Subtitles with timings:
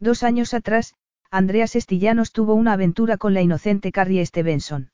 [0.00, 0.94] Dos años atrás,
[1.30, 4.90] Andreas Estillanos tuvo una aventura con la inocente Carrie Stevenson.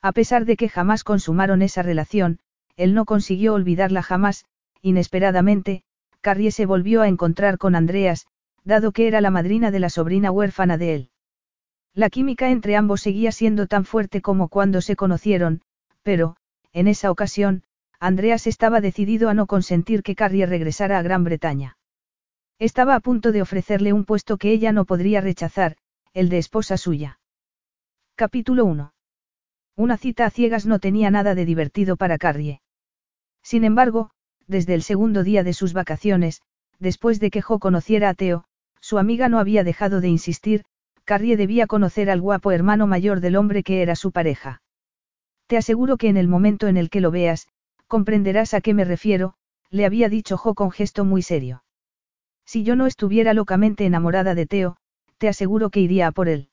[0.00, 2.40] A pesar de que jamás consumaron esa relación,
[2.76, 4.44] él no consiguió olvidarla jamás,
[4.80, 5.84] inesperadamente,
[6.20, 8.26] Carrie se volvió a encontrar con Andreas,
[8.64, 11.10] dado que era la madrina de la sobrina huérfana de él.
[11.94, 15.62] La química entre ambos seguía siendo tan fuerte como cuando se conocieron,
[16.02, 16.36] pero,
[16.72, 17.64] en esa ocasión,
[18.00, 21.76] Andreas estaba decidido a no consentir que Carrie regresara a Gran Bretaña.
[22.62, 25.74] Estaba a punto de ofrecerle un puesto que ella no podría rechazar,
[26.14, 27.18] el de esposa suya.
[28.14, 28.94] Capítulo 1.
[29.74, 32.60] Una cita a ciegas no tenía nada de divertido para Carrie.
[33.42, 34.10] Sin embargo,
[34.46, 36.40] desde el segundo día de sus vacaciones,
[36.78, 38.44] después de que Jo conociera a Teo,
[38.78, 40.62] su amiga no había dejado de insistir,
[41.02, 44.62] Carrie debía conocer al guapo hermano mayor del hombre que era su pareja.
[45.48, 47.48] Te aseguro que en el momento en el que lo veas,
[47.88, 49.34] comprenderás a qué me refiero,
[49.68, 51.64] le había dicho Jo con gesto muy serio.
[52.44, 54.76] Si yo no estuviera locamente enamorada de Teo,
[55.18, 56.48] te aseguro que iría a por él.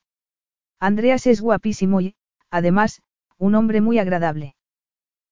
[0.79, 2.15] Andreas es guapísimo y,
[2.49, 3.01] además,
[3.37, 4.55] un hombre muy agradable.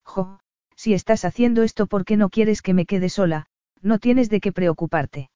[0.04, 0.40] Jo,
[0.76, 3.48] si estás haciendo esto porque no quieres que me quede sola,
[3.82, 5.30] no tienes de qué preocuparte.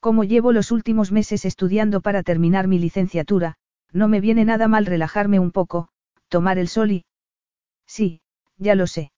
[0.00, 3.56] Como llevo los últimos meses estudiando para terminar mi licenciatura,
[3.92, 5.88] no me viene nada mal relajarme un poco,
[6.28, 7.04] tomar el sol y...
[7.86, 8.20] Sí,
[8.56, 9.12] ya lo sé.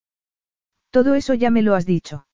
[0.90, 2.26] Todo eso ya me lo has dicho.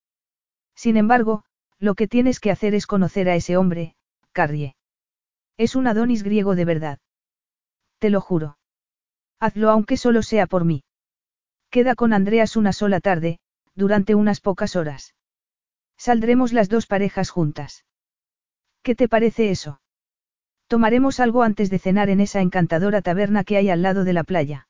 [0.74, 1.44] Sin embargo,
[1.81, 3.97] lo que tienes que hacer es conocer a ese hombre,
[4.33, 4.77] Carrie.
[5.56, 6.98] Es un Adonis griego de verdad.
[7.98, 8.59] Te lo juro.
[9.41, 10.84] Hazlo aunque solo sea por mí.
[11.70, 13.40] Queda con Andreas una sola tarde,
[13.74, 15.14] durante unas pocas horas.
[15.96, 17.85] Saldremos las dos parejas juntas.
[18.83, 19.80] ¿Qué te parece eso?
[20.67, 24.24] Tomaremos algo antes de cenar en esa encantadora taberna que hay al lado de la
[24.24, 24.69] playa.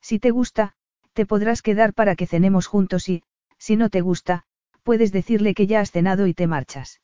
[0.00, 0.74] Si te gusta,
[1.12, 3.22] te podrás quedar para que cenemos juntos y,
[3.58, 4.44] si no te gusta,
[4.82, 7.00] puedes decirle que ya has cenado y te marchas.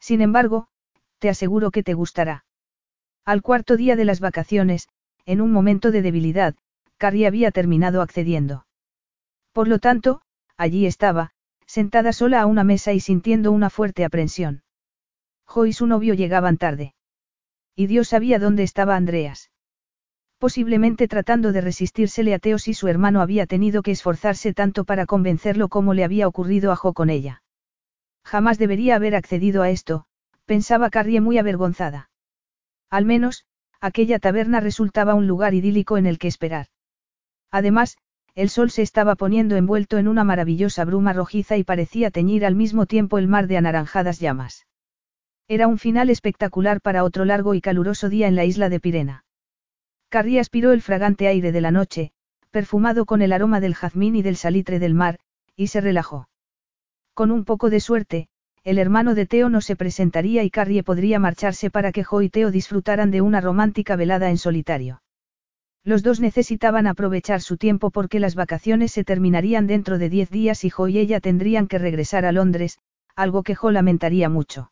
[0.00, 0.68] Sin embargo,
[1.18, 2.44] te aseguro que te gustará.
[3.24, 4.88] Al cuarto día de las vacaciones,
[5.26, 6.54] en un momento de debilidad,
[6.96, 8.66] Carrie había terminado accediendo.
[9.52, 10.22] Por lo tanto,
[10.56, 11.32] allí estaba,
[11.66, 14.62] sentada sola a una mesa y sintiendo una fuerte aprensión.
[15.44, 16.94] Jo y su novio llegaban tarde.
[17.74, 19.50] Y Dios sabía dónde estaba Andreas.
[20.38, 25.04] Posiblemente tratando de resistírsele a Teos y su hermano había tenido que esforzarse tanto para
[25.04, 27.42] convencerlo como le había ocurrido a Jo con ella.
[28.24, 30.04] Jamás debería haber accedido a esto,
[30.44, 32.10] pensaba Carrie muy avergonzada.
[32.88, 33.46] Al menos,
[33.80, 36.66] aquella taberna resultaba un lugar idílico en el que esperar.
[37.50, 37.96] Además,
[38.36, 42.54] el sol se estaba poniendo envuelto en una maravillosa bruma rojiza y parecía teñir al
[42.54, 44.66] mismo tiempo el mar de anaranjadas llamas.
[45.48, 49.24] Era un final espectacular para otro largo y caluroso día en la isla de Pirena.
[50.08, 52.12] Carrie aspiró el fragante aire de la noche,
[52.50, 55.18] perfumado con el aroma del jazmín y del salitre del mar,
[55.54, 56.28] y se relajó.
[57.14, 58.28] Con un poco de suerte,
[58.64, 62.30] el hermano de Teo no se presentaría y Carrie podría marcharse para que Jo y
[62.30, 65.02] Teo disfrutaran de una romántica velada en solitario.
[65.84, 70.64] Los dos necesitaban aprovechar su tiempo porque las vacaciones se terminarían dentro de diez días
[70.64, 72.78] y Jo y ella tendrían que regresar a Londres,
[73.14, 74.70] algo que Jo lamentaría mucho.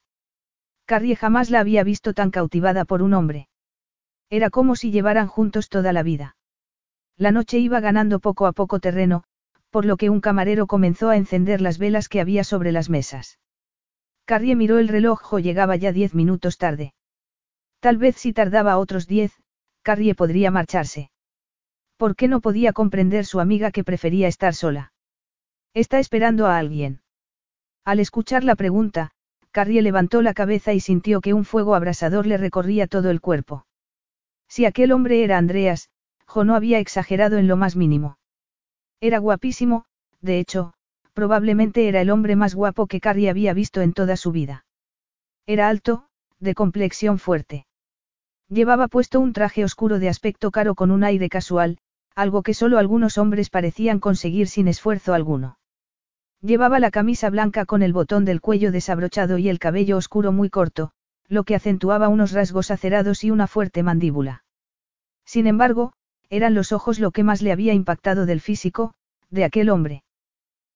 [0.86, 3.48] Carrie jamás la había visto tan cautivada por un hombre.
[4.31, 6.37] Era como si llevaran juntos toda la vida.
[7.16, 9.25] La noche iba ganando poco a poco terreno,
[9.70, 13.38] por lo que un camarero comenzó a encender las velas que había sobre las mesas.
[14.25, 16.94] Carrie miró el reloj o llegaba ya diez minutos tarde.
[17.81, 19.32] Tal vez si tardaba otros diez,
[19.82, 21.10] Carrie podría marcharse.
[21.97, 24.92] ¿Por qué no podía comprender su amiga que prefería estar sola?
[25.75, 27.03] Está esperando a alguien.
[27.84, 29.12] Al escuchar la pregunta,
[29.53, 33.66] Carrie levantó la cabeza y sintió que un fuego abrasador le recorría todo el cuerpo.
[34.48, 35.91] Si aquel hombre era Andreas,
[36.27, 38.19] Jo no había exagerado en lo más mínimo.
[39.01, 39.84] Era guapísimo,
[40.21, 40.72] de hecho,
[41.13, 44.65] probablemente era el hombre más guapo que Carrie había visto en toda su vida.
[45.47, 46.09] Era alto,
[46.41, 47.66] de complexión fuerte.
[48.48, 51.78] Llevaba puesto un traje oscuro de aspecto caro con un aire casual,
[52.15, 55.59] algo que solo algunos hombres parecían conseguir sin esfuerzo alguno.
[56.41, 60.51] Llevaba la camisa blanca con el botón del cuello desabrochado y el cabello oscuro muy
[60.51, 60.93] corto,
[61.28, 64.44] lo que acentuaba unos rasgos acerados y una fuerte mandíbula.
[65.24, 65.92] Sin embargo,
[66.30, 68.94] eran los ojos lo que más le había impactado del físico,
[69.30, 70.04] de aquel hombre.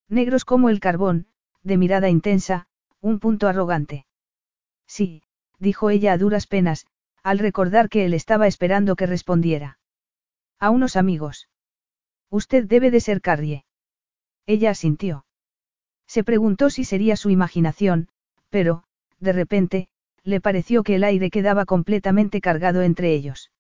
[0.09, 1.27] Negros como el carbón,
[1.63, 2.67] de mirada intensa,
[3.01, 4.07] un punto arrogante.
[4.87, 5.23] Sí,
[5.59, 6.87] dijo ella a duras penas,
[7.23, 9.79] al recordar que él estaba esperando que respondiera.
[10.59, 11.49] A unos amigos.
[12.29, 13.65] Usted debe de ser Carrie.
[14.47, 15.27] Ella asintió.
[16.07, 18.09] Se preguntó si sería su imaginación,
[18.49, 18.85] pero,
[19.21, 19.89] de repente,
[20.25, 23.51] le pareció que el aire quedaba completamente cargado entre ellos.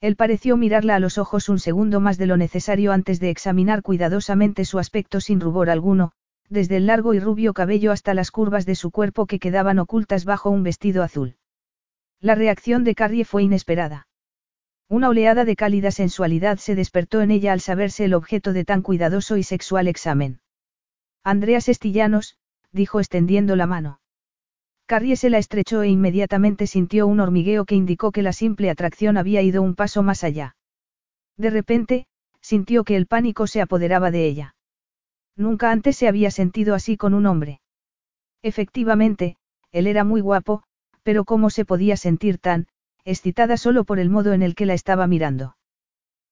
[0.00, 3.82] Él pareció mirarla a los ojos un segundo más de lo necesario antes de examinar
[3.82, 6.12] cuidadosamente su aspecto sin rubor alguno,
[6.48, 10.24] desde el largo y rubio cabello hasta las curvas de su cuerpo que quedaban ocultas
[10.24, 11.36] bajo un vestido azul.
[12.20, 14.06] La reacción de Carrie fue inesperada.
[14.88, 18.82] Una oleada de cálida sensualidad se despertó en ella al saberse el objeto de tan
[18.82, 20.40] cuidadoso y sexual examen.
[21.24, 22.38] Andreas Estillanos,
[22.72, 24.00] dijo extendiendo la mano.
[24.88, 29.18] Carrie se la estrechó e inmediatamente sintió un hormigueo que indicó que la simple atracción
[29.18, 30.56] había ido un paso más allá.
[31.36, 32.06] De repente,
[32.40, 34.56] sintió que el pánico se apoderaba de ella.
[35.36, 37.60] Nunca antes se había sentido así con un hombre.
[38.40, 39.36] Efectivamente,
[39.72, 40.62] él era muy guapo,
[41.02, 42.66] pero ¿cómo se podía sentir tan,
[43.04, 45.58] excitada solo por el modo en el que la estaba mirando?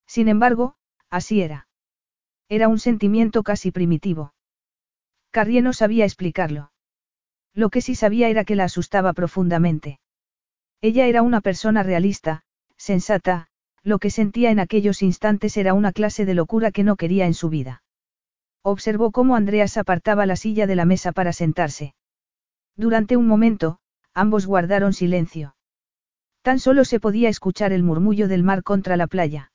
[0.07, 0.77] Sin embargo,
[1.11, 1.69] así era.
[2.49, 4.33] Era un sentimiento casi primitivo.
[5.31, 6.71] Carrie no sabía explicarlo.
[7.57, 9.99] Lo que sí sabía era que la asustaba profundamente.
[10.83, 12.43] Ella era una persona realista,
[12.77, 13.49] sensata,
[13.83, 17.33] lo que sentía en aquellos instantes era una clase de locura que no quería en
[17.33, 17.83] su vida.
[18.63, 21.95] Observó cómo Andreas apartaba la silla de la mesa para sentarse.
[22.77, 23.79] Durante un momento,
[24.13, 25.57] ambos guardaron silencio.
[26.43, 29.51] Tan solo se podía escuchar el murmullo del mar contra la playa.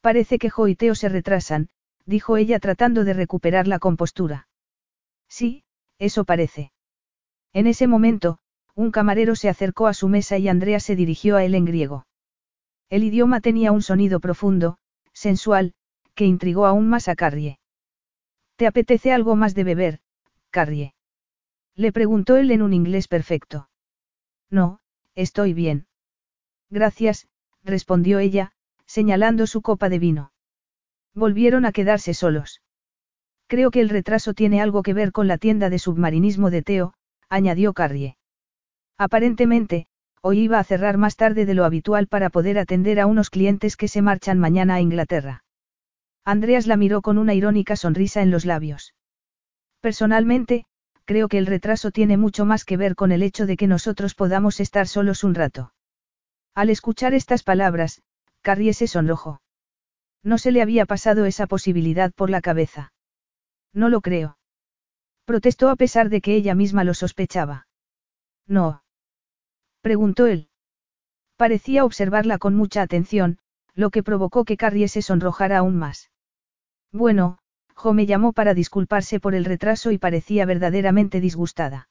[0.00, 1.68] Parece que Jo se retrasan,
[2.06, 4.48] dijo ella tratando de recuperar la compostura.
[5.28, 5.64] Sí,
[5.98, 6.72] eso parece.
[7.52, 8.38] En ese momento,
[8.74, 12.06] un camarero se acercó a su mesa y Andrea se dirigió a él en griego.
[12.88, 14.78] El idioma tenía un sonido profundo,
[15.12, 15.74] sensual,
[16.14, 17.58] que intrigó aún más a Carrie.
[18.56, 20.00] ¿Te apetece algo más de beber,
[20.50, 20.94] Carrie?
[21.74, 23.68] Le preguntó él en un inglés perfecto.
[24.50, 24.80] No,
[25.14, 25.86] estoy bien.
[26.68, 27.28] Gracias,
[27.62, 28.52] respondió ella,
[28.86, 30.32] señalando su copa de vino.
[31.14, 32.60] Volvieron a quedarse solos.
[33.46, 36.94] Creo que el retraso tiene algo que ver con la tienda de submarinismo de Teo,
[37.30, 38.16] añadió Carrie.
[38.98, 39.86] Aparentemente,
[40.20, 43.76] hoy iba a cerrar más tarde de lo habitual para poder atender a unos clientes
[43.76, 45.44] que se marchan mañana a Inglaterra.
[46.24, 48.94] Andreas la miró con una irónica sonrisa en los labios.
[49.80, 50.66] Personalmente,
[51.06, 54.14] creo que el retraso tiene mucho más que ver con el hecho de que nosotros
[54.14, 55.72] podamos estar solos un rato.
[56.54, 58.02] Al escuchar estas palabras,
[58.42, 59.40] Carrie se sonrojó.
[60.22, 62.92] No se le había pasado esa posibilidad por la cabeza.
[63.72, 64.36] No lo creo.
[65.30, 67.68] Protestó a pesar de que ella misma lo sospechaba.
[68.48, 68.82] No.
[69.80, 70.48] Preguntó él.
[71.36, 73.38] Parecía observarla con mucha atención,
[73.76, 76.10] lo que provocó que Carrie se sonrojara aún más.
[76.90, 77.38] Bueno,
[77.76, 81.88] Jo me llamó para disculparse por el retraso y parecía verdaderamente disgustada.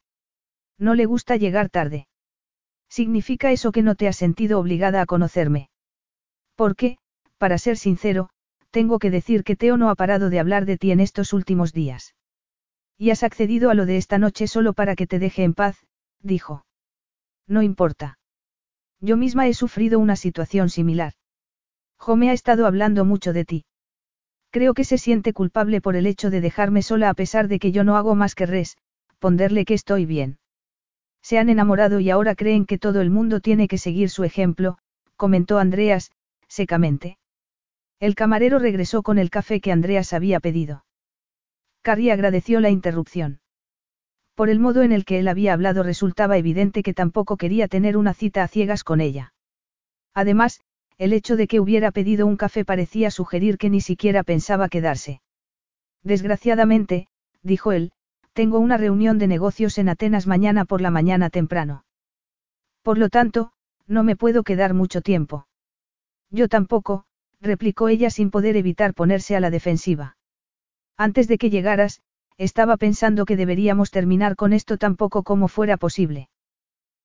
[0.78, 2.10] No le gusta llegar tarde.
[2.90, 5.70] ¿Significa eso que no te has sentido obligada a conocerme?
[6.58, 6.98] Porque,
[7.38, 8.32] para ser sincero,
[8.70, 11.72] tengo que decir que Teo no ha parado de hablar de ti en estos últimos
[11.72, 12.16] días.
[13.02, 15.88] Y has accedido a lo de esta noche solo para que te deje en paz,
[16.22, 16.66] dijo.
[17.48, 18.20] No importa.
[19.00, 21.14] Yo misma he sufrido una situación similar.
[21.98, 23.66] Jo me ha estado hablando mucho de ti.
[24.52, 27.72] Creo que se siente culpable por el hecho de dejarme sola a pesar de que
[27.72, 30.38] yo no hago más que responderle que estoy bien.
[31.22, 34.78] Se han enamorado y ahora creen que todo el mundo tiene que seguir su ejemplo,
[35.16, 36.12] comentó Andreas,
[36.50, 37.18] secamente.
[38.02, 40.84] El camarero regresó con el café que Andreas había pedido.
[41.82, 43.40] Carrie agradeció la interrupción.
[44.36, 47.98] Por el modo en el que él había hablado resultaba evidente que tampoco quería tener
[47.98, 49.34] una cita a ciegas con ella.
[50.14, 50.62] Además,
[50.98, 55.22] el hecho de que hubiera pedido un café parecía sugerir que ni siquiera pensaba quedarse.
[56.04, 57.08] Desgraciadamente,
[57.42, 57.92] dijo él,
[58.34, 61.84] tengo una reunión de negocios en Atenas mañana por la mañana temprano.
[62.82, 63.52] Por lo tanto,
[63.88, 65.48] no me puedo quedar mucho tiempo.
[66.30, 67.06] Yo tampoco,
[67.42, 70.18] replicó ella sin poder evitar ponerse a la defensiva.
[71.00, 72.02] Antes de que llegaras,
[72.38, 76.28] estaba pensando que deberíamos terminar con esto tan poco como fuera posible.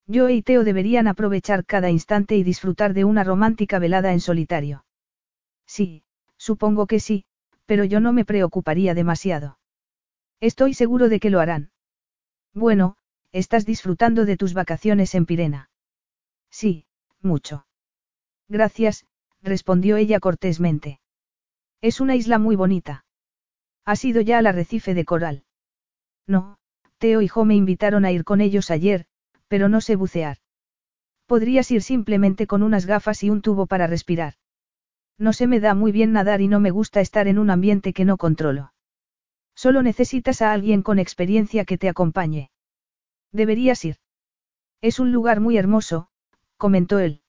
[0.08, 4.84] Yo y Teo deberían aprovechar cada instante y disfrutar de una romántica velada en solitario.
[5.64, 6.02] Sí,
[6.36, 7.24] supongo que sí,
[7.66, 9.60] pero yo no me preocuparía demasiado.
[10.40, 11.70] Estoy seguro de que lo harán.
[12.52, 12.96] Bueno,
[13.30, 15.70] estás disfrutando de tus vacaciones en Pirena.
[16.50, 16.86] Sí,
[17.22, 17.64] mucho.
[18.48, 19.06] Gracias,
[19.40, 20.98] respondió ella cortésmente.
[21.80, 23.03] Es una isla muy bonita.
[23.85, 25.45] ¿Has ido ya al arrecife de coral?
[26.26, 26.59] No,
[26.99, 29.07] Teo y Jo me invitaron a ir con ellos ayer,
[29.49, 30.38] pero no sé bucear.
[31.26, 34.35] Podrías ir simplemente con unas gafas y un tubo para respirar.
[35.19, 37.93] No se me da muy bien nadar y no me gusta estar en un ambiente
[37.93, 38.73] que no controlo.
[39.55, 42.50] Solo necesitas a alguien con experiencia que te acompañe.
[43.33, 43.97] Deberías ir.
[44.81, 46.09] Es un lugar muy hermoso,
[46.57, 47.23] comentó él.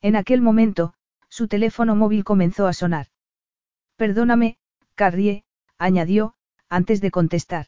[0.00, 0.94] En aquel momento,
[1.28, 3.06] su teléfono móvil comenzó a sonar.
[3.96, 4.56] Perdóname,
[4.94, 5.44] Carrie,
[5.80, 6.34] añadió,
[6.68, 7.66] antes de contestar.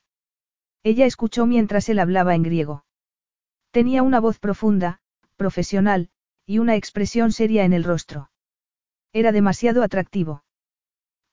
[0.84, 2.84] Ella escuchó mientras él hablaba en griego.
[3.72, 5.00] Tenía una voz profunda,
[5.36, 6.10] profesional,
[6.44, 8.30] y una expresión seria en el rostro.
[9.12, 10.44] Era demasiado atractivo.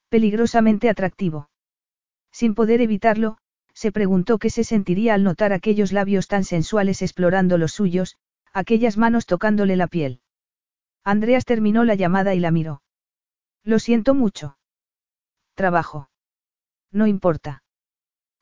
[0.07, 1.49] Peligrosamente atractivo.
[2.31, 3.37] Sin poder evitarlo,
[3.73, 8.17] se preguntó qué se sentiría al notar aquellos labios tan sensuales explorando los suyos,
[8.53, 10.21] aquellas manos tocándole la piel.
[11.03, 12.81] Andreas terminó la llamada y la miró.
[13.63, 14.57] Lo siento mucho.
[15.55, 16.08] Trabajo.
[16.91, 17.63] No importa.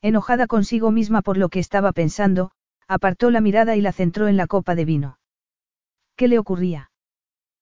[0.02, 2.52] Enojada consigo misma por lo que estaba pensando,
[2.88, 5.20] apartó la mirada y la centró en la copa de vino.
[6.16, 6.92] ¿Qué le ocurría?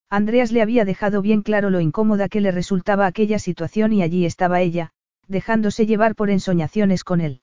[0.09, 4.25] Andreas le había dejado bien claro lo incómoda que le resultaba aquella situación y allí
[4.25, 4.91] estaba ella,
[5.27, 7.41] dejándose llevar por ensoñaciones con él.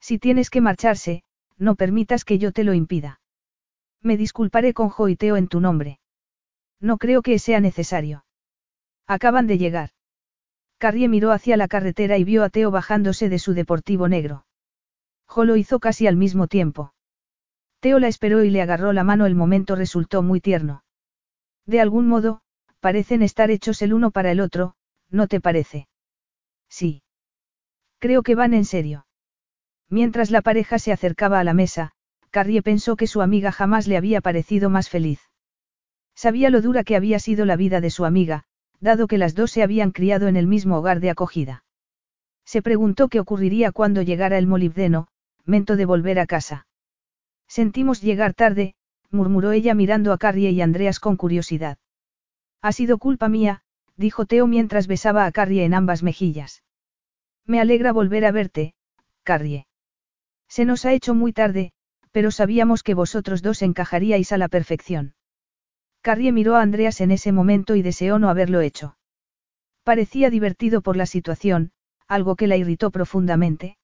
[0.00, 1.22] Si tienes que marcharse,
[1.56, 3.20] no permitas que yo te lo impida.
[4.02, 6.00] Me disculparé con Joiteo en tu nombre.
[6.80, 8.24] No creo que sea necesario.
[9.06, 9.90] Acaban de llegar.
[10.80, 14.46] Carrie miró hacia la carretera y vio a Teo bajándose de su deportivo negro.
[15.26, 16.94] Jo lo hizo casi al mismo tiempo.
[17.80, 19.26] Teo la esperó y le agarró la mano.
[19.26, 20.82] El momento resultó muy tierno.
[21.66, 22.40] De algún modo,
[22.80, 24.74] parecen estar hechos el uno para el otro,
[25.10, 25.86] ¿no te parece?
[26.70, 27.02] Sí.
[27.98, 29.06] Creo que van en serio.
[29.90, 31.92] Mientras la pareja se acercaba a la mesa,
[32.30, 35.20] Carrie pensó que su amiga jamás le había parecido más feliz.
[36.14, 38.44] Sabía lo dura que había sido la vida de su amiga,
[38.80, 41.64] dado que las dos se habían criado en el mismo hogar de acogida.
[42.44, 45.08] Se preguntó qué ocurriría cuando llegara el molibdeno,
[45.44, 46.66] mento de volver a casa.
[47.46, 48.74] Sentimos llegar tarde,
[49.10, 51.78] murmuró ella mirando a Carrie y Andreas con curiosidad.
[52.62, 53.62] Ha sido culpa mía,
[53.96, 56.62] dijo Teo mientras besaba a Carrie en ambas mejillas.
[57.46, 58.74] Me alegra volver a verte,
[59.22, 59.66] Carrie.
[60.48, 61.72] Se nos ha hecho muy tarde,
[62.12, 65.14] pero sabíamos que vosotros dos encajaríais a la perfección.
[66.02, 68.96] Carrie miró a Andreas en ese momento y deseó no haberlo hecho.
[69.84, 71.72] Parecía divertido por la situación,
[72.08, 73.76] algo que la irritó profundamente.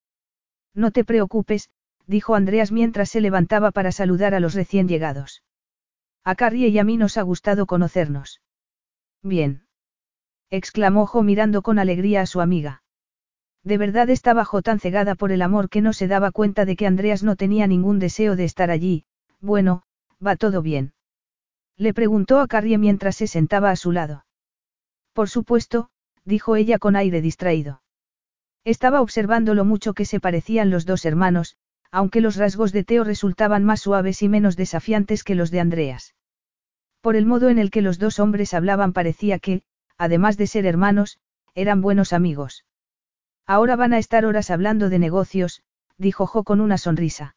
[0.74, 1.70] No te preocupes,
[2.06, 5.42] dijo Andreas mientras se levantaba para saludar a los recién llegados.
[6.24, 8.40] A Carrie y a mí nos ha gustado conocernos.
[9.22, 9.66] Bien.
[10.50, 12.82] exclamó Jo mirando con alegría a su amiga.
[13.62, 16.76] De verdad estaba Jo tan cegada por el amor que no se daba cuenta de
[16.76, 19.04] que Andreas no tenía ningún deseo de estar allí,
[19.40, 19.82] bueno,
[20.24, 20.92] va todo bien.
[21.78, 24.24] Le preguntó a Carrie mientras se sentaba a su lado.
[25.12, 25.90] Por supuesto,
[26.24, 27.82] dijo ella con aire distraído.
[28.64, 31.56] Estaba observando lo mucho que se parecían los dos hermanos,
[31.90, 36.14] aunque los rasgos de Teo resultaban más suaves y menos desafiantes que los de Andreas.
[37.00, 39.62] Por el modo en el que los dos hombres hablaban parecía que,
[39.96, 41.18] además de ser hermanos,
[41.54, 42.64] eran buenos amigos.
[43.46, 45.62] Ahora van a estar horas hablando de negocios,
[45.98, 47.36] dijo Jo con una sonrisa.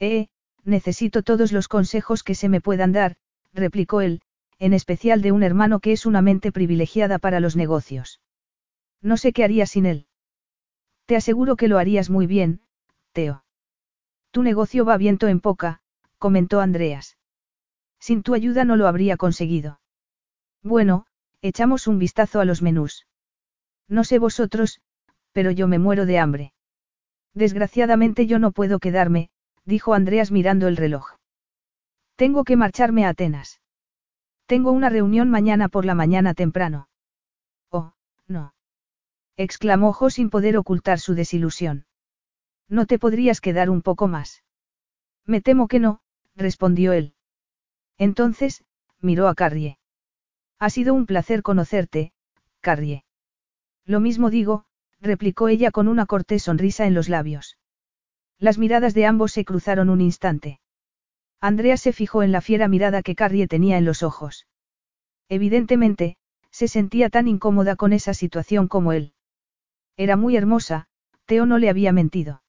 [0.00, 0.28] Eh,
[0.64, 3.16] necesito todos los consejos que se me puedan dar,
[3.52, 4.20] replicó él,
[4.58, 8.20] en especial de un hermano que es una mente privilegiada para los negocios.
[9.00, 10.06] No sé qué haría sin él.
[11.06, 12.60] Te aseguro que lo harías muy bien,
[13.12, 13.44] Teo.
[14.30, 15.80] Tu negocio va viento en poca,
[16.18, 17.16] comentó Andreas.
[17.98, 19.80] Sin tu ayuda no lo habría conseguido.
[20.62, 21.06] Bueno,
[21.40, 23.06] echamos un vistazo a los menús.
[23.88, 24.80] No sé vosotros,
[25.32, 26.52] pero yo me muero de hambre.
[27.32, 29.30] Desgraciadamente yo no puedo quedarme,
[29.64, 31.17] dijo Andreas mirando el reloj.
[32.18, 33.60] Tengo que marcharme a Atenas.
[34.46, 36.88] Tengo una reunión mañana por la mañana temprano.
[37.70, 37.92] Oh,
[38.26, 38.54] no.
[39.36, 41.86] exclamó Jo sin poder ocultar su desilusión.
[42.68, 44.42] ¿No te podrías quedar un poco más?
[45.26, 46.00] Me temo que no,
[46.34, 47.14] respondió él.
[47.98, 48.64] Entonces,
[49.00, 49.78] miró a Carrie.
[50.58, 52.10] Ha sido un placer conocerte,
[52.60, 53.04] Carrie.
[53.84, 54.64] Lo mismo digo,
[55.00, 57.58] replicó ella con una cortés sonrisa en los labios.
[58.40, 60.58] Las miradas de ambos se cruzaron un instante.
[61.40, 64.46] Andrea se fijó en la fiera mirada que Carrie tenía en los ojos.
[65.28, 66.16] Evidentemente,
[66.50, 69.12] se sentía tan incómoda con esa situación como él.
[69.96, 70.86] Era muy hermosa,
[71.26, 72.42] Teo no le había mentido.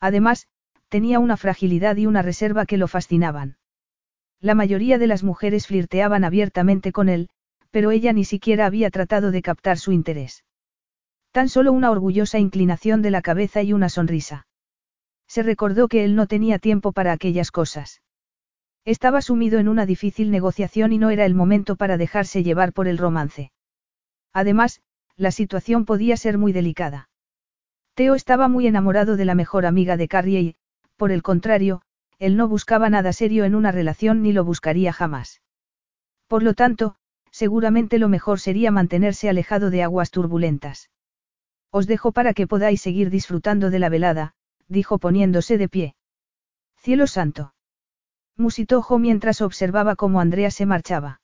[0.00, 0.46] Además,
[0.88, 3.56] tenía una fragilidad y una reserva que lo fascinaban.
[4.40, 7.30] La mayoría de las mujeres flirteaban abiertamente con él,
[7.70, 10.44] pero ella ni siquiera había tratado de captar su interés.
[11.32, 14.46] Tan solo una orgullosa inclinación de la cabeza y una sonrisa.
[15.26, 18.02] Se recordó que él no tenía tiempo para aquellas cosas.
[18.84, 22.86] Estaba sumido en una difícil negociación y no era el momento para dejarse llevar por
[22.86, 23.50] el romance.
[24.32, 24.82] Además,
[25.16, 27.08] la situación podía ser muy delicada.
[27.94, 30.56] Teo estaba muy enamorado de la mejor amiga de Carrie y,
[30.96, 31.82] por el contrario,
[32.18, 35.40] él no buscaba nada serio en una relación ni lo buscaría jamás.
[36.26, 36.96] Por lo tanto,
[37.30, 40.90] seguramente lo mejor sería mantenerse alejado de aguas turbulentas.
[41.70, 44.34] Os dejo para que podáis seguir disfrutando de la velada,
[44.68, 45.94] dijo poniéndose de pie.
[46.76, 47.54] Cielo santo.
[48.36, 51.20] Musitojo mientras observaba cómo Andrea se marchaba.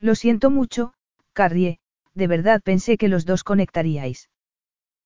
[0.00, 0.94] Lo siento mucho,
[1.32, 1.78] Carrie,
[2.14, 4.30] de verdad pensé que los dos conectaríais.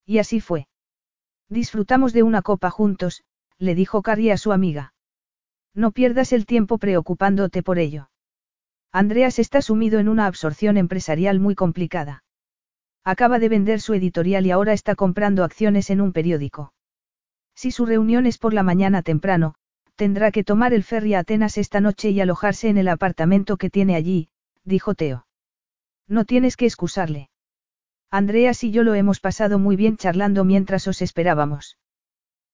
[0.04, 0.68] Y así fue.
[1.48, 3.22] Disfrutamos de una copa juntos,
[3.58, 4.94] le dijo Carrie a su amiga.
[5.74, 8.08] No pierdas el tiempo preocupándote por ello.
[8.92, 12.24] Andreas está sumido en una absorción empresarial muy complicada.
[13.04, 16.72] Acaba de vender su editorial y ahora está comprando acciones en un periódico.
[17.56, 19.54] Si su reunión es por la mañana temprano,
[19.96, 23.70] tendrá que tomar el ferry a Atenas esta noche y alojarse en el apartamento que
[23.70, 24.28] tiene allí,
[24.62, 25.26] dijo Teo.
[26.06, 27.30] No tienes que excusarle.
[28.10, 31.78] Andreas y yo lo hemos pasado muy bien charlando mientras os esperábamos.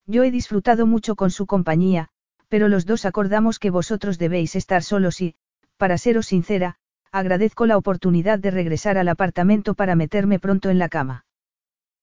[0.07, 2.09] Yo he disfrutado mucho con su compañía,
[2.49, 5.35] pero los dos acordamos que vosotros debéis estar solos y,
[5.77, 6.77] para seros sincera,
[7.11, 11.27] agradezco la oportunidad de regresar al apartamento para meterme pronto en la cama.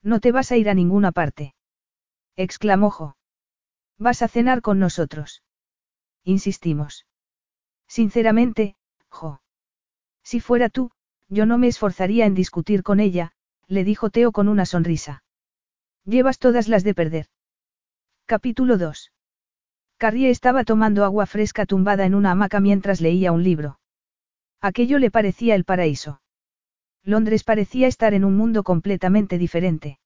[0.04, 1.54] No te vas a ir a ninguna parte.
[2.40, 3.18] Exclamó Jo.
[3.98, 5.44] Vas a cenar con nosotros.
[6.24, 7.06] Insistimos.
[7.88, 8.78] Sinceramente,
[9.10, 9.42] Jo.
[10.24, 10.92] Si fuera tú,
[11.28, 13.34] yo no me esforzaría en discutir con ella,
[13.68, 15.24] le dijo Teo con una sonrisa.
[16.06, 17.26] Llevas todas las de perder.
[18.26, 19.12] Capítulo 2.
[19.98, 23.80] Carrie estaba tomando agua fresca tumbada en una hamaca mientras leía un libro.
[24.62, 26.22] Aquello le parecía el paraíso.
[27.04, 30.00] Londres parecía estar en un mundo completamente diferente.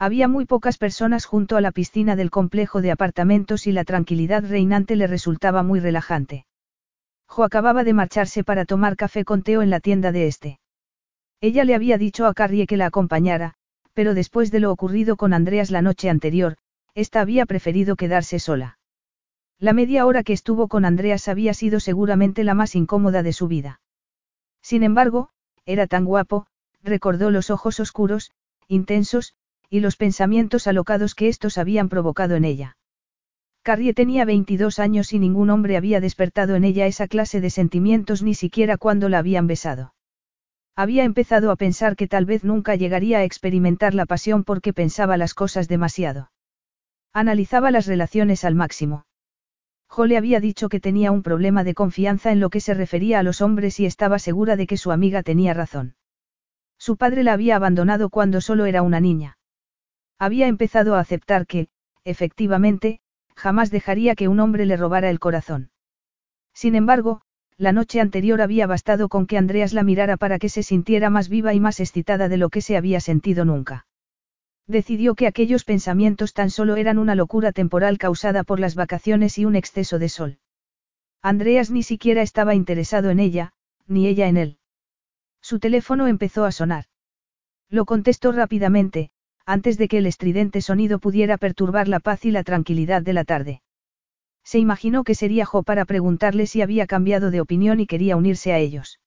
[0.00, 4.44] Había muy pocas personas junto a la piscina del complejo de apartamentos y la tranquilidad
[4.44, 6.46] reinante le resultaba muy relajante.
[7.26, 10.60] Jo acababa de marcharse para tomar café con Teo en la tienda de este.
[11.40, 13.54] Ella le había dicho a Carrie que la acompañara,
[13.92, 16.56] pero después de lo ocurrido con Andreas la noche anterior,
[16.94, 18.78] ésta había preferido quedarse sola.
[19.58, 23.48] La media hora que estuvo con Andreas había sido seguramente la más incómoda de su
[23.48, 23.80] vida.
[24.62, 25.30] Sin embargo,
[25.66, 26.46] era tan guapo,
[26.84, 28.30] recordó los ojos oscuros,
[28.68, 29.34] intensos,
[29.70, 32.76] y los pensamientos alocados que estos habían provocado en ella.
[33.62, 38.22] Carrie tenía 22 años y ningún hombre había despertado en ella esa clase de sentimientos
[38.22, 39.94] ni siquiera cuando la habían besado.
[40.74, 45.16] Había empezado a pensar que tal vez nunca llegaría a experimentar la pasión porque pensaba
[45.16, 46.30] las cosas demasiado.
[47.12, 49.04] Analizaba las relaciones al máximo.
[49.88, 53.18] Jo le había dicho que tenía un problema de confianza en lo que se refería
[53.18, 55.96] a los hombres y estaba segura de que su amiga tenía razón.
[56.78, 59.37] Su padre la había abandonado cuando solo era una niña.
[60.18, 61.68] Había empezado a aceptar que,
[62.04, 63.00] efectivamente,
[63.36, 65.70] jamás dejaría que un hombre le robara el corazón.
[66.52, 67.20] Sin embargo,
[67.56, 71.28] la noche anterior había bastado con que Andreas la mirara para que se sintiera más
[71.28, 73.86] viva y más excitada de lo que se había sentido nunca.
[74.66, 79.44] Decidió que aquellos pensamientos tan solo eran una locura temporal causada por las vacaciones y
[79.44, 80.38] un exceso de sol.
[81.22, 83.52] Andreas ni siquiera estaba interesado en ella,
[83.86, 84.58] ni ella en él.
[85.40, 86.84] Su teléfono empezó a sonar.
[87.70, 89.10] Lo contestó rápidamente,
[89.48, 93.24] antes de que el estridente sonido pudiera perturbar la paz y la tranquilidad de la
[93.24, 93.62] tarde.
[94.44, 98.52] Se imaginó que sería Jo para preguntarle si había cambiado de opinión y quería unirse
[98.52, 99.00] a ellos.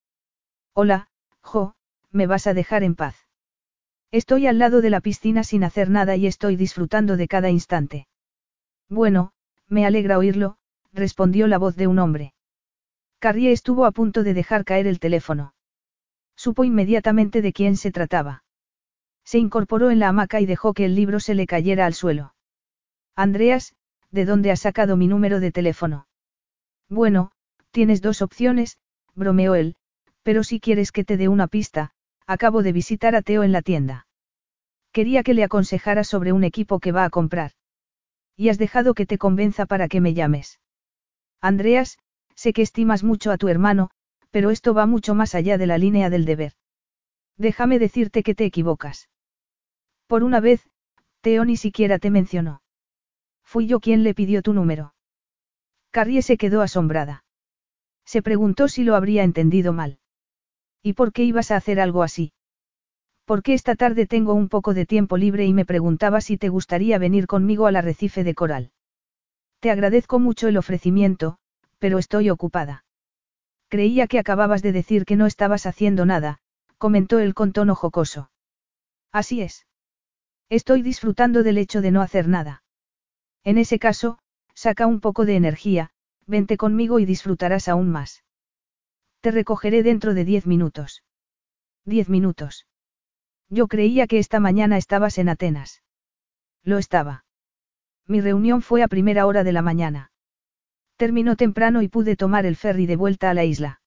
[0.73, 1.09] Hola,
[1.43, 1.75] Jo,
[2.09, 3.15] ¿me vas a dejar en paz?
[4.09, 8.07] Estoy al lado de la piscina sin hacer nada y estoy disfrutando de cada instante.
[8.89, 9.33] Bueno,
[9.67, 10.57] me alegra oírlo,
[10.91, 12.33] respondió la voz de un hombre.
[13.19, 15.53] Carrie estuvo a punto de dejar caer el teléfono.
[16.35, 18.43] Supo inmediatamente de quién se trataba.
[19.23, 22.35] Se incorporó en la hamaca y dejó que el libro se le cayera al suelo.
[23.15, 23.75] Andreas,
[24.11, 26.07] ¿de dónde has sacado mi número de teléfono?
[26.89, 27.31] Bueno,
[27.71, 28.77] tienes dos opciones,
[29.15, 29.75] bromeó él,
[30.23, 31.93] pero si quieres que te dé una pista,
[32.35, 34.07] Acabo de visitar a Teo en la tienda.
[34.93, 37.51] Quería que le aconsejara sobre un equipo que va a comprar.
[38.37, 40.61] Y has dejado que te convenza para que me llames.
[41.41, 41.97] Andreas,
[42.35, 43.89] sé que estimas mucho a tu hermano,
[44.29, 46.53] pero esto va mucho más allá de la línea del deber.
[47.35, 49.09] Déjame decirte que te equivocas.
[50.11, 50.67] Por una vez,
[51.21, 52.61] Teo ni siquiera te mencionó.
[53.45, 54.93] Fui yo quien le pidió tu número.
[55.89, 57.23] Carrie se quedó asombrada.
[58.03, 59.99] Se preguntó si lo habría entendido mal.
[60.83, 62.33] ¿Y por qué ibas a hacer algo así?
[63.23, 66.97] Porque esta tarde tengo un poco de tiempo libre y me preguntaba si te gustaría
[66.97, 68.73] venir conmigo al arrecife de coral.
[69.61, 71.37] Te agradezco mucho el ofrecimiento,
[71.79, 72.83] pero estoy ocupada.
[73.69, 76.39] Creía que acababas de decir que no estabas haciendo nada,
[76.77, 78.29] comentó él con tono jocoso.
[79.13, 79.65] Así es.
[80.51, 82.61] Estoy disfrutando del hecho de no hacer nada.
[83.45, 84.19] En ese caso,
[84.53, 85.91] saca un poco de energía,
[86.27, 88.25] vente conmigo y disfrutarás aún más.
[89.21, 91.03] Te recogeré dentro de diez minutos.
[91.85, 92.67] Diez minutos.
[93.47, 95.83] Yo creía que esta mañana estabas en Atenas.
[96.63, 97.23] Lo estaba.
[98.05, 100.11] Mi reunión fue a primera hora de la mañana.
[100.97, 103.81] Terminó temprano y pude tomar el ferry de vuelta a la isla.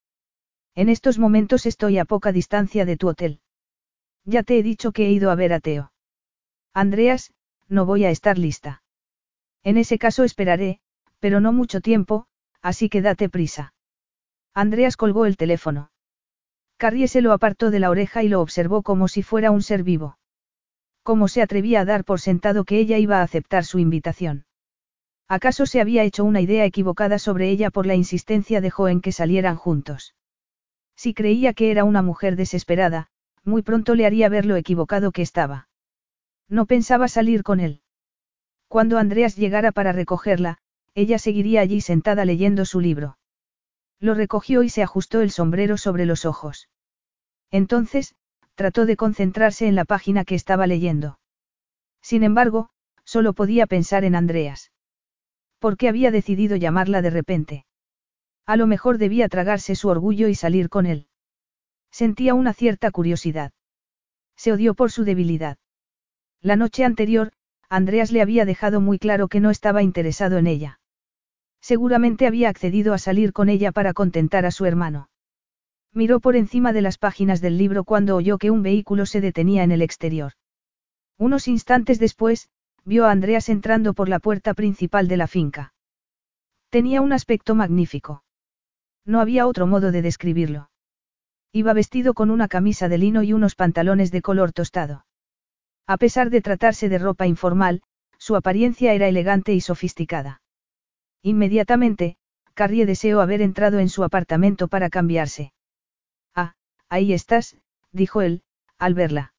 [0.74, 3.40] En estos momentos estoy a poca distancia de tu hotel.
[4.24, 5.90] Ya te he dicho que he ido a ver a Teo.
[6.74, 7.32] Andreas,
[7.68, 8.82] no voy a estar lista.
[9.62, 10.80] En ese caso esperaré,
[11.20, 12.26] pero no mucho tiempo,
[12.60, 13.74] así que date prisa.
[14.52, 15.92] Andreas colgó el teléfono.
[16.76, 19.84] Carrie se lo apartó de la oreja y lo observó como si fuera un ser
[19.84, 20.18] vivo.
[21.04, 24.46] ¿Cómo se atrevía a dar por sentado que ella iba a aceptar su invitación?
[25.28, 29.00] ¿Acaso se había hecho una idea equivocada sobre ella por la insistencia de Jo en
[29.00, 30.14] que salieran juntos?
[30.96, 33.08] Si creía que era una mujer desesperada,
[33.44, 35.68] muy pronto le haría ver lo equivocado que estaba.
[36.48, 37.80] No pensaba salir con él.
[38.68, 40.58] Cuando Andreas llegara para recogerla,
[40.94, 43.18] ella seguiría allí sentada leyendo su libro.
[44.00, 46.68] Lo recogió y se ajustó el sombrero sobre los ojos.
[47.50, 48.14] Entonces,
[48.54, 51.18] trató de concentrarse en la página que estaba leyendo.
[52.02, 52.70] Sin embargo,
[53.04, 54.72] solo podía pensar en Andreas.
[55.58, 57.66] ¿Por qué había decidido llamarla de repente?
[58.46, 61.08] A lo mejor debía tragarse su orgullo y salir con él.
[61.90, 63.52] Sentía una cierta curiosidad.
[64.36, 65.56] Se odió por su debilidad.
[66.44, 67.32] La noche anterior,
[67.70, 70.78] Andreas le había dejado muy claro que no estaba interesado en ella.
[71.62, 75.08] Seguramente había accedido a salir con ella para contentar a su hermano.
[75.94, 79.62] Miró por encima de las páginas del libro cuando oyó que un vehículo se detenía
[79.62, 80.32] en el exterior.
[81.16, 82.50] Unos instantes después,
[82.84, 85.72] vio a Andreas entrando por la puerta principal de la finca.
[86.68, 88.22] Tenía un aspecto magnífico.
[89.06, 90.68] No había otro modo de describirlo.
[91.52, 95.06] Iba vestido con una camisa de lino y unos pantalones de color tostado.
[95.86, 97.82] A pesar de tratarse de ropa informal,
[98.18, 100.40] su apariencia era elegante y sofisticada.
[101.22, 102.16] Inmediatamente,
[102.54, 105.52] Carrie deseó haber entrado en su apartamento para cambiarse.
[106.34, 106.54] Ah,
[106.88, 107.56] ahí estás,
[107.92, 108.42] dijo él,
[108.78, 109.34] al verla.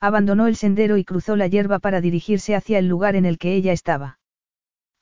[0.00, 3.54] Abandonó el sendero y cruzó la hierba para dirigirse hacia el lugar en el que
[3.54, 4.18] ella estaba.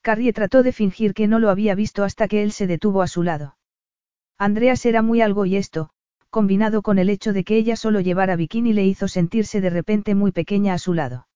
[0.03, 3.09] Carrie trató de fingir que no lo había visto hasta que él se detuvo a
[3.09, 3.57] su lado.
[4.39, 5.91] Andreas era muy algo y esto,
[6.31, 10.15] combinado con el hecho de que ella solo llevara bikini le hizo sentirse de repente
[10.15, 11.29] muy pequeña a su lado.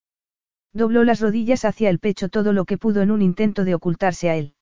[0.72, 4.31] Dobló las rodillas hacia el pecho todo lo que pudo en un intento de ocultarse
[4.31, 4.55] a él.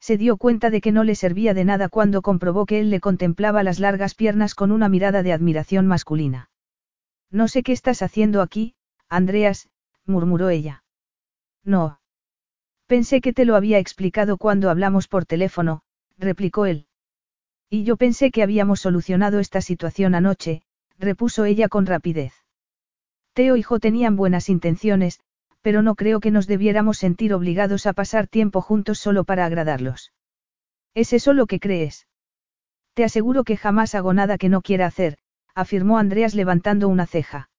[0.00, 3.00] Se dio cuenta de que no le servía de nada cuando comprobó que él le
[3.00, 6.50] contemplaba las largas piernas con una mirada de admiración masculina.
[7.30, 8.74] No sé qué estás haciendo aquí,
[9.08, 9.70] Andreas,
[10.04, 10.84] murmuró ella.
[11.64, 12.00] No.
[12.86, 15.82] Pensé que te lo había explicado cuando hablamos por teléfono,
[16.18, 16.86] replicó él.
[17.70, 20.62] Y yo pensé que habíamos solucionado esta situación anoche,
[20.98, 22.32] repuso ella con rapidez.
[23.32, 25.20] Teo y Jo tenían buenas intenciones,
[25.60, 30.12] pero no creo que nos debiéramos sentir obligados a pasar tiempo juntos solo para agradarlos.
[30.94, 32.06] ¿Es eso lo que crees?
[32.92, 35.18] Te aseguro que jamás hago nada que no quiera hacer,
[35.54, 37.50] afirmó Andreas levantando una ceja.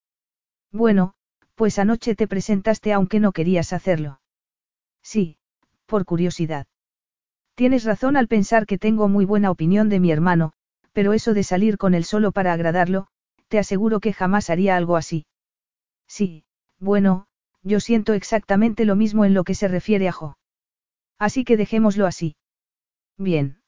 [0.72, 1.16] Bueno,
[1.56, 4.22] pues anoche te presentaste aunque no querías hacerlo.
[5.02, 5.38] Sí,
[5.86, 6.68] por curiosidad.
[7.56, 10.52] Tienes razón al pensar que tengo muy buena opinión de mi hermano,
[10.92, 13.08] pero eso de salir con él solo para agradarlo,
[13.48, 15.26] te aseguro que jamás haría algo así.
[16.08, 16.44] Sí,
[16.80, 17.28] bueno,
[17.64, 20.38] yo siento exactamente lo mismo en lo que se refiere a Jo.
[21.18, 22.36] Así que dejémoslo así.
[23.18, 23.62] Bien.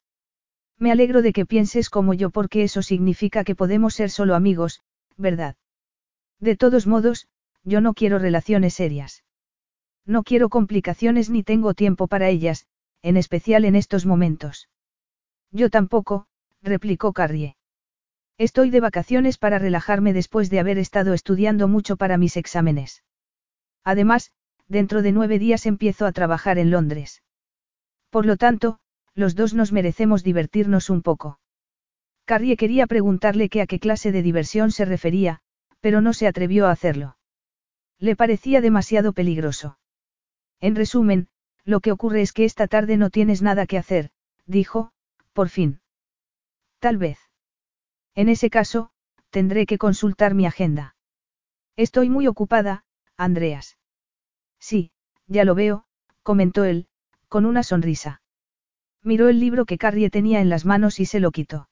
[0.78, 4.82] Me alegro de que pienses como yo porque eso significa que podemos ser solo amigos,
[5.16, 5.56] ¿verdad?
[6.38, 7.26] De todos modos,
[7.64, 9.24] yo no quiero relaciones serias.
[10.04, 12.66] No quiero complicaciones ni tengo tiempo para ellas,
[13.02, 14.68] en especial en estos momentos.
[15.50, 16.26] Yo tampoco,
[16.62, 17.56] replicó Carrie.
[18.38, 23.02] Estoy de vacaciones para relajarme después de haber estado estudiando mucho para mis exámenes.
[23.84, 24.32] Además,
[24.68, 27.22] dentro de nueve días empiezo a trabajar en Londres.
[28.10, 28.78] Por lo tanto,
[29.14, 31.40] los dos nos merecemos divertirnos un poco.
[32.24, 35.40] Carrie quería preguntarle qué a qué clase de diversión se refería,
[35.80, 37.16] pero no se atrevió a hacerlo.
[37.98, 39.78] Le parecía demasiado peligroso.
[40.60, 41.28] En resumen,
[41.68, 44.08] lo que ocurre es que esta tarde no tienes nada que hacer,
[44.46, 44.90] dijo,
[45.34, 45.80] por fin.
[46.78, 47.18] Tal vez.
[48.14, 48.90] En ese caso,
[49.28, 50.96] tendré que consultar mi agenda.
[51.76, 52.86] Estoy muy ocupada,
[53.18, 53.76] Andreas.
[54.58, 54.92] Sí,
[55.26, 55.84] ya lo veo,
[56.22, 56.86] comentó él,
[57.28, 58.22] con una sonrisa.
[59.02, 61.68] Miró el libro que Carrie tenía en las manos y se lo quitó.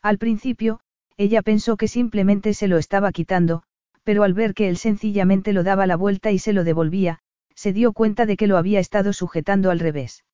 [0.00, 0.80] Al principio,
[1.18, 3.64] ella pensó que simplemente se lo estaba quitando,
[4.02, 7.20] pero al ver que él sencillamente lo daba la vuelta y se lo devolvía,
[7.60, 10.24] se dio cuenta de que lo había estado sujetando al revés.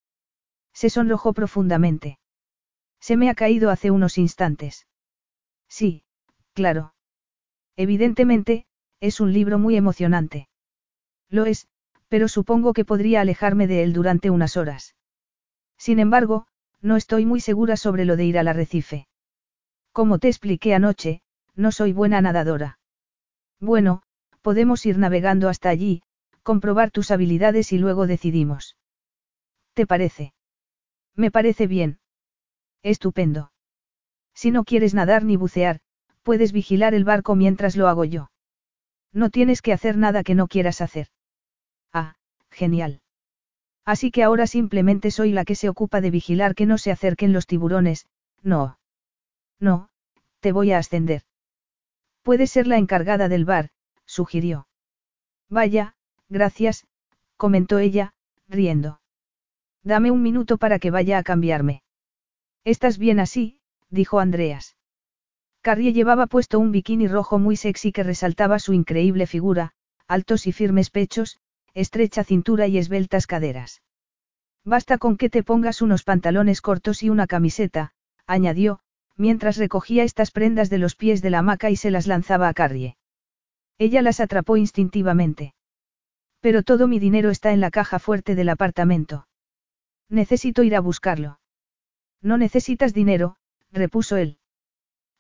[0.73, 2.21] Se sonrojó profundamente.
[3.01, 4.87] Se me ha caído hace unos instantes.
[5.69, 6.05] Sí,
[6.55, 6.95] claro.
[7.75, 8.67] Evidentemente,
[9.01, 10.49] es un libro muy emocionante.
[11.29, 11.67] Lo es,
[12.07, 14.95] pero supongo que podría alejarme de él durante unas horas.
[15.77, 16.47] Sin embargo,
[16.81, 19.09] no estoy muy segura sobre lo de ir al arrecife.
[19.91, 21.23] Como te expliqué anoche,
[21.57, 22.79] no soy buena nadadora.
[23.59, 24.03] Bueno,
[24.43, 26.03] podemos ir navegando hasta allí,
[26.47, 28.77] comprobar tus habilidades y luego decidimos.
[29.75, 30.33] ¿Te parece?
[31.17, 31.99] Me parece bien.
[32.85, 33.51] Estupendo.
[34.33, 35.81] Si no quieres nadar ni bucear,
[36.23, 38.31] puedes vigilar el barco mientras lo hago yo.
[39.13, 41.09] No tienes que hacer nada que no quieras hacer.
[41.93, 42.15] Ah,
[42.53, 43.01] genial.
[43.85, 47.33] Así que ahora simplemente soy la que se ocupa de vigilar que no se acerquen
[47.33, 48.07] los tiburones,
[48.45, 48.79] no.
[49.59, 49.89] No,
[50.39, 51.23] te voy a ascender.
[52.23, 53.71] Puedes ser la encargada del bar,
[54.05, 54.69] sugirió.
[55.49, 55.96] Vaya,
[56.29, 56.87] gracias,
[57.37, 58.15] comentó ella,
[58.49, 59.01] riendo.
[59.83, 61.83] Dame un minuto para que vaya a cambiarme.
[62.65, 64.77] Estás bien así, dijo Andreas.
[65.61, 69.73] Carrie llevaba puesto un bikini rojo muy sexy que resaltaba su increíble figura,
[70.07, 71.39] altos y firmes pechos,
[71.75, 73.83] estrecha cintura y esbeltas caderas.
[74.65, 77.93] Basta con que te pongas unos pantalones cortos y una camiseta,
[78.27, 78.81] añadió,
[79.17, 82.55] mientras recogía estas prendas de los pies de la hamaca y se las lanzaba a
[82.55, 82.97] Carrie.
[83.79, 85.55] Ella las atrapó instintivamente.
[86.47, 89.27] Pero todo mi dinero está en la caja fuerte del apartamento.
[90.09, 91.41] Necesito ir a buscarlo.
[92.23, 93.35] No necesitas dinero,
[93.73, 94.39] repuso él.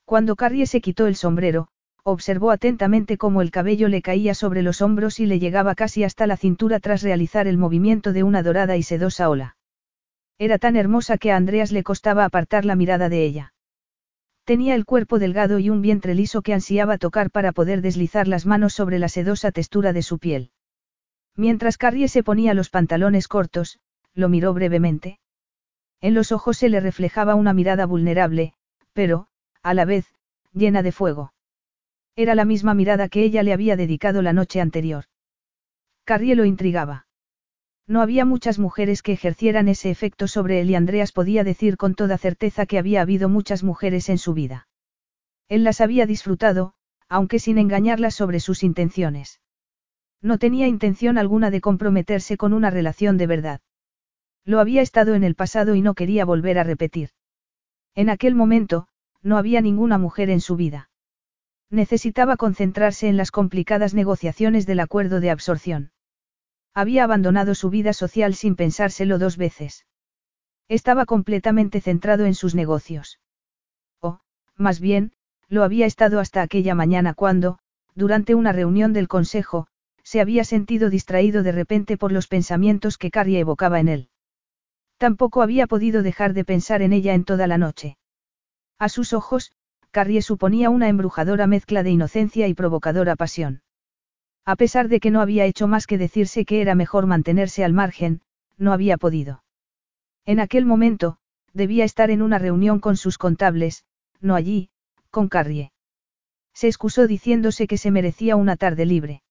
[0.04, 1.66] Cuando Carrie se quitó el sombrero,
[2.04, 6.28] observó atentamente cómo el cabello le caía sobre los hombros y le llegaba casi hasta
[6.28, 9.56] la cintura tras realizar el movimiento de una dorada y sedosa ola.
[10.38, 13.52] Era tan hermosa que a Andreas le costaba apartar la mirada de ella.
[14.44, 18.46] Tenía el cuerpo delgado y un vientre liso que ansiaba tocar para poder deslizar las
[18.46, 20.52] manos sobre la sedosa textura de su piel.
[21.37, 23.79] Mientras Carrie se ponía los pantalones cortos,
[24.14, 25.20] lo miró brevemente.
[26.01, 28.55] En los ojos se le reflejaba una mirada vulnerable,
[28.94, 29.29] pero,
[29.62, 30.07] a la vez,
[30.53, 31.35] llena de fuego.
[32.16, 35.05] Era la misma mirada que ella le había dedicado la noche anterior.
[36.05, 37.07] Carrie lo intrigaba.
[37.87, 41.94] No había muchas mujeres que ejercieran ese efecto sobre él y Andreas podía decir con
[41.94, 44.68] toda certeza que había habido muchas mujeres en su vida.
[45.49, 46.72] Él las había disfrutado,
[47.09, 49.40] aunque sin engañarlas sobre sus intenciones.
[50.22, 53.61] No tenía intención alguna de comprometerse con una relación de verdad.
[54.44, 57.11] Lo había estado en el pasado y no quería volver a repetir.
[57.94, 58.88] En aquel momento,
[59.22, 60.90] no había ninguna mujer en su vida.
[61.70, 65.90] Necesitaba concentrarse en las complicadas negociaciones del acuerdo de absorción.
[66.74, 69.87] Había abandonado su vida social sin pensárselo dos veces.
[70.68, 73.18] Estaba completamente centrado en sus negocios.
[74.00, 74.20] O,
[74.57, 75.12] más bien,
[75.48, 77.59] lo había estado hasta aquella mañana cuando,
[77.94, 79.68] durante una reunión del Consejo,
[80.06, 84.08] se había sentido distraído de repente por los pensamientos que Carrie evocaba en él.
[84.98, 87.98] Tampoco había podido dejar de pensar en ella en toda la noche.
[88.78, 89.50] A sus ojos,
[89.90, 93.62] Carrie suponía una embrujadora mezcla de inocencia y provocadora pasión.
[94.44, 97.72] A pesar de que no había hecho más que decirse que era mejor mantenerse al
[97.72, 98.20] margen,
[98.56, 99.42] no había podido.
[100.24, 101.16] En aquel momento,
[101.52, 103.84] debía estar en una reunión con sus contables,
[104.20, 104.70] no allí,
[105.10, 105.72] con Carrie.
[106.54, 109.24] Se excusó diciéndose que se merecía una tarde libre.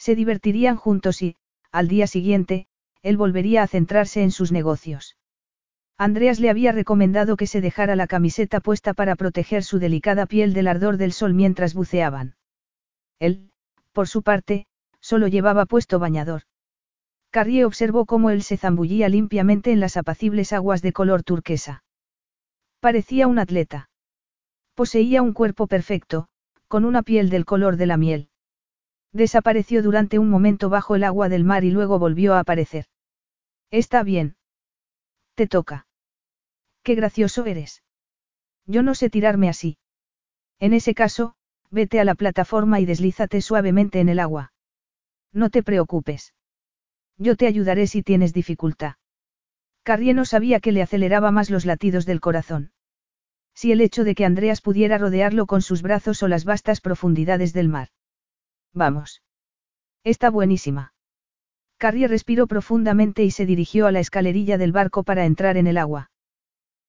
[0.00, 1.36] Se divertirían juntos y,
[1.70, 2.66] al día siguiente,
[3.02, 5.18] él volvería a centrarse en sus negocios.
[5.98, 10.54] Andreas le había recomendado que se dejara la camiseta puesta para proteger su delicada piel
[10.54, 12.34] del ardor del sol mientras buceaban.
[13.18, 13.50] Él,
[13.92, 14.66] por su parte,
[15.00, 16.44] solo llevaba puesto bañador.
[17.28, 21.84] Carrie observó cómo él se zambullía limpiamente en las apacibles aguas de color turquesa.
[22.80, 23.90] Parecía un atleta.
[24.74, 26.28] Poseía un cuerpo perfecto,
[26.68, 28.30] con una piel del color de la miel.
[29.12, 32.86] Desapareció durante un momento bajo el agua del mar y luego volvió a aparecer.
[33.70, 34.36] Está bien.
[35.34, 35.86] Te toca.
[36.82, 37.82] Qué gracioso eres.
[38.66, 39.78] Yo no sé tirarme así.
[40.58, 41.34] En ese caso,
[41.70, 44.52] vete a la plataforma y deslízate suavemente en el agua.
[45.32, 46.34] No te preocupes.
[47.16, 48.94] Yo te ayudaré si tienes dificultad.
[49.82, 52.72] Carrie no sabía que le aceleraba más los latidos del corazón.
[53.54, 57.52] Si el hecho de que Andreas pudiera rodearlo con sus brazos o las vastas profundidades
[57.52, 57.88] del mar.
[58.72, 59.22] Vamos.
[60.04, 60.94] Está buenísima.
[61.76, 65.78] Carrie respiró profundamente y se dirigió a la escalerilla del barco para entrar en el
[65.78, 66.10] agua.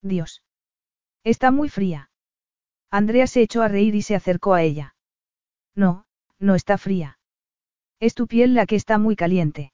[0.02, 0.44] Dios.
[1.24, 2.10] Está muy fría.
[2.90, 4.96] Andrea se echó a reír y se acercó a ella.
[5.76, 6.06] No,
[6.40, 7.20] no está fría.
[8.00, 9.72] Es tu piel la que está muy caliente.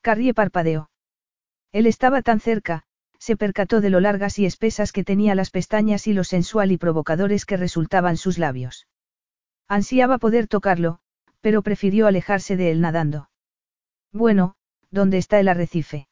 [0.00, 0.90] Carrie parpadeó.
[1.72, 2.84] Él estaba tan cerca,
[3.18, 6.78] se percató de lo largas y espesas que tenía las pestañas y lo sensual y
[6.78, 8.86] provocadores que resultaban sus labios.
[9.66, 11.00] Ansiaba poder tocarlo,
[11.44, 13.28] pero prefirió alejarse de él nadando.
[14.14, 14.54] Bueno,
[14.90, 16.08] ¿dónde está el arrecife?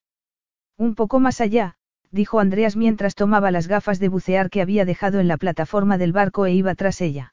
[0.77, 1.77] Un poco más allá,
[2.11, 6.13] dijo Andreas mientras tomaba las gafas de bucear que había dejado en la plataforma del
[6.13, 7.33] barco e iba tras ella.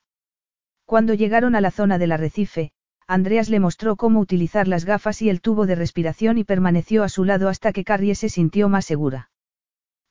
[0.86, 2.72] Cuando llegaron a la zona del arrecife,
[3.06, 7.10] Andreas le mostró cómo utilizar las gafas y el tubo de respiración y permaneció a
[7.10, 9.30] su lado hasta que Carrie se sintió más segura.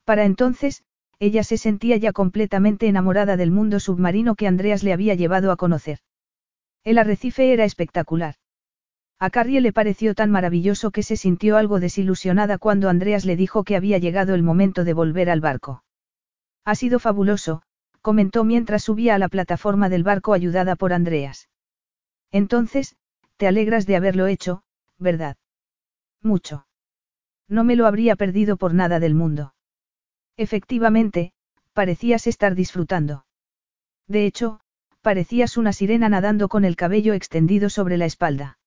[0.04, 0.82] Para entonces,
[1.20, 5.56] ella se sentía ya completamente enamorada del mundo submarino que Andreas le había llevado a
[5.56, 6.00] conocer.
[6.88, 8.36] El arrecife era espectacular.
[9.18, 13.62] A Carrie le pareció tan maravilloso que se sintió algo desilusionada cuando Andreas le dijo
[13.62, 15.84] que había llegado el momento de volver al barco.
[16.64, 17.60] Ha sido fabuloso,
[18.00, 21.50] comentó mientras subía a la plataforma del barco ayudada por Andreas.
[22.30, 22.96] Entonces,
[23.36, 24.62] te alegras de haberlo hecho,
[24.96, 25.36] ¿verdad?
[26.22, 26.66] Mucho.
[27.48, 29.52] No me lo habría perdido por nada del mundo.
[30.38, 31.34] Efectivamente,
[31.74, 33.26] parecías estar disfrutando.
[34.06, 34.62] De hecho,
[35.02, 38.58] parecías una sirena nadando con el cabello extendido sobre la espalda.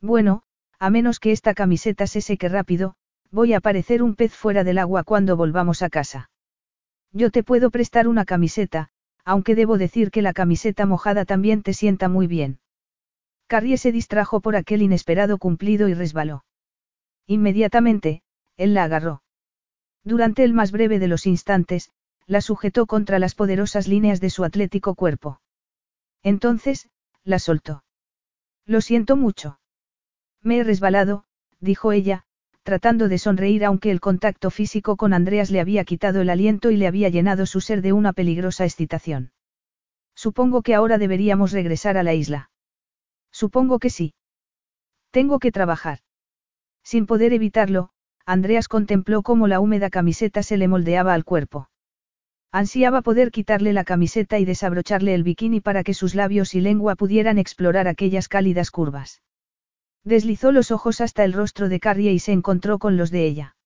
[0.00, 0.42] Bueno,
[0.78, 2.94] a menos que esta camiseta se seque rápido,
[3.30, 6.30] voy a parecer un pez fuera del agua cuando volvamos a casa.
[7.12, 8.88] Yo te puedo prestar una camiseta,
[9.24, 12.58] aunque debo decir que la camiseta mojada también te sienta muy bien.
[13.46, 16.44] Carrie se distrajo por aquel inesperado cumplido y resbaló.
[17.26, 18.22] Inmediatamente,
[18.56, 19.22] él la agarró.
[20.04, 21.90] Durante el más breve de los instantes,
[22.26, 25.40] la sujetó contra las poderosas líneas de su atlético cuerpo.
[26.22, 26.88] Entonces,
[27.24, 27.84] la soltó.
[28.66, 29.60] Lo siento mucho.
[30.42, 31.24] Me he resbalado,
[31.60, 32.24] dijo ella,
[32.62, 36.76] tratando de sonreír aunque el contacto físico con Andreas le había quitado el aliento y
[36.76, 39.32] le había llenado su ser de una peligrosa excitación.
[40.14, 42.50] Supongo que ahora deberíamos regresar a la isla.
[43.32, 44.14] Supongo que sí.
[45.10, 46.00] Tengo que trabajar.
[46.84, 47.90] Sin poder evitarlo,
[48.26, 51.69] Andreas contempló cómo la húmeda camiseta se le moldeaba al cuerpo.
[52.52, 56.96] Ansiaba poder quitarle la camiseta y desabrocharle el bikini para que sus labios y lengua
[56.96, 59.22] pudieran explorar aquellas cálidas curvas.
[60.02, 63.56] Deslizó los ojos hasta el rostro de Carrie y se encontró con los de ella.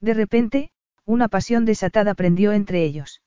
[0.00, 0.70] De repente,
[1.04, 3.22] una pasión desatada prendió entre ellos.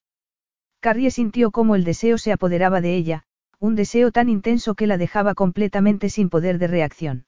[0.79, 3.23] Carrie sintió cómo el deseo se apoderaba de ella,
[3.59, 7.25] un deseo tan intenso que la dejaba completamente sin poder de reacción.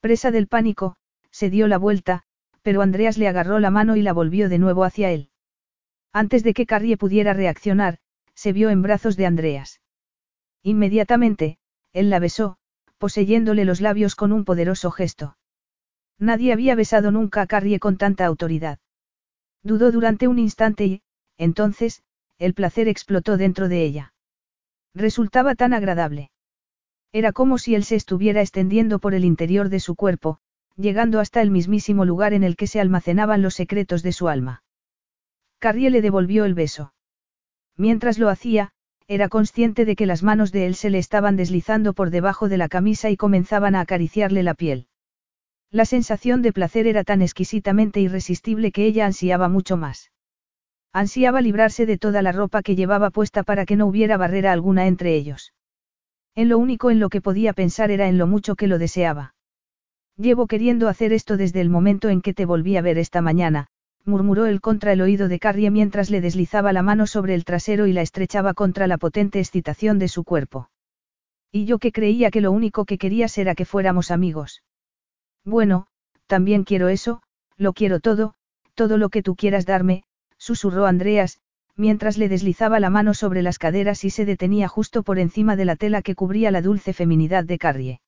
[0.00, 0.96] Presa del pánico,
[1.30, 2.24] se dio la vuelta,
[2.62, 5.28] pero Andreas le agarró la mano y la volvió de nuevo hacia él.
[6.16, 7.98] Antes de que Carrie pudiera reaccionar,
[8.34, 9.80] se vio en brazos de Andreas.
[10.62, 11.58] Inmediatamente,
[11.92, 12.56] él la besó,
[12.98, 15.36] poseyéndole los labios con un poderoso gesto.
[16.18, 18.78] Nadie había besado nunca a Carrie con tanta autoridad.
[19.64, 21.02] Dudó durante un instante y,
[21.36, 22.04] entonces,
[22.38, 24.14] el placer explotó dentro de ella.
[24.94, 26.30] Resultaba tan agradable.
[27.12, 30.38] Era como si él se estuviera extendiendo por el interior de su cuerpo,
[30.76, 34.63] llegando hasta el mismísimo lugar en el que se almacenaban los secretos de su alma.
[35.64, 36.92] Carrie le devolvió el beso.
[37.78, 38.72] Mientras lo hacía,
[39.08, 42.58] era consciente de que las manos de él se le estaban deslizando por debajo de
[42.58, 44.88] la camisa y comenzaban a acariciarle la piel.
[45.70, 50.12] La sensación de placer era tan exquisitamente irresistible que ella ansiaba mucho más.
[50.92, 54.86] Ansiaba librarse de toda la ropa que llevaba puesta para que no hubiera barrera alguna
[54.86, 55.54] entre ellos.
[56.34, 59.34] En lo único en lo que podía pensar era en lo mucho que lo deseaba.
[60.18, 63.68] Llevo queriendo hacer esto desde el momento en que te volví a ver esta mañana,
[64.04, 67.86] murmuró él contra el oído de Carrie mientras le deslizaba la mano sobre el trasero
[67.86, 70.70] y la estrechaba contra la potente excitación de su cuerpo.
[71.50, 74.62] Y yo que creía que lo único que querías era que fuéramos amigos.
[75.44, 75.86] Bueno,
[76.26, 77.22] también quiero eso,
[77.56, 78.34] lo quiero todo,
[78.74, 80.04] todo lo que tú quieras darme,
[80.36, 81.38] susurró Andreas,
[81.76, 85.64] mientras le deslizaba la mano sobre las caderas y se detenía justo por encima de
[85.64, 88.00] la tela que cubría la dulce feminidad de Carrie.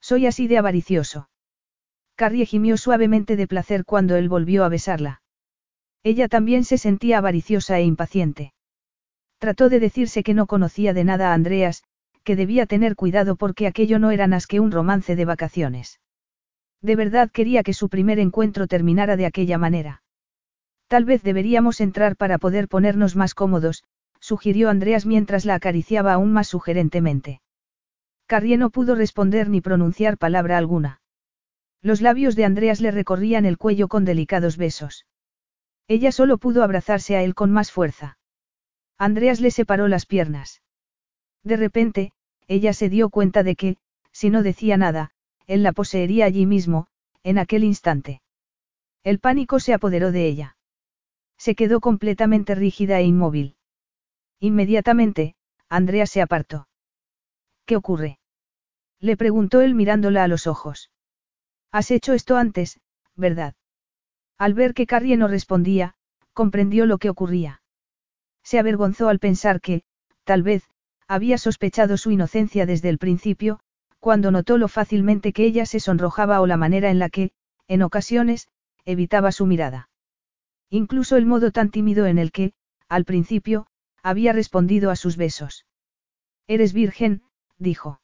[0.00, 1.28] Soy así de avaricioso.
[2.14, 5.22] Carrie gimió suavemente de placer cuando él volvió a besarla.
[6.02, 8.52] Ella también se sentía avariciosa e impaciente.
[9.38, 11.82] Trató de decirse que no conocía de nada a Andreas,
[12.24, 16.00] que debía tener cuidado porque aquello no era más que un romance de vacaciones.
[16.80, 20.02] De verdad quería que su primer encuentro terminara de aquella manera.
[20.88, 23.84] Tal vez deberíamos entrar para poder ponernos más cómodos,
[24.20, 27.40] sugirió Andreas mientras la acariciaba aún más sugerentemente.
[28.26, 31.01] Carrie no pudo responder ni pronunciar palabra alguna.
[31.82, 35.04] Los labios de Andreas le recorrían el cuello con delicados besos.
[35.88, 38.18] Ella solo pudo abrazarse a él con más fuerza.
[38.98, 40.62] Andreas le separó las piernas.
[41.42, 42.12] De repente,
[42.46, 43.76] ella se dio cuenta de que,
[44.12, 45.10] si no decía nada,
[45.48, 46.86] él la poseería allí mismo,
[47.24, 48.22] en aquel instante.
[49.02, 50.56] El pánico se apoderó de ella.
[51.36, 53.56] Se quedó completamente rígida e inmóvil.
[54.38, 55.34] Inmediatamente,
[55.68, 56.68] Andrea se apartó.
[57.64, 58.20] ¿Qué ocurre?
[59.00, 60.91] Le preguntó él mirándola a los ojos.
[61.72, 62.78] Has hecho esto antes,
[63.16, 63.54] ¿verdad?
[64.38, 65.94] Al ver que Carrie no respondía,
[66.34, 67.62] comprendió lo que ocurría.
[68.42, 69.82] Se avergonzó al pensar que,
[70.24, 70.68] tal vez,
[71.08, 73.60] había sospechado su inocencia desde el principio,
[74.00, 77.32] cuando notó lo fácilmente que ella se sonrojaba o la manera en la que,
[77.68, 78.48] en ocasiones,
[78.84, 79.88] evitaba su mirada.
[80.70, 82.52] Incluso el modo tan tímido en el que,
[82.88, 83.66] al principio,
[84.02, 85.66] había respondido a sus besos.
[86.46, 87.22] Eres virgen,
[87.58, 88.00] dijo.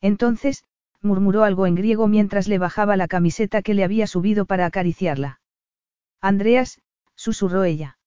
[0.00, 0.64] Entonces,
[1.02, 5.40] murmuró algo en griego mientras le bajaba la camiseta que le había subido para acariciarla.
[6.20, 6.80] Andreas,
[7.14, 7.98] susurró ella.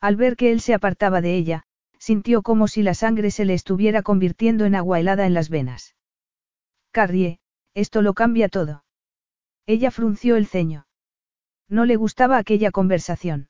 [0.00, 1.64] Al ver que él se apartaba de ella,
[1.98, 5.94] sintió como si la sangre se le estuviera convirtiendo en agua helada en las venas.
[6.90, 7.38] Carrie,
[7.74, 8.84] esto lo cambia todo.
[9.66, 10.86] Ella frunció el ceño.
[11.68, 13.48] No le gustaba aquella conversación.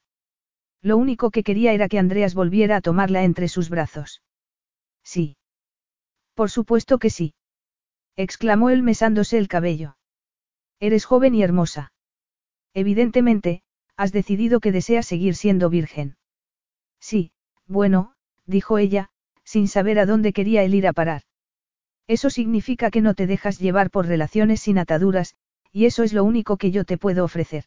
[0.83, 4.23] Lo único que quería era que Andreas volviera a tomarla entre sus brazos.
[5.03, 5.37] Sí.
[6.35, 7.35] Por supuesto que sí.
[8.17, 9.97] Exclamó él mesándose el cabello.
[10.81, 11.93] Eres joven y hermosa.
[12.75, 13.63] Evidentemente,
[13.97, 16.17] has decidido que deseas seguir siendo virgen.
[17.01, 17.33] Sí,
[17.67, 18.15] bueno,
[18.47, 19.11] dijo ella,
[19.45, 21.23] sin saber a dónde quería él ir a parar.
[22.07, 25.37] Eso significa que no te dejas llevar por relaciones sin ataduras,
[25.71, 27.65] y eso es lo único que yo te puedo ofrecer.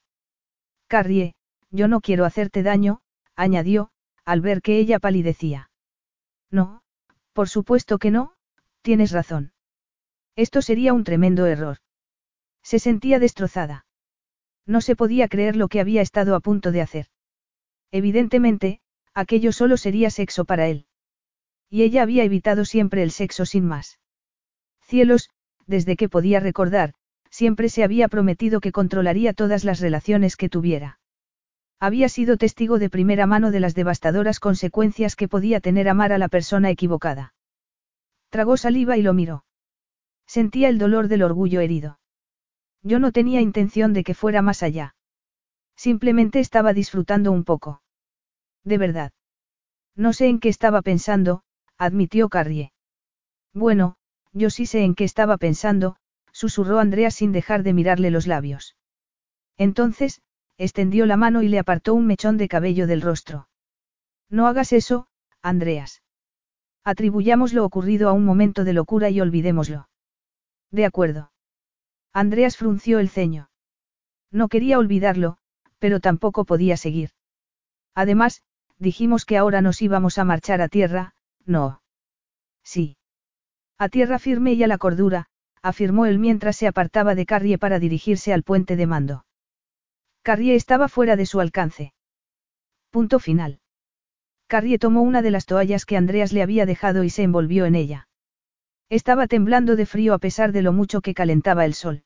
[0.87, 1.35] Carrie,
[1.71, 3.01] yo no quiero hacerte daño,
[3.35, 3.89] añadió,
[4.23, 5.69] al ver que ella palidecía.
[6.51, 6.83] No,
[7.33, 8.33] por supuesto que no,
[8.81, 9.54] tienes razón.
[10.35, 11.77] Esto sería un tremendo error.
[12.61, 13.85] Se sentía destrozada.
[14.65, 17.07] No se podía creer lo que había estado a punto de hacer.
[17.91, 18.81] Evidentemente,
[19.13, 20.87] aquello solo sería sexo para él.
[21.69, 23.99] Y ella había evitado siempre el sexo sin más.
[24.81, 25.29] Cielos,
[25.67, 26.93] desde que podía recordar,
[27.29, 30.99] siempre se había prometido que controlaría todas las relaciones que tuviera.
[31.79, 36.17] Había sido testigo de primera mano de las devastadoras consecuencias que podía tener amar a
[36.17, 37.33] la persona equivocada.
[38.29, 39.44] Tragó saliva y lo miró.
[40.27, 41.99] Sentía el dolor del orgullo herido.
[42.81, 44.95] Yo no tenía intención de que fuera más allá.
[45.75, 47.81] Simplemente estaba disfrutando un poco.
[48.63, 49.11] De verdad.
[49.95, 51.43] No sé en qué estaba pensando,
[51.77, 52.73] admitió Carrie.
[53.53, 53.95] Bueno,
[54.33, 55.95] yo sí sé en qué estaba pensando,
[56.31, 58.75] susurró Andrea sin dejar de mirarle los labios.
[59.57, 60.21] Entonces,
[60.57, 63.47] extendió la mano y le apartó un mechón de cabello del rostro.
[64.29, 65.07] No hagas eso,
[65.41, 66.03] Andreas.
[66.83, 69.87] Atribuyamos lo ocurrido a un momento de locura y olvidémoslo.
[70.71, 71.31] De acuerdo.
[72.13, 73.49] Andreas frunció el ceño.
[74.31, 75.37] No quería olvidarlo,
[75.79, 77.11] pero tampoco podía seguir.
[77.93, 78.43] Además,
[78.77, 81.81] dijimos que ahora nos íbamos a marchar a tierra, no.
[82.63, 82.97] Sí.
[83.77, 85.27] A tierra firme y a la cordura,
[85.61, 89.25] afirmó él mientras se apartaba de Carrie para dirigirse al puente de mando.
[90.21, 91.93] Carrie estaba fuera de su alcance.
[92.89, 93.59] Punto final.
[94.47, 97.75] Carrie tomó una de las toallas que Andreas le había dejado y se envolvió en
[97.75, 98.07] ella.
[98.89, 102.03] Estaba temblando de frío a pesar de lo mucho que calentaba el sol.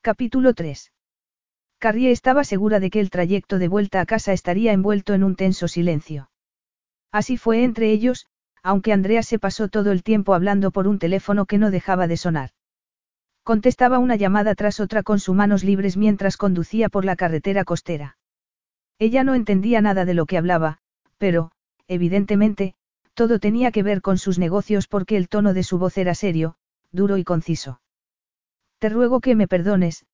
[0.00, 0.92] Capítulo 3.
[1.78, 5.36] Carrie estaba segura de que el trayecto de vuelta a casa estaría envuelto en un
[5.36, 6.30] tenso silencio.
[7.12, 8.26] Así fue entre ellos,
[8.62, 12.16] aunque Andreas se pasó todo el tiempo hablando por un teléfono que no dejaba de
[12.16, 12.50] sonar.
[13.42, 18.16] Contestaba una llamada tras otra con sus manos libres mientras conducía por la carretera costera.
[18.98, 20.78] Ella no entendía nada de lo que hablaba,
[21.18, 21.50] pero,
[21.88, 22.74] evidentemente,
[23.14, 26.56] todo tenía que ver con sus negocios porque el tono de su voz era serio,
[26.92, 27.80] duro y conciso.
[28.78, 30.04] Te ruego que me perdones,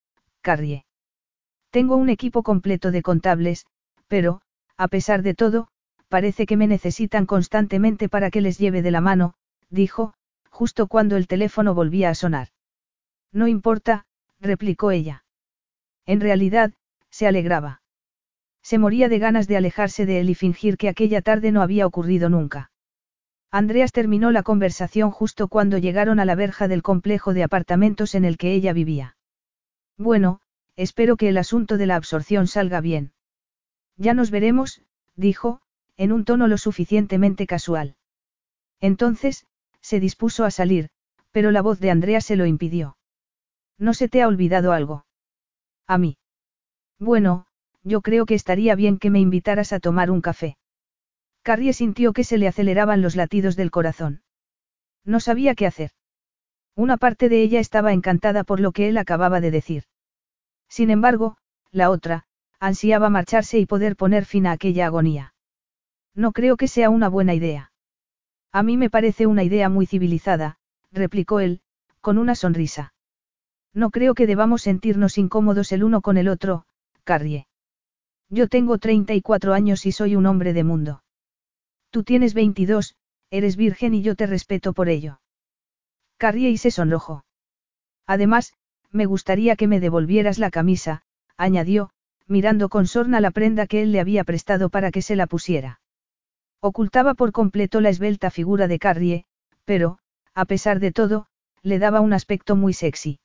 [0.42, 0.84] Carrie.
[1.70, 3.66] Tengo un equipo completo de contables,
[4.07, 4.42] pero,
[4.76, 5.68] a pesar de todo,
[6.09, 9.34] parece que me necesitan constantemente para que les lleve de la mano,
[9.70, 10.14] dijo,
[10.51, 12.48] justo cuando el teléfono volvía a sonar.
[13.32, 14.07] No importa,
[14.40, 15.24] replicó ella.
[16.07, 16.72] En realidad,
[17.11, 17.82] se alegraba.
[18.62, 21.86] Se moría de ganas de alejarse de él y fingir que aquella tarde no había
[21.86, 22.70] ocurrido nunca.
[23.53, 28.24] Andreas terminó la conversación justo cuando llegaron a la verja del complejo de apartamentos en
[28.24, 29.16] el que ella vivía.
[29.98, 30.40] Bueno,
[30.76, 33.12] espero que el asunto de la absorción salga bien.
[33.96, 34.82] Ya nos veremos,
[35.16, 35.61] dijo,
[35.96, 37.96] en un tono lo suficientemente casual.
[38.80, 39.46] Entonces,
[39.80, 40.88] se dispuso a salir,
[41.32, 42.96] pero la voz de Andrea se lo impidió.
[43.78, 45.07] ¿No se te ha olvidado algo?
[45.86, 46.18] A mí.
[46.98, 47.46] Bueno,
[47.82, 50.57] yo creo que estaría bien que me invitaras a tomar un café.
[51.43, 54.22] Carrie sintió que se le aceleraban los latidos del corazón.
[55.05, 55.91] No sabía qué hacer.
[56.76, 59.84] Una parte de ella estaba encantada por lo que él acababa de decir.
[60.68, 61.36] Sin embargo,
[61.72, 62.24] la otra,
[62.59, 65.34] ansiaba marcharse y poder poner fin a aquella agonía.
[66.14, 67.72] No creo que sea una buena idea.
[68.53, 70.59] A mí me parece una idea muy civilizada,
[70.93, 71.61] replicó él,
[72.01, 72.95] con una sonrisa.
[73.72, 76.64] No creo que debamos sentirnos incómodos el uno con el otro,
[77.05, 77.47] Carrie.
[78.28, 81.03] Yo tengo 34 años y soy un hombre de mundo.
[81.91, 82.97] Tú tienes 22,
[83.30, 85.20] eres virgen y yo te respeto por ello.
[86.16, 87.24] Carrie y se sonrojó.
[88.07, 88.55] Además,
[88.91, 91.03] me gustaría que me devolvieras la camisa,
[91.36, 91.91] añadió,
[92.26, 95.80] mirando con sorna la prenda que él le había prestado para que se la pusiera.
[96.61, 99.24] Ocultaba por completo la esbelta figura de Carrie,
[99.64, 99.99] pero,
[100.34, 101.26] a pesar de todo,
[101.62, 103.18] le daba un aspecto muy sexy.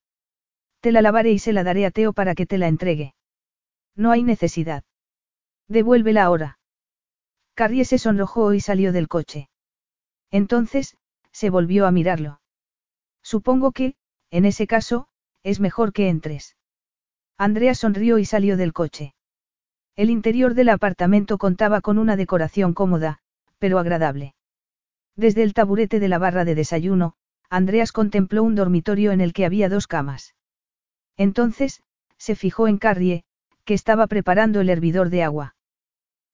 [0.79, 3.13] Te la lavaré y se la daré a Teo para que te la entregue.
[3.95, 4.83] No hay necesidad.
[5.67, 6.59] Devuélvela ahora.
[7.55, 9.49] Carrie se sonrojó y salió del coche.
[10.29, 10.97] Entonces,
[11.31, 12.41] se volvió a mirarlo.
[13.23, 13.95] Supongo que,
[14.29, 15.07] en ese caso,
[15.41, 16.57] es mejor que entres.
[17.37, 19.15] Andrea sonrió y salió del coche.
[19.95, 23.19] El interior del apartamento contaba con una decoración cómoda,
[23.57, 24.35] pero agradable.
[25.15, 27.15] Desde el taburete de la barra de desayuno,
[27.49, 30.35] Andreas contempló un dormitorio en el que había dos camas.
[31.15, 31.81] Entonces,
[32.17, 33.23] se fijó en Carrie,
[33.63, 35.55] que estaba preparando el hervidor de agua.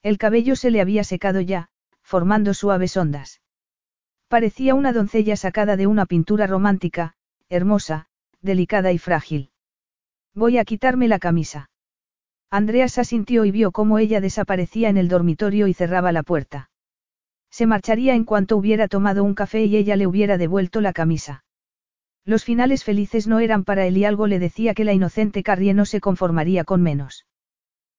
[0.04, 1.70] El cabello se le había secado ya,
[2.02, 3.42] formando suaves ondas.
[4.28, 7.14] Parecía una doncella sacada de una pintura romántica,
[7.50, 8.08] hermosa,
[8.42, 9.52] delicada y frágil.
[10.34, 11.70] Voy a quitarme la camisa.
[12.50, 16.70] Andreas asintió y vio cómo ella desaparecía en el dormitorio y cerraba la puerta.
[17.50, 21.44] Se marcharía en cuanto hubiera tomado un café y ella le hubiera devuelto la camisa.
[22.26, 25.74] Los finales felices no eran para él y algo le decía que la inocente Carrie
[25.74, 27.26] no se conformaría con menos.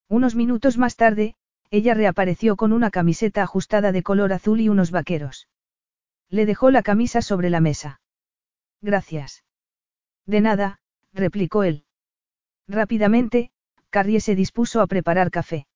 [0.08, 1.34] Unos minutos más tarde,
[1.72, 5.48] ella reapareció con una camiseta ajustada de color azul y unos vaqueros.
[6.28, 8.02] Le dejó la camisa sobre la mesa.
[8.82, 9.42] Gracias.
[10.26, 10.80] De nada,
[11.14, 11.86] replicó él.
[12.68, 13.52] Rápidamente,
[13.88, 15.66] Carrie se dispuso a preparar café.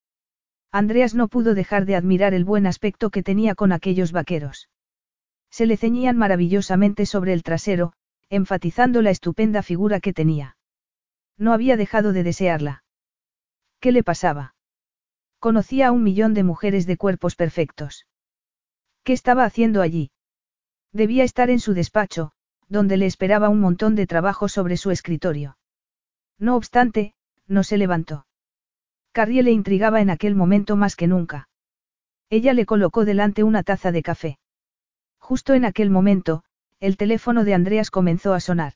[0.70, 4.68] Andreas no pudo dejar de admirar el buen aspecto que tenía con aquellos vaqueros.
[5.50, 7.94] Se le ceñían maravillosamente sobre el trasero,
[8.28, 10.58] enfatizando la estupenda figura que tenía.
[11.38, 12.84] No había dejado de desearla.
[13.80, 14.55] ¿Qué le pasaba?
[15.46, 18.08] Conocía a un millón de mujeres de cuerpos perfectos.
[19.04, 20.10] ¿Qué estaba haciendo allí?
[20.92, 22.32] Debía estar en su despacho,
[22.66, 25.56] donde le esperaba un montón de trabajo sobre su escritorio.
[26.36, 27.14] No obstante,
[27.46, 28.26] no se levantó.
[29.12, 31.48] Carrie le intrigaba en aquel momento más que nunca.
[32.28, 34.40] Ella le colocó delante una taza de café.
[35.20, 36.42] Justo en aquel momento,
[36.80, 38.72] el teléfono de Andreas comenzó a sonar.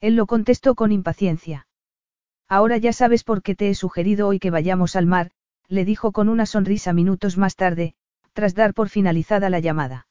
[0.00, 1.66] Él lo contestó con impaciencia.
[2.46, 5.30] Ahora ya sabes por qué te he sugerido hoy que vayamos al mar,
[5.68, 7.94] le dijo con una sonrisa minutos más tarde,
[8.32, 10.06] tras dar por finalizada la llamada.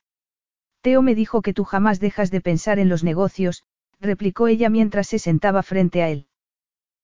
[0.82, 3.64] Teo me dijo que tú jamás dejas de pensar en los negocios,
[4.00, 6.28] replicó ella mientras se sentaba frente a él.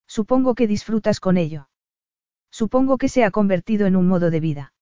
[0.07, 1.69] Supongo que disfrutas con ello.
[2.51, 4.73] Supongo que se ha convertido en un modo de vida.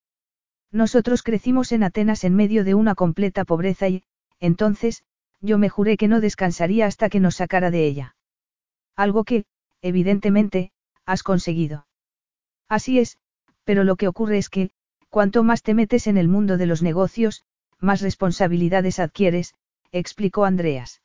[0.71, 4.03] Nosotros crecimos en Atenas en medio de una completa pobreza y,
[4.39, 5.03] entonces,
[5.39, 8.15] yo me juré que no descansaría hasta que nos sacara de ella.
[8.95, 9.45] Algo que,
[9.81, 10.71] evidentemente,
[11.05, 11.87] has conseguido.
[12.67, 13.17] Así es,
[13.63, 14.71] pero lo que ocurre es que,
[15.09, 17.43] cuanto más te metes en el mundo de los negocios,
[17.79, 19.53] más responsabilidades adquieres,
[19.91, 21.01] explicó Andreas.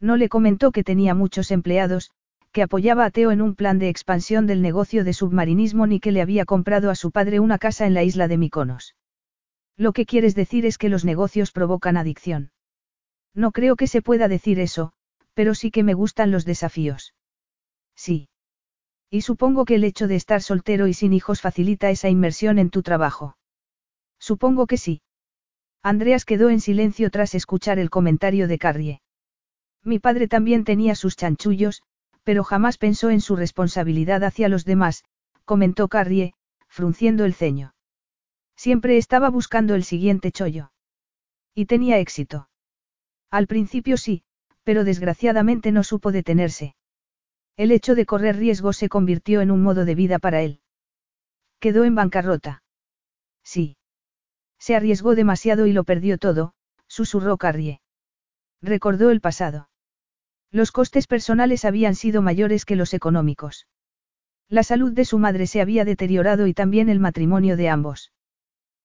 [0.00, 2.10] No le comentó que tenía muchos empleados,
[2.52, 6.12] que apoyaba a Teo en un plan de expansión del negocio de submarinismo ni que
[6.12, 8.94] le había comprado a su padre una casa en la isla de Mykonos.
[9.76, 12.50] Lo que quieres decir es que los negocios provocan adicción.
[13.34, 14.92] No creo que se pueda decir eso,
[15.34, 17.14] pero sí que me gustan los desafíos.
[17.94, 18.28] Sí.
[19.10, 22.70] Y supongo que el hecho de estar soltero y sin hijos facilita esa inmersión en
[22.70, 23.36] tu trabajo.
[24.18, 25.00] Supongo que sí.
[25.82, 29.00] Andreas quedó en silencio tras escuchar el comentario de Carrie.
[29.82, 31.82] Mi padre también tenía sus chanchullos,
[32.24, 35.04] pero jamás pensó en su responsabilidad hacia los demás,
[35.44, 36.34] comentó Carrie,
[36.66, 37.74] frunciendo el ceño.
[38.56, 40.72] Siempre estaba buscando el siguiente chollo.
[41.54, 42.50] Y tenía éxito.
[43.30, 44.24] Al principio sí,
[44.64, 46.74] pero desgraciadamente no supo detenerse.
[47.58, 50.60] El hecho de correr riesgo se convirtió en un modo de vida para él.
[51.58, 52.62] Quedó en bancarrota.
[53.42, 53.76] Sí.
[54.60, 56.52] Se arriesgó demasiado y lo perdió todo,
[56.86, 57.80] susurró Carrie.
[58.62, 59.70] Recordó el pasado.
[60.52, 63.66] Los costes personales habían sido mayores que los económicos.
[64.48, 68.12] La salud de su madre se había deteriorado y también el matrimonio de ambos.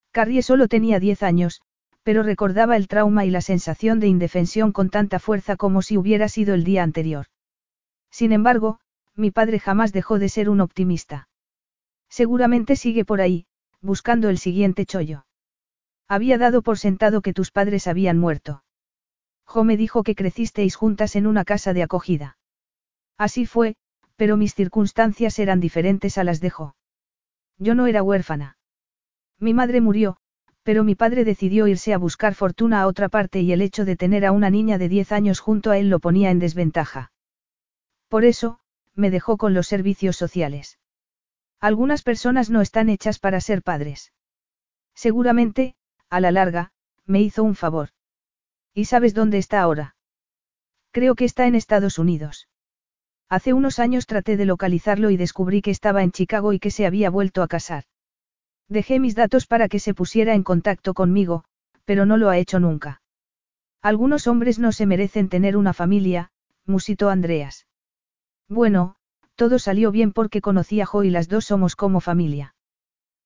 [0.09, 1.61] Carrie solo tenía diez años,
[2.01, 6.27] pero recordaba el trauma y la sensación de indefensión con tanta fuerza como si hubiera
[6.27, 7.27] sido el día anterior.
[8.13, 8.79] Sin embargo,
[9.15, 11.29] mi padre jamás dejó de ser un optimista.
[12.09, 13.47] Seguramente sigue por ahí,
[13.81, 15.25] buscando el siguiente chollo.
[16.07, 18.63] Había dado por sentado que tus padres habían muerto.
[19.45, 22.37] Jo me dijo que crecisteis juntas en una casa de acogida.
[23.17, 23.77] Así fue,
[24.15, 26.75] pero mis circunstancias eran diferentes a las de Jo.
[27.57, 28.59] Yo no era huérfana.
[29.39, 30.17] Mi madre murió,
[30.61, 33.95] pero mi padre decidió irse a buscar fortuna a otra parte y el hecho de
[33.95, 37.12] tener a una niña de 10 años junto a él lo ponía en desventaja.
[38.13, 38.59] Por eso,
[38.93, 40.77] me dejó con los servicios sociales.
[41.59, 44.13] Algunas personas no están hechas para ser padres.
[44.93, 45.75] Seguramente,
[46.11, 46.73] a la larga,
[47.07, 47.89] me hizo un favor.
[48.71, 49.95] ¿Y sabes dónde está ahora?
[50.91, 52.49] Creo que está en Estados Unidos.
[53.29, 56.85] Hace unos años traté de localizarlo y descubrí que estaba en Chicago y que se
[56.85, 57.85] había vuelto a casar.
[58.69, 61.45] Dejé mis datos para que se pusiera en contacto conmigo,
[61.83, 63.01] pero no lo ha hecho nunca.
[63.81, 66.29] Algunos hombres no se merecen tener una familia,
[66.67, 67.65] musitó Andreas.
[68.49, 68.95] Bueno,
[69.35, 72.55] todo salió bien porque conocí a Jo y las dos somos como familia.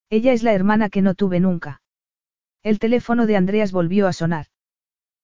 [0.10, 1.82] Ella es la hermana que no tuve nunca.
[2.64, 4.48] El teléfono de Andreas volvió a sonar.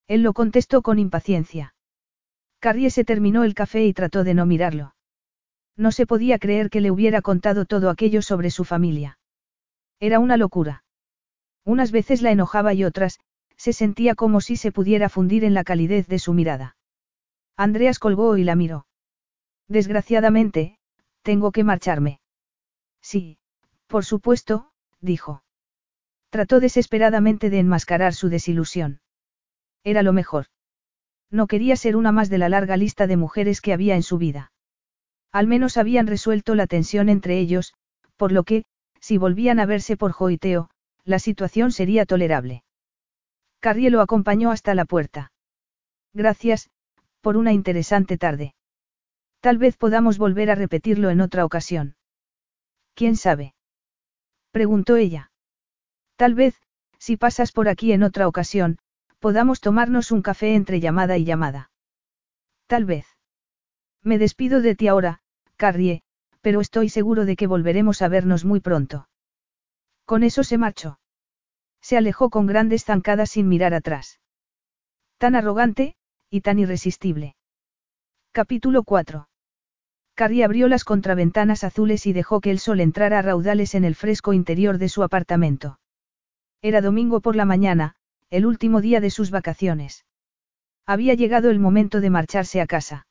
[0.08, 1.74] Él lo contestó con impaciencia.
[2.60, 4.96] Carrie se terminó el café y trató de no mirarlo.
[5.76, 9.20] No se podía creer que le hubiera contado todo aquello sobre su familia.
[10.00, 10.84] Era una locura.
[11.66, 13.20] Unas veces la enojaba y otras,
[13.56, 16.76] se sentía como si se pudiera fundir en la calidez de su mirada.
[17.56, 18.86] Andreas colgó y la miró.
[19.68, 20.78] Desgraciadamente,
[21.22, 22.20] tengo que marcharme.
[23.02, 23.38] Sí,
[23.88, 25.44] por supuesto, dijo.
[26.30, 29.02] Trató desesperadamente de enmascarar su desilusión.
[29.84, 30.48] Era lo mejor.
[31.30, 34.18] No quería ser una más de la larga lista de mujeres que había en su
[34.18, 34.52] vida.
[35.32, 37.74] Al menos habían resuelto la tensión entre ellos,
[38.18, 38.66] por lo que,
[39.00, 40.70] si volvían a verse por Joiteo,
[41.04, 42.64] la situación sería tolerable.
[43.60, 45.32] Carrie lo acompañó hasta la puerta.
[46.14, 46.70] Gracias,
[47.22, 48.54] por una interesante tarde.
[49.44, 51.98] Tal vez podamos volver a repetirlo en otra ocasión.
[52.94, 53.56] ¿Quién sabe?
[54.52, 55.34] preguntó ella.
[56.16, 56.56] Tal vez,
[56.98, 58.78] si pasas por aquí en otra ocasión,
[59.20, 61.72] podamos tomarnos un café entre llamada y llamada.
[62.68, 63.06] Tal vez.
[64.02, 65.20] Me despido de ti ahora,
[65.58, 66.04] Carrie,
[66.40, 69.10] pero estoy seguro de que volveremos a vernos muy pronto.
[70.06, 71.02] Con eso se marchó.
[71.82, 74.22] Se alejó con grandes zancadas sin mirar atrás.
[75.18, 75.98] Tan arrogante,
[76.30, 77.36] y tan irresistible.
[78.32, 79.28] Capítulo 4.
[80.16, 83.96] Carrie abrió las contraventanas azules y dejó que el sol entrara a raudales en el
[83.96, 85.80] fresco interior de su apartamento.
[86.62, 87.96] Era domingo por la mañana,
[88.30, 90.06] el último día de sus vacaciones.
[90.86, 93.08] Había llegado el momento de marcharse a casa.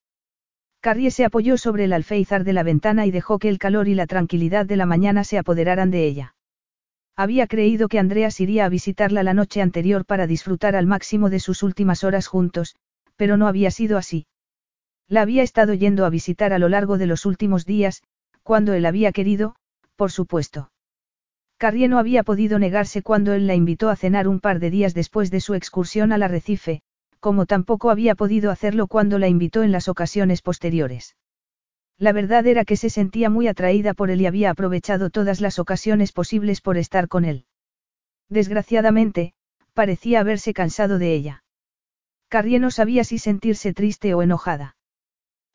[0.80, 3.94] Carrie se apoyó sobre el alféizar de la ventana y dejó que el calor y
[3.94, 6.34] la tranquilidad de la mañana se apoderaran de ella.
[7.16, 11.40] Había creído que Andreas iría a visitarla la noche anterior para disfrutar al máximo de
[11.40, 12.74] sus últimas horas juntos,
[13.16, 14.26] pero no había sido así.
[15.08, 18.02] La había estado yendo a visitar a lo largo de los últimos días,
[18.42, 19.54] cuando él había querido,
[19.96, 20.70] por supuesto.
[21.58, 24.94] Carrie no había podido negarse cuando él la invitó a cenar un par de días
[24.94, 26.82] después de su excursión al arrecife,
[27.20, 31.14] como tampoco había podido hacerlo cuando la invitó en las ocasiones posteriores.
[31.98, 35.60] La verdad era que se sentía muy atraída por él y había aprovechado todas las
[35.60, 37.46] ocasiones posibles por estar con él.
[38.28, 39.34] Desgraciadamente,
[39.72, 41.44] parecía haberse cansado de ella.
[42.28, 44.74] Carrie no sabía si sentirse triste o enojada.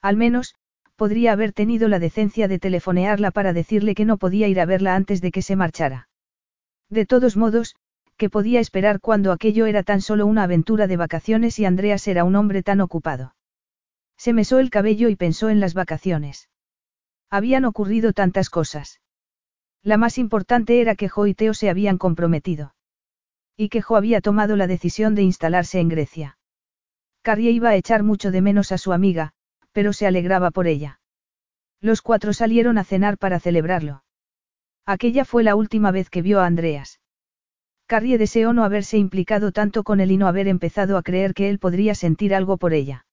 [0.01, 0.55] Al menos,
[0.95, 4.95] podría haber tenido la decencia de telefonearla para decirle que no podía ir a verla
[4.95, 6.09] antes de que se marchara.
[6.89, 7.75] De todos modos,
[8.17, 12.23] que podía esperar cuando aquello era tan solo una aventura de vacaciones y Andreas era
[12.23, 13.35] un hombre tan ocupado.
[14.17, 16.49] Se mesó el cabello y pensó en las vacaciones.
[17.29, 18.99] Habían ocurrido tantas cosas.
[19.83, 22.73] La más importante era que Jo y Teo se habían comprometido.
[23.55, 26.37] Y que Jo había tomado la decisión de instalarse en Grecia.
[27.21, 29.33] Carrie iba a echar mucho de menos a su amiga,
[29.77, 30.99] pero se alegraba por ella.
[31.81, 34.01] Los cuatro salieron a cenar para celebrarlo.
[34.87, 36.99] Aquella fue la última vez que vio a Andreas.
[37.85, 41.47] Carrie deseó no haberse implicado tanto con él y no haber empezado a creer que
[41.51, 43.05] él podría sentir algo por ella.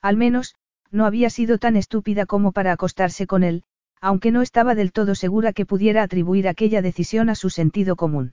[0.00, 0.54] Al menos,
[0.90, 3.62] no había sido tan estúpida como para acostarse con él,
[4.00, 8.32] aunque no estaba del todo segura que pudiera atribuir aquella decisión a su sentido común.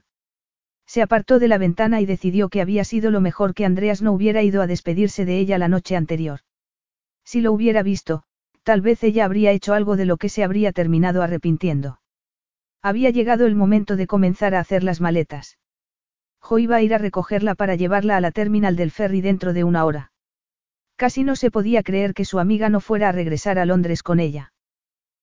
[0.86, 4.12] Se apartó de la ventana y decidió que había sido lo mejor que Andreas no
[4.12, 6.40] hubiera ido a despedirse de ella la noche anterior.
[7.30, 8.24] Si lo hubiera visto,
[8.64, 12.00] tal vez ella habría hecho algo de lo que se habría terminado arrepintiendo.
[12.82, 15.56] Había llegado el momento de comenzar a hacer las maletas.
[16.40, 19.62] Jo iba a ir a recogerla para llevarla a la terminal del ferry dentro de
[19.62, 20.10] una hora.
[20.96, 24.18] Casi no se podía creer que su amiga no fuera a regresar a Londres con
[24.18, 24.52] ella.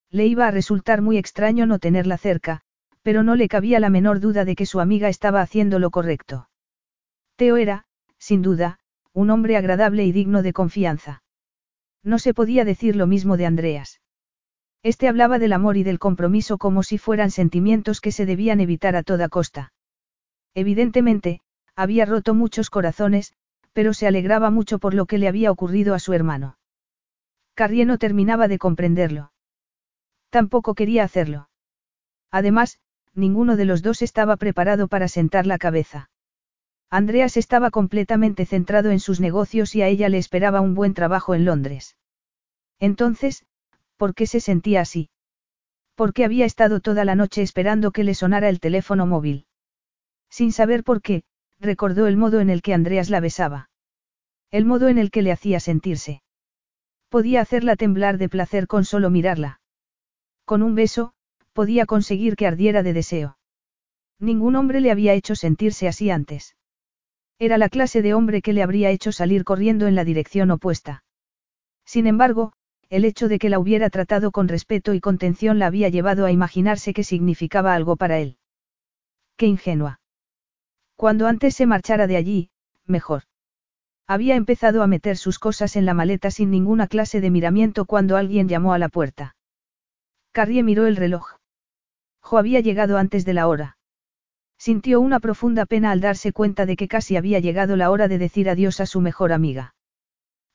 [0.10, 2.62] Le iba a resultar muy extraño no tenerla cerca,
[3.01, 6.47] pero no le cabía la menor duda de que su amiga estaba haciendo lo correcto.
[7.36, 7.84] Teo era,
[8.18, 8.80] sin duda,
[9.12, 11.22] un hombre agradable y digno de confianza.
[12.08, 13.99] No se podía decir lo mismo de Andreas.
[14.82, 18.95] Este hablaba del amor y del compromiso como si fueran sentimientos que se debían evitar
[18.95, 19.74] a toda costa.
[20.53, 21.41] Evidentemente,
[21.76, 23.34] había roto muchos corazones,
[23.74, 26.58] pero se alegraba mucho por lo que le había ocurrido a su hermano.
[27.55, 29.34] Carrie no terminaba de comprenderlo.
[30.30, 31.49] Tampoco quería hacerlo.
[32.32, 32.80] Además,
[33.16, 36.10] ninguno de los dos estaba preparado para sentar la cabeza.
[36.89, 41.35] Andreas estaba completamente centrado en sus negocios y a ella le esperaba un buen trabajo
[41.35, 41.97] en Londres.
[42.79, 43.45] Entonces,
[43.97, 45.09] ¿por qué se sentía así?
[45.95, 49.47] ¿Por qué había estado toda la noche esperando que le sonara el teléfono móvil?
[50.29, 51.23] Sin saber por qué,
[51.59, 53.69] recordó el modo en el que Andreas la besaba.
[54.51, 56.21] El modo en el que le hacía sentirse.
[57.09, 59.59] Podía hacerla temblar de placer con solo mirarla.
[60.45, 61.13] Con un beso,
[61.51, 63.38] podía conseguir que ardiera de deseo.
[64.19, 66.57] Ningún hombre le había hecho sentirse así antes.
[67.39, 71.03] Era la clase de hombre que le habría hecho salir corriendo en la dirección opuesta.
[71.85, 72.53] Sin embargo,
[72.89, 76.31] el hecho de que la hubiera tratado con respeto y contención la había llevado a
[76.31, 78.38] imaginarse que significaba algo para él.
[79.35, 79.99] Qué ingenua.
[80.95, 82.49] Cuando antes se marchara de allí,
[82.85, 83.23] mejor.
[84.07, 88.17] Había empezado a meter sus cosas en la maleta sin ninguna clase de miramiento cuando
[88.17, 89.35] alguien llamó a la puerta.
[90.31, 91.35] Carrie miró el reloj.
[92.21, 93.76] Jo había llegado antes de la hora.
[94.58, 98.18] Sintió una profunda pena al darse cuenta de que casi había llegado la hora de
[98.18, 99.76] decir adiós a su mejor amiga.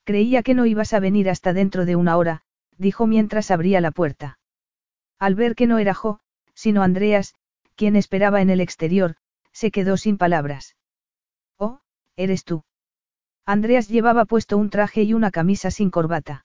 [0.05, 2.43] Creía que no ibas a venir hasta dentro de una hora,
[2.77, 4.39] dijo mientras abría la puerta.
[5.19, 6.19] Al ver que no era Jo,
[6.55, 7.35] sino Andreas,
[7.77, 9.17] quien esperaba en el exterior,
[9.53, 10.77] se quedó sin palabras.
[11.59, 11.81] Oh,
[12.17, 12.65] eres tú.
[13.47, 16.45] Andreas llevaba puesto un traje y una camisa sin corbata.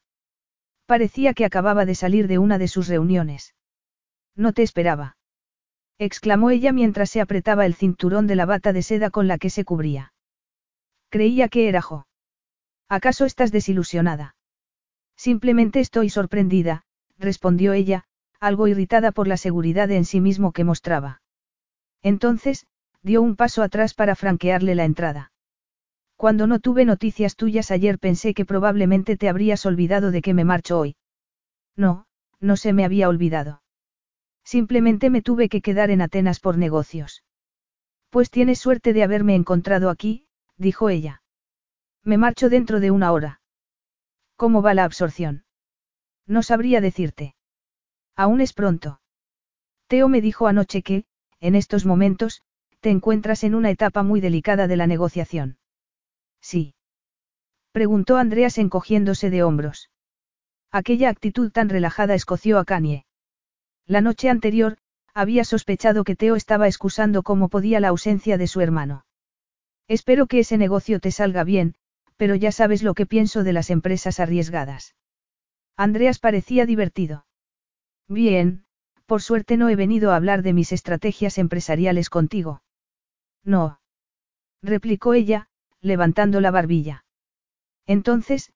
[0.86, 3.56] Parecía que acababa de salir de una de sus reuniones.
[4.36, 5.17] No te esperaba.
[6.00, 9.50] Exclamó ella mientras se apretaba el cinturón de la bata de seda con la que
[9.50, 10.14] se cubría.
[11.10, 12.08] Creía que era Jo.
[12.90, 14.36] ¿Acaso estás desilusionada?
[15.16, 16.84] Simplemente estoy sorprendida,
[17.18, 18.04] respondió ella,
[18.40, 21.22] algo irritada por la seguridad en sí mismo que mostraba.
[22.04, 22.68] Entonces,
[23.02, 25.32] dio un paso atrás para franquearle la entrada.
[26.16, 30.46] Cuando no tuve noticias tuyas ayer pensé que probablemente te habrías olvidado de que me
[30.46, 30.96] marcho hoy.
[31.76, 32.06] No,
[32.40, 33.62] no se me había olvidado.
[34.48, 37.22] Simplemente me tuve que quedar en Atenas por negocios.
[38.10, 40.26] Pues tienes suerte de haberme encontrado aquí,
[40.56, 41.22] dijo ella.
[42.02, 43.42] Me marcho dentro de una hora.
[44.38, 45.44] ¿Cómo va la absorción?
[46.26, 47.36] No sabría decirte.
[48.16, 49.02] Aún es pronto.
[49.88, 51.04] Teo me dijo anoche que,
[51.42, 52.42] en estos momentos,
[52.80, 55.58] te encuentras en una etapa muy delicada de la negociación.
[56.40, 56.74] Sí.
[57.74, 59.92] Preguntó Andreas encogiéndose de hombros.
[60.72, 63.07] Aquella actitud tan relajada escoció a Kanye.
[63.88, 64.78] La noche anterior,
[65.14, 69.06] había sospechado que Teo estaba excusando como podía la ausencia de su hermano.
[69.88, 71.76] Espero que ese negocio te salga bien,
[72.18, 74.96] pero ya sabes lo que pienso de las empresas arriesgadas.
[75.78, 77.26] Andreas parecía divertido.
[78.10, 78.66] Bien,
[79.06, 82.62] por suerte no he venido a hablar de mis estrategias empresariales contigo.
[83.44, 83.80] No.
[84.62, 85.48] replicó ella,
[85.80, 87.06] levantando la barbilla.
[87.86, 88.52] Entonces,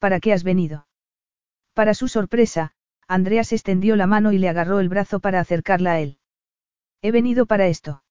[0.00, 0.88] ¿para qué has venido?
[1.74, 2.74] Para su sorpresa,
[3.08, 6.18] Andreas extendió la mano y le agarró el brazo para acercarla a él.
[7.02, 8.02] He venido para esto.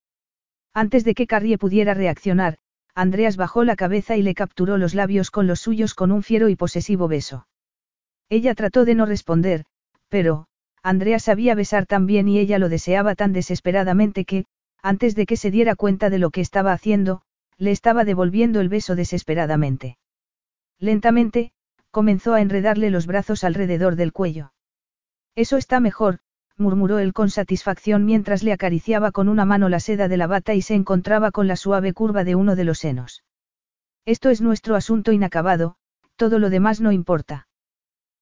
[0.74, 2.58] Antes de que Carrie pudiera reaccionar,
[2.94, 6.50] Andreas bajó la cabeza y le capturó los labios con los suyos con un fiero
[6.50, 7.48] y posesivo beso.
[8.30, 9.66] Ella trató de no responder,
[10.10, 10.48] pero,
[10.84, 14.46] Andreas sabía besar tan bien y ella lo deseaba tan desesperadamente que,
[14.82, 17.22] antes de que se diera cuenta de lo que estaba haciendo,
[17.58, 19.98] le estaba devolviendo el beso desesperadamente.
[20.80, 21.52] Lentamente,
[21.92, 24.54] comenzó a enredarle los brazos alrededor del cuello.
[25.36, 26.20] Eso está mejor,
[26.58, 30.54] murmuró él con satisfacción mientras le acariciaba con una mano la seda de la bata
[30.54, 33.24] y se encontraba con la suave curva de uno de los senos.
[34.06, 35.76] Esto es nuestro asunto inacabado,
[36.16, 37.48] todo lo demás no importa.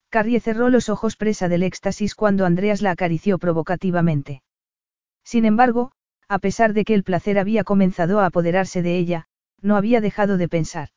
[0.10, 4.42] Carrie cerró los ojos presa del éxtasis cuando Andreas la acarició provocativamente.
[5.24, 5.92] Sin embargo,
[6.28, 9.28] a pesar de que el placer había comenzado a apoderarse de ella,
[9.62, 10.90] no había dejado de pensar.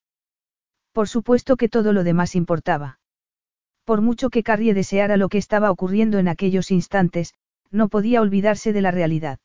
[0.93, 3.01] Por supuesto que todo lo demás importaba.
[3.85, 7.35] Por mucho que Carrie deseara lo que estaba ocurriendo en aquellos instantes,
[7.71, 9.39] no podía olvidarse de la realidad.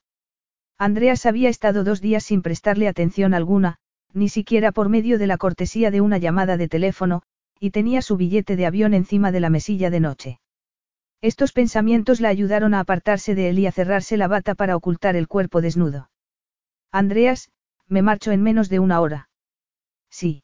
[0.78, 3.78] Andreas había estado dos días sin prestarle atención alguna,
[4.14, 7.24] ni siquiera por medio de la cortesía de una llamada de teléfono,
[7.60, 10.40] y tenía su billete de avión encima de la mesilla de noche.
[11.22, 15.16] Estos pensamientos la ayudaron a apartarse de él y a cerrarse la bata para ocultar
[15.16, 16.12] el cuerpo desnudo.
[16.92, 17.50] Andreas,
[17.88, 19.30] me marcho en menos de una hora.
[20.12, 20.44] Sí.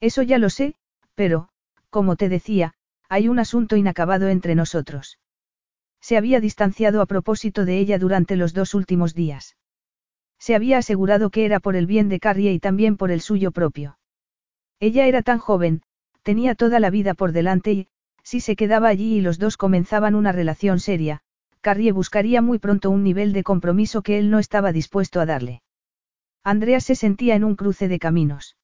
[0.00, 0.76] Eso ya lo sé,
[1.14, 1.50] pero,
[1.90, 2.74] como te decía,
[3.12, 5.18] hay un asunto inacabado entre nosotros.
[6.00, 9.58] Se había distanciado a propósito de ella durante los dos últimos días.
[10.38, 13.50] Se había asegurado que era por el bien de Carrie y también por el suyo
[13.52, 13.98] propio.
[14.80, 15.82] Ella era tan joven,
[16.22, 17.88] tenía toda la vida por delante y,
[18.22, 21.20] si se quedaba allí y los dos comenzaban una relación seria,
[21.60, 25.60] Carrie buscaría muy pronto un nivel de compromiso que él no estaba dispuesto a darle.
[26.44, 28.56] Andrea se sentía en un cruce de caminos.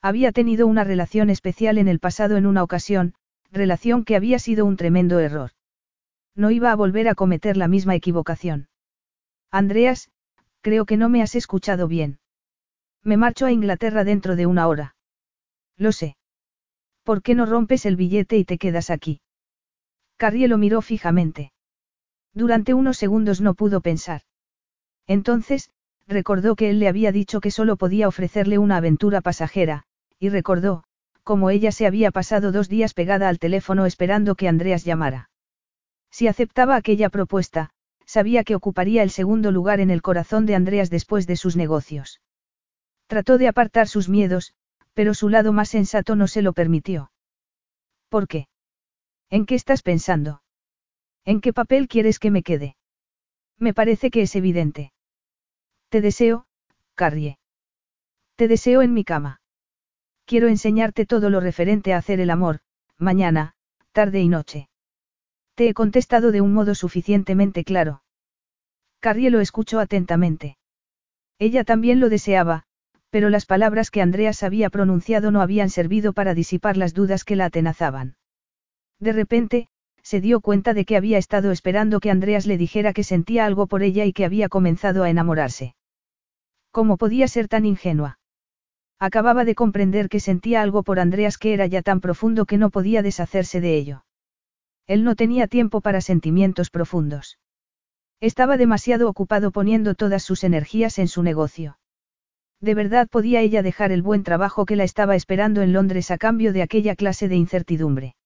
[0.00, 3.12] Había tenido una relación especial en el pasado en una ocasión,
[3.52, 5.50] relación que había sido un tremendo error.
[6.34, 8.68] No iba a volver a cometer la misma equivocación.
[9.50, 10.10] Andreas,
[10.60, 12.18] creo que no me has escuchado bien.
[13.02, 14.96] Me marcho a Inglaterra dentro de una hora.
[15.76, 16.16] Lo sé.
[17.04, 19.20] ¿Por qué no rompes el billete y te quedas aquí?
[20.16, 21.52] Carrie lo miró fijamente.
[22.34, 24.22] Durante unos segundos no pudo pensar.
[25.06, 25.70] Entonces,
[26.06, 29.84] recordó que él le había dicho que solo podía ofrecerle una aventura pasajera,
[30.18, 30.84] y recordó,
[31.26, 35.28] como ella se había pasado dos días pegada al teléfono esperando que Andreas llamara.
[36.08, 37.70] Si aceptaba aquella propuesta,
[38.04, 42.20] sabía que ocuparía el segundo lugar en el corazón de Andreas después de sus negocios.
[43.08, 44.54] Trató de apartar sus miedos,
[44.94, 47.10] pero su lado más sensato no se lo permitió.
[48.08, 48.46] ¿Por qué?
[49.28, 50.42] ¿En qué estás pensando?
[51.24, 52.76] ¿En qué papel quieres que me quede?
[53.58, 54.92] Me parece que es evidente.
[55.88, 56.46] Te deseo,
[56.94, 57.40] Carrie.
[58.36, 59.40] Te deseo en mi cama.
[60.26, 62.58] Quiero enseñarte todo lo referente a hacer el amor,
[62.98, 63.54] mañana,
[63.92, 64.68] tarde y noche.
[65.54, 68.02] Te he contestado de un modo suficientemente claro.
[68.98, 70.58] Carrie lo escuchó atentamente.
[71.38, 72.64] Ella también lo deseaba,
[73.10, 77.36] pero las palabras que Andreas había pronunciado no habían servido para disipar las dudas que
[77.36, 78.16] la atenazaban.
[78.98, 79.68] De repente,
[80.02, 83.68] se dio cuenta de que había estado esperando que Andreas le dijera que sentía algo
[83.68, 85.76] por ella y que había comenzado a enamorarse.
[86.72, 88.18] ¿Cómo podía ser tan ingenua?
[88.98, 92.70] Acababa de comprender que sentía algo por Andreas que era ya tan profundo que no
[92.70, 94.04] podía deshacerse de ello.
[94.86, 97.38] Él no tenía tiempo para sentimientos profundos.
[98.20, 101.78] Estaba demasiado ocupado poniendo todas sus energías en su negocio.
[102.60, 106.16] De verdad podía ella dejar el buen trabajo que la estaba esperando en Londres a
[106.16, 108.16] cambio de aquella clase de incertidumbre.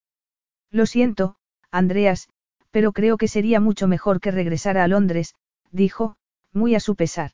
[0.70, 1.34] Lo siento,
[1.72, 2.28] Andreas,
[2.70, 5.34] pero creo que sería mucho mejor que regresara a Londres,
[5.72, 6.16] dijo,
[6.52, 7.32] muy a su pesar.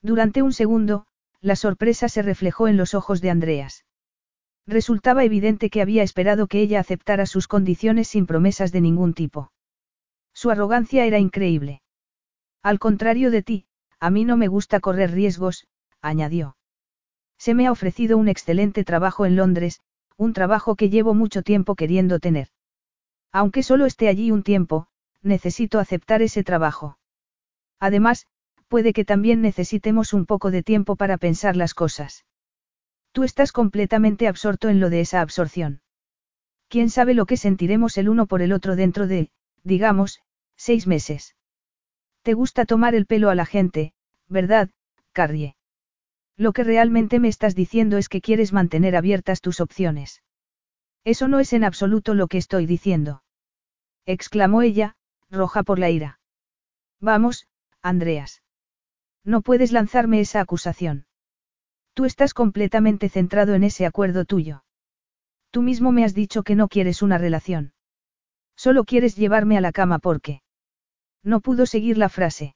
[0.00, 1.05] Durante un segundo,
[1.40, 3.84] la sorpresa se reflejó en los ojos de Andreas.
[4.66, 9.52] Resultaba evidente que había esperado que ella aceptara sus condiciones sin promesas de ningún tipo.
[10.34, 11.82] Su arrogancia era increíble.
[12.62, 13.66] Al contrario de ti,
[14.00, 15.66] a mí no me gusta correr riesgos,
[16.02, 16.56] añadió.
[17.38, 19.80] Se me ha ofrecido un excelente trabajo en Londres,
[20.16, 22.48] un trabajo que llevo mucho tiempo queriendo tener.
[23.32, 24.88] Aunque solo esté allí un tiempo,
[25.22, 26.98] necesito aceptar ese trabajo.
[27.78, 28.26] Además,
[28.68, 32.24] puede que también necesitemos un poco de tiempo para pensar las cosas.
[33.12, 35.80] Tú estás completamente absorto en lo de esa absorción.
[36.68, 39.30] ¿Quién sabe lo que sentiremos el uno por el otro dentro de,
[39.62, 40.20] digamos,
[40.56, 41.36] seis meses?
[42.22, 43.92] Te gusta tomar el pelo a la gente,
[44.28, 44.70] ¿verdad,
[45.12, 45.56] Carrie?
[46.36, 50.22] Lo que realmente me estás diciendo es que quieres mantener abiertas tus opciones.
[51.04, 53.22] Eso no es en absoluto lo que estoy diciendo.
[54.06, 54.96] Exclamó ella,
[55.30, 56.20] roja por la ira.
[57.00, 57.46] Vamos,
[57.80, 58.42] Andreas.
[59.26, 61.04] No puedes lanzarme esa acusación.
[61.94, 64.62] Tú estás completamente centrado en ese acuerdo tuyo.
[65.50, 67.72] Tú mismo me has dicho que no quieres una relación.
[68.54, 70.42] Solo quieres llevarme a la cama porque.
[71.24, 72.54] No pudo seguir la frase.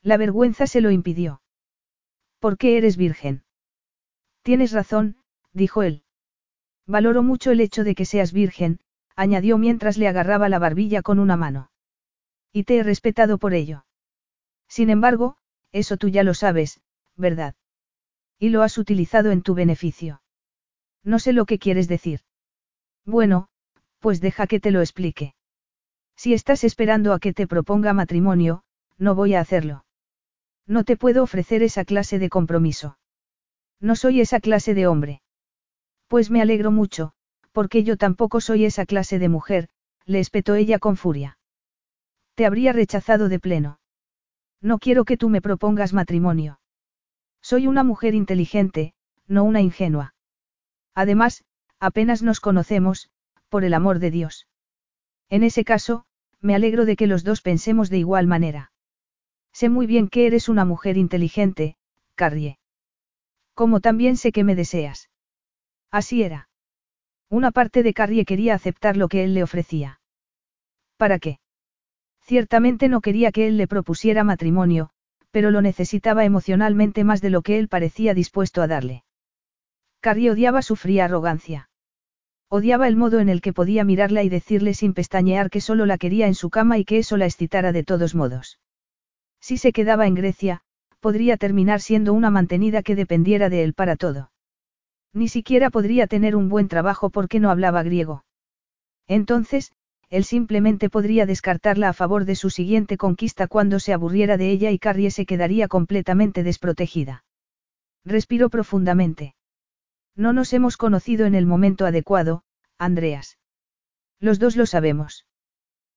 [0.00, 1.42] La vergüenza se lo impidió.
[2.38, 3.44] ¿Por qué eres virgen?
[4.42, 5.18] Tienes razón,
[5.52, 6.04] dijo él.
[6.86, 8.80] Valoro mucho el hecho de que seas virgen,
[9.14, 11.70] añadió mientras le agarraba la barbilla con una mano.
[12.50, 13.84] Y te he respetado por ello.
[14.68, 15.36] Sin embargo,
[15.72, 16.80] eso tú ya lo sabes,
[17.16, 17.54] ¿verdad?
[18.38, 20.22] Y lo has utilizado en tu beneficio.
[21.02, 22.20] No sé lo que quieres decir.
[23.04, 23.48] Bueno,
[23.98, 25.34] pues deja que te lo explique.
[26.16, 28.62] Si estás esperando a que te proponga matrimonio,
[28.98, 29.84] no voy a hacerlo.
[30.66, 32.98] No te puedo ofrecer esa clase de compromiso.
[33.80, 35.22] No soy esa clase de hombre.
[36.06, 37.12] Pues me alegro mucho,
[37.52, 39.68] porque yo tampoco soy esa clase de mujer,
[40.04, 41.38] le espetó ella con furia.
[42.34, 43.80] Te habría rechazado de pleno.
[44.62, 46.60] No quiero que tú me propongas matrimonio.
[47.42, 48.94] Soy una mujer inteligente,
[49.26, 50.14] no una ingenua.
[50.94, 51.44] Además,
[51.80, 53.10] apenas nos conocemos,
[53.48, 54.46] por el amor de Dios.
[55.28, 56.06] En ese caso,
[56.40, 58.72] me alegro de que los dos pensemos de igual manera.
[59.52, 61.76] Sé muy bien que eres una mujer inteligente,
[62.14, 62.58] Carrie.
[63.54, 65.10] Como también sé que me deseas.
[65.90, 66.48] Así era.
[67.28, 70.00] Una parte de Carrie quería aceptar lo que él le ofrecía.
[70.96, 71.41] ¿Para qué?
[72.32, 74.88] Ciertamente no quería que él le propusiera matrimonio,
[75.32, 79.04] pero lo necesitaba emocionalmente más de lo que él parecía dispuesto a darle.
[80.00, 81.68] Carrie odiaba su fría arrogancia.
[82.48, 85.98] Odiaba el modo en el que podía mirarla y decirle sin pestañear que solo la
[85.98, 88.58] quería en su cama y que eso la excitara de todos modos.
[89.38, 90.62] Si se quedaba en Grecia,
[91.00, 94.32] podría terminar siendo una mantenida que dependiera de él para todo.
[95.12, 98.24] Ni siquiera podría tener un buen trabajo porque no hablaba griego.
[99.06, 99.74] Entonces,
[100.12, 104.70] él simplemente podría descartarla a favor de su siguiente conquista cuando se aburriera de ella
[104.70, 107.24] y Carrie se quedaría completamente desprotegida.
[108.04, 109.34] Respiró profundamente.
[110.14, 112.42] No nos hemos conocido en el momento adecuado,
[112.76, 113.38] Andreas.
[114.20, 115.24] Los dos lo sabemos.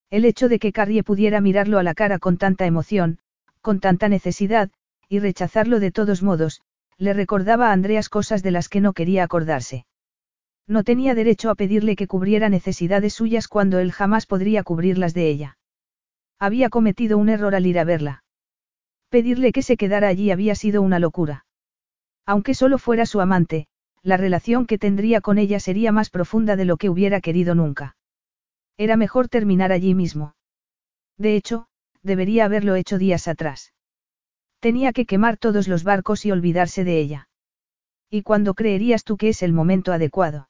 [0.09, 3.19] El hecho de que Carrie pudiera mirarlo a la cara con tanta emoción,
[3.59, 4.71] con tanta necesidad,
[5.09, 6.61] y rechazarlo de todos modos,
[6.97, 9.85] le recordaba a Andreas cosas de las que no quería acordarse.
[10.67, 15.29] No tenía derecho a pedirle que cubriera necesidades suyas cuando él jamás podría cubrirlas de
[15.29, 15.57] ella.
[16.39, 18.23] Había cometido un error al ir a verla.
[19.09, 21.45] Pedirle que se quedara allí había sido una locura.
[22.25, 23.67] Aunque solo fuera su amante,
[24.01, 27.95] la relación que tendría con ella sería más profunda de lo que hubiera querido nunca.
[28.77, 30.35] Era mejor terminar allí mismo.
[31.17, 31.67] De hecho,
[32.01, 33.73] debería haberlo hecho días atrás.
[34.59, 37.29] Tenía que quemar todos los barcos y olvidarse de ella.
[38.09, 40.49] ¿Y cuándo creerías tú que es el momento adecuado?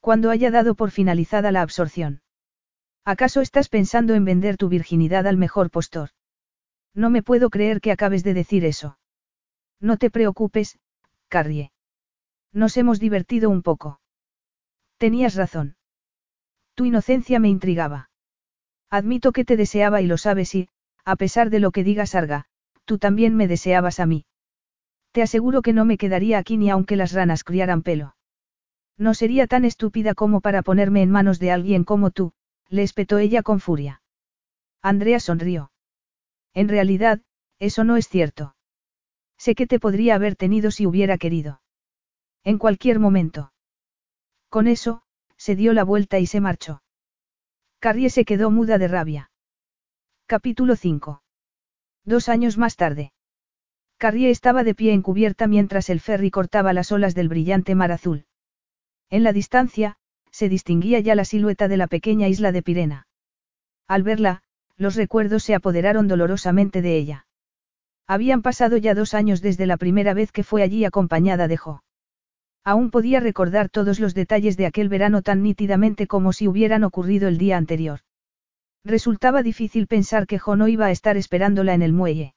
[0.00, 2.22] Cuando haya dado por finalizada la absorción.
[3.04, 6.10] ¿Acaso estás pensando en vender tu virginidad al mejor postor?
[6.94, 8.98] No me puedo creer que acabes de decir eso.
[9.80, 10.78] No te preocupes,
[11.28, 11.72] Carrie.
[12.52, 14.00] Nos hemos divertido un poco.
[14.98, 15.76] Tenías razón.
[16.74, 18.10] Tu inocencia me intrigaba.
[18.90, 20.68] Admito que te deseaba y lo sabes y,
[21.04, 22.46] a pesar de lo que digas Arga,
[22.84, 24.26] tú también me deseabas a mí.
[25.12, 28.16] Te aseguro que no me quedaría aquí ni aunque las ranas criaran pelo.
[28.96, 32.32] No sería tan estúpida como para ponerme en manos de alguien como tú,
[32.68, 34.02] le espetó ella con furia.
[34.82, 35.72] Andrea sonrió.
[36.54, 37.20] En realidad,
[37.58, 38.56] eso no es cierto.
[39.36, 41.60] Sé que te podría haber tenido si hubiera querido.
[42.44, 43.52] En cualquier momento.
[44.48, 45.02] Con eso,
[45.36, 46.82] se dio la vuelta y se marchó.
[47.78, 49.30] Carrie se quedó muda de rabia.
[50.26, 51.22] Capítulo 5.
[52.04, 53.12] Dos años más tarde.
[53.96, 57.92] Carrie estaba de pie en cubierta mientras el ferry cortaba las olas del brillante mar
[57.92, 58.26] azul.
[59.10, 59.96] En la distancia,
[60.30, 63.08] se distinguía ya la silueta de la pequeña isla de Pirena.
[63.88, 64.42] Al verla,
[64.76, 67.26] los recuerdos se apoderaron dolorosamente de ella.
[68.06, 71.82] Habían pasado ya dos años desde la primera vez que fue allí acompañada de Jo.
[72.64, 77.28] Aún podía recordar todos los detalles de aquel verano tan nítidamente como si hubieran ocurrido
[77.28, 78.00] el día anterior.
[78.84, 82.34] Resultaba difícil pensar que Jo no iba a estar esperándola en el muelle.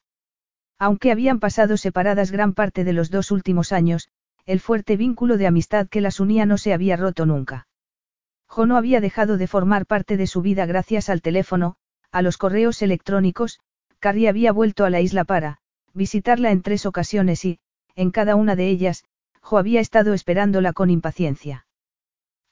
[0.80, 4.10] Aunque habían pasado separadas gran parte de los dos últimos años,
[4.46, 7.68] el fuerte vínculo de amistad que las unía no se había roto nunca.
[8.48, 11.76] Jo no había dejado de formar parte de su vida gracias al teléfono,
[12.12, 13.60] a los correos electrónicos,
[14.00, 15.60] Carrie había vuelto a la isla para,
[15.94, 17.60] visitarla en tres ocasiones y,
[17.96, 19.06] en cada una de ellas,
[19.42, 21.66] Jo había estado esperándola con impaciencia.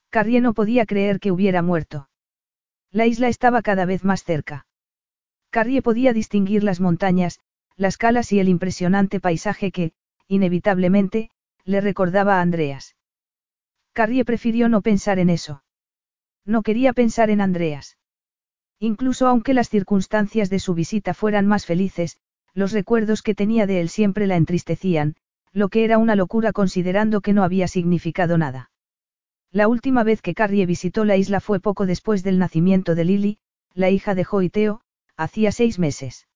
[0.09, 2.09] Carrie no podía creer que hubiera muerto.
[2.91, 4.65] La isla estaba cada vez más cerca.
[5.49, 7.39] Carrie podía distinguir las montañas,
[7.75, 9.93] las calas y el impresionante paisaje que,
[10.27, 11.29] inevitablemente,
[11.65, 12.95] le recordaba a Andreas.
[13.93, 15.63] Carrie prefirió no pensar en eso.
[16.45, 17.97] No quería pensar en Andreas.
[18.79, 22.17] Incluso aunque las circunstancias de su visita fueran más felices,
[22.53, 25.15] los recuerdos que tenía de él siempre la entristecían,
[25.53, 28.71] lo que era una locura considerando que no había significado nada.
[29.51, 33.39] La última vez que Carrie visitó la isla fue poco después del nacimiento de Lily,
[33.73, 34.81] la hija de Joiteo,
[35.17, 36.27] hacía seis meses.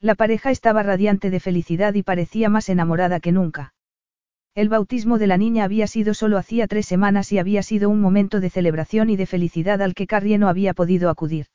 [0.00, 3.74] La pareja estaba radiante de felicidad y parecía más enamorada que nunca.
[4.54, 8.02] El bautismo de la niña había sido solo hacía tres semanas y había sido un
[8.02, 11.46] momento de celebración y de felicidad al que Carrie no había podido acudir.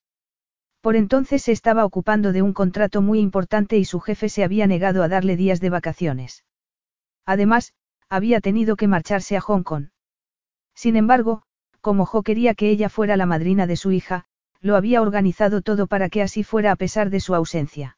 [0.82, 4.66] Por entonces se estaba ocupando de un contrato muy importante y su jefe se había
[4.66, 6.44] negado a darle días de vacaciones.
[7.26, 7.74] Además,
[8.10, 9.90] había tenido que marcharse a Hong Kong.
[10.74, 11.44] Sin embargo,
[11.82, 14.26] como Jo quería que ella fuera la madrina de su hija,
[14.60, 17.97] lo había organizado todo para que así fuera a pesar de su ausencia.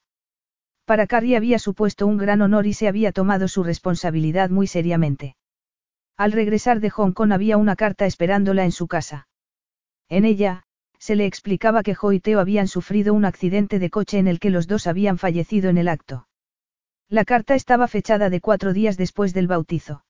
[0.90, 5.36] Para Carrie había supuesto un gran honor y se había tomado su responsabilidad muy seriamente.
[6.18, 9.28] Al regresar de Hong Kong había una carta esperándola en su casa.
[10.08, 10.64] En ella,
[10.98, 14.40] se le explicaba que Jo y Teo habían sufrido un accidente de coche en el
[14.40, 16.28] que los dos habían fallecido en el acto.
[17.08, 20.06] La carta estaba fechada de cuatro días después del bautizo.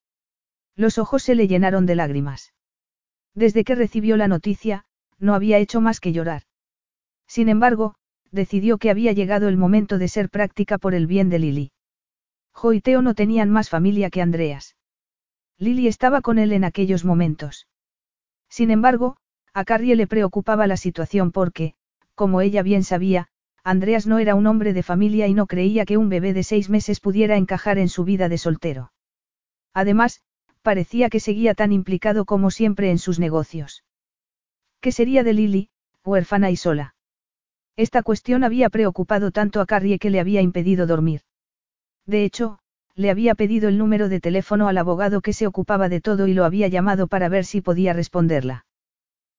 [0.78, 2.54] Los ojos se le llenaron de lágrimas.
[3.36, 4.86] Desde que recibió la noticia,
[5.18, 6.44] no había hecho más que llorar.
[7.28, 7.96] Sin embargo,
[8.32, 11.72] decidió que había llegado el momento de ser práctica por el bien de Lily.
[12.52, 14.76] Jo y Teo no tenían más familia que Andreas.
[15.58, 17.68] Lily estaba con él en aquellos momentos.
[18.50, 19.18] Sin embargo,
[19.54, 21.74] a Carrie le preocupaba la situación porque,
[22.16, 23.28] como ella bien sabía,
[23.64, 26.70] Andreas no era un hombre de familia y no creía que un bebé de seis
[26.70, 28.94] meses pudiera encajar en su vida de soltero.
[29.74, 30.22] Además,
[30.62, 33.84] parecía que seguía tan implicado como siempre en sus negocios.
[34.82, 35.70] ¿Qué sería de Lily,
[36.04, 36.96] huérfana y sola?
[37.80, 41.22] Esta cuestión había preocupado tanto a Carrie que le había impedido dormir.
[42.06, 42.60] De hecho,
[42.94, 46.34] le había pedido el número de teléfono al abogado que se ocupaba de todo y
[46.34, 48.66] lo había llamado para ver si podía responderla.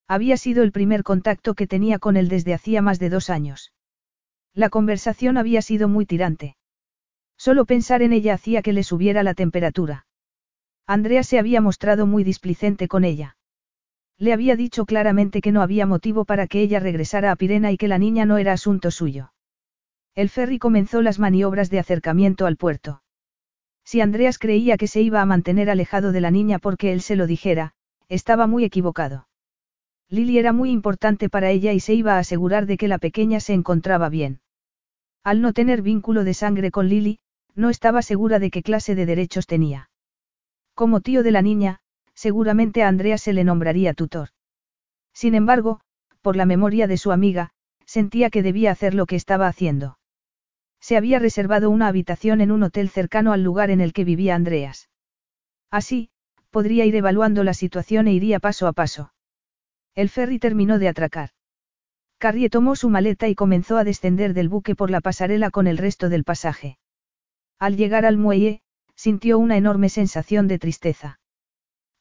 [0.08, 3.74] Había sido el primer contacto que tenía con él desde hacía más de dos años.
[4.54, 6.56] La conversación había sido muy tirante.
[7.36, 10.06] Solo pensar en ella hacía que le subiera la temperatura.
[10.86, 13.36] Andrea se había mostrado muy displicente con ella.
[14.20, 17.78] Le había dicho claramente que no había motivo para que ella regresara a Pirena y
[17.78, 19.32] que la niña no era asunto suyo.
[20.14, 23.02] El ferry comenzó las maniobras de acercamiento al puerto.
[23.82, 27.16] Si Andreas creía que se iba a mantener alejado de la niña porque él se
[27.16, 27.72] lo dijera,
[28.10, 29.26] estaba muy equivocado.
[30.10, 33.40] Lily era muy importante para ella y se iba a asegurar de que la pequeña
[33.40, 34.42] se encontraba bien.
[35.24, 37.20] Al no tener vínculo de sangre con Lily,
[37.54, 39.88] no estaba segura de qué clase de derechos tenía.
[40.74, 41.80] Como tío de la niña,
[42.20, 44.28] seguramente a Andrea se le nombraría tutor.
[45.14, 45.80] Sin embargo,
[46.20, 47.52] por la memoria de su amiga,
[47.86, 49.98] sentía que debía hacer lo que estaba haciendo.
[50.80, 54.34] Se había reservado una habitación en un hotel cercano al lugar en el que vivía
[54.34, 54.90] Andreas.
[55.70, 56.10] Así,
[56.50, 59.14] podría ir evaluando la situación e iría paso a paso.
[59.94, 61.30] El ferry terminó de atracar.
[62.18, 65.78] Carrie tomó su maleta y comenzó a descender del buque por la pasarela con el
[65.78, 66.76] resto del pasaje.
[67.58, 68.60] Al llegar al muelle,
[68.94, 71.19] sintió una enorme sensación de tristeza.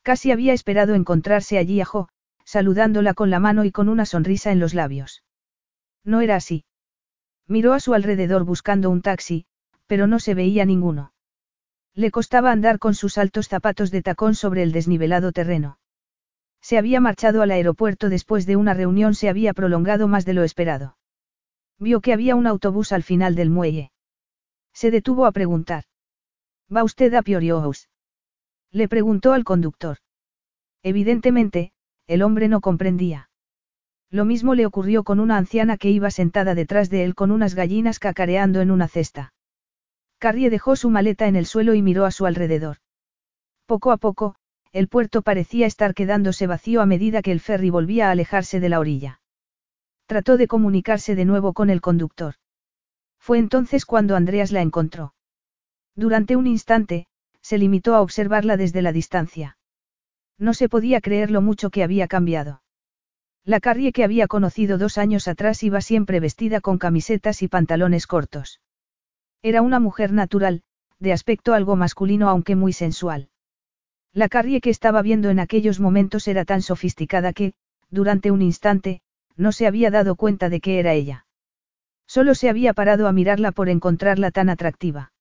[0.02, 2.10] Casi había esperado encontrarse allí a Jo,
[2.44, 5.24] saludándola con la mano y con una sonrisa en los labios.
[6.04, 6.66] No era así.
[7.48, 9.46] Miró a su alrededor buscando un taxi,
[9.88, 11.14] pero no se veía ninguno.
[11.96, 15.80] Le costaba andar con sus altos zapatos de tacón sobre el desnivelado terreno.
[16.62, 20.44] Se había marchado al aeropuerto después de una reunión, se había prolongado más de lo
[20.44, 20.98] esperado.
[21.78, 23.92] Vio que había un autobús al final del muelle.
[24.74, 25.86] Se detuvo a preguntar.
[26.76, 27.90] ¿Va usted a Piorios?
[28.72, 29.98] Le preguntó al conductor.
[30.84, 31.72] Evidentemente,
[32.08, 33.30] el hombre no comprendía.
[34.12, 37.54] Lo mismo le ocurrió con una anciana que iba sentada detrás de él con unas
[37.54, 39.34] gallinas cacareando en una cesta.
[40.18, 42.78] Carrie dejó su maleta en el suelo y miró a su alrededor.
[43.66, 44.36] Poco a poco,
[44.72, 48.70] el puerto parecía estar quedándose vacío a medida que el ferry volvía a alejarse de
[48.70, 49.22] la orilla.
[50.06, 52.36] Trató de comunicarse de nuevo con el conductor.
[53.20, 55.14] Fue entonces cuando Andreas la encontró.
[55.96, 57.08] Durante un instante,
[57.50, 59.58] se limitó a observarla desde la distancia.
[60.38, 62.62] No se podía creer lo mucho que había cambiado.
[63.44, 68.06] La Carrie que había conocido dos años atrás iba siempre vestida con camisetas y pantalones
[68.06, 68.62] cortos.
[69.42, 70.62] Era una mujer natural,
[71.00, 73.30] de aspecto algo masculino aunque muy sensual.
[74.14, 77.54] La Carrie que estaba viendo en aquellos momentos era tan sofisticada que,
[77.90, 79.02] durante un instante,
[79.38, 81.26] no se había dado cuenta de que era ella.
[82.06, 85.14] Solo se había parado a mirarla por encontrarla tan atractiva.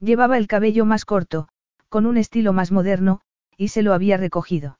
[0.00, 1.48] Llevaba el cabello más corto,
[1.88, 3.20] con un estilo más moderno,
[3.56, 4.78] y se lo había recogido.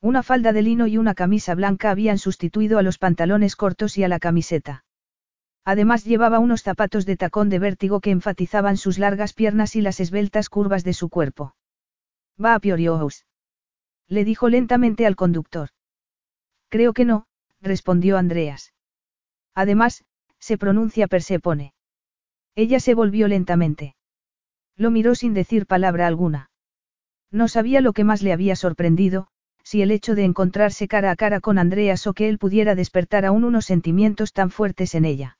[0.00, 4.04] Una falda de lino y una camisa blanca habían sustituido a los pantalones cortos y
[4.04, 4.84] a la camiseta.
[5.64, 10.00] Además llevaba unos zapatos de tacón de vértigo que enfatizaban sus largas piernas y las
[10.00, 11.54] esbeltas curvas de su cuerpo.
[12.42, 13.24] Va a Piorios.
[14.06, 15.70] Le dijo lentamente al conductor.
[16.68, 17.26] Creo que no,
[17.62, 18.74] respondió Andreas.
[19.54, 20.04] Además,
[20.38, 21.72] se pronuncia Persepone.
[22.54, 23.96] Ella se volvió lentamente.
[24.76, 26.50] Lo miró sin decir palabra alguna.
[27.30, 29.28] No sabía lo que más le había sorprendido,
[29.62, 33.24] si el hecho de encontrarse cara a cara con Andreas o que él pudiera despertar
[33.24, 35.38] aún unos sentimientos tan fuertes en ella.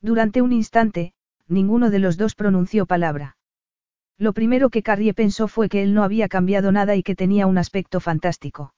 [0.00, 1.14] Durante un instante,
[1.46, 3.36] ninguno de los dos pronunció palabra.
[4.18, 7.46] Lo primero que Carrie pensó fue que él no había cambiado nada y que tenía
[7.46, 8.74] un aspecto fantástico.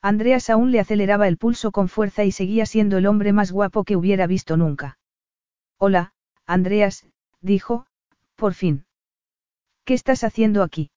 [0.00, 3.84] Andreas aún le aceleraba el pulso con fuerza y seguía siendo el hombre más guapo
[3.84, 4.98] que hubiera visto nunca.
[5.78, 6.12] Hola,
[6.46, 7.06] Andreas,
[7.40, 7.86] dijo,
[8.36, 8.84] por fin.
[9.84, 10.90] ¿Qué estás haciendo aquí?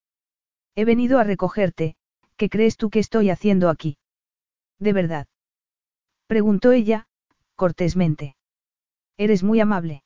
[0.76, 1.96] He venido a recogerte,
[2.38, 3.98] ¿qué crees tú que estoy haciendo aquí?
[4.80, 5.28] ¿De verdad?
[6.28, 7.08] Preguntó ella,
[7.56, 8.36] cortésmente.
[9.18, 10.04] Eres muy amable.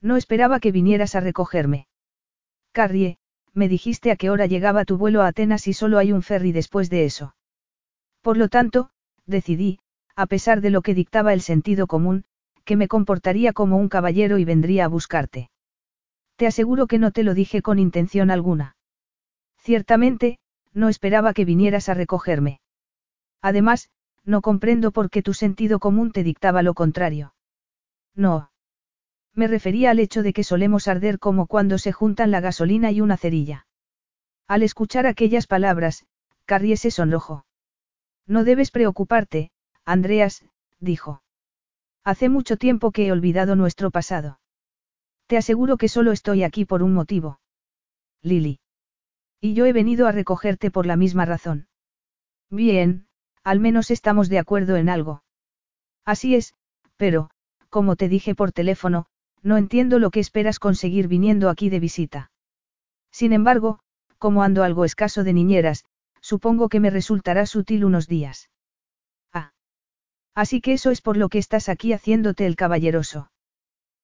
[0.00, 1.86] No esperaba que vinieras a recogerme.
[2.72, 3.18] Carrie,
[3.52, 6.50] me dijiste a qué hora llegaba tu vuelo a Atenas y solo hay un ferry
[6.50, 7.36] después de eso.
[8.20, 8.90] Por lo tanto,
[9.26, 9.78] decidí,
[10.16, 12.24] a pesar de lo que dictaba el sentido común,
[12.64, 15.50] que me comportaría como un caballero y vendría a buscarte.
[16.42, 18.74] Te aseguro que no te lo dije con intención alguna.
[19.58, 20.40] Ciertamente,
[20.72, 22.60] no esperaba que vinieras a recogerme.
[23.40, 23.90] Además,
[24.24, 27.32] no comprendo por qué tu sentido común te dictaba lo contrario.
[28.16, 28.50] No.
[29.32, 33.00] Me refería al hecho de que solemos arder como cuando se juntan la gasolina y
[33.00, 33.68] una cerilla.
[34.48, 36.06] Al escuchar aquellas palabras,
[36.44, 37.46] Carrie se sonrojó.
[38.26, 39.52] No debes preocuparte,
[39.84, 40.44] Andreas,
[40.80, 41.22] dijo.
[42.02, 44.40] Hace mucho tiempo que he olvidado nuestro pasado.
[45.32, 47.40] Te aseguro que solo estoy aquí por un motivo.
[48.20, 48.60] Lily.
[49.40, 51.68] Y yo he venido a recogerte por la misma razón.
[52.50, 53.06] Bien,
[53.42, 55.24] al menos estamos de acuerdo en algo.
[56.04, 56.52] Así es,
[56.98, 57.30] pero,
[57.70, 59.06] como te dije por teléfono,
[59.42, 62.30] no entiendo lo que esperas conseguir viniendo aquí de visita.
[63.10, 63.78] Sin embargo,
[64.18, 65.86] como ando algo escaso de niñeras,
[66.20, 68.50] supongo que me resultará sutil unos días.
[69.32, 69.54] Ah.
[70.34, 73.30] Así que eso es por lo que estás aquí haciéndote el caballeroso.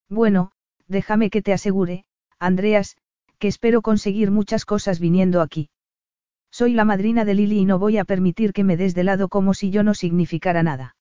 [0.09, 0.53] Bueno,
[0.89, 2.05] déjame que te asegure,
[2.39, 2.97] Andreas,
[3.39, 5.71] que espero conseguir muchas cosas viniendo aquí.
[6.51, 9.29] Soy la madrina de Lily y no voy a permitir que me des de lado
[9.29, 10.97] como si yo no significara nada.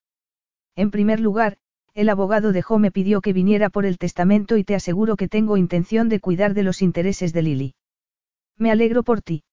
[0.76, 1.58] En primer lugar,
[1.94, 5.28] el abogado de Jo me pidió que viniera por el testamento y te aseguro que
[5.28, 7.76] tengo intención de cuidar de los intereses de Lily.
[8.58, 9.44] Me alegro por ti.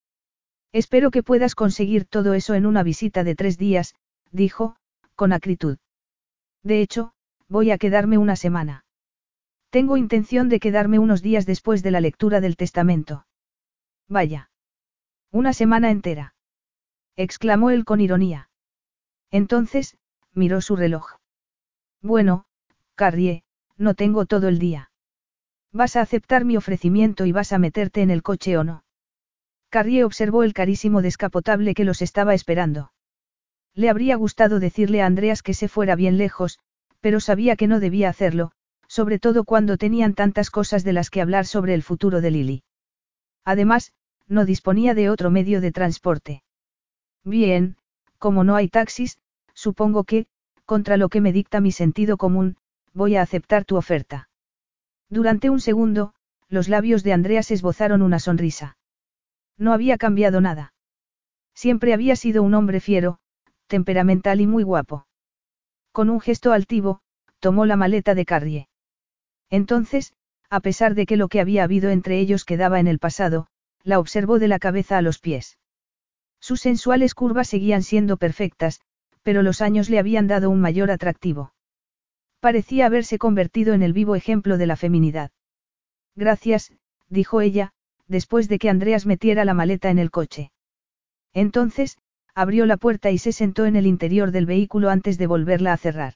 [0.73, 3.95] Espero que puedas conseguir todo eso en una visita de tres días,
[4.31, 4.77] dijo,
[5.15, 5.79] con acritud.
[6.63, 7.13] De hecho,
[7.49, 8.84] voy a quedarme una semana.
[9.75, 13.27] Tengo intención de quedarme unos días después de la lectura del testamento.
[14.09, 14.49] Vaya.
[15.33, 16.37] Una semana entera.
[17.17, 18.51] exclamó él con ironía.
[19.33, 19.97] Entonces,
[20.33, 21.17] miró su reloj.
[22.01, 22.45] Bueno,
[22.95, 23.43] Carrie,
[23.77, 24.93] no tengo todo el día.
[25.73, 28.85] ¿Vas a aceptar mi ofrecimiento y vas a meterte en el coche o no?
[29.71, 32.93] Carrie observó el carísimo descapotable que los estaba esperando.
[33.75, 36.61] Le habría gustado decirle a Andreas que se fuera bien lejos,
[37.01, 38.53] pero sabía que no debía hacerlo,
[38.95, 42.63] sobre todo cuando tenían tantas cosas de las que hablar sobre el futuro de Lily.
[43.45, 43.93] Además,
[44.29, 46.45] no disponía de otro medio de transporte.
[47.25, 47.77] Bien,
[48.19, 49.19] como no hay taxis,
[49.53, 50.27] supongo que,
[50.65, 52.57] contra lo que me dicta mi sentido común,
[52.93, 54.29] voy a aceptar tu oferta.
[55.11, 56.15] Durante un segundo,
[56.49, 58.79] los labios de Andreas esbozaron una sonrisa.
[59.59, 60.73] No había cambiado nada.
[61.53, 63.19] Siempre había sido un hombre fiero,
[63.67, 65.09] temperamental y muy guapo.
[65.91, 67.01] Con un gesto altivo,
[67.41, 68.69] tomó la maleta de Carrie.
[69.51, 70.13] Entonces,
[70.51, 73.47] a pesar de que lo que había habido entre ellos quedaba en el pasado,
[73.83, 75.59] la observó de la cabeza a los pies.
[76.41, 78.81] Sus sensuales curvas seguían siendo perfectas,
[79.23, 81.55] pero los años le habían dado un mayor atractivo.
[82.41, 85.31] Parecía haberse convertido en el vivo ejemplo de la feminidad.
[86.15, 86.73] Gracias,
[87.09, 87.73] dijo ella,
[88.07, 90.53] después de que Andreas metiera la maleta en el coche.
[91.33, 91.97] Entonces,
[92.35, 95.79] abrió la puerta y se sentó en el interior del vehículo antes de volverla a
[95.79, 96.15] cerrar.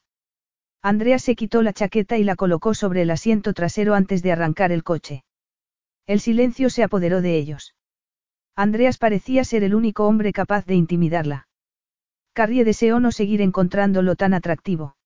[0.82, 4.70] Andreas se quitó la chaqueta y la colocó sobre el asiento trasero antes de arrancar
[4.70, 5.24] el coche.
[6.06, 7.74] El silencio se apoderó de ellos.
[8.54, 11.48] Andreas parecía ser el único hombre capaz de intimidarla.
[12.32, 14.96] Carrie deseó no seguir encontrándolo tan atractivo.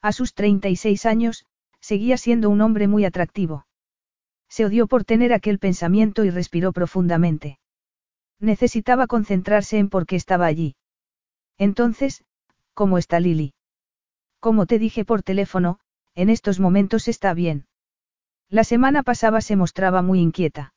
[0.00, 1.46] A sus 36 años,
[1.80, 3.66] seguía siendo un hombre muy atractivo.
[4.48, 7.58] Se odió por tener aquel pensamiento y respiró profundamente.
[8.38, 10.76] Necesitaba concentrarse en por qué estaba allí.
[11.58, 12.24] Entonces,
[12.74, 13.54] ¿cómo está Lily?
[14.42, 15.78] Como te dije por teléfono,
[16.16, 17.66] en estos momentos está bien.
[18.48, 20.74] La semana pasada se mostraba muy inquieta.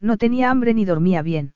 [0.00, 1.52] No tenía hambre ni dormía bien.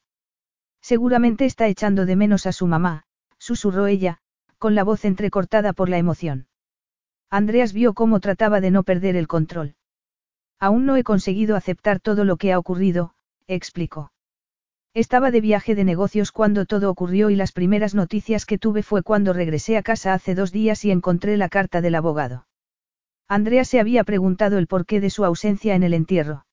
[0.83, 3.05] Seguramente está echando de menos a su mamá,
[3.39, 4.19] susurró ella,
[4.59, 6.49] con la voz entrecortada por la emoción.
[7.31, 9.75] Andreas vio cómo trataba de no perder el control.
[10.61, 13.15] Aún no he conseguido aceptar todo lo que ha ocurrido,
[13.47, 14.13] explicó.
[14.95, 19.03] Estaba de viaje de negocios cuando todo ocurrió y las primeras noticias que tuve fue
[19.03, 22.47] cuando regresé a casa hace dos días y encontré la carta del abogado.
[23.27, 26.45] Andrea se había preguntado el porqué de su ausencia en el entierro.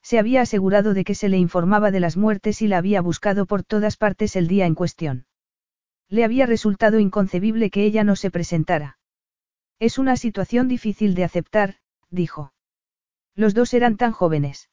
[0.00, 3.46] Se había asegurado de que se le informaba de las muertes y la había buscado
[3.46, 5.26] por todas partes el día en cuestión.
[6.08, 8.98] Le había resultado inconcebible que ella no se presentara.
[9.80, 11.78] Es una situación difícil de aceptar,
[12.10, 12.52] dijo.
[13.34, 14.70] Los dos eran tan jóvenes.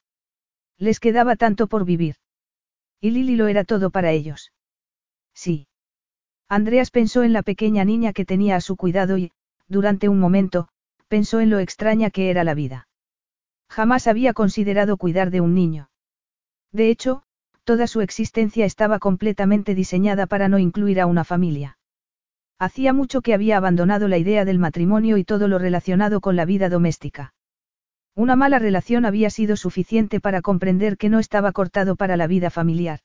[0.78, 2.18] Les quedaba tanto por vivir.
[3.04, 4.54] Y Lili lo era todo para ellos.
[5.34, 5.68] Sí.
[6.48, 9.34] Andreas pensó en la pequeña niña que tenía a su cuidado y,
[9.68, 10.70] durante un momento,
[11.10, 12.88] pensó en lo extraña que era la vida.
[13.70, 15.90] Jamás había considerado cuidar de un niño.
[16.72, 17.24] De hecho,
[17.66, 21.78] toda su existencia estaba completamente diseñada para no incluir a una familia.
[22.58, 26.46] Hacía mucho que había abandonado la idea del matrimonio y todo lo relacionado con la
[26.46, 27.34] vida doméstica.
[28.16, 32.52] Una mala relación había sido suficiente para comprender que no estaba cortado para la vida
[32.52, 33.00] familiar.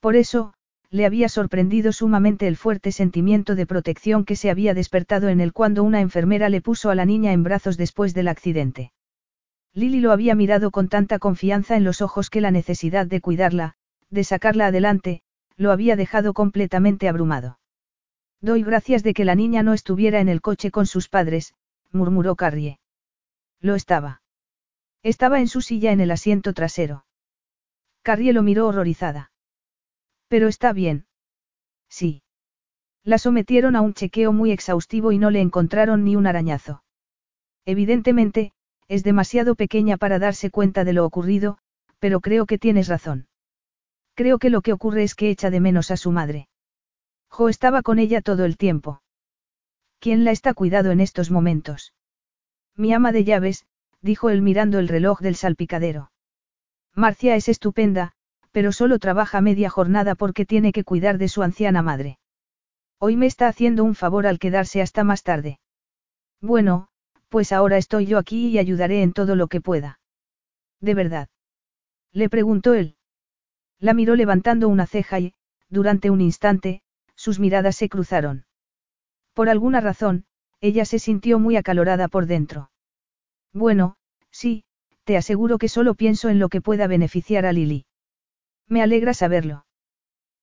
[0.00, 0.54] Por eso,
[0.90, 5.52] le había sorprendido sumamente el fuerte sentimiento de protección que se había despertado en él
[5.52, 8.92] cuando una enfermera le puso a la niña en brazos después del accidente.
[9.74, 13.74] Lily lo había mirado con tanta confianza en los ojos que la necesidad de cuidarla,
[14.08, 15.22] de sacarla adelante,
[15.56, 17.58] lo había dejado completamente abrumado.
[18.40, 21.54] Doy gracias de que la niña no estuviera en el coche con sus padres,
[21.90, 22.78] murmuró Carrie.
[23.64, 24.20] Lo estaba.
[25.02, 27.06] Estaba en su silla en el asiento trasero.
[28.02, 29.32] Carrie lo miró horrorizada.
[30.28, 31.06] Pero está bien.
[31.88, 32.22] Sí.
[33.04, 36.84] La sometieron a un chequeo muy exhaustivo y no le encontraron ni un arañazo.
[37.64, 38.52] Evidentemente,
[38.86, 41.56] es demasiado pequeña para darse cuenta de lo ocurrido,
[41.98, 43.28] pero creo que tienes razón.
[44.12, 46.48] Creo que lo que ocurre es que echa de menos a su madre.
[47.30, 49.00] Jo estaba con ella todo el tiempo.
[50.00, 51.94] ¿Quién la está cuidado en estos momentos?
[52.76, 53.66] Mi ama de llaves,
[54.00, 56.10] dijo él mirando el reloj del salpicadero.
[56.94, 58.12] Marcia es estupenda,
[58.52, 62.18] pero solo trabaja media jornada porque tiene que cuidar de su anciana madre.
[62.98, 65.58] Hoy me está haciendo un favor al quedarse hasta más tarde.
[66.40, 66.88] Bueno,
[67.28, 69.98] pues ahora estoy yo aquí y ayudaré en todo lo que pueda.
[70.80, 71.28] ¿De verdad?
[72.12, 72.96] Le preguntó él.
[73.80, 75.34] La miró levantando una ceja y,
[75.68, 76.82] durante un instante,
[77.16, 78.46] sus miradas se cruzaron.
[79.32, 80.26] Por alguna razón,
[80.64, 82.70] ella se sintió muy acalorada por dentro.
[83.52, 83.96] Bueno,
[84.30, 84.64] sí,
[85.04, 87.84] te aseguro que solo pienso en lo que pueda beneficiar a Lily.
[88.66, 89.66] Me alegra saberlo.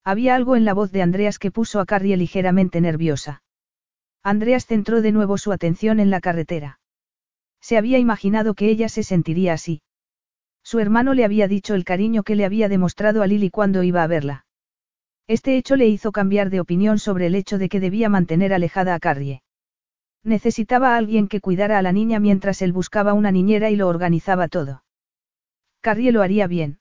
[0.04, 3.42] Había algo en la voz de Andreas que puso a Carrie ligeramente nerviosa.
[4.22, 6.80] Andreas centró de nuevo su atención en la carretera.
[7.60, 9.82] Se había imaginado que ella se sentiría así.
[10.62, 14.04] Su hermano le había dicho el cariño que le había demostrado a Lily cuando iba
[14.04, 14.46] a verla.
[15.26, 18.94] Este hecho le hizo cambiar de opinión sobre el hecho de que debía mantener alejada
[18.94, 19.42] a Carrie.
[20.24, 23.88] Necesitaba a alguien que cuidara a la niña mientras él buscaba una niñera y lo
[23.88, 24.84] organizaba todo.
[25.82, 26.80] Carrie lo haría bien.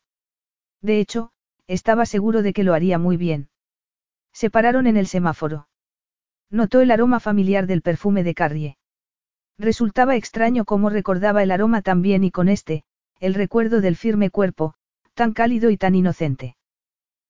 [0.82, 1.32] De hecho,
[1.66, 3.48] estaba seguro de que lo haría muy bien.
[4.32, 5.68] Se pararon en el semáforo.
[6.50, 8.78] Notó el aroma familiar del perfume de Carrie.
[9.58, 12.84] Resultaba extraño cómo recordaba el aroma tan bien y con este,
[13.20, 14.74] el recuerdo del firme cuerpo,
[15.14, 16.56] tan cálido y tan inocente.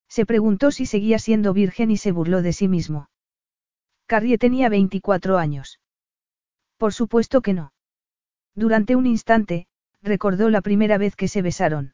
[0.07, 3.09] Se preguntó si seguía siendo virgen y se burló de sí mismo.
[4.07, 5.80] Carrie tenía 24 años.
[6.81, 7.73] Por supuesto que no.
[8.55, 9.67] Durante un instante,
[10.01, 11.93] recordó la primera vez que se besaron.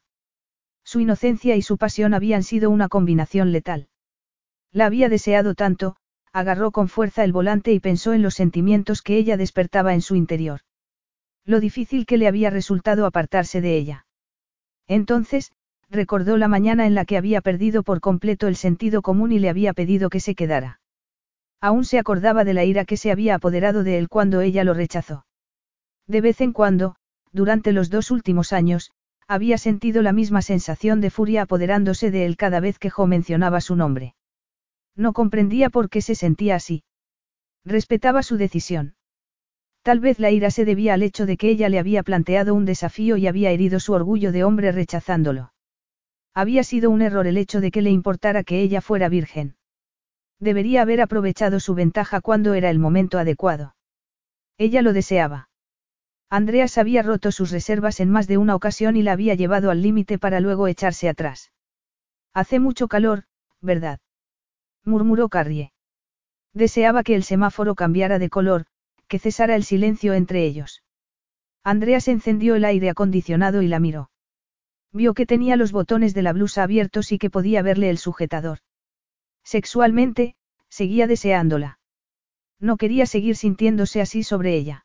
[0.82, 3.90] Su inocencia y su pasión habían sido una combinación letal.
[4.72, 5.96] La había deseado tanto,
[6.32, 10.16] agarró con fuerza el volante y pensó en los sentimientos que ella despertaba en su
[10.16, 10.60] interior.
[11.44, 14.06] Lo difícil que le había resultado apartarse de ella.
[14.86, 15.52] Entonces,
[15.90, 19.50] recordó la mañana en la que había perdido por completo el sentido común y le
[19.50, 20.77] había pedido que se quedara.
[21.60, 24.74] Aún se acordaba de la ira que se había apoderado de él cuando ella lo
[24.74, 25.26] rechazó.
[26.06, 26.94] De vez en cuando,
[27.32, 28.92] durante los dos últimos años,
[29.26, 33.60] había sentido la misma sensación de furia apoderándose de él cada vez que Jo mencionaba
[33.60, 34.14] su nombre.
[34.96, 36.82] No comprendía por qué se sentía así.
[37.64, 38.94] Respetaba su decisión.
[39.82, 42.64] Tal vez la ira se debía al hecho de que ella le había planteado un
[42.64, 45.52] desafío y había herido su orgullo de hombre rechazándolo.
[46.32, 49.57] Había sido un error el hecho de que le importara que ella fuera virgen.
[50.40, 53.74] Debería haber aprovechado su ventaja cuando era el momento adecuado.
[54.56, 55.48] Ella lo deseaba.
[56.30, 59.82] Andreas había roto sus reservas en más de una ocasión y la había llevado al
[59.82, 61.52] límite para luego echarse atrás.
[62.34, 63.24] Hace mucho calor,
[63.60, 64.00] ¿verdad?
[64.84, 65.72] murmuró Carrie.
[66.52, 68.66] Deseaba que el semáforo cambiara de color,
[69.06, 70.82] que cesara el silencio entre ellos.
[71.64, 74.10] Andreas encendió el aire acondicionado y la miró.
[74.92, 78.60] Vio que tenía los botones de la blusa abiertos y que podía verle el sujetador.
[79.48, 80.34] Sexualmente,
[80.68, 81.78] seguía deseándola.
[82.60, 84.84] No quería seguir sintiéndose así sobre ella.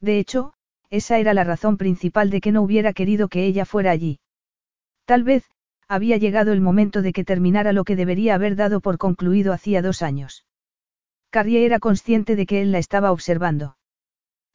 [0.00, 0.52] De hecho,
[0.90, 4.20] esa era la razón principal de que no hubiera querido que ella fuera allí.
[5.04, 5.50] Tal vez,
[5.88, 9.82] había llegado el momento de que terminara lo que debería haber dado por concluido hacía
[9.82, 10.46] dos años.
[11.30, 13.78] Carrie era consciente de que él la estaba observando.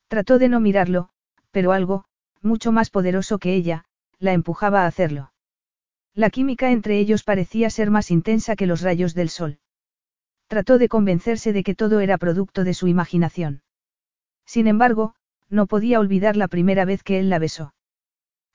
[0.07, 1.09] Trató de no mirarlo,
[1.51, 2.05] pero algo,
[2.41, 3.83] mucho más poderoso que ella,
[4.19, 5.33] la empujaba a hacerlo.
[6.17, 9.59] La química entre ellos parecía ser más intensa que los rayos del sol.
[10.47, 13.61] Trató de convencerse de que todo era producto de su imaginación.
[14.43, 15.13] Sin embargo,
[15.47, 17.75] no podía olvidar la primera vez que él la besó.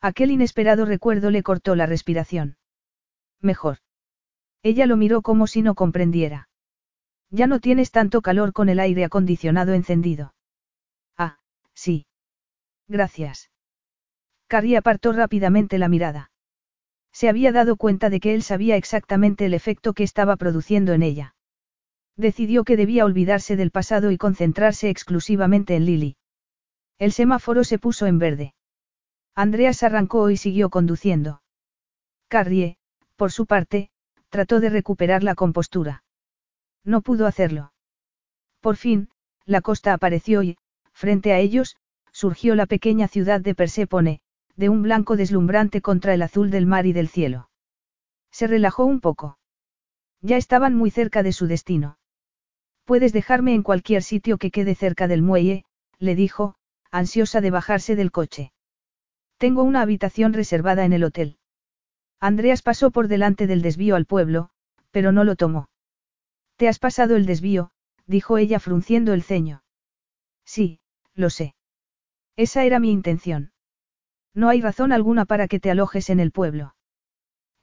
[0.01, 2.57] Aquel inesperado recuerdo le cortó la respiración.
[3.41, 3.79] Mejor.
[4.65, 6.49] Ella lo miró como si no comprendiera.
[7.31, 10.35] Ya no tienes tanto calor con el aire acondicionado encendido.
[11.17, 11.39] Ah,
[11.75, 12.07] sí.
[12.89, 13.53] Gracias.
[14.49, 16.32] Carrie apartó rápidamente la mirada.
[17.13, 21.03] Se había dado cuenta de que él sabía exactamente el efecto que estaba produciendo en
[21.03, 21.35] ella.
[22.17, 26.17] Decidió que debía olvidarse del pasado y concentrarse exclusivamente en Lily.
[26.99, 28.55] El semáforo se puso en verde.
[29.35, 31.43] Andreas arrancó y siguió conduciendo.
[32.29, 32.77] Carrie,
[33.17, 33.91] por su parte,
[34.29, 36.05] trató de recuperar la compostura.
[36.85, 37.73] No pudo hacerlo.
[38.61, 39.09] Por fin,
[39.45, 40.57] la costa apareció y,
[40.93, 41.77] frente a ellos,
[42.13, 44.21] surgió la pequeña ciudad de Persépone,
[44.57, 47.51] de un blanco deslumbrante contra el azul del mar y del cielo.
[48.31, 49.39] Se relajó un poco.
[50.20, 51.99] Ya estaban muy cerca de su destino.
[52.85, 55.65] Puedes dejarme en cualquier sitio que quede cerca del muelle,
[55.99, 56.57] le dijo,
[56.91, 58.53] ansiosa de bajarse del coche.
[59.39, 61.39] Tengo una habitación reservada en el hotel.
[62.20, 64.51] Andreas pasó por delante del desvío al pueblo,
[64.91, 65.69] pero no lo tomó.
[66.57, 67.73] Te has pasado el desvío,
[68.07, 69.65] dijo ella frunciendo el ceño.
[70.45, 70.81] Sí,
[71.15, 71.55] lo sé.
[72.37, 73.52] Esa era mi intención.
[74.35, 76.75] No hay razón alguna para que te alojes en el pueblo.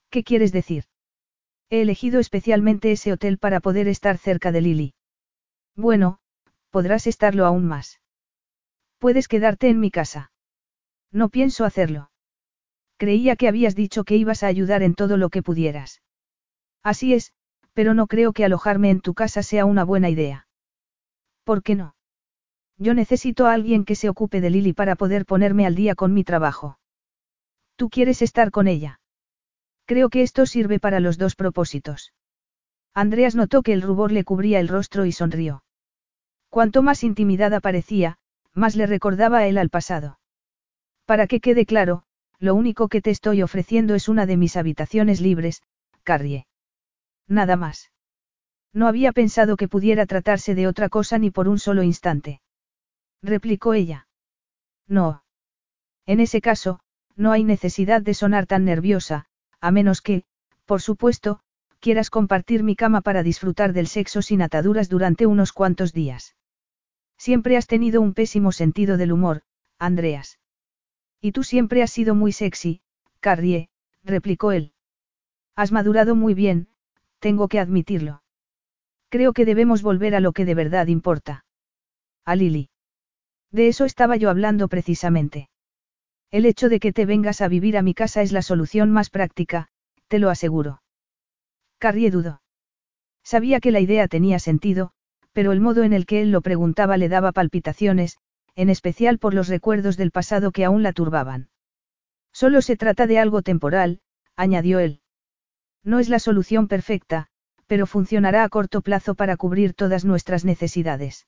[0.09, 0.85] ¿Qué quieres decir?
[1.69, 4.93] He elegido especialmente ese hotel para poder estar cerca de Lily.
[5.75, 6.19] Bueno,
[6.71, 8.01] podrás estarlo aún más.
[8.97, 10.31] Puedes quedarte en mi casa.
[11.11, 12.11] No pienso hacerlo.
[12.97, 16.01] Creía que habías dicho que ibas a ayudar en todo lo que pudieras.
[16.83, 17.33] Así es,
[17.73, 20.47] pero no creo que alojarme en tu casa sea una buena idea.
[21.43, 21.95] ¿Por qué no?
[22.79, 26.13] Yo necesito a alguien que se ocupe de Lily para poder ponerme al día con
[26.13, 26.79] mi trabajo.
[27.75, 29.01] Tú quieres estar con ella.
[29.85, 32.13] Creo que esto sirve para los dos propósitos.
[32.93, 35.63] Andreas notó que el rubor le cubría el rostro y sonrió.
[36.49, 38.17] Cuanto más intimidada parecía,
[38.53, 40.19] más le recordaba él al pasado.
[41.05, 42.03] Para que quede claro,
[42.39, 45.61] lo único que te estoy ofreciendo es una de mis habitaciones libres,
[46.03, 46.47] Carrie.
[47.27, 47.91] Nada más.
[48.73, 52.39] No había pensado que pudiera tratarse de otra cosa ni por un solo instante.
[53.21, 54.07] Replicó ella.
[54.87, 55.23] No.
[56.05, 56.79] En ese caso,
[57.15, 59.25] no hay necesidad de sonar tan nerviosa,
[59.59, 60.23] a menos que,
[60.65, 61.41] por supuesto,
[61.79, 66.35] quieras compartir mi cama para disfrutar del sexo sin ataduras durante unos cuantos días.
[67.17, 69.41] Siempre has tenido un pésimo sentido del humor,
[69.77, 70.39] Andreas.
[71.21, 72.81] Y tú siempre has sido muy sexy,
[73.19, 73.69] Carrie,
[74.03, 74.73] replicó él.
[75.55, 76.69] Has madurado muy bien,
[77.19, 78.23] tengo que admitirlo.
[79.09, 81.45] Creo que debemos volver a lo que de verdad importa.
[82.23, 82.69] A Lily.
[83.51, 85.49] De eso estaba yo hablando precisamente.
[86.31, 89.09] El hecho de que te vengas a vivir a mi casa es la solución más
[89.09, 89.69] práctica,
[90.07, 90.81] te lo aseguro.
[91.79, 92.41] Carrie dudó.
[93.23, 94.91] Sabía que la idea tenía sentido,
[95.33, 98.17] pero el modo en el que él lo preguntaba le daba palpitaciones,
[98.55, 101.49] en especial por los recuerdos del pasado que aún la turbaban.
[102.31, 104.01] Solo se trata de algo temporal,
[104.35, 105.01] añadió él.
[105.83, 107.27] No es la solución perfecta,
[107.67, 111.25] pero funcionará a corto plazo para cubrir todas nuestras necesidades.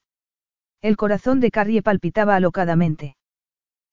[0.81, 3.15] El corazón de Carrie palpitaba alocadamente.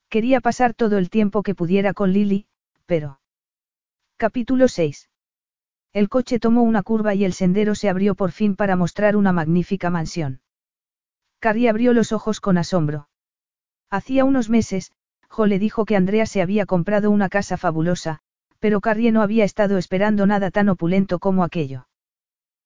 [0.08, 2.46] Quería pasar todo el tiempo que pudiera con Lily,
[2.86, 3.20] pero...
[4.16, 5.10] Capítulo 6.
[5.92, 9.32] El coche tomó una curva y el sendero se abrió por fin para mostrar una
[9.32, 10.40] magnífica mansión.
[11.40, 13.08] Carrie abrió los ojos con asombro.
[13.90, 14.92] Hacía unos meses,
[15.28, 18.20] Jo le dijo que Andrea se había comprado una casa fabulosa,
[18.60, 21.86] pero Carrie no había estado esperando nada tan opulento como aquello.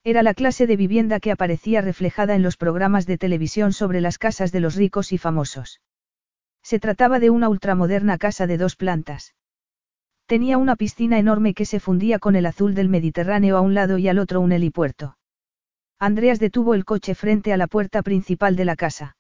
[0.05, 4.19] Era la clase de vivienda que aparecía reflejada en los programas de televisión sobre las
[4.19, 5.81] casas de los ricos y famosos.
[6.63, 9.35] Se trataba de una ultramoderna casa de dos plantas.
[10.27, 13.99] Tenía una piscina enorme que se fundía con el azul del Mediterráneo a un lado
[13.99, 15.19] y al otro un helipuerto.
[16.01, 19.17] Andreas detuvo el coche frente a la puerta principal de la casa.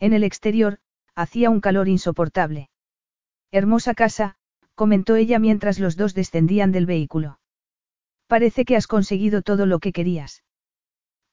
[0.00, 0.80] En el exterior,
[1.14, 2.68] hacía un calor insoportable.
[3.50, 4.36] Hermosa casa,
[4.74, 7.38] comentó ella mientras los dos descendían del vehículo.
[8.26, 10.42] Parece que has conseguido todo lo que querías.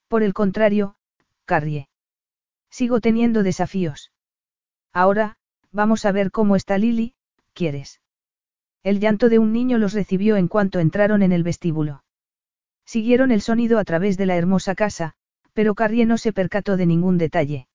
[0.07, 0.95] Por el contrario,
[1.45, 1.87] Carrie.
[2.69, 4.11] Sigo teniendo desafíos.
[4.93, 5.37] Ahora,
[5.71, 7.13] vamos a ver cómo está Lily,
[7.53, 8.01] ¿quieres?
[8.83, 12.03] El llanto de un niño los recibió en cuanto entraron en el vestíbulo.
[12.85, 15.13] Siguieron el sonido a través de la hermosa casa,
[15.53, 17.67] pero Carrie no se percató de ningún detalle.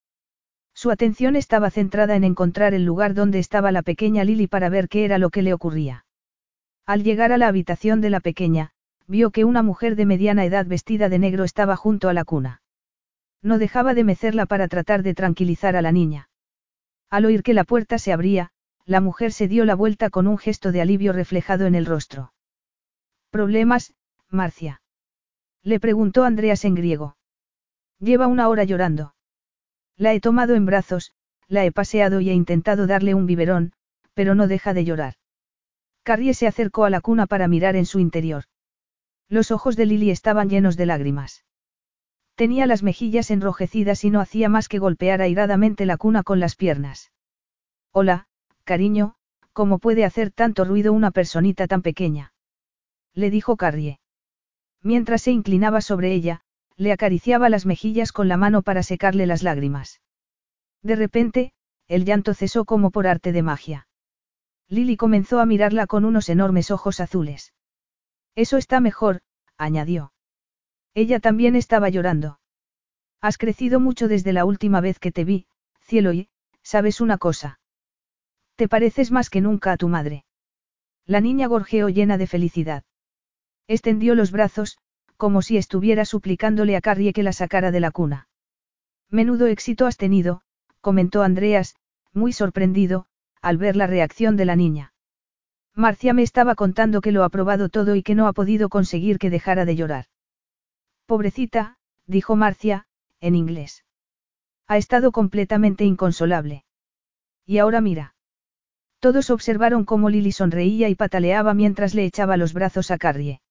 [0.75, 4.89] Su atención estaba centrada en encontrar el lugar donde estaba la pequeña Lily para ver
[4.89, 6.05] qué era lo que le ocurría.
[6.85, 8.73] Al llegar a la habitación de la pequeña,
[9.09, 12.63] vio que una mujer de mediana edad vestida de negro estaba junto a la cuna.
[13.43, 16.29] No dejaba de mecerla para tratar de tranquilizar a la niña.
[17.11, 18.51] Al oír que la puerta se abría,
[18.85, 22.33] la mujer se dio la vuelta con un gesto de alivio reflejado en el rostro.
[23.31, 23.95] ¿Problemas,
[24.29, 24.83] Marcia?
[25.63, 27.17] Le preguntó Andreas en griego.
[27.99, 29.15] Lleva una hora llorando.
[29.97, 31.13] La he tomado en brazos,
[31.49, 33.73] la he paseado y he intentado darle un biberón,
[34.15, 35.15] pero no deja de llorar.
[36.03, 38.45] Carrie se acercó a la cuna para mirar en su interior.
[39.29, 41.45] Los ojos de Lily estaban llenos de lágrimas.
[42.37, 46.55] Tenía las mejillas enrojecidas y no hacía más que golpear airadamente la cuna con las
[46.55, 47.11] piernas.
[47.93, 48.29] Hola,
[48.65, 49.17] cariño,
[49.53, 52.35] ¿cómo puede hacer tanto ruido una personita tan pequeña?
[53.15, 53.99] Le dijo Carrie.
[54.83, 56.43] Mientras se inclinaba sobre ella,
[56.77, 60.03] le acariciaba las mejillas con la mano para secarle las lágrimas.
[60.83, 61.53] De repente,
[61.89, 63.89] el llanto cesó como por arte de magia.
[64.69, 67.55] Lily comenzó a mirarla con unos enormes ojos azules.
[68.37, 69.23] Eso está mejor,
[69.57, 70.13] añadió.
[70.95, 72.39] Ella también estaba llorando.
[73.21, 75.47] Has crecido mucho desde la última vez que te vi,
[75.81, 76.29] cielo y,
[76.63, 77.59] ¿sabes una cosa?
[78.55, 80.25] Te pareces más que nunca a tu madre.
[81.07, 82.85] La niña gorjeó llena de felicidad.
[83.69, 84.79] Extendió los brazos,
[85.17, 88.29] como si estuviera suplicándole a Carrie que la sacara de la cuna.
[89.11, 90.43] Menudo éxito has tenido,
[90.81, 91.77] comentó Andreas,
[92.13, 93.07] muy sorprendido,
[93.41, 94.93] al ver la reacción de la niña.
[95.77, 99.19] Marcia me estaba contando que lo ha probado todo y que no ha podido conseguir
[99.19, 100.07] que dejara de llorar.
[101.05, 101.77] Pobrecita,
[102.07, 102.87] dijo Marcia,
[103.21, 103.85] en inglés.
[104.67, 106.65] Ha estado completamente inconsolable.
[107.45, 108.15] Y ahora mira.
[109.01, 113.43] Todos observaron cómo Lily sonreía y pataleaba mientras le echaba los brazos a Carrie.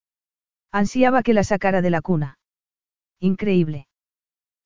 [0.72, 2.40] Ansiaba que la sacara de la cuna.
[3.20, 3.88] Increíble.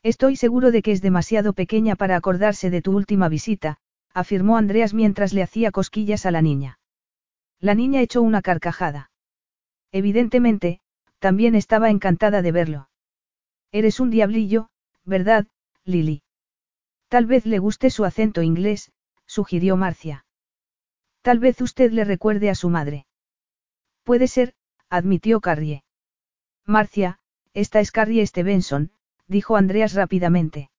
[0.02, 3.80] Estoy seguro de que es demasiado pequeña para acordarse de tu última visita,
[4.14, 6.78] afirmó Andreas mientras le hacía cosquillas a la niña.
[7.60, 9.11] La niña echó una carcajada.
[9.91, 10.80] Evidentemente,
[11.19, 12.90] también estaba encantada de verlo.
[13.72, 14.69] Eres un diablillo,
[15.03, 15.48] ¿verdad,
[15.84, 16.23] Lily?
[17.10, 18.91] Tal vez le guste su acento inglés,
[19.26, 20.26] sugirió Marcia.
[21.22, 23.06] Tal vez usted le recuerde a su madre.
[24.03, 24.53] Puede ser,
[24.90, 25.84] admitió Carrie.
[26.65, 27.19] Marcia,
[27.53, 28.91] esta es Carrie Stevenson,
[29.27, 30.69] dijo Andreas rápidamente.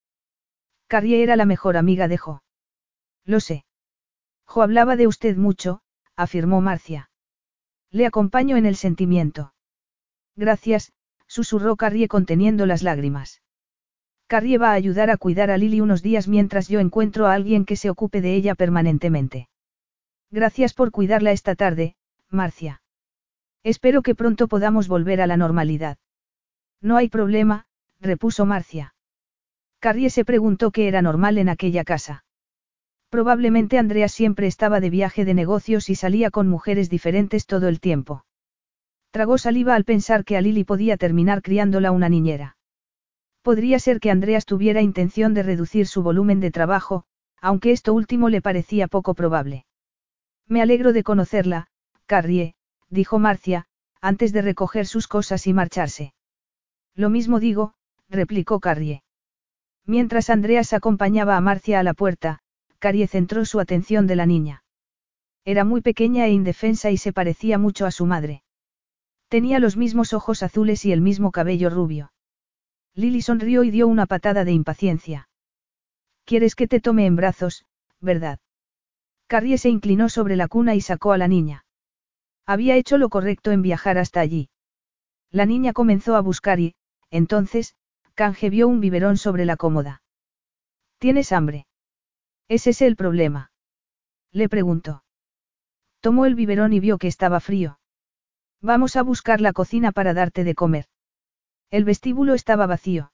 [0.86, 2.43] Carrie era la mejor amiga de Jo.
[3.24, 3.65] Lo sé.
[4.47, 5.82] Jo hablaba de usted mucho,
[6.16, 7.11] afirmó Marcia.
[7.91, 9.53] Le acompaño en el sentimiento.
[10.37, 10.93] Gracias,
[11.27, 13.43] susurró Carrie conteniendo las lágrimas.
[14.27, 17.65] Carrie va a ayudar a cuidar a Lily unos días mientras yo encuentro a alguien
[17.65, 19.49] que se ocupe de ella permanentemente.
[20.31, 21.97] Gracias por cuidarla esta tarde,
[22.28, 22.82] Marcia.
[23.65, 25.99] Espero que pronto podamos volver a la normalidad.
[26.81, 27.66] No hay problema,
[27.99, 28.95] repuso Marcia.
[29.81, 32.24] Carrie se preguntó qué era normal en aquella casa.
[33.11, 37.81] Probablemente Andrea siempre estaba de viaje de negocios y salía con mujeres diferentes todo el
[37.81, 38.24] tiempo.
[39.11, 42.57] Tragó saliva al pensar que a Lily podía terminar criándola una niñera.
[43.43, 47.05] Podría ser que Andreas tuviera intención de reducir su volumen de trabajo,
[47.41, 49.66] aunque esto último le parecía poco probable.
[50.47, 51.66] Me alegro de conocerla,
[52.07, 52.55] Carrie,
[52.91, 53.66] dijo Marcia,
[54.01, 56.12] antes de recoger sus cosas y marcharse.
[56.95, 57.74] Lo mismo digo,
[58.09, 59.03] replicó Carrie.
[59.85, 62.41] Mientras Andreas acompañaba a Marcia a la puerta,
[62.81, 64.65] Carrie centró su atención de la niña.
[65.44, 68.43] Era muy pequeña e indefensa y se parecía mucho a su madre.
[69.28, 72.12] Tenía los mismos ojos azules y el mismo cabello rubio.
[72.94, 75.28] Lily sonrió y dio una patada de impaciencia.
[76.24, 77.65] ¿Quieres que te tome en brazos,
[78.01, 78.40] verdad?
[79.28, 81.65] Carrie se inclinó sobre la cuna y sacó a la niña.
[82.47, 84.48] Había hecho lo correcto en viajar hasta allí.
[85.31, 86.74] La niña comenzó a buscar y,
[87.11, 87.77] entonces,
[88.15, 90.02] Canje vio un biberón sobre la cómoda.
[90.98, 91.66] ¿Tienes hambre?
[92.51, 93.52] ¿Es ese el problema?
[94.32, 95.05] Le preguntó.
[96.01, 97.78] Tomó el biberón y vio que estaba frío.
[98.60, 100.86] Vamos a buscar la cocina para darte de comer.
[101.70, 103.12] El vestíbulo estaba vacío.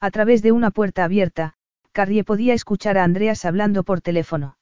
[0.00, 1.52] A través de una puerta abierta,
[1.92, 4.56] Carrie podía escuchar a Andreas hablando por teléfono.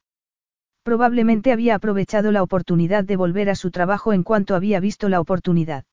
[0.83, 5.21] Probablemente había aprovechado la oportunidad de volver a su trabajo en cuanto había visto la
[5.21, 5.85] oportunidad.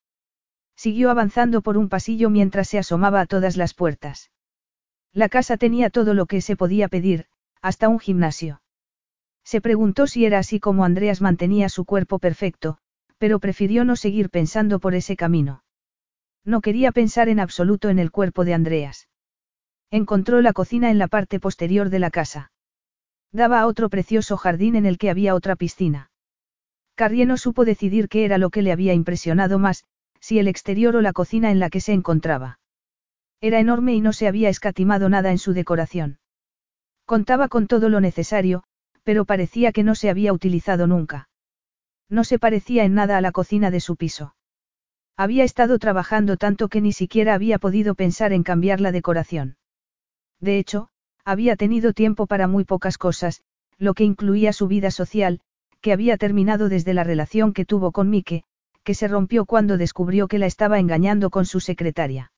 [0.74, 4.32] Siguió avanzando por un pasillo mientras se asomaba a todas las puertas.
[5.12, 7.28] La casa tenía todo lo que se podía pedir,
[7.62, 8.60] hasta un gimnasio.
[9.44, 12.78] Se preguntó si era así como Andreas mantenía su cuerpo perfecto,
[13.18, 15.64] pero prefirió no seguir pensando por ese camino.
[16.44, 19.08] No quería pensar en absoluto en el cuerpo de Andreas.
[19.90, 22.50] Encontró la cocina en la parte posterior de la casa.
[23.30, 26.10] Daba a otro precioso jardín en el que había otra piscina.
[26.96, 29.84] Carrie no supo decidir qué era lo que le había impresionado más,
[30.20, 32.58] si el exterior o la cocina en la que se encontraba.
[33.40, 36.18] Era enorme y no se había escatimado nada en su decoración.
[37.12, 38.62] Contaba con todo lo necesario,
[39.02, 41.28] pero parecía que no se había utilizado nunca.
[42.08, 44.34] No se parecía en nada a la cocina de su piso.
[45.14, 49.58] Había estado trabajando tanto que ni siquiera había podido pensar en cambiar la decoración.
[50.40, 50.88] De hecho,
[51.22, 53.42] había tenido tiempo para muy pocas cosas,
[53.76, 55.42] lo que incluía su vida social,
[55.82, 58.44] que había terminado desde la relación que tuvo con Mike,
[58.84, 62.32] que se rompió cuando descubrió que la estaba engañando con su secretaria.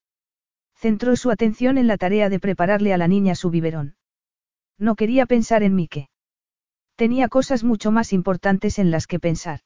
[0.74, 3.94] Centró su atención en la tarea de prepararle a la niña su biberón.
[4.78, 6.08] No quería pensar en Mike.
[6.96, 9.60] Tenía cosas mucho más importantes en las que pensar.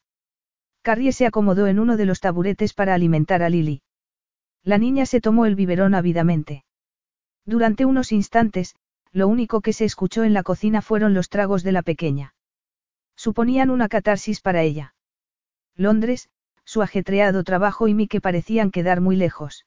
[0.82, 3.82] Carrie se acomodó en uno de los taburetes para alimentar a Lily.
[4.62, 6.64] La niña se tomó el biberón ávidamente.
[7.44, 8.74] Durante unos instantes,
[9.12, 12.34] lo único que se escuchó en la cocina fueron los tragos de la pequeña.
[13.16, 14.94] Suponían una catarsis para ella.
[15.74, 16.28] Londres,
[16.64, 19.66] su ajetreado trabajo y Mike parecían quedar muy lejos.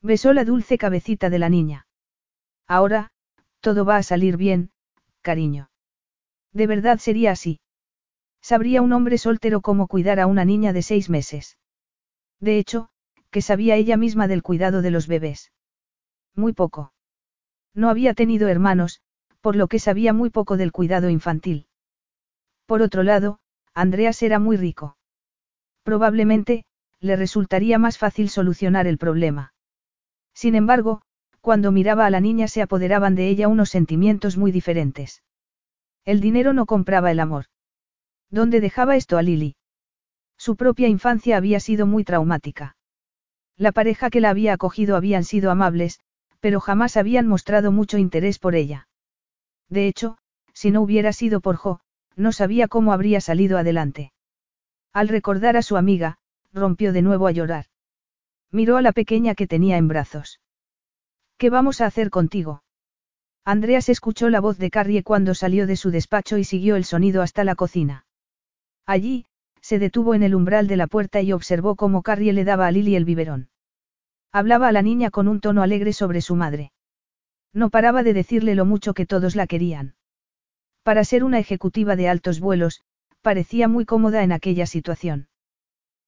[0.00, 1.86] Besó la dulce cabecita de la niña.
[2.66, 3.11] Ahora,
[3.62, 4.70] todo va a salir bien,
[5.22, 5.70] cariño.
[6.52, 7.60] De verdad sería así.
[8.42, 11.56] Sabría un hombre soltero cómo cuidar a una niña de seis meses.
[12.40, 12.90] De hecho,
[13.30, 15.52] que sabía ella misma del cuidado de los bebés.
[16.34, 16.92] Muy poco.
[17.72, 19.00] No había tenido hermanos,
[19.40, 21.68] por lo que sabía muy poco del cuidado infantil.
[22.66, 23.38] Por otro lado,
[23.74, 24.96] Andreas era muy rico.
[25.84, 26.64] Probablemente,
[26.98, 29.54] le resultaría más fácil solucionar el problema.
[30.34, 31.02] Sin embargo,
[31.42, 35.22] cuando miraba a la niña se apoderaban de ella unos sentimientos muy diferentes.
[36.04, 37.46] El dinero no compraba el amor.
[38.30, 39.56] ¿Dónde dejaba esto a Lily?
[40.38, 42.76] Su propia infancia había sido muy traumática.
[43.56, 46.00] La pareja que la había acogido habían sido amables,
[46.38, 48.88] pero jamás habían mostrado mucho interés por ella.
[49.68, 50.18] De hecho,
[50.54, 51.80] si no hubiera sido por Jo,
[52.14, 54.12] no sabía cómo habría salido adelante.
[54.92, 56.18] Al recordar a su amiga,
[56.52, 57.66] rompió de nuevo a llorar.
[58.52, 60.40] Miró a la pequeña que tenía en brazos.
[61.42, 62.62] ¿Qué vamos a hacer contigo?
[63.44, 67.20] Andreas escuchó la voz de Carrie cuando salió de su despacho y siguió el sonido
[67.20, 68.06] hasta la cocina.
[68.86, 69.26] Allí,
[69.60, 72.70] se detuvo en el umbral de la puerta y observó cómo Carrie le daba a
[72.70, 73.48] Lily el biberón.
[74.30, 76.70] Hablaba a la niña con un tono alegre sobre su madre.
[77.52, 79.96] No paraba de decirle lo mucho que todos la querían.
[80.84, 82.84] Para ser una ejecutiva de altos vuelos,
[83.20, 85.26] parecía muy cómoda en aquella situación.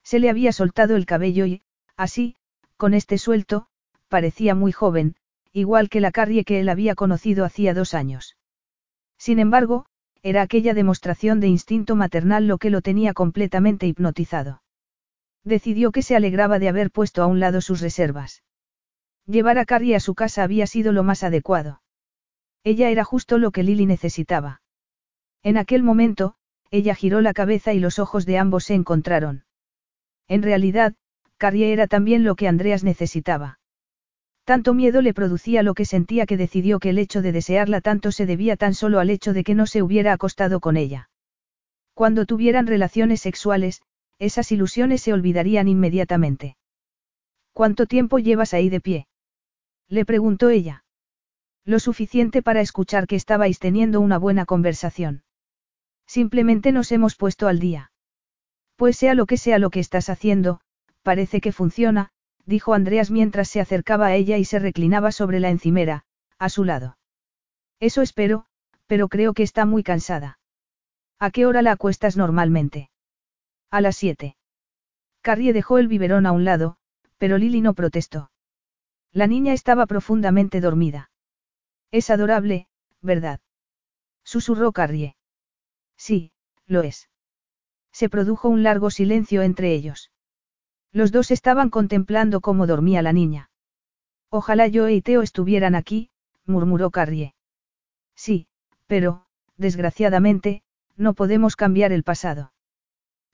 [0.04, 1.62] Se le había soltado el cabello y,
[1.96, 2.36] así,
[2.76, 3.66] con este suelto,
[4.06, 5.16] parecía muy joven,
[5.54, 8.36] igual que la Carrie que él había conocido hacía dos años.
[9.16, 9.86] Sin embargo,
[10.22, 14.62] era aquella demostración de instinto maternal lo que lo tenía completamente hipnotizado.
[15.44, 18.42] Decidió que se alegraba de haber puesto a un lado sus reservas.
[19.26, 21.82] Llevar a Carrie a su casa había sido lo más adecuado.
[22.64, 24.60] Ella era justo lo que Lily necesitaba.
[25.42, 26.34] En aquel momento,
[26.70, 29.44] ella giró la cabeza y los ojos de ambos se encontraron.
[30.26, 30.94] En realidad,
[31.36, 33.60] Carrie era también lo que Andreas necesitaba.
[34.44, 38.12] Tanto miedo le producía lo que sentía que decidió que el hecho de desearla tanto
[38.12, 41.08] se debía tan solo al hecho de que no se hubiera acostado con ella.
[41.94, 43.80] Cuando tuvieran relaciones sexuales,
[44.18, 46.56] esas ilusiones se olvidarían inmediatamente.
[47.52, 49.06] ¿Cuánto tiempo llevas ahí de pie?
[49.88, 50.84] Le preguntó ella.
[51.64, 55.22] Lo suficiente para escuchar que estabais teniendo una buena conversación.
[56.06, 57.92] Simplemente nos hemos puesto al día.
[58.76, 60.60] Pues sea lo que sea lo que estás haciendo,
[61.02, 62.10] parece que funciona,
[62.46, 66.04] dijo Andreas mientras se acercaba a ella y se reclinaba sobre la encimera,
[66.38, 66.98] a su lado.
[67.80, 68.46] Eso espero,
[68.86, 70.38] pero creo que está muy cansada.
[71.18, 72.90] ¿A qué hora la acuestas normalmente?
[73.70, 74.36] A las siete.
[75.22, 76.76] Carrie dejó el biberón a un lado,
[77.18, 78.30] pero Lily no protestó.
[79.12, 81.10] La niña estaba profundamente dormida.
[81.90, 82.66] Es adorable,
[83.00, 83.40] ¿verdad?
[84.24, 85.16] Susurró Carrie.
[85.96, 86.32] Sí,
[86.66, 87.08] lo es.
[87.92, 90.10] Se produjo un largo silencio entre ellos.
[90.94, 93.50] Los dos estaban contemplando cómo dormía la niña.
[94.30, 96.08] Ojalá yo y Teo estuvieran aquí,
[96.46, 97.34] murmuró Carrie.
[98.14, 98.46] Sí,
[98.86, 99.26] pero,
[99.56, 100.62] desgraciadamente,
[100.96, 102.52] no podemos cambiar el pasado.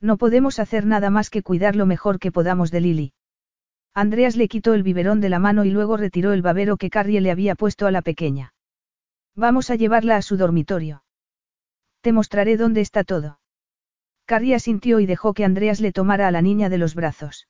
[0.00, 3.12] No podemos hacer nada más que cuidar lo mejor que podamos de Lily.
[3.92, 7.20] Andreas le quitó el biberón de la mano y luego retiró el babero que Carrie
[7.20, 8.54] le había puesto a la pequeña.
[9.34, 11.04] Vamos a llevarla a su dormitorio.
[12.00, 13.39] Te mostraré dónde está todo.
[14.30, 17.48] Carrie asintió y dejó que Andreas le tomara a la niña de los brazos.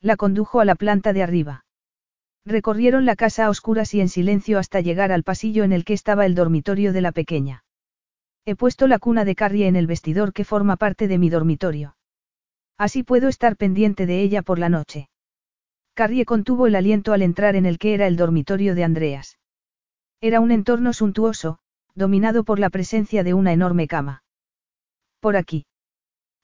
[0.00, 1.64] La condujo a la planta de arriba.
[2.44, 5.92] Recorrieron la casa a oscuras y en silencio hasta llegar al pasillo en el que
[5.92, 7.62] estaba el dormitorio de la pequeña.
[8.44, 11.94] He puesto la cuna de Carrie en el vestidor que forma parte de mi dormitorio.
[12.76, 15.08] Así puedo estar pendiente de ella por la noche.
[15.94, 19.38] Carrie contuvo el aliento al entrar en el que era el dormitorio de Andreas.
[20.20, 21.60] Era un entorno suntuoso,
[21.94, 24.24] dominado por la presencia de una enorme cama.
[25.20, 25.64] Por aquí.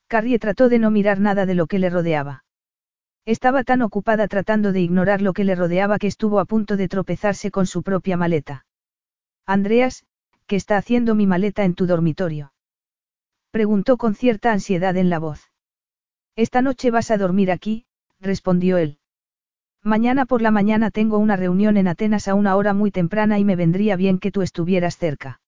[0.08, 2.44] Carrie trató de no mirar nada de lo que le rodeaba.
[3.26, 6.88] Estaba tan ocupada tratando de ignorar lo que le rodeaba que estuvo a punto de
[6.88, 8.64] tropezarse con su propia maleta.
[9.44, 10.06] Andreas,
[10.46, 12.54] ¿qué está haciendo mi maleta en tu dormitorio?
[13.50, 15.50] Preguntó con cierta ansiedad en la voz.
[16.36, 17.84] Esta noche vas a dormir aquí,
[18.18, 18.98] respondió él.
[19.82, 23.44] Mañana por la mañana tengo una reunión en Atenas a una hora muy temprana y
[23.44, 25.40] me vendría bien que tú estuvieras cerca.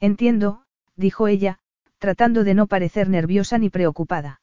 [0.00, 0.64] Entiendo,
[0.96, 1.60] dijo ella,
[2.06, 4.40] tratando de no parecer nerviosa ni preocupada.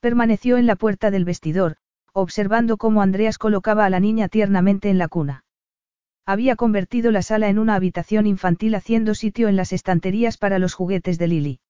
[0.00, 1.76] Permaneció en la puerta del vestidor,
[2.14, 5.44] observando cómo Andreas colocaba a la niña tiernamente en la cuna.
[6.24, 10.72] Había convertido la sala en una habitación infantil haciendo sitio en las estanterías para los
[10.72, 11.60] juguetes de Lily.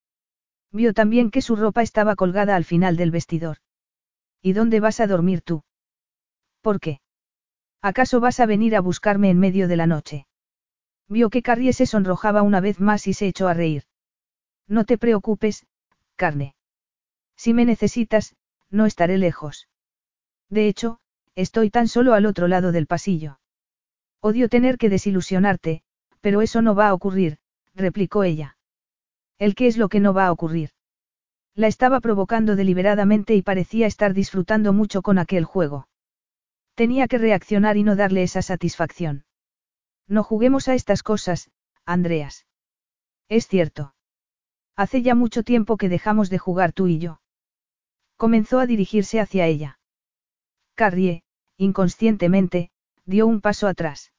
[0.71, 3.57] Vio también que su ropa estaba colgada al final del vestidor.
[4.41, 5.65] ¿Y dónde vas a dormir tú?
[6.61, 7.01] ¿Por qué?
[7.83, 10.29] ¿Acaso vas a venir a buscarme en medio de la noche?
[11.09, 13.90] Vio que Carrie se sonrojaba una vez más y se echó a reír.
[14.69, 15.67] No te preocupes,
[16.17, 16.55] carne.
[17.37, 18.37] Si me necesitas,
[18.71, 19.69] no estaré lejos.
[20.49, 21.01] De hecho,
[21.35, 23.41] estoy tan solo al otro lado del pasillo.
[24.21, 25.83] Odio tener que desilusionarte,
[26.21, 27.39] pero eso no va a ocurrir,
[27.75, 28.57] replicó ella.
[29.39, 30.71] ¿El qué es lo que no va a ocurrir?
[31.55, 35.89] La estaba provocando deliberadamente y parecía estar disfrutando mucho con aquel juego.
[36.75, 39.25] Tenía que reaccionar y no darle esa satisfacción.
[40.07, 41.51] No juguemos a estas cosas,
[41.85, 42.47] Andreas.
[43.29, 43.95] Es cierto.
[44.83, 47.21] Hace ya mucho tiempo que dejamos de jugar tú y yo.
[48.17, 49.79] Comenzó a dirigirse hacia ella.
[50.75, 51.23] Carrie,
[51.59, 52.71] inconscientemente,
[53.05, 54.15] dio un paso atrás.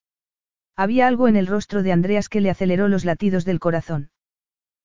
[0.76, 4.12] Había algo en el rostro de Andreas que le aceleró los latidos del corazón.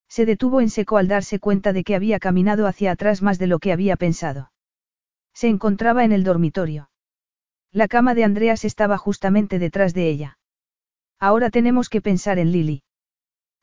[0.08, 3.46] Se detuvo en seco al darse cuenta de que había caminado hacia atrás más de
[3.46, 4.52] lo que había pensado.
[5.34, 6.88] Se encontraba en el dormitorio.
[7.70, 10.38] La cama de Andreas estaba justamente detrás de ella.
[11.18, 12.85] Ahora tenemos que pensar en Lily.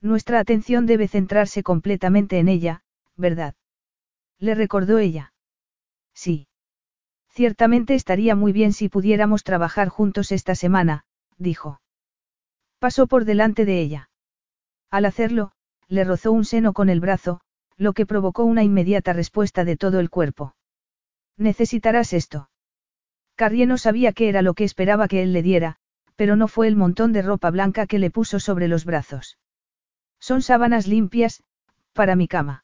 [0.04, 2.84] Nuestra atención debe centrarse completamente en ella,
[3.16, 3.56] ¿verdad?
[4.38, 5.34] Le recordó ella.
[6.14, 6.50] Sí.
[7.30, 11.06] Ciertamente estaría muy bien si pudiéramos trabajar juntos esta semana,
[11.38, 11.80] dijo.
[12.80, 14.10] Pasó por delante de ella.
[14.92, 15.54] Al hacerlo,
[15.88, 17.40] le rozó un seno con el brazo,
[17.78, 20.54] lo que provocó una inmediata respuesta de todo el cuerpo.
[21.38, 22.50] Necesitarás esto.
[23.36, 25.78] Carrie no sabía qué era lo que esperaba que él le diera,
[26.18, 29.38] pero no fue el montón de ropa blanca que le puso sobre los brazos.
[30.28, 31.44] Son sábanas limpias,
[31.92, 32.64] para mi cama.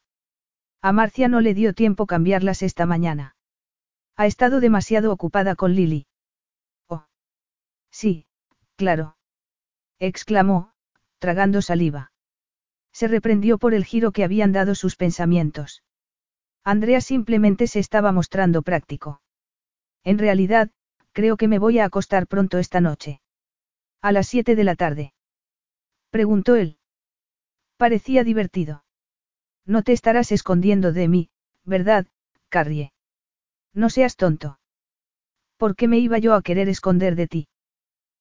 [0.80, 3.36] A Marcia no le dio tiempo cambiarlas esta mañana.
[4.16, 6.06] Ha estado demasiado ocupada con Lily.
[6.88, 7.04] Oh.
[7.90, 8.24] Sí,
[8.76, 9.18] claro.
[9.98, 10.72] exclamó,
[11.18, 12.12] tragando saliva.
[12.92, 15.82] Se reprendió por el giro que habían dado sus pensamientos.
[16.64, 19.20] Andrea simplemente se estaba mostrando práctico.
[20.02, 20.70] En realidad,
[21.12, 23.20] creo que me voy a acostar pronto esta noche.
[24.00, 25.12] A las siete de la tarde.
[26.08, 26.79] Preguntó él.
[27.80, 28.84] Parecía divertido.
[29.64, 31.30] No te estarás escondiendo de mí,
[31.64, 32.06] ¿verdad,
[32.50, 32.92] Carrie?
[33.72, 34.60] No seas tonto.
[35.56, 37.48] ¿Por qué me iba yo a querer esconder de ti?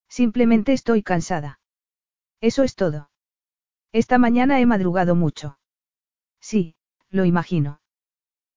[0.08, 1.60] Simplemente estoy cansada.
[2.40, 3.10] Eso es todo.
[3.92, 5.60] Esta mañana he madrugado mucho.
[6.40, 6.76] Sí,
[7.10, 7.82] lo imagino.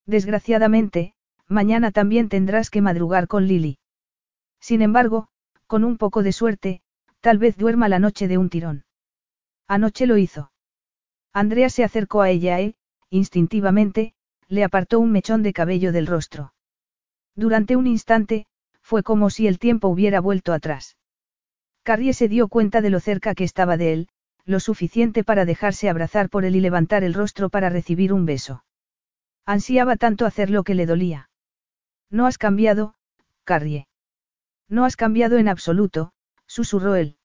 [0.07, 1.17] Desgraciadamente,
[1.49, 3.81] mañana también tendrás que madrugar con Lily.
[4.61, 5.27] Sin embargo,
[5.67, 6.81] con un poco de suerte,
[7.21, 8.85] tal vez duerma la noche de un tirón.
[9.67, 10.52] Anoche lo hizo.
[11.33, 12.75] Andrea se acercó a ella e,
[13.11, 14.15] instintivamente,
[14.49, 16.53] le apartó un mechón de cabello del rostro.
[17.35, 18.47] Durante un instante,
[18.83, 20.97] fue como si el tiempo hubiera vuelto atrás.
[21.83, 24.09] Carrie se dio cuenta de lo cerca que estaba de él,
[24.45, 28.65] lo suficiente para dejarse abrazar por él y levantar el rostro para recibir un beso.
[29.47, 31.31] Ansiaba tanto hacer lo que le dolía.
[32.11, 32.95] No has cambiado,
[33.45, 33.87] Carrie.
[34.69, 36.13] No has cambiado en absoluto,
[36.47, 37.17] susurró él.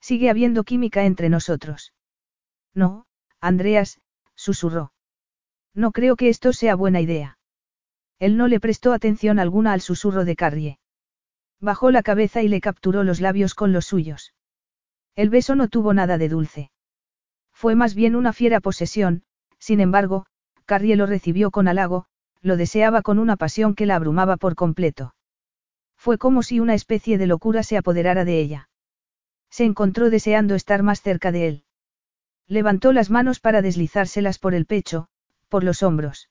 [0.00, 1.92] Sigue habiendo química entre nosotros.
[2.74, 3.06] No,
[3.42, 4.00] Andreas,
[4.36, 4.92] susurró.
[5.74, 7.38] No creo que esto sea buena idea.
[8.20, 10.78] Él no le prestó atención alguna al susurro de Carrie.
[11.60, 14.32] Bajó la cabeza y le capturó los labios con los suyos.
[15.16, 16.70] El beso no tuvo nada de dulce.
[17.52, 19.24] Fue más bien una fiera posesión,
[19.58, 20.24] sin embargo,
[20.64, 22.06] Carrie lo recibió con halago,
[22.42, 25.14] lo deseaba con una pasión que la abrumaba por completo.
[25.96, 28.68] Fue como si una especie de locura se apoderara de ella.
[29.50, 31.64] Se encontró deseando estar más cerca de él.
[32.52, 35.08] Levantó las manos para deslizárselas por el pecho,
[35.48, 36.28] por los hombros.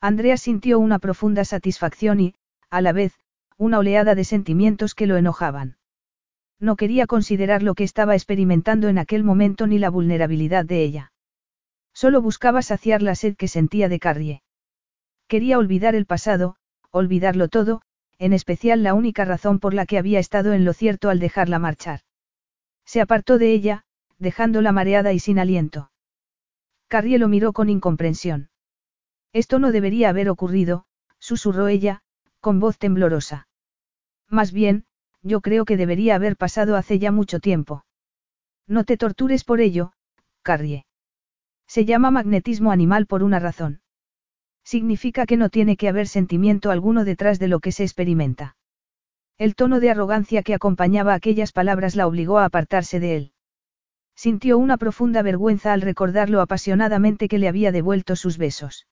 [0.00, 2.34] Andrea sintió una profunda satisfacción y,
[2.70, 3.18] a la vez,
[3.58, 5.78] una oleada de sentimientos que lo enojaban.
[6.60, 11.12] No quería considerar lo que estaba experimentando en aquel momento ni la vulnerabilidad de ella.
[11.92, 14.42] Solo buscaba saciar la sed que sentía de Carrie.
[15.26, 16.54] Quería olvidar el pasado,
[16.92, 17.82] olvidarlo todo,
[18.16, 21.58] en especial la única razón por la que había estado en lo cierto al dejarla
[21.58, 22.02] marchar.
[22.84, 23.84] Se apartó de ella,
[24.22, 25.90] dejándola mareada y sin aliento.
[26.88, 28.48] Carrie lo miró con incomprensión.
[29.32, 30.84] Esto no debería haber ocurrido,
[31.18, 32.02] susurró ella,
[32.40, 33.48] con voz temblorosa.
[34.28, 34.84] Más bien,
[35.22, 37.84] yo creo que debería haber pasado hace ya mucho tiempo.
[38.66, 39.92] No te tortures por ello,
[40.42, 40.86] Carrie.
[41.66, 43.80] Se llama magnetismo animal por una razón.
[44.64, 48.56] Significa que no tiene que haber sentimiento alguno detrás de lo que se experimenta.
[49.38, 53.32] El tono de arrogancia que acompañaba aquellas palabras la obligó a apartarse de él.
[54.14, 58.86] Sintió una profunda vergüenza al recordar lo apasionadamente que le había devuelto sus besos.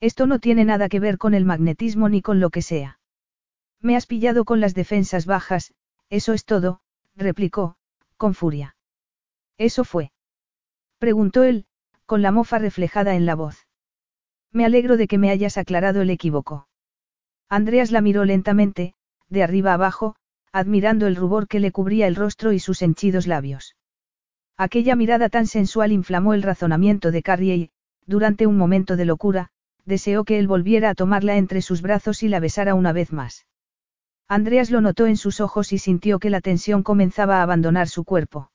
[0.00, 3.00] Esto no tiene nada que ver con el magnetismo ni con lo que sea.
[3.80, 5.74] Me has pillado con las defensas bajas,
[6.10, 6.80] eso es todo,
[7.16, 7.76] replicó,
[8.16, 8.76] con furia.
[9.58, 10.12] ¿Eso fue?
[10.98, 11.66] preguntó él,
[12.06, 13.66] con la mofa reflejada en la voz.
[14.52, 16.68] Me alegro de que me hayas aclarado el equívoco.
[17.48, 18.94] Andreas la miró lentamente,
[19.28, 20.16] de arriba abajo,
[20.52, 23.74] admirando el rubor que le cubría el rostro y sus henchidos labios.
[24.56, 27.70] Aquella mirada tan sensual inflamó el razonamiento de Carrie y,
[28.06, 29.50] durante un momento de locura,
[29.84, 33.46] deseó que él volviera a tomarla entre sus brazos y la besara una vez más.
[34.28, 38.04] Andreas lo notó en sus ojos y sintió que la tensión comenzaba a abandonar su
[38.04, 38.50] cuerpo.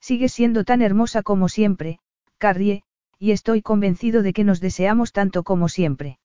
[0.00, 2.00] Sigues siendo tan hermosa como siempre,
[2.38, 2.82] Carrie,
[3.18, 6.18] y estoy convencido de que nos deseamos tanto como siempre.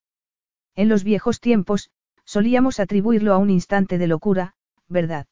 [0.75, 1.91] En los viejos tiempos,
[2.25, 4.55] solíamos atribuirlo a un instante de locura,
[4.89, 5.27] ¿verdad?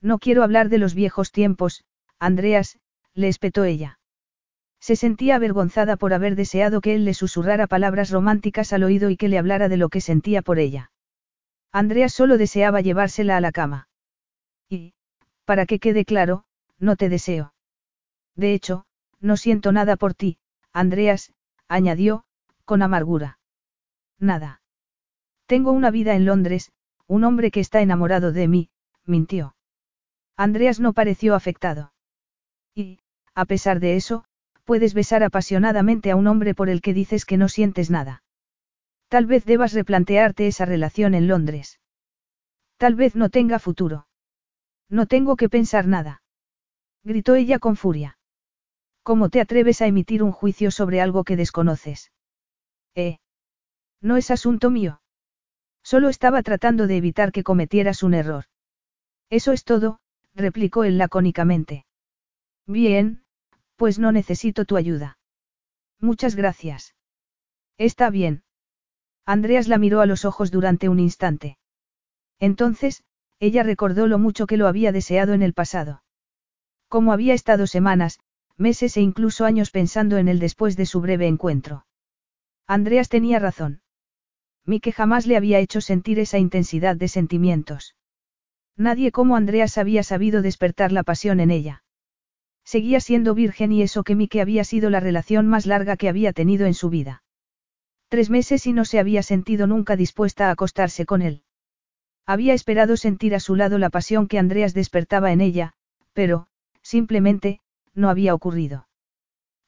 [0.00, 1.84] No quiero hablar de los viejos tiempos,
[2.20, 2.78] Andreas,
[3.14, 3.98] le espetó ella.
[4.80, 9.16] Se sentía avergonzada por haber deseado que él le susurrara palabras románticas al oído y
[9.16, 10.92] que le hablara de lo que sentía por ella.
[11.72, 13.88] Andreas solo deseaba llevársela a la cama.
[14.68, 14.94] Y,
[15.44, 16.44] para que quede claro,
[16.78, 17.54] no te deseo.
[18.34, 18.86] De hecho,
[19.20, 20.38] no siento nada por ti,
[20.72, 21.32] Andreas,
[21.66, 22.24] añadió,
[22.64, 23.38] con amargura.
[24.18, 24.62] Nada.
[25.46, 26.72] Tengo una vida en Londres,
[27.06, 28.70] un hombre que está enamorado de mí,
[29.04, 29.56] mintió.
[30.36, 31.92] Andreas no pareció afectado.
[32.78, 33.00] Y,
[33.34, 34.24] a pesar de eso,
[34.62, 38.22] puedes besar apasionadamente a un hombre por el que dices que no sientes nada.
[39.08, 41.80] Tal vez debas replantearte esa relación en Londres.
[42.76, 44.06] Tal vez no tenga futuro.
[44.88, 46.22] No tengo que pensar nada.
[47.02, 48.16] Gritó ella con furia.
[49.02, 52.12] ¿Cómo te atreves a emitir un juicio sobre algo que desconoces?
[52.94, 53.18] Eh.
[54.00, 55.00] No es asunto mío.
[55.82, 58.44] Solo estaba tratando de evitar que cometieras un error.
[59.30, 59.98] Eso es todo,
[60.32, 61.87] replicó él lacónicamente.
[62.68, 63.24] Bien,
[63.76, 65.18] pues no necesito tu ayuda.
[66.00, 66.94] Muchas gracias.
[67.78, 68.44] Está bien.
[69.24, 71.58] Andreas la miró a los ojos durante un instante.
[72.38, 73.04] Entonces,
[73.40, 76.02] ella recordó lo mucho que lo había deseado en el pasado.
[76.88, 78.20] Como había estado semanas,
[78.58, 81.86] meses e incluso años pensando en él después de su breve encuentro.
[82.66, 83.80] Andreas tenía razón.
[84.66, 87.96] Mike jamás le había hecho sentir esa intensidad de sentimientos.
[88.76, 91.82] Nadie como Andreas había sabido despertar la pasión en ella.
[92.68, 96.34] Seguía siendo virgen y eso que Mike había sido la relación más larga que había
[96.34, 97.22] tenido en su vida.
[98.10, 101.44] Tres meses y no se había sentido nunca dispuesta a acostarse con él.
[102.26, 105.72] Había esperado sentir a su lado la pasión que Andreas despertaba en ella,
[106.12, 106.48] pero,
[106.82, 107.60] simplemente,
[107.94, 108.86] no había ocurrido.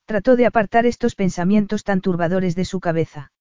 [0.05, 3.32] Trató de apartar estos pensamientos tan turbadores de su cabeza.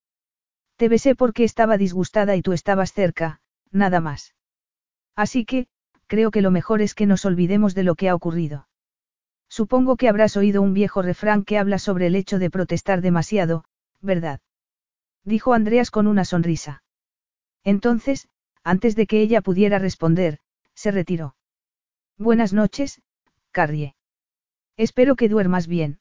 [0.78, 3.42] Te besé porque estaba disgustada y tú estabas cerca,
[3.72, 4.36] nada más.
[5.18, 5.68] Así que,
[6.08, 8.69] creo que lo mejor es que nos olvidemos de lo que ha ocurrido.
[9.50, 13.66] Supongo que habrás oído un viejo refrán que habla sobre el hecho de protestar demasiado,
[14.00, 14.40] ¿verdad?
[15.24, 16.84] Dijo Andreas con una sonrisa.
[17.64, 18.30] Entonces,
[18.64, 20.40] antes de que ella pudiera responder,
[20.76, 21.36] se retiró.
[22.18, 23.02] Buenas noches,
[23.52, 23.96] Carrie.
[24.78, 26.00] Espero que duermas bien.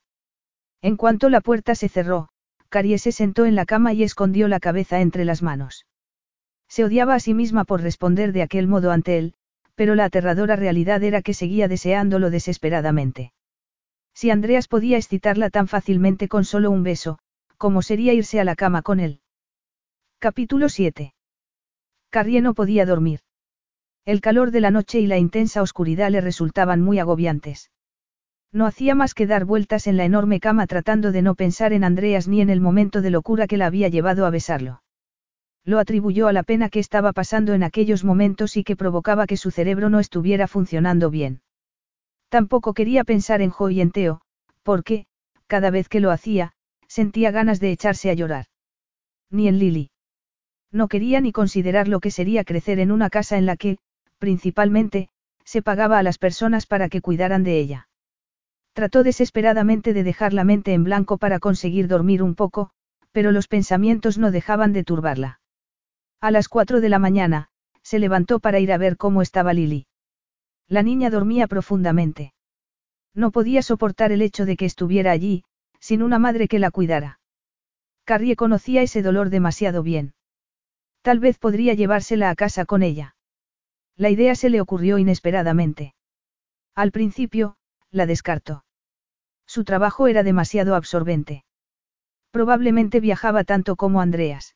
[0.83, 2.29] En cuanto la puerta se cerró,
[2.69, 5.87] Carrie se sentó en la cama y escondió la cabeza entre las manos.
[6.69, 9.35] Se odiaba a sí misma por responder de aquel modo ante él,
[9.75, 13.33] pero la aterradora realidad era que seguía deseándolo desesperadamente.
[14.21, 17.21] Si Andreas podía excitarla tan fácilmente con solo un beso,
[17.57, 19.21] ¿cómo sería irse a la cama con él?
[20.19, 21.15] Capítulo 7.
[22.11, 23.21] Carrie no podía dormir.
[24.05, 27.71] El calor de la noche y la intensa oscuridad le resultaban muy agobiantes.
[28.51, 31.85] No hacía más que dar vueltas en la enorme cama tratando de no pensar en
[31.85, 34.83] Andreas ni en el momento de locura que la había llevado a besarlo.
[35.65, 39.37] Lo atribuyó a la pena que estaba pasando en aquellos momentos y que provocaba que
[39.37, 41.41] su cerebro no estuviera funcionando bien.
[42.29, 44.21] Tampoco quería pensar en Jo y en Teo,
[44.63, 45.07] porque,
[45.47, 46.53] cada vez que lo hacía,
[46.87, 48.47] sentía ganas de echarse a llorar.
[49.31, 49.91] Ni en Lily.
[50.71, 53.79] No quería ni considerar lo que sería crecer en una casa en la que,
[54.19, 55.09] principalmente,
[55.45, 57.89] se pagaba a las personas para que cuidaran de ella.
[58.75, 62.71] Trató desesperadamente de dejar la mente en blanco para conseguir dormir un poco,
[63.11, 65.41] pero los pensamientos no dejaban de turbarla.
[66.21, 67.49] A las cuatro de la mañana,
[67.83, 69.88] se levantó para ir a ver cómo estaba Lily.
[70.69, 72.35] La niña dormía profundamente.
[73.15, 75.45] No podía soportar el hecho de que estuviera allí,
[75.81, 77.21] sin una madre que la cuidara.
[78.05, 80.15] Carrie conocía ese dolor demasiado bien.
[81.03, 83.17] Tal vez podría llevársela a casa con ella.
[83.97, 85.95] La idea se le ocurrió inesperadamente.
[86.75, 87.57] Al principio,
[87.91, 88.65] la descartó.
[89.47, 91.45] Su trabajo era demasiado absorbente.
[92.31, 94.55] Probablemente viajaba tanto como Andreas.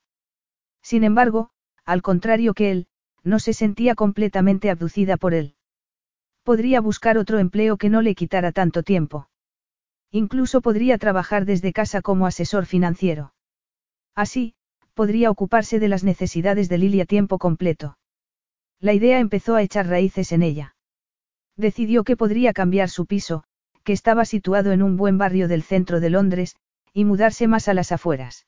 [0.83, 1.51] Sin embargo,
[1.85, 2.87] al contrario que él,
[3.25, 5.57] no se sentía completamente abducida por él.
[6.43, 9.29] Podría buscar otro empleo que no le quitara tanto tiempo.
[10.11, 13.33] Incluso podría trabajar desde casa como asesor financiero.
[14.15, 14.55] Así,
[14.95, 17.97] podría ocuparse de las necesidades de Lily a tiempo completo.
[18.81, 20.75] La idea empezó a echar raíces en ella.
[21.57, 23.45] Decidió que podría cambiar su piso,
[23.85, 26.57] que estaba situado en un buen barrio del centro de Londres,
[26.93, 28.47] y mudarse más a las afueras.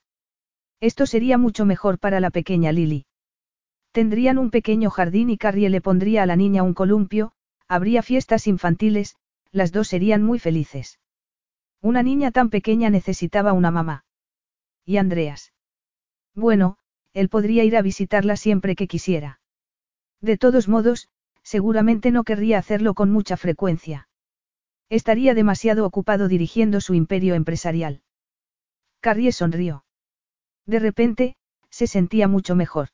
[0.80, 3.06] Esto sería mucho mejor para la pequeña Lily.
[3.92, 7.32] Tendrían un pequeño jardín y Carrie le pondría a la niña un columpio,
[7.69, 9.16] Habría fiestas infantiles,
[9.51, 10.99] las dos serían muy felices.
[11.81, 14.05] Una niña tan pequeña necesitaba una mamá.
[14.85, 15.53] ¿Y Andreas?
[16.35, 16.77] Bueno,
[17.12, 19.41] él podría ir a visitarla siempre que quisiera.
[20.20, 21.09] De todos modos,
[21.43, 24.09] seguramente no querría hacerlo con mucha frecuencia.
[24.89, 28.03] Estaría demasiado ocupado dirigiendo su imperio empresarial.
[29.01, 29.85] Carrie sonrió.
[30.66, 31.36] De repente,
[31.70, 32.89] se sentía mucho mejor.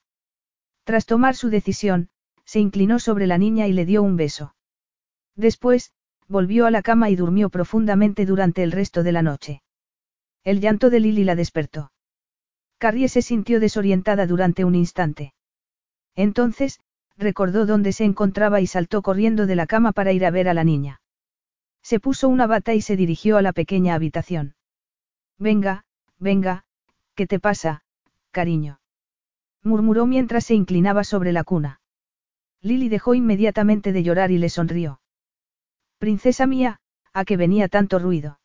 [0.84, 2.08] Tras tomar su decisión,
[2.44, 4.54] se inclinó sobre la niña y le dio un beso.
[5.36, 5.92] Después,
[6.28, 9.62] volvió a la cama y durmió profundamente durante el resto de la noche.
[10.44, 11.92] El llanto de Lily la despertó.
[12.78, 15.34] Carrie se sintió desorientada durante un instante.
[16.14, 16.80] Entonces,
[17.16, 20.54] recordó dónde se encontraba y saltó corriendo de la cama para ir a ver a
[20.54, 21.00] la niña.
[21.82, 24.54] Se puso una bata y se dirigió a la pequeña habitación.
[25.38, 25.84] Venga,
[26.18, 26.64] venga,
[27.14, 27.82] ¿qué te pasa,
[28.30, 28.80] cariño?
[29.62, 31.80] murmuró mientras se inclinaba sobre la cuna.
[32.62, 35.00] Lily dejó inmediatamente de llorar y le sonrió.
[36.00, 36.80] Princesa mía,
[37.12, 38.40] ¿a qué venía tanto ruido?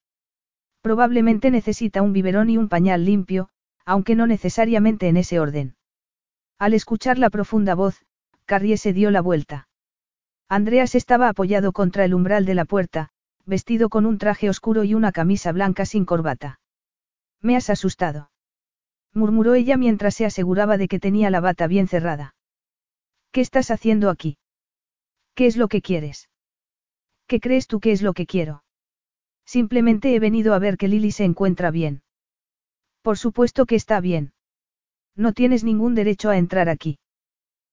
[0.82, 3.48] Probablemente necesita un biberón y un pañal limpio,
[3.86, 5.78] aunque no necesariamente en ese orden.
[6.60, 8.04] Al escuchar la profunda voz,
[8.44, 9.70] Carrie se dio la vuelta.
[10.50, 13.12] Andreas estaba apoyado contra el umbral de la puerta,
[13.46, 16.60] vestido con un traje oscuro y una camisa blanca sin corbata.
[17.42, 18.32] Me has asustado.
[19.14, 22.36] murmuró ella mientras se aseguraba de que tenía la bata bien cerrada.
[23.32, 24.38] ¿Qué estás haciendo aquí?
[25.36, 26.28] ¿Qué es lo que quieres?
[27.28, 28.64] ¿Qué crees tú que es lo que quiero?
[29.46, 32.04] Simplemente he venido a ver que Lily se encuentra bien.
[33.02, 34.34] Por supuesto que está bien.
[35.16, 37.00] No tienes ningún derecho a entrar aquí.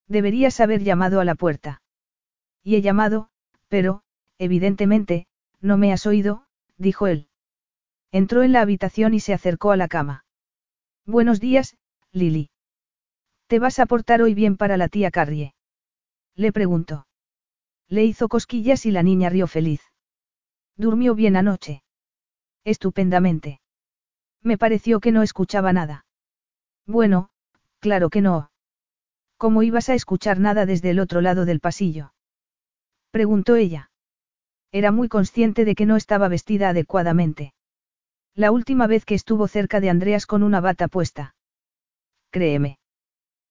[0.07, 1.83] Deberías haber llamado a la puerta.
[2.63, 3.31] Y he llamado,
[3.69, 4.03] pero,
[4.39, 5.27] evidentemente,
[5.61, 6.45] no me has oído,
[6.77, 7.29] dijo él.
[8.11, 10.25] Entró en la habitación y se acercó a la cama.
[11.07, 11.77] Buenos días,
[12.13, 12.51] Lily.
[13.47, 15.55] ¿Te vas a portar hoy bien para la tía Carrie?
[16.35, 17.07] Le preguntó.
[17.93, 19.83] Le hizo cosquillas y la niña rió feliz.
[20.79, 21.83] Durmió bien anoche.
[22.65, 23.61] Estupendamente.
[24.41, 26.07] Me pareció que no escuchaba nada.
[26.87, 27.29] Bueno,
[27.81, 28.51] claro que no.
[29.37, 32.15] ¿Cómo ibas a escuchar nada desde el otro lado del pasillo?
[33.11, 33.91] Preguntó ella.
[34.71, 37.53] Era muy consciente de que no estaba vestida adecuadamente.
[38.35, 41.35] La última vez que estuvo cerca de Andreas con una bata puesta.
[42.31, 42.79] Créeme.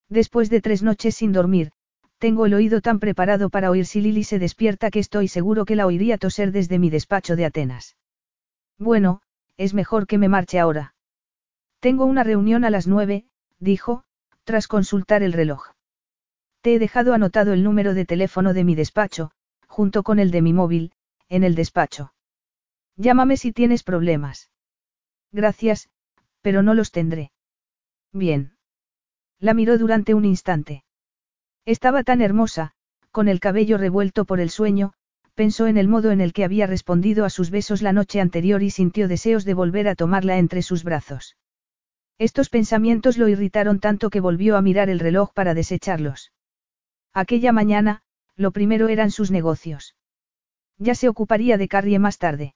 [0.09, 1.73] Después de tres noches sin dormir,
[2.21, 5.75] tengo el oído tan preparado para oír si Lily se despierta que estoy seguro que
[5.75, 7.97] la oiría toser desde mi despacho de Atenas.
[8.77, 9.23] Bueno,
[9.57, 10.93] es mejor que me marche ahora.
[11.79, 13.25] Tengo una reunión a las nueve,
[13.59, 14.03] dijo,
[14.43, 15.71] tras consultar el reloj.
[16.61, 19.31] Te he dejado anotado el número de teléfono de mi despacho,
[19.65, 20.91] junto con el de mi móvil,
[21.27, 22.13] en el despacho.
[22.97, 24.51] Llámame si tienes problemas.
[25.31, 25.89] Gracias,
[26.41, 27.31] pero no los tendré.
[28.13, 28.57] Bien.
[29.39, 30.83] La miró durante un instante.
[31.65, 32.71] Estaba tan hermosa,
[33.11, 34.93] con el cabello revuelto por el sueño,
[35.35, 38.63] pensó en el modo en el que había respondido a sus besos la noche anterior
[38.63, 41.37] y sintió deseos de volver a tomarla entre sus brazos.
[42.17, 46.31] Estos pensamientos lo irritaron tanto que volvió a mirar el reloj para desecharlos.
[47.13, 48.01] Aquella mañana,
[48.35, 49.95] lo primero eran sus negocios.
[50.77, 52.55] Ya se ocuparía de Carrie más tarde.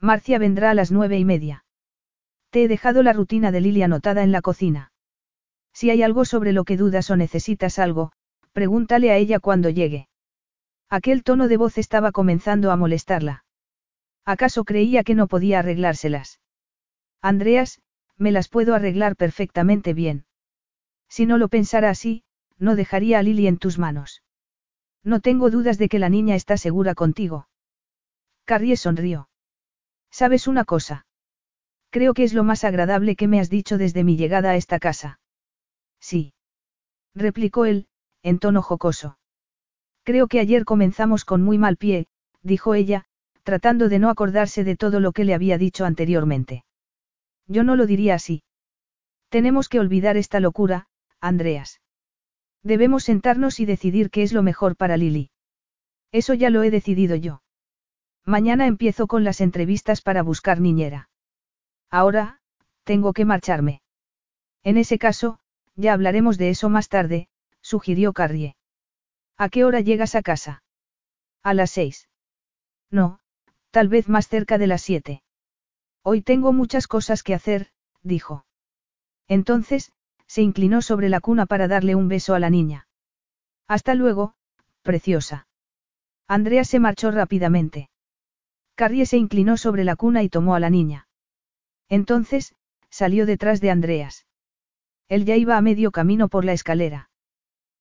[0.00, 1.64] Marcia vendrá a las nueve y media.
[2.50, 4.92] Te he dejado la rutina de Lily anotada en la cocina.
[5.74, 8.12] Si hay algo sobre lo que dudas o necesitas algo,
[8.52, 10.08] pregúntale a ella cuando llegue.
[10.88, 13.44] Aquel tono de voz estaba comenzando a molestarla.
[14.24, 16.40] ¿Acaso creía que no podía arreglárselas?
[17.20, 17.82] Andreas,
[18.16, 20.24] me las puedo arreglar perfectamente bien.
[21.08, 22.22] Si no lo pensara así,
[22.56, 24.22] no dejaría a Lily en tus manos.
[25.02, 27.48] No tengo dudas de que la niña está segura contigo.
[28.44, 29.28] Carrie sonrió.
[30.10, 31.06] ¿Sabes una cosa?
[31.90, 34.78] Creo que es lo más agradable que me has dicho desde mi llegada a esta
[34.78, 35.18] casa.
[36.04, 36.34] Sí.
[37.14, 37.86] Replicó él,
[38.22, 39.16] en tono jocoso.
[40.02, 42.08] Creo que ayer comenzamos con muy mal pie,
[42.42, 43.06] dijo ella,
[43.42, 46.62] tratando de no acordarse de todo lo que le había dicho anteriormente.
[47.46, 48.42] Yo no lo diría así.
[49.30, 50.88] Tenemos que olvidar esta locura,
[51.20, 51.80] Andreas.
[52.62, 55.30] Debemos sentarnos y decidir qué es lo mejor para Lily.
[56.12, 57.40] Eso ya lo he decidido yo.
[58.26, 61.08] Mañana empiezo con las entrevistas para buscar niñera.
[61.90, 62.40] Ahora,
[62.84, 63.80] tengo que marcharme.
[64.62, 65.40] En ese caso,
[65.76, 67.28] ya hablaremos de eso más tarde,
[67.60, 68.56] sugirió Carrie.
[69.36, 70.62] ¿A qué hora llegas a casa?
[71.42, 72.08] A las seis.
[72.90, 73.20] No,
[73.70, 75.22] tal vez más cerca de las siete.
[76.02, 77.70] Hoy tengo muchas cosas que hacer,
[78.02, 78.46] dijo.
[79.26, 79.92] Entonces,
[80.26, 82.86] se inclinó sobre la cuna para darle un beso a la niña.
[83.66, 84.34] Hasta luego,
[84.82, 85.48] preciosa.
[86.28, 87.90] Andrea se marchó rápidamente.
[88.74, 91.08] Carrie se inclinó sobre la cuna y tomó a la niña.
[91.88, 92.54] Entonces,
[92.90, 94.26] salió detrás de Andreas.
[95.08, 97.10] Él ya iba a medio camino por la escalera.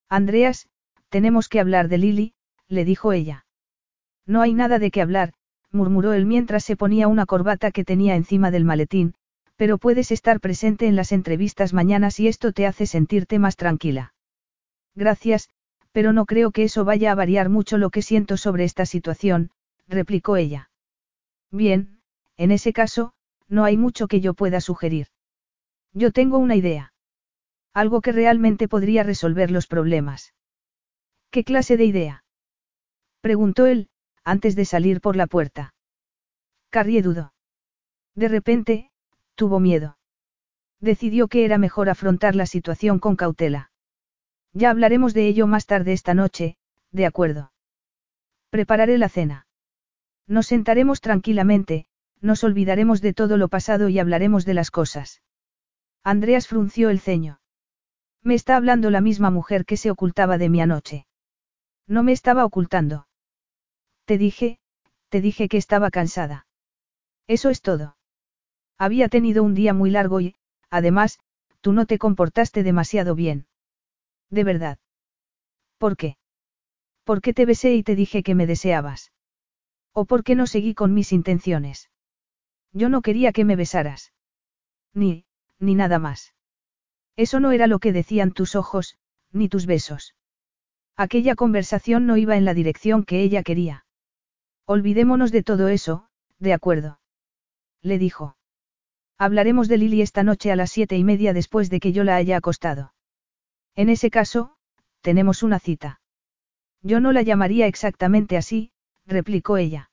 [0.09, 0.67] Andreas,
[1.09, 2.33] tenemos que hablar de Lily,
[2.67, 3.45] le dijo ella.
[4.25, 5.33] No hay nada de qué hablar,
[5.71, 9.15] murmuró él mientras se ponía una corbata que tenía encima del maletín,
[9.55, 14.13] pero puedes estar presente en las entrevistas mañana si esto te hace sentirte más tranquila.
[14.95, 15.49] Gracias,
[15.91, 19.51] pero no creo que eso vaya a variar mucho lo que siento sobre esta situación,
[19.87, 20.69] replicó ella.
[21.51, 21.99] Bien,
[22.37, 23.13] en ese caso,
[23.47, 25.07] no hay mucho que yo pueda sugerir.
[25.93, 26.92] Yo tengo una idea.
[27.73, 30.33] Algo que realmente podría resolver los problemas.
[31.31, 32.23] ¿Qué clase de idea?
[33.21, 33.89] Preguntó él,
[34.23, 35.73] antes de salir por la puerta.
[36.69, 37.33] Carrie dudó.
[38.15, 38.91] De repente,
[39.35, 39.97] tuvo miedo.
[40.79, 43.71] Decidió que era mejor afrontar la situación con cautela.
[44.53, 46.57] Ya hablaremos de ello más tarde esta noche,
[46.91, 47.53] de acuerdo.
[48.49, 49.47] Prepararé la cena.
[50.27, 51.87] Nos sentaremos tranquilamente,
[52.21, 55.23] nos olvidaremos de todo lo pasado y hablaremos de las cosas.
[56.03, 57.39] Andreas frunció el ceño.
[58.23, 61.05] Me está hablando la misma mujer que se ocultaba de mí anoche.
[61.87, 63.07] No me estaba ocultando.
[64.05, 64.59] Te dije,
[65.09, 66.47] te dije que estaba cansada.
[67.27, 67.97] Eso es todo.
[68.77, 70.35] Había tenido un día muy largo y,
[70.69, 71.19] además,
[71.61, 73.47] tú no te comportaste demasiado bien.
[74.29, 74.79] De verdad.
[75.77, 76.17] ¿Por qué?
[77.03, 79.11] ¿Por qué te besé y te dije que me deseabas?
[79.91, 81.89] ¿O por qué no seguí con mis intenciones?
[82.71, 84.13] Yo no quería que me besaras.
[84.93, 85.25] Ni,
[85.59, 86.33] ni nada más.
[87.15, 88.97] Eso no era lo que decían tus ojos,
[89.31, 90.15] ni tus besos.
[90.95, 93.85] Aquella conversación no iba en la dirección que ella quería.
[94.65, 96.07] Olvidémonos de todo eso,
[96.39, 96.99] de acuerdo.
[97.81, 98.37] Le dijo.
[99.17, 102.15] Hablaremos de Lily esta noche a las siete y media después de que yo la
[102.15, 102.93] haya acostado.
[103.75, 104.55] En ese caso,
[105.01, 106.01] tenemos una cita.
[106.81, 108.71] Yo no la llamaría exactamente así,
[109.05, 109.91] replicó ella.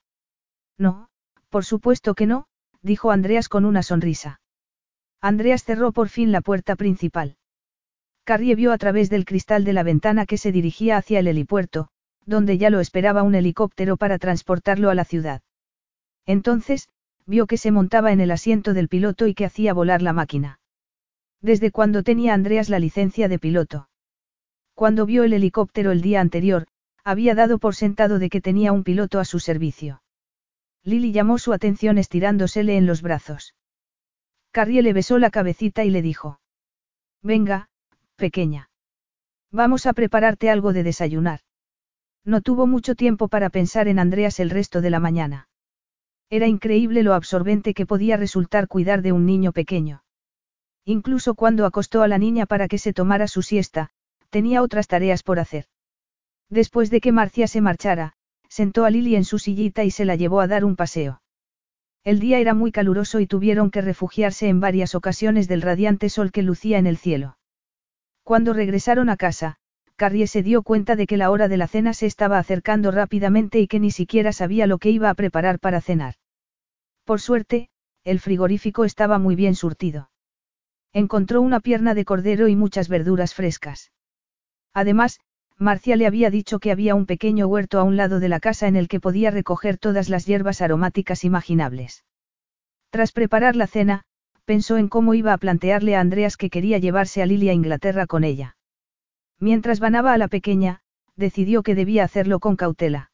[0.78, 1.08] No,
[1.48, 2.46] por supuesto que no,
[2.82, 4.39] dijo Andreas con una sonrisa.
[5.20, 7.36] Andreas cerró por fin la puerta principal.
[8.24, 11.88] Carrie vio a través del cristal de la ventana que se dirigía hacia el helipuerto,
[12.24, 15.42] donde ya lo esperaba un helicóptero para transportarlo a la ciudad.
[16.26, 16.88] Entonces,
[17.26, 20.60] vio que se montaba en el asiento del piloto y que hacía volar la máquina.
[21.40, 23.88] ¿Desde cuándo tenía Andreas la licencia de piloto?
[24.74, 26.66] Cuando vio el helicóptero el día anterior,
[27.04, 30.02] había dado por sentado de que tenía un piloto a su servicio.
[30.82, 33.54] Lily llamó su atención estirándosele en los brazos.
[34.52, 36.40] Carrie le besó la cabecita y le dijo.
[37.22, 37.68] Venga,
[38.16, 38.70] pequeña.
[39.52, 41.40] Vamos a prepararte algo de desayunar.
[42.24, 45.48] No tuvo mucho tiempo para pensar en Andreas el resto de la mañana.
[46.28, 50.04] Era increíble lo absorbente que podía resultar cuidar de un niño pequeño.
[50.84, 53.90] Incluso cuando acostó a la niña para que se tomara su siesta,
[54.30, 55.66] tenía otras tareas por hacer.
[56.48, 58.14] Después de que Marcia se marchara,
[58.48, 61.22] sentó a Lily en su sillita y se la llevó a dar un paseo.
[62.02, 66.32] El día era muy caluroso y tuvieron que refugiarse en varias ocasiones del radiante sol
[66.32, 67.36] que lucía en el cielo.
[68.24, 69.56] Cuando regresaron a casa,
[69.96, 73.60] Carrie se dio cuenta de que la hora de la cena se estaba acercando rápidamente
[73.60, 76.14] y que ni siquiera sabía lo que iba a preparar para cenar.
[77.04, 77.68] Por suerte,
[78.02, 80.10] el frigorífico estaba muy bien surtido.
[80.94, 83.92] Encontró una pierna de cordero y muchas verduras frescas.
[84.72, 85.20] Además,
[85.60, 88.66] Marcia le había dicho que había un pequeño huerto a un lado de la casa
[88.66, 92.02] en el que podía recoger todas las hierbas aromáticas imaginables.
[92.88, 94.04] Tras preparar la cena,
[94.46, 98.06] pensó en cómo iba a plantearle a Andreas que quería llevarse a Lily a Inglaterra
[98.06, 98.56] con ella.
[99.38, 100.80] Mientras vanaba a la pequeña,
[101.14, 103.10] decidió que debía hacerlo con cautela.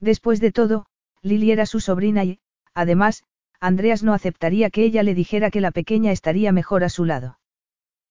[0.00, 0.86] Después de todo,
[1.20, 2.40] Lily era su sobrina y,
[2.72, 3.24] además,
[3.60, 7.38] Andreas no aceptaría que ella le dijera que la pequeña estaría mejor a su lado.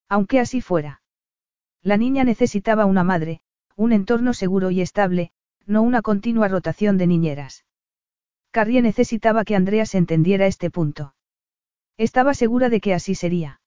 [0.09, 1.01] Aunque así fuera.
[1.81, 3.41] La niña necesitaba una madre,
[3.77, 5.31] un entorno seguro y estable,
[5.67, 7.63] no una continua rotación de niñeras.
[8.51, 11.13] Carrie necesitaba que Andreas entendiera este punto.
[11.95, 13.61] Estaba segura de que así sería.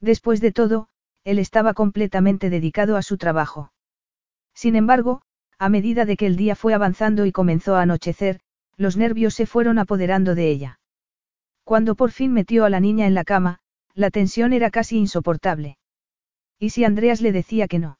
[0.00, 0.88] Después de todo,
[1.22, 3.72] él estaba completamente dedicado a su trabajo.
[4.54, 5.20] Sin embargo,
[5.58, 8.40] a medida de que el día fue avanzando y comenzó a anochecer,
[8.78, 10.80] los nervios se fueron apoderando de ella.
[11.62, 13.58] Cuando por fin metió a la niña en la cama,
[13.94, 15.76] la tensión era casi insoportable.
[16.58, 17.98] ¿Y si Andreas le decía que no?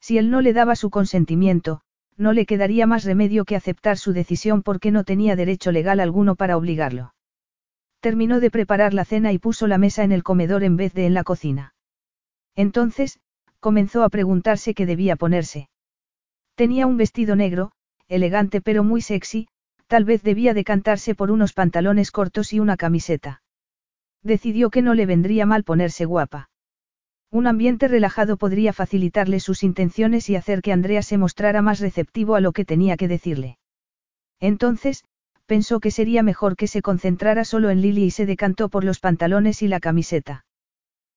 [0.00, 1.80] Si él no le daba su consentimiento,
[2.16, 6.34] no le quedaría más remedio que aceptar su decisión porque no tenía derecho legal alguno
[6.34, 7.14] para obligarlo.
[8.00, 11.06] Terminó de preparar la cena y puso la mesa en el comedor en vez de
[11.06, 11.74] en la cocina.
[12.54, 13.20] Entonces,
[13.60, 15.68] comenzó a preguntarse qué debía ponerse.
[16.54, 17.72] Tenía un vestido negro,
[18.08, 19.48] elegante pero muy sexy,
[19.86, 23.42] tal vez debía decantarse por unos pantalones cortos y una camiseta.
[24.22, 26.48] Decidió que no le vendría mal ponerse guapa.
[27.30, 32.34] Un ambiente relajado podría facilitarle sus intenciones y hacer que Andrea se mostrara más receptivo
[32.36, 33.58] a lo que tenía que decirle.
[34.40, 35.04] Entonces,
[35.46, 39.00] pensó que sería mejor que se concentrara solo en Lily y se decantó por los
[39.00, 40.44] pantalones y la camiseta.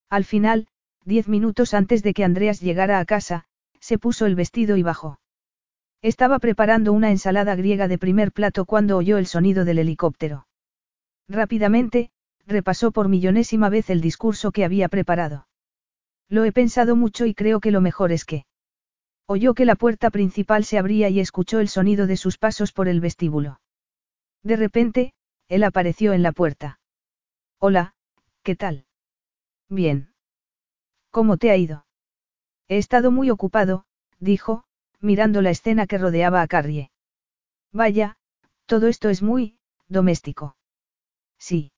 [0.08, 0.66] Al final,
[1.04, 3.44] diez minutos antes de que Andreas llegara a casa,
[3.78, 5.20] se puso el vestido y bajó.
[6.02, 10.46] Estaba preparando una ensalada griega de primer plato cuando oyó el sonido del helicóptero.
[11.28, 12.10] Rápidamente,
[12.46, 15.46] repasó por millonésima vez el discurso que había preparado.
[16.30, 18.46] Lo he pensado mucho y creo que lo mejor es que...
[19.26, 22.88] Oyó que la puerta principal se abría y escuchó el sonido de sus pasos por
[22.88, 23.60] el vestíbulo.
[24.42, 25.12] De repente,
[25.48, 26.78] él apareció en la puerta.
[27.58, 27.94] Hola,
[28.44, 28.86] ¿qué tal?
[29.68, 30.14] Bien.
[31.10, 31.84] ¿Cómo te ha ido?
[32.68, 33.84] He estado muy ocupado,
[34.20, 34.64] dijo,
[35.00, 36.92] mirando la escena que rodeaba a Carrie.
[37.72, 38.18] Vaya,
[38.66, 39.58] todo esto es muy,
[39.88, 40.56] doméstico.
[41.38, 41.72] Sí.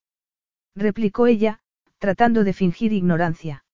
[0.75, 1.61] Replicó ella,
[1.99, 3.65] tratando de fingir ignorancia.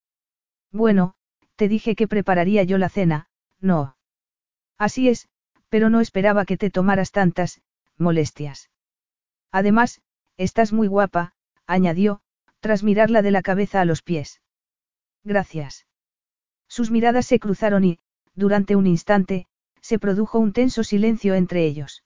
[0.73, 1.15] Bueno,
[1.57, 3.29] te dije que prepararía yo la cena,
[3.61, 3.97] no.
[4.77, 5.29] Así es,
[5.69, 7.61] pero no esperaba que te tomaras tantas,
[7.97, 8.71] molestias.
[9.51, 10.01] Además,
[10.37, 11.35] estás muy guapa,
[11.67, 12.21] añadió,
[12.61, 14.41] tras mirarla de la cabeza a los pies.
[15.25, 15.87] Gracias.
[16.69, 17.99] Sus miradas se cruzaron y,
[18.35, 19.47] durante un instante,
[19.81, 22.05] se produjo un tenso silencio entre ellos.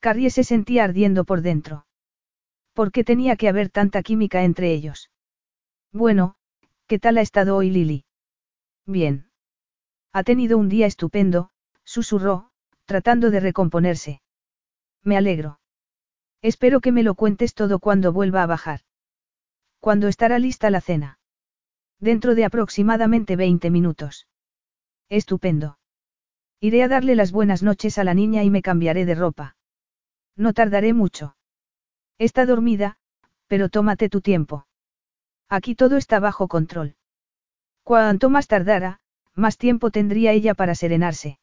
[0.00, 1.86] Carrie se sentía ardiendo por dentro.
[2.72, 5.10] ¿Por qué tenía que haber tanta química entre ellos?
[5.92, 6.36] Bueno,
[6.88, 8.06] ¿qué tal ha estado hoy Lily?
[8.86, 9.30] Bien.
[10.14, 11.50] Ha tenido un día estupendo,
[11.84, 12.50] susurró,
[12.86, 14.22] tratando de recomponerse.
[15.04, 15.60] Me alegro.
[16.40, 18.80] Espero que me lo cuentes todo cuando vuelva a bajar.
[19.80, 21.18] ¿Cuándo estará lista la cena?
[22.00, 24.26] Dentro de aproximadamente 20 minutos.
[25.10, 25.78] Estupendo.
[26.58, 29.56] Iré a darle las buenas noches a la niña y me cambiaré de ropa.
[30.36, 31.36] No tardaré mucho.
[32.16, 32.96] Está dormida,
[33.46, 34.66] pero tómate tu tiempo.
[35.48, 36.96] Aquí todo está bajo control.
[37.82, 39.00] Cuanto más tardara,
[39.34, 41.38] más tiempo tendría ella para serenarse.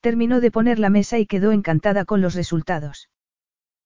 [0.00, 3.08] Terminó de poner la mesa y quedó encantada con los resultados.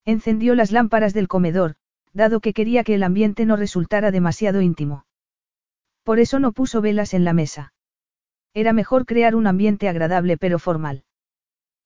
[0.05, 1.77] Encendió las lámparas del comedor,
[2.13, 5.05] dado que quería que el ambiente no resultara demasiado íntimo.
[6.03, 7.75] Por eso no puso velas en la mesa.
[8.55, 11.05] Era mejor crear un ambiente agradable pero formal.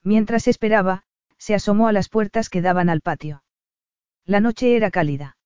[0.03, 1.03] Mientras esperaba,
[1.37, 3.43] se asomó a las puertas que daban al patio.
[4.25, 5.37] La noche era cálida.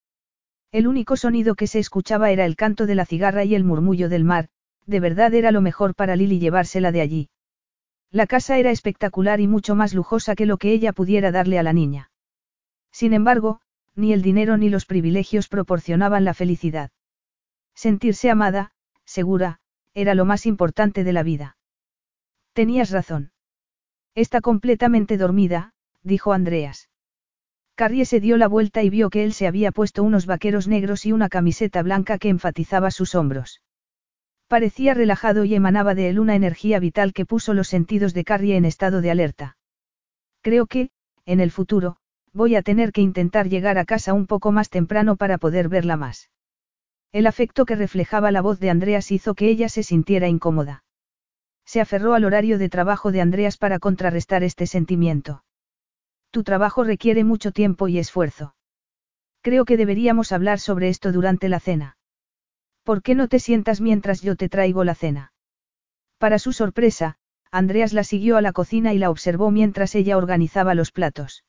[0.76, 4.10] El único sonido que se escuchaba era el canto de la cigarra y el murmullo
[4.10, 4.50] del mar,
[4.84, 7.30] de verdad era lo mejor para Lily llevársela de allí.
[8.10, 11.62] La casa era espectacular y mucho más lujosa que lo que ella pudiera darle a
[11.62, 12.10] la niña.
[12.92, 13.62] Sin embargo,
[13.94, 16.90] ni el dinero ni los privilegios proporcionaban la felicidad.
[17.74, 18.72] Sentirse amada,
[19.06, 19.60] segura,
[19.94, 21.56] era lo más importante de la vida.
[22.52, 23.32] Tenías razón.
[24.14, 25.72] Está completamente dormida,
[26.02, 26.90] dijo Andreas.
[27.76, 31.04] Carrie se dio la vuelta y vio que él se había puesto unos vaqueros negros
[31.04, 33.60] y una camiseta blanca que enfatizaba sus hombros.
[34.48, 38.56] Parecía relajado y emanaba de él una energía vital que puso los sentidos de Carrie
[38.56, 39.58] en estado de alerta.
[40.40, 40.88] Creo que,
[41.26, 41.98] en el futuro,
[42.32, 45.98] voy a tener que intentar llegar a casa un poco más temprano para poder verla
[45.98, 46.30] más.
[47.12, 50.82] El afecto que reflejaba la voz de Andreas hizo que ella se sintiera incómoda.
[51.66, 55.42] Se aferró al horario de trabajo de Andreas para contrarrestar este sentimiento.
[56.36, 58.54] Tu trabajo requiere mucho tiempo y esfuerzo.
[59.40, 61.96] Creo que deberíamos hablar sobre esto durante la cena.
[62.82, 65.32] ¿Por qué no te sientas mientras yo te traigo la cena?
[66.18, 67.16] Para su sorpresa,
[67.50, 71.42] Andreas la siguió a la cocina y la observó mientras ella organizaba los platos.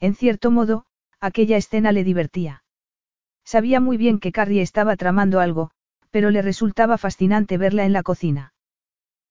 [0.00, 0.86] En cierto modo,
[1.20, 2.64] aquella escena le divertía.
[3.44, 5.70] Sabía muy bien que Carrie estaba tramando algo,
[6.10, 8.54] pero le resultaba fascinante verla en la cocina.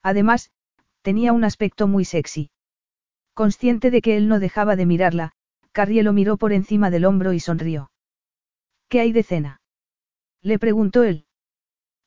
[0.03, 0.51] Además,
[1.01, 2.49] tenía un aspecto muy sexy.
[3.39, 5.31] Consciente de que él no dejaba de mirarla,
[5.71, 7.89] Carrie lo miró por encima del hombro y sonrió.
[8.89, 9.61] ¿Qué hay de cena?
[10.41, 11.23] Le preguntó él.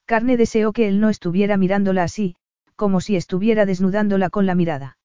[0.05, 2.37] Carne deseó que él no estuviera mirándola así,
[2.77, 4.99] como si estuviera desnudándola con la mirada.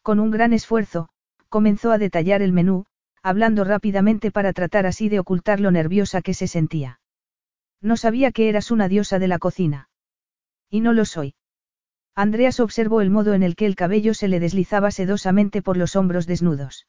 [0.00, 1.10] Con un gran esfuerzo,
[1.50, 2.86] comenzó a detallar el menú,
[3.22, 6.98] hablando rápidamente para tratar así de ocultar lo nerviosa que se sentía.
[7.82, 9.90] No sabía que eras una diosa de la cocina.
[10.70, 11.34] Y no lo soy.
[12.14, 15.96] Andreas observó el modo en el que el cabello se le deslizaba sedosamente por los
[15.96, 16.86] hombros desnudos.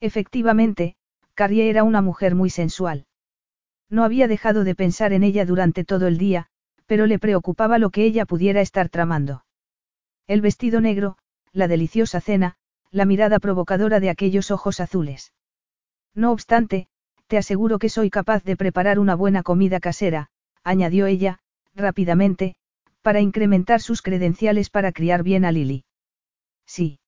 [0.00, 0.96] Efectivamente,
[1.34, 3.06] Carrie era una mujer muy sensual.
[3.88, 6.48] No había dejado de pensar en ella durante todo el día,
[6.86, 9.44] pero le preocupaba lo que ella pudiera estar tramando.
[10.26, 11.16] El vestido negro,
[11.52, 12.56] la deliciosa cena,
[12.90, 15.32] la mirada provocadora de aquellos ojos azules.
[16.14, 16.88] No obstante,
[17.26, 20.28] te aseguro que soy capaz de preparar una buena comida casera,
[20.62, 21.40] añadió ella,
[21.74, 22.56] rápidamente,
[23.04, 25.84] para incrementar sus credenciales para criar bien a Lily.
[26.66, 27.00] Sí.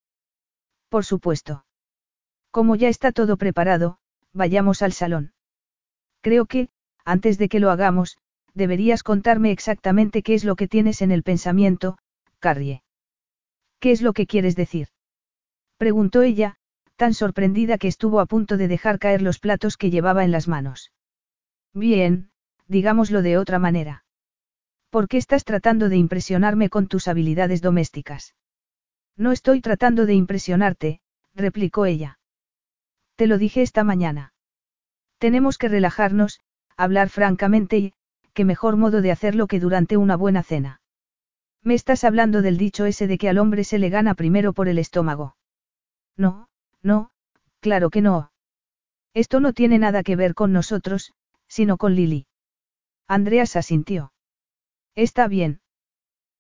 [0.90, 1.64] Por supuesto.
[2.51, 3.97] Como ya está todo preparado,
[4.35, 5.32] vayamos al salón.
[6.20, 6.68] Creo que,
[7.06, 8.18] antes de que lo hagamos,
[8.52, 11.97] deberías contarme exactamente qué es lo que tienes en el pensamiento,
[12.40, 12.82] Carrie.
[13.81, 14.89] ¿Qué es lo que quieres decir?
[15.78, 16.56] Preguntó ella,
[16.97, 20.47] tan sorprendida que estuvo a punto de dejar caer los platos que llevaba en las
[20.47, 20.93] manos.
[21.73, 22.28] Bien,
[22.68, 24.06] digámoslo de otra manera.
[24.91, 28.35] ¿Por qué estás tratando de impresionarme con tus habilidades domésticas?
[29.17, 31.01] No estoy tratando de impresionarte,
[31.35, 32.19] replicó ella.
[33.17, 34.33] Te lo dije esta mañana.
[35.19, 36.41] Tenemos que relajarnos,
[36.77, 37.95] hablar francamente y,
[38.35, 40.81] qué mejor modo de hacerlo que durante una buena cena.
[41.63, 44.69] Me estás hablando del dicho ese de que al hombre se le gana primero por
[44.69, 45.37] el estómago.
[46.17, 46.49] No,
[46.83, 47.11] no,
[47.61, 48.31] claro que no.
[49.15, 51.15] Esto no tiene nada que ver con nosotros,
[51.49, 52.27] sino con Lily.
[53.09, 54.13] Andreas asintió.
[54.97, 55.60] Está bien.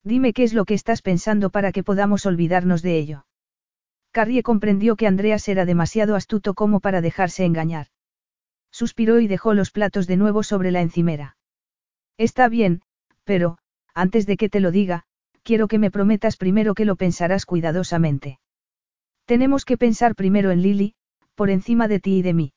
[0.02, 3.26] Dime qué es lo que estás pensando para que podamos olvidarnos de ello.
[4.12, 7.88] Carrie comprendió que Andreas era demasiado astuto como para dejarse engañar.
[8.72, 11.36] Suspiró y dejó los platos de nuevo sobre la encimera.
[12.16, 12.80] Está bien,
[13.24, 13.58] pero,
[13.94, 15.04] antes de que te lo diga,
[15.42, 18.40] quiero que me prometas primero que lo pensarás cuidadosamente.
[19.26, 20.94] Tenemos que pensar primero en Lily,
[21.34, 22.52] por encima de ti y de mí.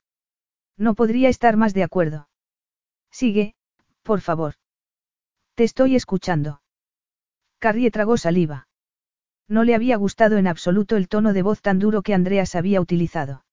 [0.77, 2.29] No podría estar más de acuerdo.
[3.11, 3.55] Sigue,
[4.03, 4.53] por favor.
[5.59, 6.61] Te estoy escuchando.
[7.59, 8.69] Carrie tragó saliva.
[9.49, 12.79] No le había gustado en absoluto el tono de voz tan duro que Andreas había
[12.79, 13.43] utilizado.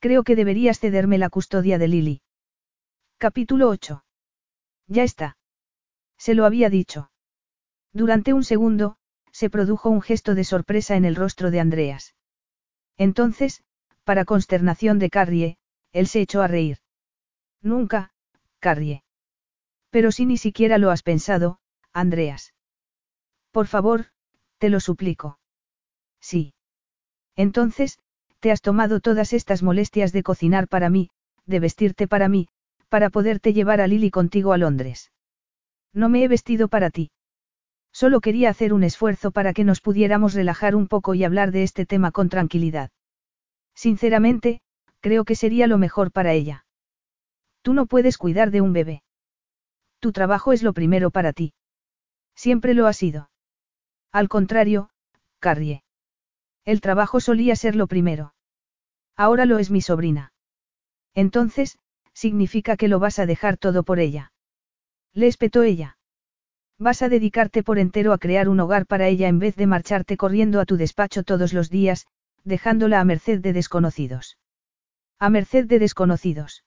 [0.00, 2.22] Creo que deberías cederme la custodia de Lily.
[3.18, 4.06] Capítulo 8.
[4.86, 5.36] Ya está.
[6.16, 7.10] Se lo había dicho.
[7.92, 8.96] Durante un segundo,
[9.30, 12.14] se produjo un gesto de sorpresa en el rostro de Andreas.
[12.96, 13.62] Entonces,
[14.02, 15.58] para consternación de Carrie,
[15.92, 16.78] él se echó a reír.
[17.60, 18.14] Nunca,
[18.60, 19.04] Carrie.
[19.90, 21.58] Pero si ni siquiera lo has pensado,
[21.92, 22.54] Andreas.
[23.50, 24.06] Por favor,
[24.58, 25.38] te lo suplico.
[26.20, 26.54] Sí.
[27.36, 27.98] Entonces,
[28.40, 31.10] te has tomado todas estas molestias de cocinar para mí,
[31.46, 32.48] de vestirte para mí,
[32.88, 35.12] para poderte llevar a Lily contigo a Londres.
[35.92, 37.10] No me he vestido para ti.
[37.92, 41.62] Solo quería hacer un esfuerzo para que nos pudiéramos relajar un poco y hablar de
[41.62, 42.90] este tema con tranquilidad.
[43.74, 44.60] Sinceramente,
[45.00, 46.66] creo que sería lo mejor para ella.
[47.62, 49.02] Tú no puedes cuidar de un bebé.
[50.00, 51.54] Tu trabajo es lo primero para ti.
[52.34, 53.30] Siempre lo ha sido.
[54.12, 54.90] Al contrario,
[55.40, 55.82] Carrie.
[56.64, 58.34] El trabajo solía ser lo primero.
[59.16, 60.32] Ahora lo es mi sobrina.
[61.14, 61.78] Entonces,
[62.12, 64.32] significa que lo vas a dejar todo por ella.
[65.14, 65.98] Le espetó ella.
[66.78, 70.16] Vas a dedicarte por entero a crear un hogar para ella en vez de marcharte
[70.16, 72.06] corriendo a tu despacho todos los días,
[72.44, 74.38] dejándola a merced de desconocidos.
[75.18, 76.64] A merced de desconocidos.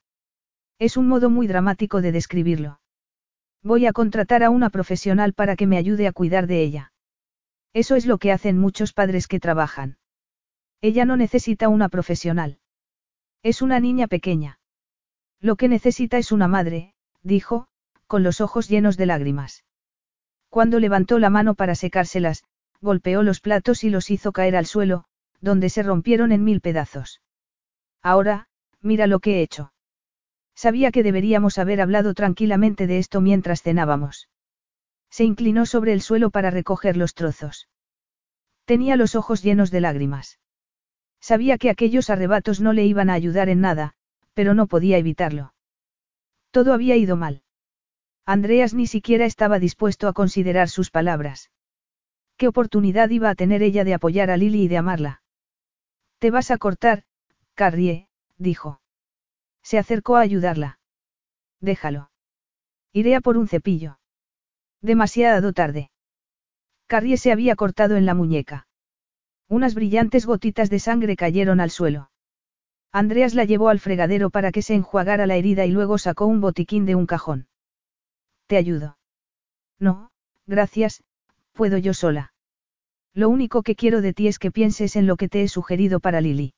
[0.79, 2.81] Es un modo muy dramático de describirlo.
[3.63, 6.93] Voy a contratar a una profesional para que me ayude a cuidar de ella.
[7.73, 9.97] Eso es lo que hacen muchos padres que trabajan.
[10.81, 12.59] Ella no necesita una profesional.
[13.43, 14.59] Es una niña pequeña.
[15.39, 17.67] Lo que necesita es una madre, dijo,
[18.07, 19.63] con los ojos llenos de lágrimas.
[20.49, 22.43] Cuando levantó la mano para secárselas,
[22.81, 25.05] golpeó los platos y los hizo caer al suelo,
[25.39, 27.21] donde se rompieron en mil pedazos.
[28.01, 28.47] Ahora,
[28.81, 29.71] mira lo que he hecho.
[30.61, 34.29] Sabía que deberíamos haber hablado tranquilamente de esto mientras cenábamos.
[35.09, 37.67] Se inclinó sobre el suelo para recoger los trozos.
[38.65, 40.39] Tenía los ojos llenos de lágrimas.
[41.19, 43.95] Sabía que aquellos arrebatos no le iban a ayudar en nada,
[44.35, 45.55] pero no podía evitarlo.
[46.51, 47.41] Todo había ido mal.
[48.27, 51.49] Andreas ni siquiera estaba dispuesto a considerar sus palabras.
[52.37, 55.23] ¿Qué oportunidad iba a tener ella de apoyar a Lily y de amarla?
[56.19, 57.05] Te vas a cortar,
[57.55, 58.79] Carrie, dijo.
[59.63, 60.79] Se acercó a ayudarla.
[61.59, 62.11] Déjalo.
[62.93, 63.99] Iré a por un cepillo.
[64.81, 65.91] Demasiado tarde.
[66.87, 68.67] Carrie se había cortado en la muñeca.
[69.47, 72.09] Unas brillantes gotitas de sangre cayeron al suelo.
[72.91, 76.41] Andreas la llevó al fregadero para que se enjuagara la herida y luego sacó un
[76.41, 77.47] botiquín de un cajón.
[78.47, 78.97] ¿Te ayudo?
[79.79, 80.11] No,
[80.45, 81.03] gracias,
[81.53, 82.33] puedo yo sola.
[83.13, 85.99] Lo único que quiero de ti es que pienses en lo que te he sugerido
[85.99, 86.53] para Lily.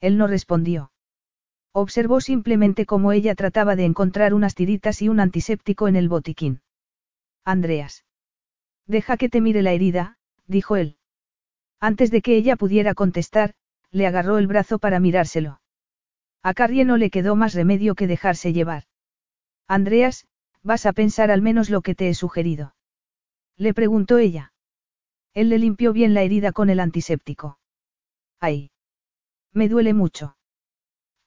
[0.00, 0.90] Él no respondió.
[1.78, 6.62] Observó simplemente cómo ella trataba de encontrar unas tiritas y un antiséptico en el botiquín.
[7.44, 8.06] Andreas.
[8.86, 10.16] Deja que te mire la herida,
[10.46, 10.96] dijo él.
[11.78, 13.52] Antes de que ella pudiera contestar,
[13.90, 15.60] le agarró el brazo para mirárselo.
[16.42, 18.84] A Carrie no le quedó más remedio que dejarse llevar.
[19.68, 20.26] Andreas,
[20.62, 22.74] Vas a pensar al menos lo que te he sugerido.
[23.56, 24.52] Le preguntó ella.
[25.32, 27.60] Él le limpió bien la herida con el antiséptico.
[28.40, 28.70] Ay.
[29.52, 30.35] Me duele mucho.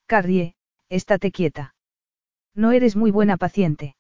[0.10, 0.56] Carrie,
[0.90, 1.76] estate quieta.
[2.56, 3.96] No eres muy buena paciente.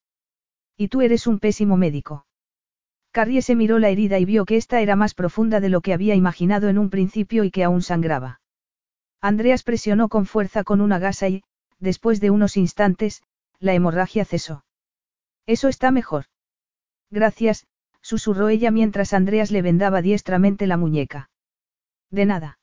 [0.75, 2.25] Y tú eres un pésimo médico.
[3.11, 5.93] Carrie se miró la herida y vio que esta era más profunda de lo que
[5.93, 8.41] había imaginado en un principio y que aún sangraba.
[9.21, 11.43] Andreas presionó con fuerza con una gasa y,
[11.77, 13.21] después de unos instantes,
[13.59, 14.65] la hemorragia cesó.
[15.45, 16.25] Eso está mejor.
[17.11, 17.67] Gracias,
[18.01, 21.29] susurró ella mientras Andreas le vendaba diestramente la muñeca.
[22.09, 22.57] De nada.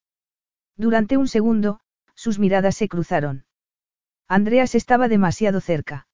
[0.77, 1.79] Durante un segundo,
[2.27, 3.45] sus miradas se cruzaron.
[4.27, 6.09] Andreas estaba demasiado cerca.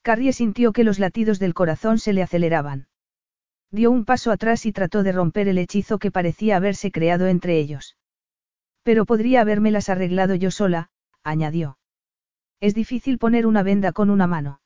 [0.00, 2.88] Carrie sintió que los latidos del corazón se le aceleraban.
[3.70, 7.58] Dio un paso atrás y trató de romper el hechizo que parecía haberse creado entre
[7.58, 7.98] ellos.
[8.82, 10.88] Pero podría habérmelas arreglado yo sola,
[11.22, 11.76] añadió.
[12.58, 14.62] Es difícil poner una venda con una mano.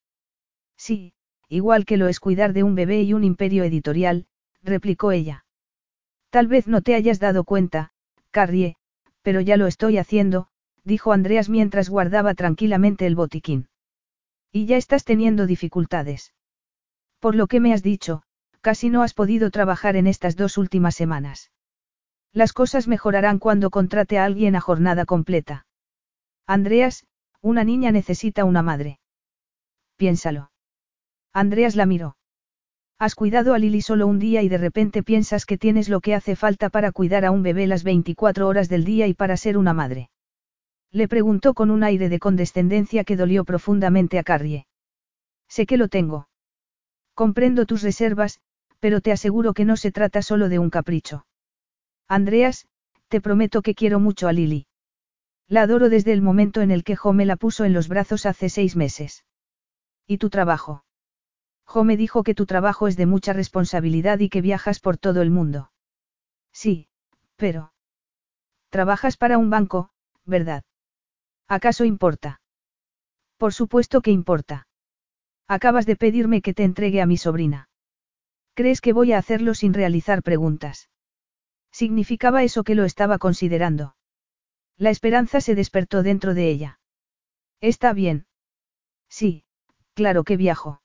[0.76, 1.14] Sí,
[1.48, 4.28] igual que lo es cuidar de un bebé y un imperio editorial,
[4.62, 5.44] replicó ella.
[6.30, 7.90] Tal vez no te hayas dado cuenta,
[8.30, 8.76] Carrie,
[9.22, 10.49] pero ya lo estoy haciendo,
[10.84, 13.68] dijo Andreas mientras guardaba tranquilamente el botiquín.
[14.52, 16.34] Y ya estás teniendo dificultades.
[17.18, 18.22] Por lo que me has dicho,
[18.60, 21.50] casi no has podido trabajar en estas dos últimas semanas.
[22.32, 25.66] Las cosas mejorarán cuando contrate a alguien a jornada completa.
[26.46, 27.06] Andreas,
[27.40, 29.00] una niña necesita una madre.
[29.96, 30.50] Piénsalo.
[31.32, 32.16] Andreas la miró.
[32.98, 36.14] Has cuidado a Lily solo un día y de repente piensas que tienes lo que
[36.14, 39.56] hace falta para cuidar a un bebé las 24 horas del día y para ser
[39.56, 40.09] una madre.
[40.92, 44.66] Le preguntó con un aire de condescendencia que dolió profundamente a Carrie.
[45.48, 46.28] Sé que lo tengo.
[47.14, 48.40] Comprendo tus reservas,
[48.80, 51.26] pero te aseguro que no se trata solo de un capricho.
[52.08, 52.66] Andreas,
[53.08, 54.66] te prometo que quiero mucho a Lily.
[55.46, 58.26] La adoro desde el momento en el que Jo me la puso en los brazos
[58.26, 59.24] hace seis meses.
[60.06, 60.84] ¿Y tu trabajo?
[61.66, 65.22] Jo me dijo que tu trabajo es de mucha responsabilidad y que viajas por todo
[65.22, 65.70] el mundo.
[66.52, 66.88] Sí,
[67.36, 67.72] pero...
[68.70, 69.90] Trabajas para un banco,
[70.24, 70.64] ¿verdad?
[71.50, 72.40] ¿Acaso importa?
[73.36, 74.68] Por supuesto que importa.
[75.48, 77.68] Acabas de pedirme que te entregue a mi sobrina.
[78.54, 80.90] ¿Crees que voy a hacerlo sin realizar preguntas?
[81.72, 83.96] Significaba eso que lo estaba considerando.
[84.76, 86.78] La esperanza se despertó dentro de ella.
[87.60, 88.26] Está bien.
[89.08, 89.42] Sí,
[89.94, 90.82] claro que viajo.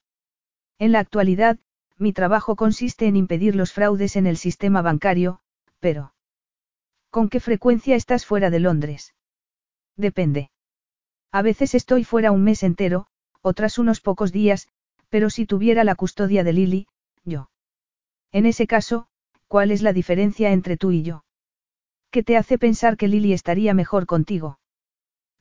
[0.80, 1.60] En la actualidad,
[1.98, 5.42] mi trabajo consiste en impedir los fraudes en el sistema bancario,
[5.80, 6.16] pero...
[7.12, 9.14] ¿Con qué frecuencia estás fuera de Londres?
[9.96, 10.50] Depende.
[11.36, 13.08] A veces estoy fuera un mes entero,
[13.42, 14.70] otras unos pocos días,
[15.10, 16.88] pero si tuviera la custodia de Lily,
[17.26, 17.50] yo.
[18.32, 19.08] En ese caso,
[19.50, 21.26] ¿cuál es la diferencia entre tú y yo?
[22.10, 24.60] ¿Qué te hace pensar que Lily estaría mejor contigo?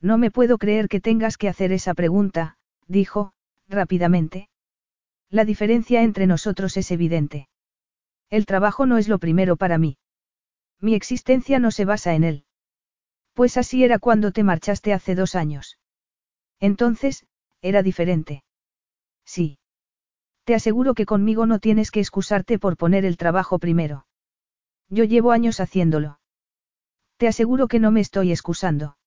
[0.01, 2.57] No me puedo creer que tengas que hacer esa pregunta,
[2.87, 3.31] dijo,
[3.69, 4.49] rápidamente.
[5.29, 7.47] La diferencia entre nosotros es evidente.
[8.29, 9.97] El trabajo no es lo primero para mí.
[10.81, 12.43] Mi existencia no se basa en él.
[13.33, 15.77] Pues así era cuando te marchaste hace dos años.
[16.65, 17.27] Entonces,
[17.61, 18.43] era diferente.
[19.23, 19.59] Sí.
[20.45, 24.07] Te aseguro que conmigo no tienes que excusarte por poner el trabajo primero.
[24.89, 26.19] Yo llevo años haciéndolo.
[27.17, 28.97] Te aseguro que no me estoy excusando.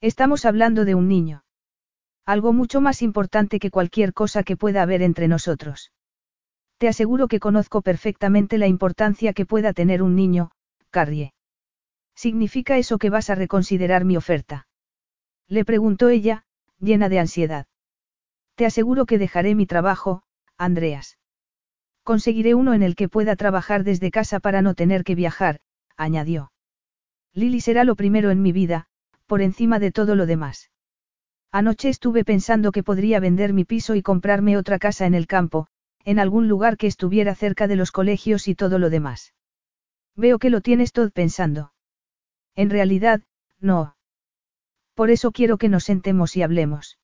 [0.00, 1.42] Estamos hablando de un niño.
[2.24, 5.90] Algo mucho más importante que cualquier cosa que pueda haber entre nosotros.
[6.78, 10.52] Te aseguro que conozco perfectamente la importancia que pueda tener un niño,
[10.90, 11.32] Carrie.
[12.14, 14.68] ¿Significa eso que vas a reconsiderar mi oferta?
[15.48, 16.45] Le preguntó ella,
[16.78, 17.66] llena de ansiedad.
[18.54, 20.22] Te aseguro que dejaré mi trabajo,
[20.56, 21.18] Andreas.
[22.02, 25.60] Conseguiré uno en el que pueda trabajar desde casa para no tener que viajar,
[25.96, 26.52] añadió.
[27.34, 28.86] Lily será lo primero en mi vida,
[29.26, 30.70] por encima de todo lo demás.
[31.52, 35.66] Anoche estuve pensando que podría vender mi piso y comprarme otra casa en el campo,
[36.04, 39.34] en algún lugar que estuviera cerca de los colegios y todo lo demás.
[40.14, 41.72] Veo que lo tienes todo pensando.
[42.54, 43.20] En realidad,
[43.60, 43.95] no.
[44.96, 46.98] Por eso quiero que nos sentemos y hablemos.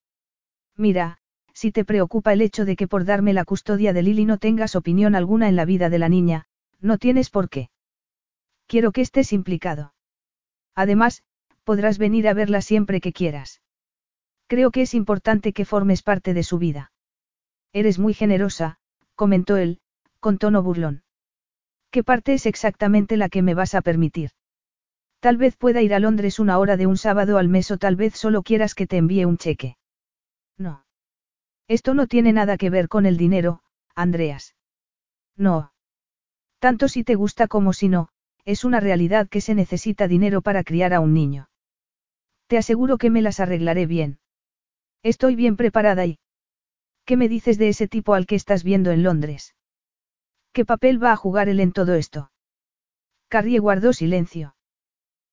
[0.79, 1.19] Mira,
[1.53, 4.75] si te preocupa el hecho de que por darme la custodia de Lily no tengas
[4.77, 6.47] opinión alguna en la vida de la niña,
[6.81, 7.69] no tienes por qué.
[8.67, 9.93] Quiero que estés implicado.
[10.75, 11.23] Además,
[11.65, 13.61] podrás venir a verla siempre que quieras.
[14.47, 16.93] Creo que es importante que formes parte de su vida.
[17.75, 18.79] Eres muy generosa,
[19.15, 19.81] comentó él,
[20.19, 21.05] con tono burlón.
[21.91, 24.31] ¿Qué parte es exactamente la que me vas a permitir?
[25.23, 27.95] Tal vez pueda ir a Londres una hora de un sábado al mes o tal
[27.95, 29.77] vez solo quieras que te envíe un cheque.
[30.59, 30.85] No.
[31.69, 33.63] Esto no tiene nada que ver con el dinero,
[33.95, 34.57] Andreas.
[35.37, 35.73] No.
[36.59, 38.09] Tanto si te gusta como si no,
[38.45, 41.49] es una realidad que se necesita dinero para criar a un niño.
[42.49, 44.19] Te aseguro que me las arreglaré bien.
[45.05, 46.19] Estoy bien preparada y...
[47.05, 49.55] ¿Qué me dices de ese tipo al que estás viendo en Londres?
[50.53, 52.33] ¿Qué papel va a jugar él en todo esto?
[53.29, 54.57] Carrie guardó silencio.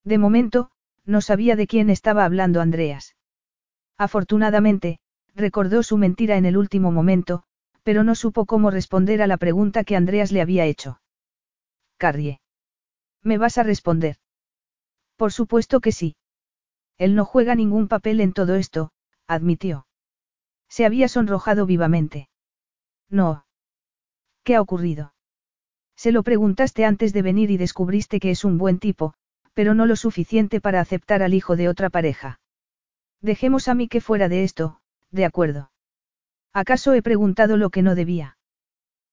[0.04, 0.72] De momento,
[1.06, 3.16] no sabía de quién estaba hablando Andreas.
[3.98, 5.00] Afortunadamente,
[5.36, 7.44] recordó su mentira en el último momento,
[7.84, 11.02] pero no supo cómo responder a la pregunta que Andreas le había hecho.
[11.98, 12.40] Carrie.
[13.24, 14.18] ¿Me vas a responder?
[15.18, 16.16] Por supuesto que sí.
[16.98, 18.92] Él no juega ningún papel en todo esto,
[19.28, 19.88] admitió.
[20.70, 22.30] Se había sonrojado vivamente.
[23.10, 23.46] No.
[24.44, 25.14] ¿Qué ha ocurrido?
[25.96, 29.14] Se lo preguntaste antes de venir y descubriste que es un buen tipo,
[29.54, 32.40] pero no lo suficiente para aceptar al hijo de otra pareja.
[33.22, 34.80] Dejemos a mí que fuera de esto,
[35.12, 35.72] de acuerdo.
[36.54, 38.38] ¿Acaso he preguntado lo que no debía?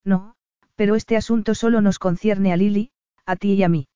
[0.04, 0.36] No,
[0.76, 2.90] pero este asunto solo nos concierne a Lily,
[3.24, 3.88] a ti y a mí.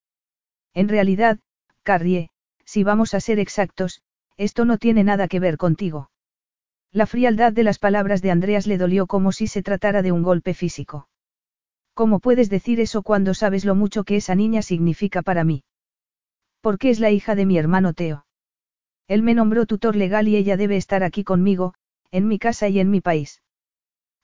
[0.75, 1.39] En realidad,
[1.83, 2.31] Carrie,
[2.65, 4.03] si vamos a ser exactos,
[4.37, 6.11] esto no tiene nada que ver contigo.
[6.93, 10.23] La frialdad de las palabras de Andreas le dolió como si se tratara de un
[10.23, 11.09] golpe físico.
[11.95, 15.63] ¿Cómo puedes decir eso cuando sabes lo mucho que esa niña significa para mí?
[16.61, 18.27] Porque es la hija de mi hermano Teo.
[19.09, 21.75] Él me nombró tutor legal y ella debe estar aquí conmigo,
[22.11, 23.43] en mi casa y en mi país.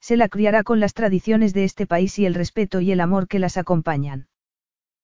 [0.01, 3.27] Se la criará con las tradiciones de este país y el respeto y el amor
[3.27, 4.29] que las acompañan.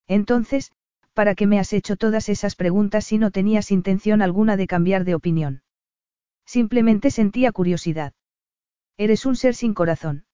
[0.06, 0.72] Entonces,
[1.14, 5.04] ¿para qué me has hecho todas esas preguntas si no tenías intención alguna de cambiar
[5.04, 5.62] de opinión?
[6.46, 8.12] Simplemente sentía curiosidad.
[8.96, 10.26] Eres un ser sin corazón.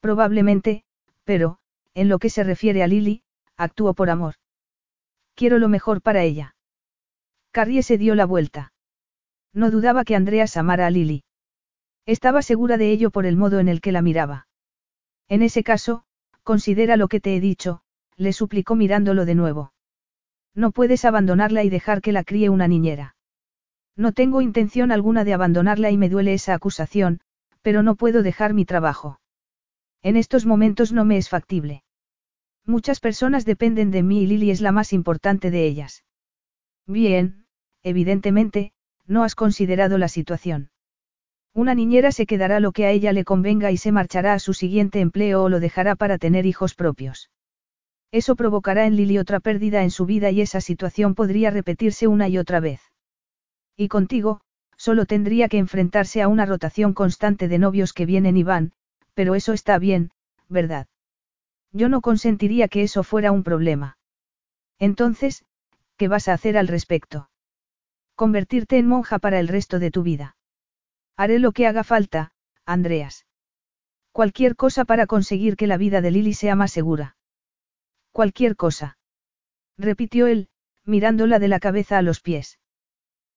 [0.00, 0.84] Probablemente,
[1.24, 1.58] pero,
[1.94, 3.22] en lo que se refiere a Lily,
[3.56, 4.34] actúo por amor.
[5.40, 6.54] Quiero lo mejor para ella.
[7.50, 8.74] Carrie se dio la vuelta.
[9.54, 11.24] No dudaba que Andreas amara a Lily.
[12.04, 14.48] Estaba segura de ello por el modo en el que la miraba.
[15.30, 16.04] En ese caso,
[16.42, 17.80] considera lo que te he dicho,
[18.16, 19.72] le suplicó mirándolo de nuevo.
[20.54, 23.16] No puedes abandonarla y dejar que la críe una niñera.
[23.96, 27.20] No tengo intención alguna de abandonarla y me duele esa acusación,
[27.62, 29.20] pero no puedo dejar mi trabajo.
[30.02, 31.82] En estos momentos no me es factible.
[32.66, 36.04] Muchas personas dependen de mí y Lily es la más importante de ellas.
[36.86, 37.46] Bien,
[37.82, 38.72] evidentemente,
[39.06, 40.70] no has considerado la situación.
[41.52, 44.54] Una niñera se quedará lo que a ella le convenga y se marchará a su
[44.54, 47.30] siguiente empleo o lo dejará para tener hijos propios.
[48.12, 52.28] Eso provocará en Lily otra pérdida en su vida y esa situación podría repetirse una
[52.28, 52.80] y otra vez.
[53.76, 54.40] Y contigo,
[54.76, 58.72] solo tendría que enfrentarse a una rotación constante de novios que vienen y van,
[59.14, 60.10] pero eso está bien,
[60.48, 60.86] ¿verdad?
[61.72, 63.96] Yo no consentiría que eso fuera un problema.
[64.78, 65.44] Entonces,
[65.96, 67.30] ¿qué vas a hacer al respecto?
[68.14, 70.36] Convertirte en monja para el resto de tu vida.
[71.16, 72.32] Haré lo que haga falta,
[72.64, 73.26] Andreas.
[74.12, 77.16] Cualquier cosa para conseguir que la vida de Lily sea más segura.
[78.12, 78.98] Cualquier cosa.
[79.78, 80.48] Repitió él,
[80.84, 82.58] mirándola de la cabeza a los pies.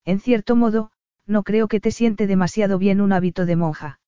[0.05, 0.91] En cierto modo,
[1.25, 3.99] no creo que te siente demasiado bien un hábito de monja.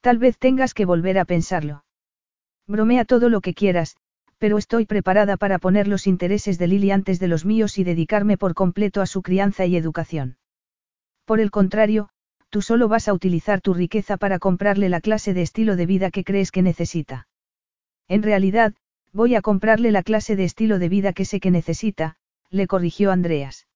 [0.00, 1.84] Tal vez tengas que volver a pensarlo.
[2.68, 3.96] Bromea todo lo que quieras,
[4.36, 8.36] pero estoy preparada para poner los intereses de Lily antes de los míos y dedicarme
[8.36, 10.36] por completo a su crianza y educación.
[11.24, 12.10] Por el contrario,
[12.50, 16.10] tú solo vas a utilizar tu riqueza para comprarle la clase de estilo de vida
[16.10, 17.26] que crees que necesita.
[18.06, 18.74] En realidad,
[19.12, 22.16] voy a comprarle la clase de estilo de vida que sé que necesita,
[22.50, 23.66] le corrigió Andreas.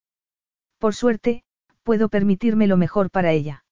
[0.78, 1.44] Por suerte,
[1.82, 3.64] puedo permitirme lo mejor para ella.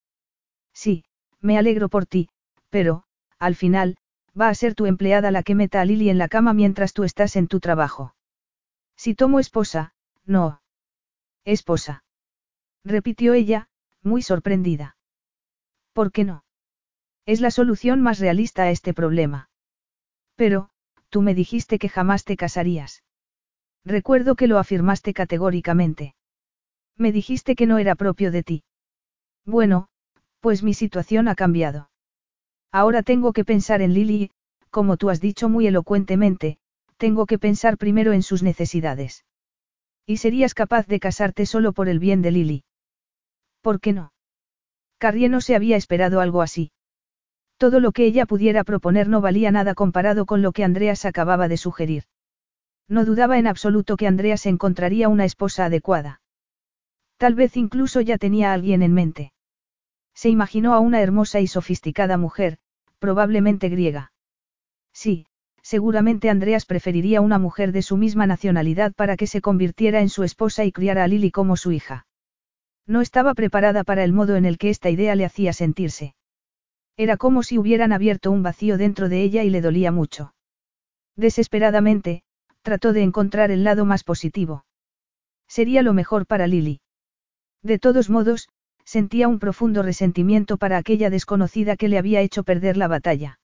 [0.72, 1.04] Sí,
[1.40, 2.28] me alegro por ti,
[2.70, 3.04] pero,
[3.38, 3.96] al final,
[4.40, 7.04] va a ser tu empleada la que meta a Lily en la cama mientras tú
[7.04, 8.14] estás en tu trabajo.
[8.96, 9.94] Si tomo esposa,
[10.24, 10.62] no.
[11.44, 12.04] Esposa.
[12.84, 13.68] Repitió ella,
[14.02, 14.96] muy sorprendida.
[15.92, 16.44] ¿Por qué no?
[17.26, 19.50] Es la solución más realista a este problema.
[20.36, 20.70] Pero,
[21.10, 23.02] tú me dijiste que jamás te casarías.
[23.84, 26.14] Recuerdo que lo afirmaste categóricamente.
[26.96, 28.64] Me dijiste que no era propio de ti.
[29.44, 29.88] Bueno,
[30.40, 31.89] pues mi situación ha cambiado.
[32.72, 34.30] Ahora tengo que pensar en Lily
[34.70, 36.58] como tú has dicho muy elocuentemente,
[36.96, 39.24] tengo que pensar primero en sus necesidades.
[40.06, 42.64] ¿Y serías capaz de casarte solo por el bien de Lily?
[43.60, 44.12] ¿Por qué no?
[44.98, 46.72] Carrie no se había esperado algo así.
[47.56, 51.48] Todo lo que ella pudiera proponer no valía nada comparado con lo que Andreas acababa
[51.48, 52.04] de sugerir.
[52.88, 56.20] No dudaba en absoluto que Andreas encontraría una esposa adecuada.
[57.18, 59.32] Tal vez incluso ya tenía a alguien en mente.
[60.20, 62.58] Se imaginó a una hermosa y sofisticada mujer,
[62.98, 64.12] probablemente griega.
[64.92, 65.24] Sí,
[65.62, 70.22] seguramente Andreas preferiría una mujer de su misma nacionalidad para que se convirtiera en su
[70.22, 72.06] esposa y criara a Lily como su hija.
[72.86, 76.14] No estaba preparada para el modo en el que esta idea le hacía sentirse.
[76.98, 80.34] Era como si hubieran abierto un vacío dentro de ella y le dolía mucho.
[81.16, 82.24] Desesperadamente,
[82.60, 84.66] trató de encontrar el lado más positivo.
[85.48, 86.82] Sería lo mejor para Lily.
[87.62, 88.50] De todos modos,
[88.90, 93.38] sentía un profundo resentimiento para aquella desconocida que le había hecho perder la batalla.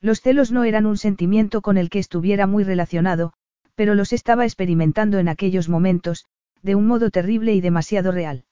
[0.00, 3.32] Los celos no eran un sentimiento con el que estuviera muy relacionado,
[3.74, 6.24] pero los estaba experimentando en aquellos momentos,
[6.62, 8.44] de un modo terrible y demasiado real.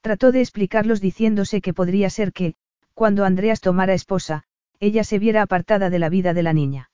[0.00, 2.56] Trató de explicarlos diciéndose que podría ser que,
[2.94, 4.42] cuando Andreas tomara esposa,
[4.80, 6.90] ella se viera apartada de la vida de la niña.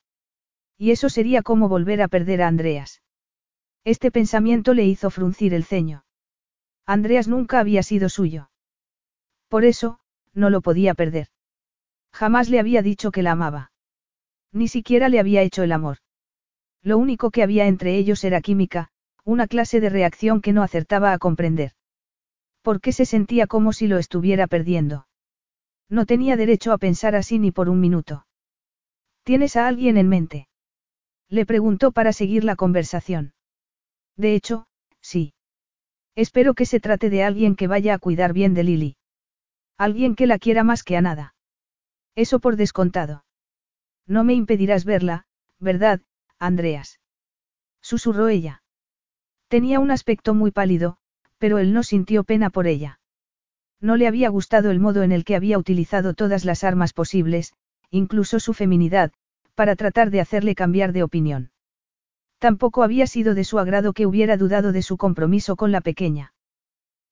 [0.76, 3.00] Y eso sería como volver a perder a Andreas.
[3.84, 6.03] Este pensamiento le hizo fruncir el ceño.
[6.86, 8.50] Andreas nunca había sido suyo.
[9.48, 10.00] Por eso,
[10.32, 11.28] no lo podía perder.
[12.12, 13.72] Jamás le había dicho que la amaba.
[14.52, 15.98] Ni siquiera le había hecho el amor.
[16.82, 18.90] Lo único que había entre ellos era química,
[19.24, 21.72] una clase de reacción que no acertaba a comprender.
[22.62, 25.06] ¿Por qué se sentía como si lo estuviera perdiendo?
[25.88, 28.26] No tenía derecho a pensar así ni por un minuto.
[29.22, 30.48] ¿Tienes a alguien en mente?
[31.28, 33.32] Le preguntó para seguir la conversación.
[34.16, 34.66] De hecho,
[35.00, 35.34] sí.
[36.16, 38.96] Espero que se trate de alguien que vaya a cuidar bien de Lily.
[39.76, 41.34] Alguien que la quiera más que a nada.
[42.14, 43.24] Eso por descontado.
[44.06, 45.26] No me impedirás verla,
[45.58, 46.00] ¿verdad,
[46.38, 47.00] Andreas?
[47.82, 48.62] Susurró ella.
[49.48, 50.98] Tenía un aspecto muy pálido,
[51.38, 53.00] pero él no sintió pena por ella.
[53.80, 57.54] No le había gustado el modo en el que había utilizado todas las armas posibles,
[57.90, 59.12] incluso su feminidad,
[59.54, 61.50] para tratar de hacerle cambiar de opinión.
[62.44, 66.34] Tampoco había sido de su agrado que hubiera dudado de su compromiso con la pequeña.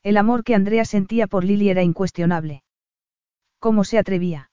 [0.03, 2.65] El amor que Andrea sentía por Lily era incuestionable.
[3.59, 4.51] ¿Cómo se atrevía?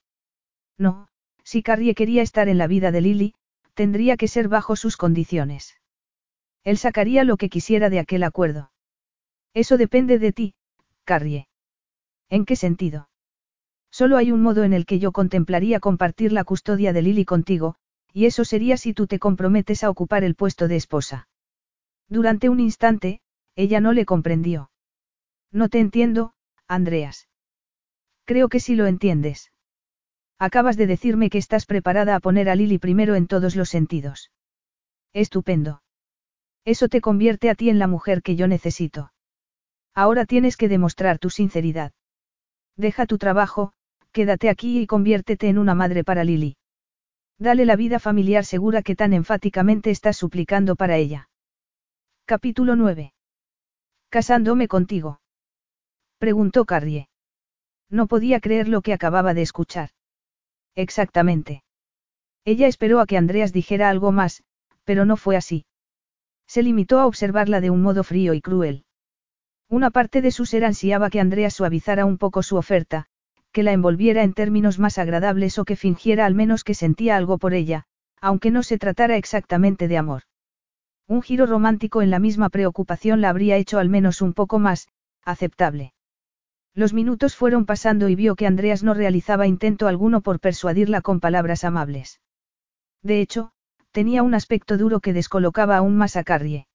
[0.77, 1.09] No,
[1.43, 3.33] si Carrie quería estar en la vida de Lily,
[3.73, 5.75] tendría que ser bajo sus condiciones.
[6.63, 8.71] Él sacaría lo que quisiera de aquel acuerdo.
[9.53, 10.53] Eso depende de ti,
[11.03, 11.49] Carrie.
[12.29, 13.09] ¿En qué sentido?
[13.91, 17.75] Solo hay un modo en el que yo contemplaría compartir la custodia de Lily contigo,
[18.13, 21.27] y eso sería si tú te comprometes a ocupar el puesto de esposa.
[22.07, 23.21] Durante un instante,
[23.55, 24.71] ella no le comprendió.
[25.51, 26.33] No te entiendo,
[26.67, 27.27] Andreas.
[28.25, 29.51] Creo que sí lo entiendes.
[30.37, 34.31] Acabas de decirme que estás preparada a poner a Lily primero en todos los sentidos.
[35.13, 35.81] Estupendo.
[36.65, 39.11] Eso te convierte a ti en la mujer que yo necesito.
[39.95, 41.91] Ahora tienes que demostrar tu sinceridad.
[42.77, 43.73] Deja tu trabajo,
[44.11, 46.58] quédate aquí y conviértete en una madre para Lily.
[47.39, 51.29] Dale la vida familiar segura que tan enfáticamente estás suplicando para ella.
[52.25, 53.13] Capítulo 9.
[54.09, 55.21] Casándome contigo.
[56.17, 57.07] Preguntó Carrie.
[57.89, 59.91] No podía creer lo que acababa de escuchar.
[60.75, 61.63] Exactamente.
[62.43, 64.43] Ella esperó a que Andreas dijera algo más,
[64.83, 65.65] pero no fue así.
[66.45, 68.83] Se limitó a observarla de un modo frío y cruel.
[69.69, 73.07] Una parte de su ser ansiaba que Andreas suavizara un poco su oferta,
[73.59, 77.37] que la envolviera en términos más agradables o que fingiera al menos que sentía algo
[77.37, 77.83] por ella,
[78.21, 80.21] aunque no se tratara exactamente de amor.
[81.09, 84.87] Un giro romántico en la misma preocupación la habría hecho al menos un poco más,
[85.25, 85.91] aceptable.
[86.73, 91.19] Los minutos fueron pasando y vio que Andreas no realizaba intento alguno por persuadirla con
[91.19, 92.21] palabras amables.
[93.03, 93.51] De hecho,
[93.91, 96.65] tenía un aspecto duro que descolocaba aún más a Carrie.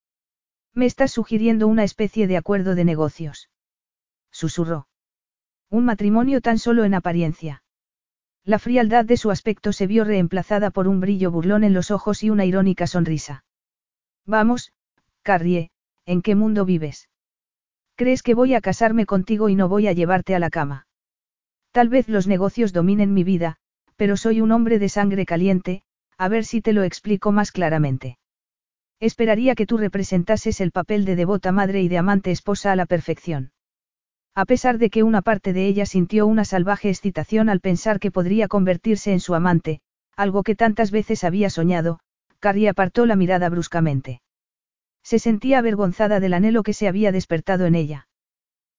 [0.75, 3.49] Me estás sugiriendo una especie de acuerdo de negocios.
[4.31, 4.87] Susurró.
[5.71, 7.63] Un matrimonio tan solo en apariencia.
[8.45, 12.23] La frialdad de su aspecto se vio reemplazada por un brillo burlón en los ojos
[12.23, 13.45] y una irónica sonrisa.
[14.27, 14.73] Vamos,
[15.23, 15.71] Carrie,
[16.05, 17.09] ¿en qué mundo vives?
[17.97, 20.87] ¿Crees que voy a casarme contigo y no voy a llevarte a la cama?
[21.73, 23.57] Tal vez los negocios dominen mi vida,
[23.97, 25.83] pero soy un hombre de sangre caliente,
[26.19, 28.19] a ver si te lo explico más claramente.
[29.01, 32.87] Esperaría que tú representases el papel de devota madre y de amante esposa a la
[32.87, 33.53] perfección.
[34.37, 38.11] A pesar de que una parte de ella sintió una salvaje excitación al pensar que
[38.11, 39.81] podría convertirse en su amante,
[40.17, 42.01] algo que tantas veces había soñado,
[42.41, 44.23] Carrie apartó la mirada bruscamente.
[45.03, 48.09] Se sentía avergonzada del anhelo que se había despertado en ella.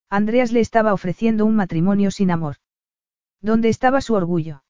[0.09, 2.57] Andreas le estaba ofreciendo un matrimonio sin amor.
[3.41, 4.63] ¿Dónde estaba su orgullo?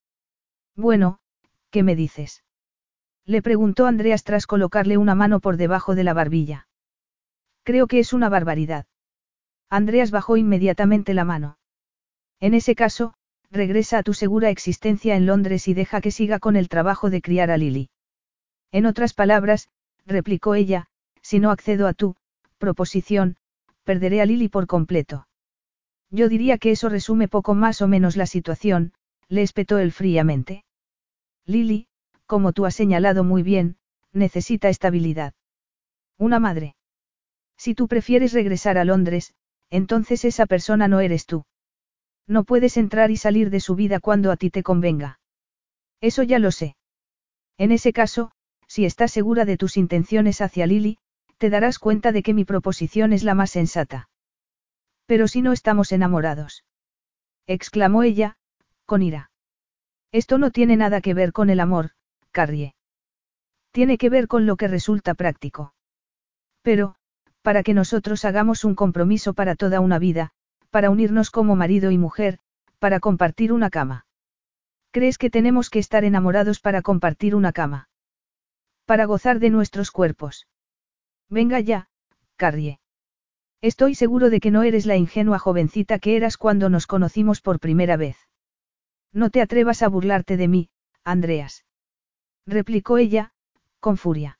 [0.75, 1.19] Bueno,
[1.71, 2.43] ¿qué me dices?
[3.25, 6.67] Le preguntó Andreas tras colocarle una mano por debajo de la barbilla.
[7.63, 8.85] Creo que es una barbaridad.
[9.69, 11.57] Andreas bajó inmediatamente la mano.
[12.39, 13.13] En ese caso,
[13.51, 17.21] regresa a tu segura existencia en Londres y deja que siga con el trabajo de
[17.21, 17.89] criar a Lily.
[18.71, 19.69] En otras palabras,
[20.05, 20.87] replicó ella,
[21.21, 22.15] si no accedo a tu
[22.57, 23.37] proposición,
[23.83, 25.27] perderé a Lily por completo.
[26.09, 28.93] Yo diría que eso resume poco más o menos la situación,
[29.27, 30.63] le espetó él fríamente.
[31.45, 31.87] Lily,
[32.25, 33.77] como tú has señalado muy bien,
[34.11, 35.33] necesita estabilidad.
[36.17, 36.75] Una madre.
[37.57, 39.33] Si tú prefieres regresar a Londres,
[39.69, 41.45] entonces esa persona no eres tú.
[42.27, 45.19] No puedes entrar y salir de su vida cuando a ti te convenga.
[46.01, 46.75] Eso ya lo sé.
[47.57, 48.31] En ese caso,
[48.67, 50.97] si estás segura de tus intenciones hacia Lily,
[51.37, 54.09] te darás cuenta de que mi proposición es la más sensata.
[55.05, 56.63] Pero si no estamos enamorados.
[57.47, 58.37] exclamó ella,
[58.85, 59.29] con ira.
[60.11, 61.91] Esto no tiene nada que ver con el amor,
[62.31, 62.73] Carrie.
[63.71, 65.73] Tiene que ver con lo que resulta práctico.
[66.61, 66.95] Pero,
[67.45, 70.31] para que nosotros hagamos un compromiso para toda una vida,
[70.72, 72.39] para unirnos como marido y mujer,
[72.80, 74.07] para compartir una cama.
[74.89, 77.88] ¿Crees que tenemos que estar enamorados para compartir una cama?
[78.85, 80.47] Para gozar de nuestros cuerpos.
[81.30, 81.88] Venga ya,
[82.35, 82.80] Carrie.
[83.61, 87.59] Estoy seguro de que no eres la ingenua jovencita que eras cuando nos conocimos por
[87.59, 88.17] primera vez.
[89.13, 90.69] No te atrevas a burlarte de mí,
[91.03, 91.63] Andreas.
[92.47, 93.34] Replicó ella,
[93.80, 94.39] con furia.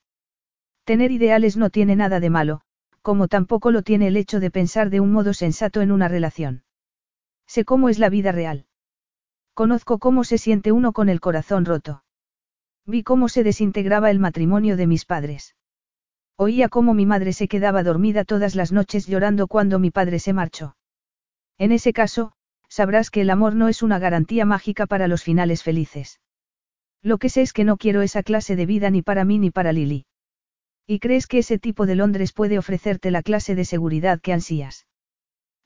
[0.86, 2.65] Tener ideales no tiene nada de malo,
[3.06, 6.64] como tampoco lo tiene el hecho de pensar de un modo sensato en una relación.
[7.45, 8.65] Sé cómo es la vida real.
[9.53, 12.03] Conozco cómo se siente uno con el corazón roto.
[12.84, 15.56] Vi cómo se desintegraba el matrimonio de mis padres.
[16.36, 20.34] Oía cómo mi madre se quedaba dormida todas las noches llorando cuando mi padre se
[20.34, 20.75] marchó.
[21.59, 22.32] En ese caso,
[22.69, 26.19] sabrás que el amor no es una garantía mágica para los finales felices.
[27.03, 29.51] Lo que sé es que no quiero esa clase de vida ni para mí ni
[29.51, 30.08] para Lily.
[30.88, 34.85] ¿Y crees que ese tipo de Londres puede ofrecerte la clase de seguridad que ansías?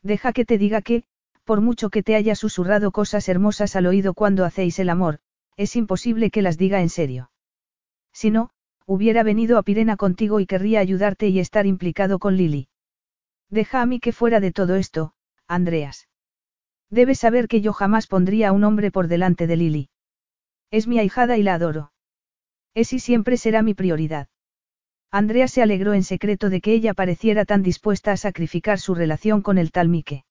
[0.01, 1.03] Deja que te diga que,
[1.43, 5.19] por mucho que te haya susurrado cosas hermosas al oído cuando hacéis el amor,
[5.57, 7.31] es imposible que las diga en serio.
[8.13, 8.51] Si no,
[8.85, 12.69] hubiera venido a Pirena contigo y querría ayudarte y estar implicado con Lily.
[13.49, 15.13] Deja a mí que fuera de todo esto,
[15.47, 16.07] Andreas.
[16.89, 19.89] Debes saber que yo jamás pondría a un hombre por delante de Lily.
[20.71, 21.91] Es mi ahijada y la adoro.
[22.73, 24.29] Es y siempre será mi prioridad.
[25.11, 29.41] Andrea se alegró en secreto de que ella pareciera tan dispuesta a sacrificar su relación
[29.41, 30.23] con el tal Mike.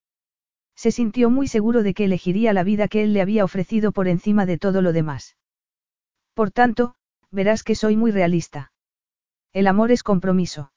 [0.77, 4.07] Se sintió muy seguro de que elegiría la vida que él le había ofrecido por
[4.07, 5.37] encima de todo lo demás.
[6.35, 6.95] Por tanto,
[7.33, 8.73] verás que soy muy realista.
[9.53, 10.73] El amor es compromiso.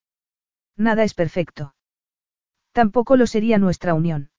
[0.76, 1.76] Nada es perfecto.
[2.72, 4.32] Tampoco lo sería nuestra unión.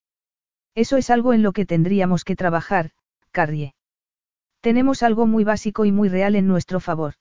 [0.75, 2.91] Eso es algo en lo que tendríamos que trabajar,
[3.31, 3.77] Carrie.
[4.61, 7.15] Tenemos algo muy básico y muy real en nuestro favor.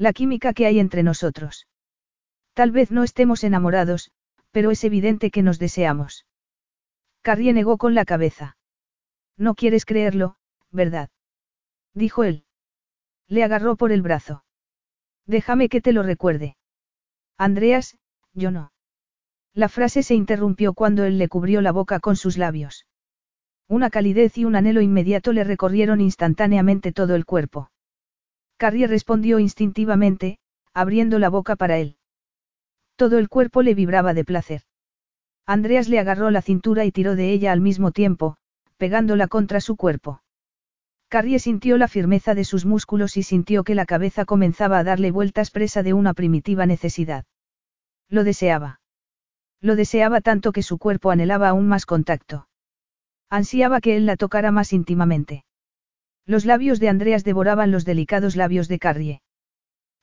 [0.00, 1.66] La química que hay entre nosotros.
[2.54, 4.10] Tal vez no estemos enamorados,
[4.50, 6.24] pero es evidente que nos deseamos.
[7.20, 8.56] Carrie negó con la cabeza.
[9.36, 10.36] No quieres creerlo,
[10.70, 11.10] ¿verdad?
[11.92, 12.46] Dijo él.
[13.28, 14.42] Le agarró por el brazo.
[15.26, 16.56] Déjame que te lo recuerde.
[17.36, 17.98] Andreas,
[18.32, 18.72] yo no.
[19.52, 22.86] La frase se interrumpió cuando él le cubrió la boca con sus labios.
[23.68, 27.70] Una calidez y un anhelo inmediato le recorrieron instantáneamente todo el cuerpo.
[28.60, 30.36] Carrie respondió instintivamente,
[30.74, 31.96] abriendo la boca para él.
[32.94, 34.64] Todo el cuerpo le vibraba de placer.
[35.46, 38.36] Andreas le agarró la cintura y tiró de ella al mismo tiempo,
[38.76, 40.20] pegándola contra su cuerpo.
[41.08, 45.10] Carrie sintió la firmeza de sus músculos y sintió que la cabeza comenzaba a darle
[45.10, 47.24] vueltas presa de una primitiva necesidad.
[48.10, 48.82] Lo deseaba.
[49.62, 52.46] Lo deseaba tanto que su cuerpo anhelaba aún más contacto.
[53.30, 55.46] Ansiaba que él la tocara más íntimamente.
[56.30, 59.20] Los labios de Andreas devoraban los delicados labios de Carrie.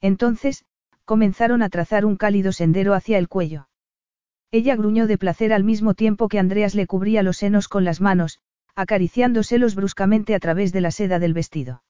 [0.01, 0.65] Entonces,
[1.06, 3.69] comenzaron a trazar un cálido sendero hacia el cuello.
[4.51, 8.01] Ella gruñó de placer al mismo tiempo que Andreas le cubría los senos con las
[8.01, 8.39] manos,
[8.75, 11.81] acariciándoselos bruscamente a través de la seda del vestido.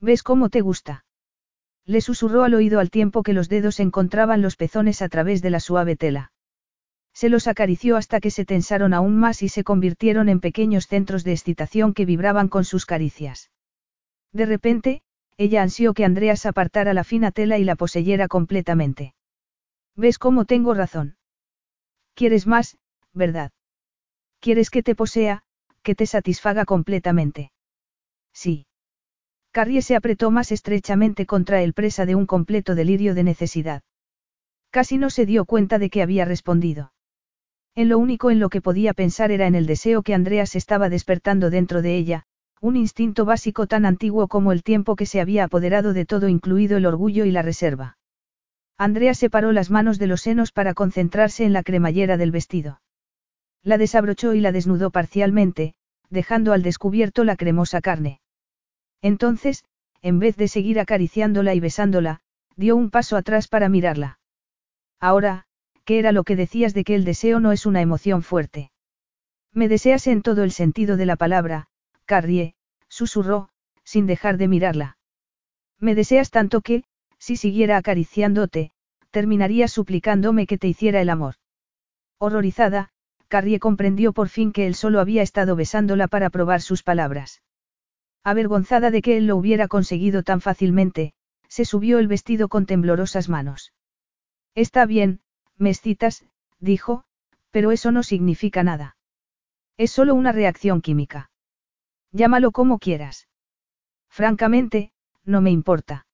[0.00, 1.04] ¿Ves cómo te gusta?
[1.86, 5.50] Le susurró al oído al tiempo que los dedos encontraban los pezones a través de
[5.50, 6.32] la suave tela.
[7.14, 11.22] Se los acarició hasta que se tensaron aún más y se convirtieron en pequeños centros
[11.22, 13.51] de excitación que vibraban con sus caricias.
[14.32, 15.02] De repente,
[15.36, 19.14] ella ansió que Andreas apartara la fina tela y la poseyera completamente.
[19.96, 21.16] ¿Ves cómo tengo razón?
[22.14, 22.78] ¿Quieres más,
[23.12, 23.52] verdad?
[24.40, 25.44] ¿Quieres que te posea,
[25.82, 27.52] que te satisfaga completamente.
[28.32, 28.66] Sí.
[29.50, 33.82] Carrie se apretó más estrechamente contra el presa de un completo delirio de necesidad.
[34.70, 36.92] Casi no se dio cuenta de que había respondido.
[37.74, 40.88] En lo único en lo que podía pensar era en el deseo que Andreas estaba
[40.88, 42.24] despertando dentro de ella,
[42.62, 46.76] un instinto básico tan antiguo como el tiempo que se había apoderado de todo incluido
[46.76, 47.98] el orgullo y la reserva.
[48.78, 52.80] Andrea separó las manos de los senos para concentrarse en la cremallera del vestido.
[53.64, 55.74] La desabrochó y la desnudó parcialmente,
[56.08, 58.20] dejando al descubierto la cremosa carne.
[59.00, 59.64] Entonces,
[60.00, 62.20] en vez de seguir acariciándola y besándola,
[62.54, 64.20] dio un paso atrás para mirarla.
[65.00, 65.46] Ahora,
[65.84, 68.70] ¿qué era lo que decías de que el deseo no es una emoción fuerte?
[69.52, 71.66] Me deseas en todo el sentido de la palabra,
[72.04, 72.54] Carrie,
[72.88, 73.48] susurró,
[73.84, 74.98] sin dejar de mirarla.
[75.78, 76.84] Me deseas tanto que,
[77.18, 78.72] si siguiera acariciándote,
[79.10, 81.34] terminaría suplicándome que te hiciera el amor.
[82.18, 82.90] Horrorizada,
[83.28, 87.42] Carrie comprendió por fin que él solo había estado besándola para probar sus palabras.
[88.22, 91.14] Avergonzada de que él lo hubiera conseguido tan fácilmente,
[91.48, 93.72] se subió el vestido con temblorosas manos.
[94.54, 95.20] Está bien,
[95.56, 96.24] me excitas,
[96.60, 97.04] dijo,
[97.50, 98.96] pero eso no significa nada.
[99.76, 101.31] Es solo una reacción química.
[102.12, 103.28] Llámalo como quieras.
[104.08, 104.92] Francamente,
[105.24, 106.06] no me importa.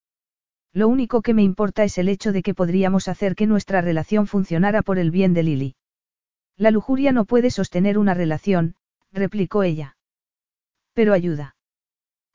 [0.73, 4.27] Lo único que me importa es el hecho de que podríamos hacer que nuestra relación
[4.27, 5.77] funcionara por el bien de Lily.
[6.57, 8.77] La lujuria no puede sostener una relación,
[9.13, 9.97] replicó ella.
[10.93, 11.57] Pero ayuda.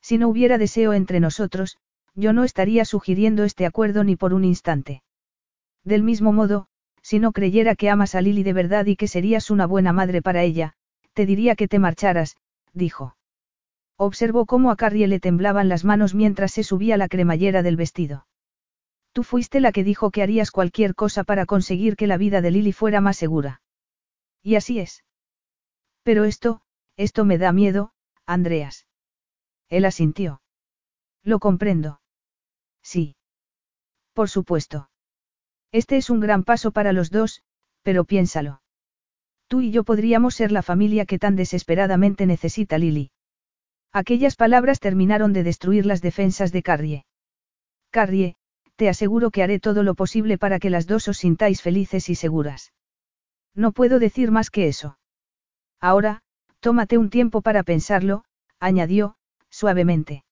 [0.02, 1.78] Si no hubiera deseo entre nosotros,
[2.16, 5.04] yo no estaría sugiriendo este acuerdo ni por un instante.
[5.84, 6.68] Del mismo modo,
[7.02, 10.22] si no creyera que amas a Lily de verdad y que serías una buena madre
[10.22, 10.74] para ella,
[11.14, 12.38] te diría que te marcharas,
[12.74, 13.16] dijo.
[14.06, 18.28] Observó cómo a Carrie le temblaban las manos mientras se subía la cremallera del vestido.
[19.14, 22.52] Tú fuiste la que dijo que harías cualquier cosa para conseguir que la vida de
[22.52, 23.62] Lily fuera más segura.
[24.42, 25.06] Y así es.
[26.04, 26.60] Pero esto,
[26.98, 27.94] esto me da miedo,
[28.26, 28.88] Andreas.
[29.70, 30.42] Él asintió.
[31.24, 32.02] Lo comprendo.
[32.82, 33.16] Sí.
[34.12, 34.90] Por supuesto.
[35.72, 37.42] Este es un gran paso para los dos,
[37.84, 38.62] pero piénsalo.
[39.48, 43.13] Tú y yo podríamos ser la familia que tan desesperadamente necesita Lily.
[43.94, 47.06] Aquellas palabras terminaron de destruir las defensas de Carrie.
[47.92, 48.36] Carrie,
[48.76, 52.16] te aseguro que haré todo lo posible para que las dos os sintáis felices y
[52.16, 52.74] seguras.
[53.54, 54.98] No puedo decir más que eso.
[55.80, 56.24] Ahora,
[56.60, 58.26] tómate un tiempo para pensarlo,
[58.60, 59.16] añadió,
[59.52, 60.24] suavemente.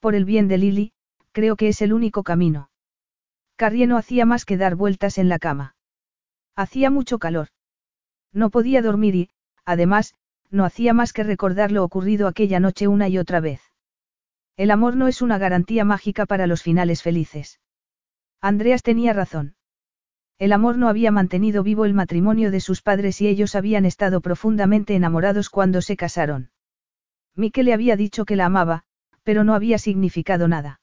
[0.00, 0.92] Por el bien de Lily,
[1.30, 2.68] creo que es el único camino.
[3.54, 5.76] Carrie no hacía más que dar vueltas en la cama.
[6.56, 7.48] Hacía mucho calor.
[8.32, 9.30] No podía dormir y,
[9.64, 10.14] además,
[10.52, 13.60] no hacía más que recordar lo ocurrido aquella noche una y otra vez.
[14.56, 17.58] El amor no es una garantía mágica para los finales felices.
[18.40, 19.56] Andreas tenía razón.
[20.38, 24.20] El amor no había mantenido vivo el matrimonio de sus padres y ellos habían estado
[24.20, 26.50] profundamente enamorados cuando se casaron.
[27.34, 28.84] Mike le había dicho que la amaba,
[29.22, 30.80] pero no había significado nada.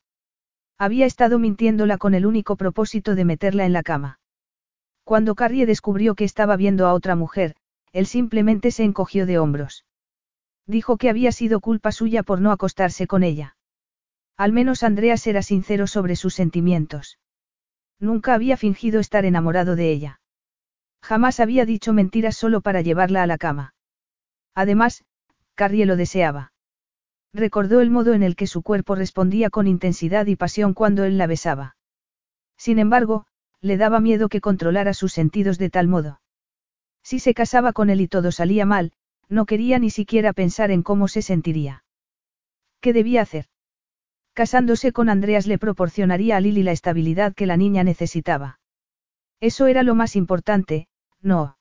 [0.77, 4.19] Había estado mintiéndola con el único propósito de meterla en la cama.
[5.03, 7.55] Cuando Carrie descubrió que estaba viendo a otra mujer,
[7.91, 9.85] él simplemente se encogió de hombros.
[10.65, 13.55] Dijo que había sido culpa suya por no acostarse con ella.
[14.37, 17.19] Al menos Andreas era sincero sobre sus sentimientos.
[17.99, 20.21] Nunca había fingido estar enamorado de ella.
[21.01, 23.73] Jamás había dicho mentiras solo para llevarla a la cama.
[24.55, 25.03] Además,
[25.55, 26.53] Carrie lo deseaba.
[27.33, 31.17] Recordó el modo en el que su cuerpo respondía con intensidad y pasión cuando él
[31.17, 31.75] la besaba.
[32.57, 33.25] Sin embargo,
[33.61, 36.21] le daba miedo que controlara sus sentidos de tal modo.
[37.03, 38.91] Si se casaba con él y todo salía mal,
[39.29, 41.83] no quería ni siquiera pensar en cómo se sentiría.
[42.81, 43.45] ¿Qué debía hacer?
[44.33, 48.59] Casándose con Andreas le proporcionaría a Lily la estabilidad que la niña necesitaba.
[49.39, 50.87] Eso era lo más importante,
[51.21, 51.57] no.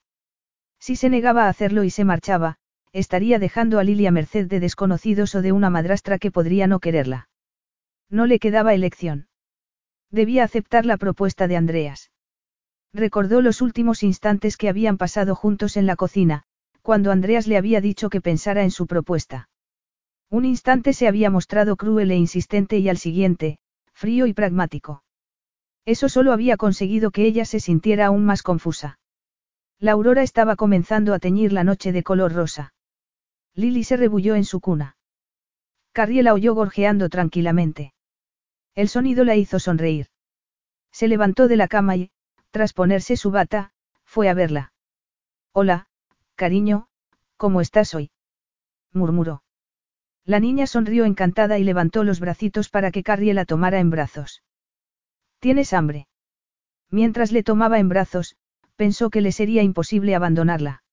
[0.79, 2.57] Si se negaba a hacerlo y se marchaba,
[2.93, 6.79] estaría dejando a Lily a merced de desconocidos o de una madrastra que podría no
[6.79, 7.29] quererla.
[8.09, 9.27] No le quedaba elección.
[10.09, 12.11] Debía aceptar la propuesta de Andreas.
[12.93, 16.43] Recordó los últimos instantes que habían pasado juntos en la cocina,
[16.81, 19.49] cuando Andreas le había dicho que pensara en su propuesta.
[20.29, 23.59] Un instante se había mostrado cruel e insistente y al siguiente,
[23.93, 25.03] frío y pragmático.
[25.85, 28.99] Eso solo había conseguido que ella se sintiera aún más confusa.
[29.79, 32.73] La aurora estaba comenzando a teñir la noche de color rosa.
[33.55, 34.97] Lily se rebulló en su cuna.
[35.93, 37.93] Carrie la oyó gorjeando tranquilamente.
[38.75, 40.07] El sonido la hizo sonreír.
[40.91, 42.11] Se levantó de la cama y,
[42.51, 43.71] tras ponerse su bata,
[44.05, 44.73] fue a verla.
[45.53, 45.87] Hola,
[46.35, 46.87] cariño,
[47.37, 48.11] ¿cómo estás hoy?
[48.91, 49.43] murmuró.
[50.25, 54.43] La niña sonrió encantada y levantó los bracitos para que Carrie la tomara en brazos.
[55.39, 56.07] ¿Tienes hambre?
[56.91, 58.35] Mientras le tomaba en brazos,
[58.75, 60.83] pensó que le sería imposible abandonarla.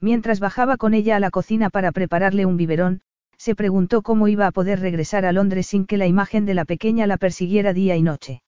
[0.00, 3.02] Mientras bajaba con ella a la cocina para prepararle un biberón,
[3.36, 6.64] se preguntó cómo iba a poder regresar a Londres sin que la imagen de la
[6.64, 8.42] pequeña la persiguiera día y noche.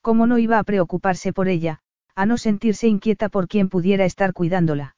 [0.00, 1.80] Cómo no iba a preocuparse por ella,
[2.14, 4.96] a no sentirse inquieta por quien pudiera estar cuidándola.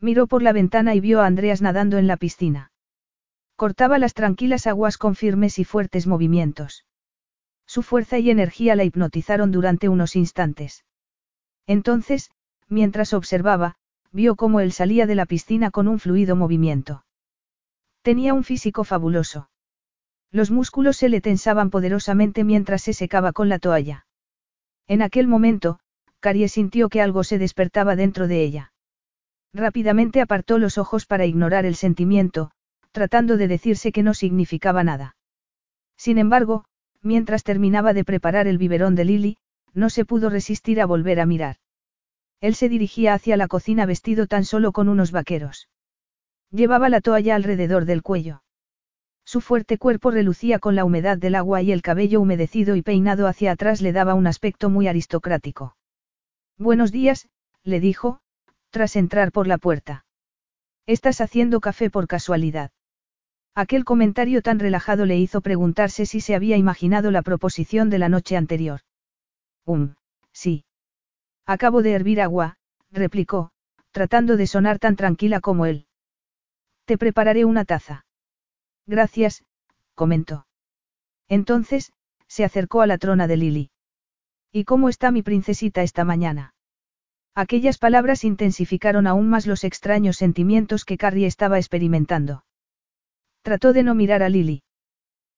[0.00, 2.72] Miró por la ventana y vio a Andreas nadando en la piscina.
[3.56, 6.86] Cortaba las tranquilas aguas con firmes y fuertes movimientos.
[7.66, 10.84] Su fuerza y energía la hipnotizaron durante unos instantes.
[11.66, 12.30] Entonces,
[12.68, 13.76] mientras observaba,
[14.12, 17.04] vio cómo él salía de la piscina con un fluido movimiento.
[18.02, 19.50] Tenía un físico fabuloso.
[20.32, 24.06] Los músculos se le tensaban poderosamente mientras se secaba con la toalla.
[24.90, 25.78] En aquel momento,
[26.18, 28.72] Carrie sintió que algo se despertaba dentro de ella.
[29.54, 32.50] Rápidamente apartó los ojos para ignorar el sentimiento,
[32.90, 35.14] tratando de decirse que no significaba nada.
[35.96, 36.64] Sin embargo,
[37.02, 39.36] mientras terminaba de preparar el biberón de Lily,
[39.74, 41.58] no se pudo resistir a volver a mirar.
[42.40, 45.68] Él se dirigía hacia la cocina vestido tan solo con unos vaqueros.
[46.50, 48.42] Llevaba la toalla alrededor del cuello.
[49.24, 53.26] Su fuerte cuerpo relucía con la humedad del agua y el cabello humedecido y peinado
[53.26, 55.76] hacia atrás le daba un aspecto muy aristocrático.
[56.58, 57.28] Buenos días,
[57.62, 58.20] le dijo,
[58.70, 60.04] tras entrar por la puerta.
[60.86, 62.72] ¿Estás haciendo café por casualidad?
[63.54, 68.08] Aquel comentario tan relajado le hizo preguntarse si se había imaginado la proposición de la
[68.08, 68.80] noche anterior.
[69.64, 69.94] Um,
[70.32, 70.64] sí.
[71.46, 72.56] Acabo de hervir agua,
[72.90, 73.50] replicó,
[73.90, 75.86] tratando de sonar tan tranquila como él.
[76.84, 78.04] Te prepararé una taza.
[78.86, 79.44] Gracias,
[79.94, 80.46] comentó.
[81.28, 81.92] Entonces,
[82.26, 83.70] se acercó a la trona de Lily.
[84.52, 86.54] ¿Y cómo está mi princesita esta mañana?
[87.34, 92.44] Aquellas palabras intensificaron aún más los extraños sentimientos que Carrie estaba experimentando.
[93.42, 94.62] Trató de no mirar a Lily.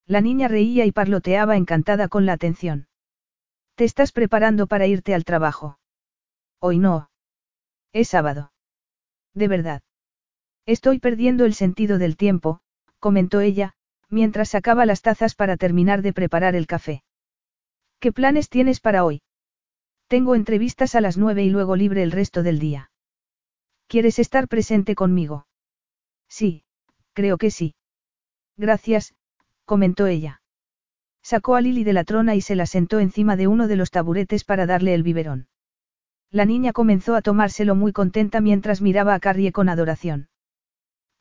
[0.07, 2.89] La niña reía y parloteaba encantada con la atención.
[3.75, 5.79] ¿Te estás preparando para irte al trabajo?
[6.59, 7.11] Hoy no.
[7.93, 8.53] Es sábado.
[9.35, 9.83] De verdad.
[10.67, 12.61] Estoy perdiendo el sentido del tiempo,
[13.03, 13.73] comentó ella,
[14.11, 17.03] mientras sacaba las tazas para terminar de preparar el café.
[17.99, 19.23] ¿Qué planes tienes para hoy?
[20.07, 22.93] Tengo entrevistas a las nueve y luego libre el resto del día.
[23.89, 25.49] ¿Quieres estar presente conmigo?
[26.29, 26.63] Sí,
[27.13, 27.75] creo que sí.
[28.57, 29.15] Gracias,
[29.65, 30.41] comentó ella.
[31.23, 33.91] Sacó a Lily de la trona y se la sentó encima de uno de los
[33.91, 35.49] taburetes para darle el biberón.
[36.31, 40.29] La niña comenzó a tomárselo muy contenta mientras miraba a Carrie con adoración.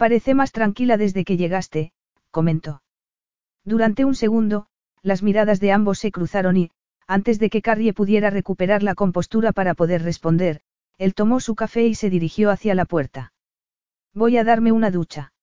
[0.01, 1.91] Parece más tranquila desde que llegaste,
[2.31, 2.81] comentó.
[3.63, 4.65] Durante un segundo,
[5.03, 6.71] las miradas de ambos se cruzaron y,
[7.05, 10.61] antes de que Carrie pudiera recuperar la compostura para poder responder,
[10.97, 13.31] él tomó su café y se dirigió hacia la puerta.
[14.11, 15.33] Voy a darme una ducha.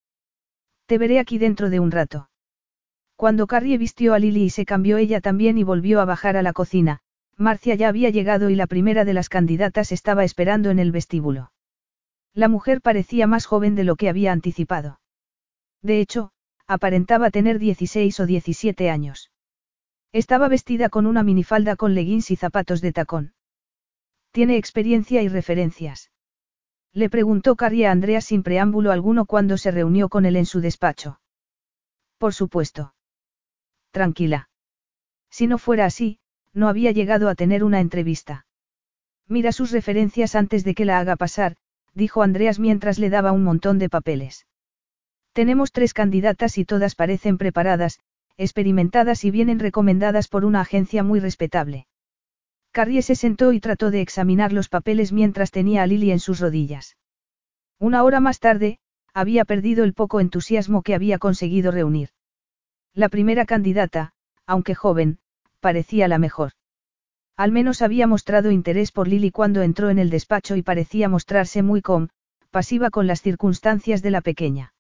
[0.87, 2.29] Te veré aquí dentro de un rato.
[3.15, 6.43] Cuando Carrie vistió a Lily y se cambió ella también y volvió a bajar a
[6.43, 6.99] la cocina,
[7.37, 11.53] Marcia ya había llegado y la primera de las candidatas estaba esperando en el vestíbulo.
[12.39, 15.01] La mujer parecía más joven de lo que había anticipado.
[15.83, 16.31] De hecho,
[16.69, 19.33] aparentaba tener 16 o 17 años.
[20.13, 23.35] Estaba vestida con una minifalda con leggings y zapatos de tacón.
[24.31, 26.13] ¿Tiene experiencia y referencias?
[26.93, 30.61] Le preguntó Carrie a Andrea sin preámbulo alguno cuando se reunió con él en su
[30.61, 31.21] despacho.
[32.19, 32.95] Por supuesto.
[33.91, 34.49] Tranquila.
[35.29, 36.21] Si no fuera así,
[36.53, 38.47] no había llegado a tener una entrevista.
[39.27, 41.57] Mira sus referencias antes de que la haga pasar,
[41.99, 44.47] dijo Andreas mientras le daba un montón de papeles.
[45.35, 47.99] Tenemos tres candidatas y todas parecen preparadas,
[48.39, 51.87] experimentadas y vienen recomendadas por una agencia muy respetable.
[52.71, 56.39] Carrie se sentó y trató de examinar los papeles mientras tenía a Lily en sus
[56.41, 56.97] rodillas.
[57.79, 58.79] Una hora más tarde,
[59.13, 62.11] había perdido el poco entusiasmo que había conseguido reunir.
[62.95, 64.13] La primera candidata,
[64.47, 65.19] aunque joven,
[65.61, 66.53] parecía la mejor.
[67.39, 71.63] Al menos había mostrado interés por Lily cuando entró en el despacho y parecía mostrarse
[71.63, 72.09] muy com,
[72.51, 74.75] pasiva con las circunstancias de la pequeña.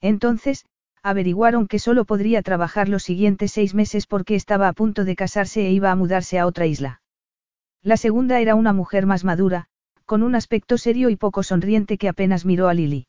[0.00, 0.64] Entonces,
[1.02, 5.66] averiguaron que solo podría trabajar los siguientes seis meses porque estaba a punto de casarse
[5.66, 7.02] e iba a mudarse a otra isla.
[7.82, 9.66] La segunda era una mujer más madura,
[10.06, 13.08] con un aspecto serio y poco sonriente que apenas miró a Lily.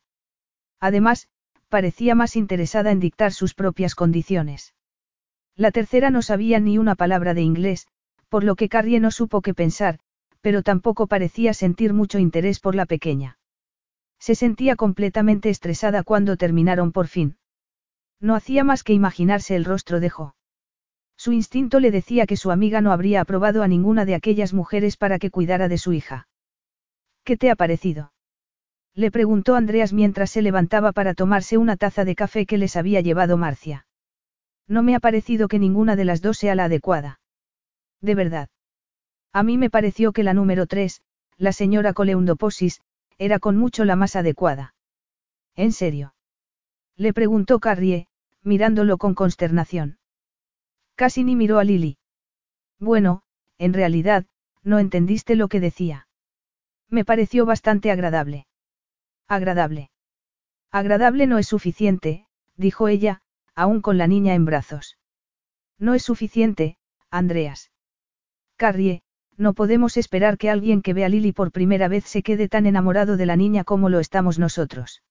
[0.80, 1.28] Además,
[1.70, 4.74] parecía más interesada en dictar sus propias condiciones.
[5.54, 7.86] La tercera no sabía ni una palabra de inglés,
[8.28, 9.98] por lo que Carrie no supo qué pensar,
[10.40, 13.38] pero tampoco parecía sentir mucho interés por la pequeña.
[14.18, 17.36] Se sentía completamente estresada cuando terminaron por fin.
[18.20, 20.34] No hacía más que imaginarse el rostro de Jo.
[21.16, 24.96] Su instinto le decía que su amiga no habría aprobado a ninguna de aquellas mujeres
[24.96, 26.28] para que cuidara de su hija.
[27.24, 28.12] ¿Qué te ha parecido?
[28.94, 33.00] Le preguntó Andreas mientras se levantaba para tomarse una taza de café que les había
[33.00, 33.86] llevado Marcia.
[34.68, 37.20] No me ha parecido que ninguna de las dos sea la adecuada.
[38.06, 38.48] De verdad.
[39.32, 41.02] A mí me pareció que la número tres,
[41.38, 42.80] la señora Coleundoposis,
[43.18, 44.76] era con mucho la más adecuada.
[45.56, 46.14] ¿En serio?
[46.94, 48.06] Le preguntó Carrie,
[48.42, 49.98] mirándolo con consternación.
[50.94, 51.98] Casi ni miró a Lily.
[52.78, 53.24] Bueno,
[53.58, 54.24] en realidad,
[54.62, 56.06] no entendiste lo que decía.
[56.88, 58.46] Me pareció bastante agradable.
[59.26, 59.90] Agradable.
[60.70, 63.20] Agradable no es suficiente, dijo ella,
[63.56, 64.96] aún con la niña en brazos.
[65.76, 66.78] No es suficiente,
[67.10, 67.72] Andreas.
[68.56, 69.02] Carrie,
[69.36, 72.66] no podemos esperar que alguien que ve a Lily por primera vez se quede tan
[72.66, 75.02] enamorado de la niña como lo estamos nosotros.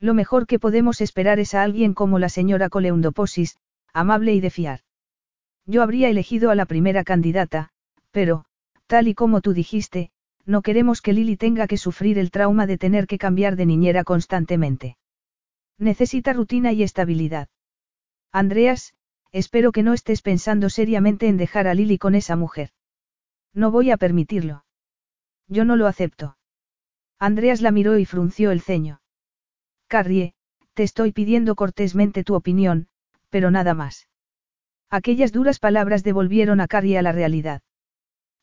[0.00, 3.58] Lo mejor que podemos esperar es a alguien como la señora Coleundoposis,
[3.92, 4.80] amable y de fiar.
[5.66, 7.68] Yo habría elegido a la primera candidata,
[8.10, 8.44] pero,
[8.86, 10.10] tal y como tú dijiste,
[10.44, 14.02] no queremos que Lily tenga que sufrir el trauma de tener que cambiar de niñera
[14.02, 14.96] constantemente.
[15.78, 17.48] Necesita rutina y estabilidad.
[18.32, 18.94] Andreas,
[19.32, 22.70] espero que no estés pensando seriamente en dejar a Lily con esa mujer.
[23.54, 24.64] No voy a permitirlo.
[25.48, 26.36] Yo no lo acepto.
[27.18, 29.00] Andreas la miró y frunció el ceño.
[29.88, 30.34] Carrie,
[30.74, 32.88] te estoy pidiendo cortésmente tu opinión,
[33.30, 34.08] pero nada más.
[34.90, 37.62] Aquellas duras palabras devolvieron a Carrie a la realidad.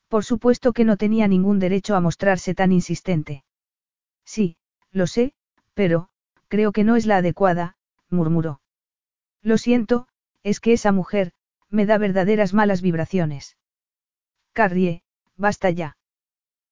[0.08, 3.44] Por supuesto que no tenía ningún derecho a mostrarse tan insistente.
[4.24, 4.56] Sí,
[4.90, 5.34] lo sé,
[5.74, 6.08] pero,
[6.48, 7.76] creo que no es la adecuada,
[8.08, 8.60] murmuró.
[9.42, 10.08] Lo siento,
[10.42, 11.32] es que esa mujer,
[11.68, 13.56] me da verdaderas malas vibraciones.
[14.52, 15.02] Carrie,
[15.36, 15.96] basta ya.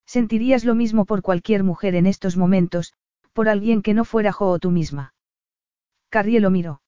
[0.06, 2.94] Sentirías lo mismo por cualquier mujer en estos momentos,
[3.32, 5.14] por alguien que no fuera Jo o tú misma.
[6.08, 6.82] Carrie lo miró.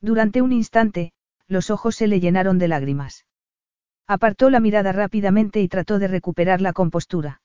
[0.00, 1.12] Durante un instante,
[1.48, 3.26] los ojos se le llenaron de lágrimas.
[4.06, 7.42] Apartó la mirada rápidamente y trató de recuperar la compostura.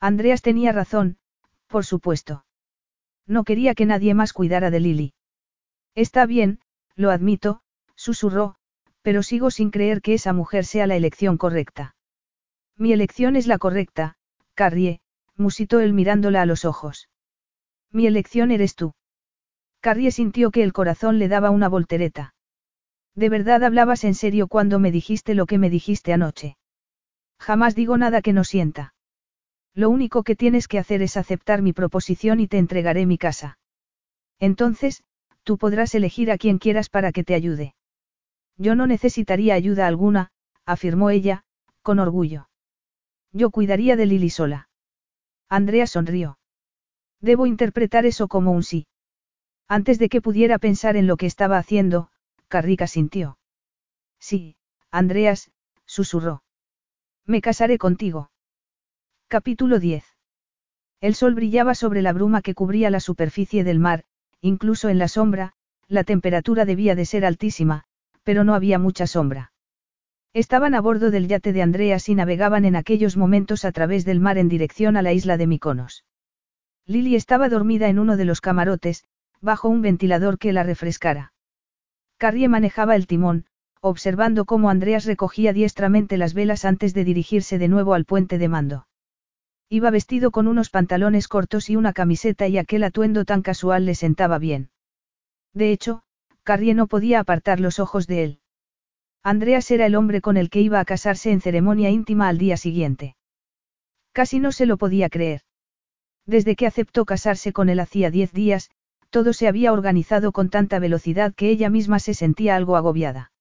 [0.00, 1.18] Andreas tenía razón,
[1.66, 2.46] por supuesto.
[3.26, 5.14] No quería que nadie más cuidara de Lily.
[5.94, 6.60] Está bien,
[6.96, 7.62] lo admito,
[7.96, 8.56] susurró,
[9.02, 11.94] pero sigo sin creer que esa mujer sea la elección correcta.
[12.76, 14.16] Mi elección es la correcta,
[14.54, 15.00] Carrie,
[15.36, 17.08] musitó él mirándola a los ojos.
[17.90, 18.94] Mi elección eres tú.
[19.80, 22.34] Carrie sintió que el corazón le daba una voltereta.
[23.14, 26.56] ¿De verdad hablabas en serio cuando me dijiste lo que me dijiste anoche?
[27.38, 28.94] Jamás digo nada que no sienta.
[29.74, 33.58] Lo único que tienes que hacer es aceptar mi proposición y te entregaré mi casa.
[34.40, 35.04] Entonces,
[35.42, 37.74] tú podrás elegir a quien quieras para que te ayude.
[38.56, 40.30] Yo no necesitaría ayuda alguna,
[40.64, 41.44] afirmó ella,
[41.82, 42.48] con orgullo.
[43.32, 44.68] Yo cuidaría de Lily sola.
[45.48, 46.38] Andrea sonrió.
[47.20, 48.86] Debo interpretar eso como un sí.
[49.66, 52.10] Antes de que pudiera pensar en lo que estaba haciendo,
[52.48, 53.38] Carrica sintió.
[54.20, 54.56] Sí,
[54.90, 55.50] Andreas,
[55.86, 56.42] susurró.
[57.26, 58.30] Me casaré contigo.
[59.28, 60.04] Capítulo 10.
[61.00, 64.04] El sol brillaba sobre la bruma que cubría la superficie del mar,
[64.40, 65.54] incluso en la sombra,
[65.88, 67.84] la temperatura debía de ser altísima,
[68.24, 69.52] pero no había mucha sombra.
[70.32, 74.18] Estaban a bordo del yate de Andreas y navegaban en aquellos momentos a través del
[74.18, 76.04] mar en dirección a la isla de Miconos.
[76.86, 79.04] Lily estaba dormida en uno de los camarotes,
[79.40, 81.32] bajo un ventilador que la refrescara.
[82.18, 83.46] Carrie manejaba el timón,
[83.80, 88.48] observando cómo Andreas recogía diestramente las velas antes de dirigirse de nuevo al puente de
[88.48, 88.86] mando.
[89.68, 93.94] Iba vestido con unos pantalones cortos y una camiseta y aquel atuendo tan casual le
[93.94, 94.70] sentaba bien.
[95.52, 96.03] De hecho,
[96.44, 98.40] Carrie no podía apartar los ojos de él.
[99.22, 102.58] Andreas era el hombre con el que iba a casarse en ceremonia íntima al día
[102.58, 103.16] siguiente.
[104.12, 105.40] Casi no se lo podía creer.
[106.26, 108.70] Desde que aceptó casarse con él hacía diez días,
[109.08, 113.32] todo se había organizado con tanta velocidad que ella misma se sentía algo agobiada.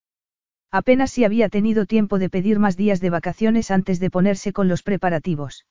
[0.72, 4.68] Apenas si había tenido tiempo de pedir más días de vacaciones antes de ponerse con
[4.68, 5.66] los preparativos.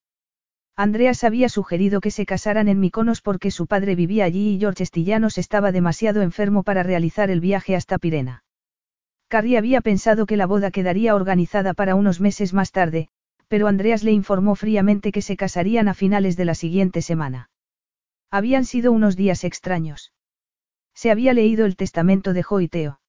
[0.77, 4.85] Andreas había sugerido que se casaran en Miconos porque su padre vivía allí y George
[4.85, 8.43] Estillanos estaba demasiado enfermo para realizar el viaje hasta Pirena.
[9.29, 13.09] Carrie había pensado que la boda quedaría organizada para unos meses más tarde,
[13.49, 17.51] pero Andreas le informó fríamente que se casarían a finales de la siguiente semana.
[18.31, 20.15] Habían sido unos días extraños.
[20.95, 23.02] Se había leído el testamento de Joiteo.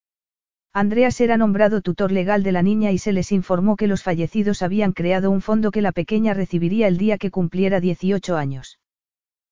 [0.75, 4.63] Andreas era nombrado tutor legal de la niña y se les informó que los fallecidos
[4.63, 8.79] habían creado un fondo que la pequeña recibiría el día que cumpliera 18 años.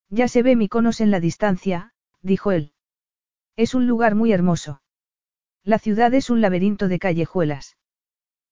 [0.09, 1.93] Ya se ve Miconos en la distancia,
[2.23, 2.73] dijo él.
[3.55, 4.81] Es un lugar muy hermoso.
[5.63, 7.77] La ciudad es un laberinto de callejuelas.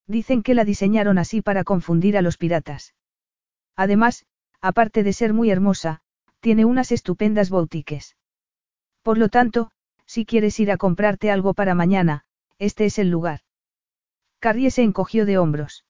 [0.05, 2.93] Dicen que la diseñaron así para confundir a los piratas.
[3.75, 4.27] Además,
[4.61, 6.01] aparte de ser muy hermosa,
[6.39, 8.15] tiene unas estupendas boutiques.
[9.01, 9.71] Por lo tanto,
[10.05, 12.25] si quieres ir a comprarte algo para mañana,
[12.59, 13.39] este es el lugar.
[14.39, 15.85] Carrie se encogió de hombros.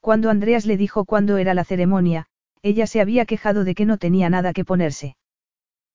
[0.00, 2.26] Cuando Andreas le dijo cuándo era la ceremonia,
[2.62, 5.16] ella se había quejado de que no tenía nada que ponerse.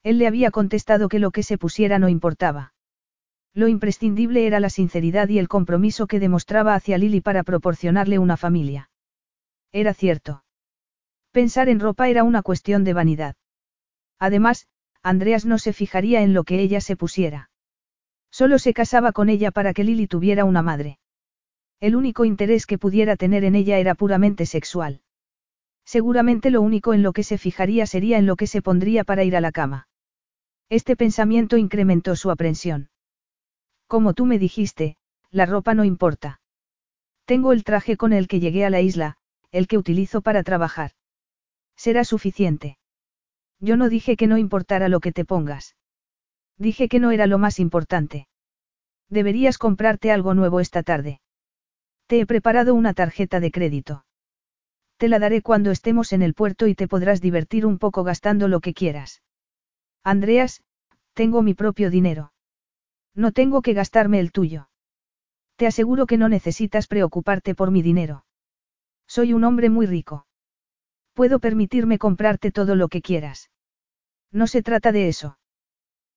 [0.04, 2.74] Él le había contestado que lo que se pusiera no importaba.
[3.54, 8.38] Lo imprescindible era la sinceridad y el compromiso que demostraba hacia Lily para proporcionarle una
[8.38, 8.90] familia.
[9.72, 10.44] Era cierto.
[11.32, 13.36] Pensar en ropa era una cuestión de vanidad.
[14.20, 14.68] Además,
[15.02, 17.50] Andreas no se fijaría en lo que ella se pusiera.
[18.38, 21.00] Solo se casaba con ella para que Lily tuviera una madre.
[21.80, 25.00] El único interés que pudiera tener en ella era puramente sexual.
[25.86, 29.24] Seguramente lo único en lo que se fijaría sería en lo que se pondría para
[29.24, 29.88] ir a la cama.
[30.68, 32.90] Este pensamiento incrementó su aprensión.
[33.88, 34.98] Como tú me dijiste,
[35.32, 36.42] la ropa no importa.
[37.24, 39.16] Tengo el traje con el que llegué a la isla,
[39.52, 40.92] el que utilizo para trabajar.
[41.78, 42.80] Será suficiente.
[43.62, 45.78] Yo no dije que no importara lo que te pongas.
[46.58, 48.28] Dije que no era lo más importante.
[49.10, 51.22] Deberías comprarte algo nuevo esta tarde.
[52.08, 54.06] Te he preparado una tarjeta de crédito.
[54.98, 58.48] Te la daré cuando estemos en el puerto y te podrás divertir un poco gastando
[58.48, 59.22] lo que quieras.
[60.04, 60.64] Andreas,
[61.14, 62.32] tengo mi propio dinero.
[63.14, 64.70] No tengo que gastarme el tuyo.
[65.56, 68.26] Te aseguro que no necesitas preocuparte por mi dinero.
[69.08, 70.28] Soy un hombre muy rico.
[71.14, 73.50] Puedo permitirme comprarte todo lo que quieras.
[74.32, 75.38] No se trata de eso.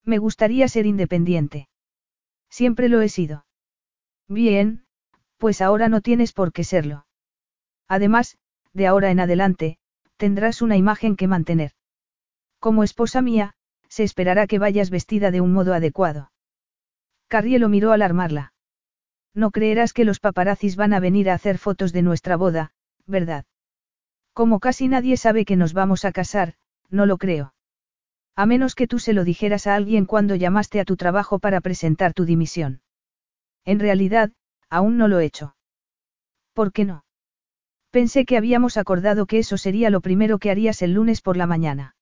[0.08, 1.68] Me gustaría ser independiente.
[2.48, 3.44] Siempre lo he sido.
[4.26, 4.86] Bien,
[5.36, 7.04] pues ahora no tienes por qué serlo.
[7.88, 8.38] Además,
[8.72, 9.76] de ahora en adelante,
[10.16, 11.72] tendrás una imagen que mantener.
[12.58, 13.52] Como esposa mía,
[13.90, 16.32] se esperará que vayas vestida de un modo adecuado.
[17.28, 18.54] Carrie lo miró al armarla.
[19.34, 22.72] No creerás que los paparazzis van a venir a hacer fotos de nuestra boda,
[23.06, 23.44] ¿verdad?
[24.32, 26.54] Como casi nadie sabe que nos vamos a casar,
[26.88, 27.52] no lo creo.
[28.38, 31.60] A menos que tú se lo dijeras a alguien cuando llamaste a tu trabajo para
[31.60, 32.82] presentar tu dimisión.
[33.64, 34.30] En realidad,
[34.70, 35.56] aún no lo he hecho.
[36.52, 37.04] ¿Por qué no?
[37.90, 41.48] Pensé que habíamos acordado que eso sería lo primero que harías el lunes por la
[41.48, 41.96] mañana.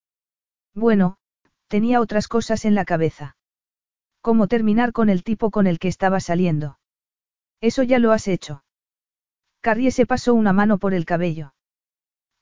[0.75, 1.17] Bueno,
[1.69, 3.39] tenía otras cosas en la cabeza.
[4.21, 6.79] ¿Cómo terminar con el tipo con el que estaba saliendo?
[7.63, 8.63] Eso ya lo has hecho.
[9.63, 11.55] Carrie se pasó una mano por el cabello.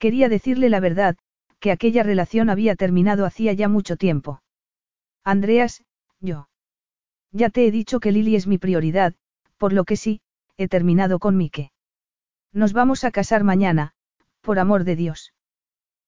[0.00, 1.16] Quería decirle la verdad,
[1.64, 4.42] que aquella relación había terminado hacía ya mucho tiempo.
[5.24, 5.82] Andreas,
[6.20, 6.50] yo.
[7.32, 9.14] Ya te he dicho que Lily es mi prioridad,
[9.56, 10.20] por lo que sí,
[10.58, 11.72] he terminado con Mike.
[12.52, 13.94] Nos vamos a casar mañana,
[14.42, 15.32] por amor de Dios.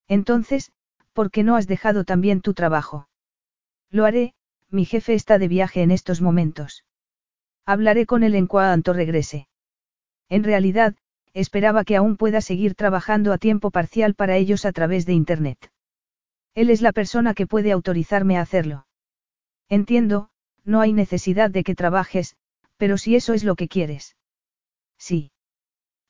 [0.09, 0.73] Entonces,
[1.15, 3.09] ¿por qué no has dejado también tu trabajo?
[3.91, 4.35] Lo haré,
[4.68, 6.85] mi jefe está de viaje en estos momentos.
[7.65, 9.49] Hablaré con él en cuanto regrese.
[10.28, 10.97] En realidad,
[11.36, 15.70] esperaba que aún pueda seguir trabajando a tiempo parcial para ellos a través de Internet.
[16.55, 18.86] Él es la persona que puede autorizarme a hacerlo.
[19.68, 20.31] Entiendo,
[20.65, 22.36] no hay necesidad de que trabajes,
[22.78, 24.16] pero si eso es lo que quieres.
[24.97, 25.31] Sí.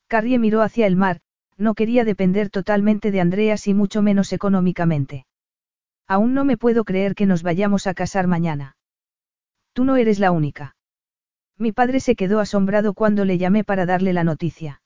[0.07, 1.19] Carrie miró hacia el mar,
[1.57, 5.25] no quería depender totalmente de Andreas y mucho menos económicamente.
[6.07, 8.77] Aún no me puedo creer que nos vayamos a casar mañana.
[9.73, 10.77] Tú no eres la única.
[11.57, 14.81] Mi padre se quedó asombrado cuando le llamé para darle la noticia.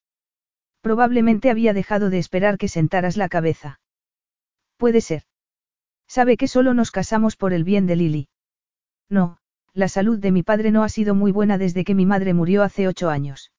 [0.81, 3.79] Probablemente había dejado de esperar que sentaras la cabeza.
[4.77, 5.23] Puede ser.
[6.07, 8.27] Sabe que solo nos casamos por el bien de Lily.
[9.09, 9.37] No,
[9.73, 12.63] la salud de mi padre no ha sido muy buena desde que mi madre murió
[12.63, 13.51] hace ocho años.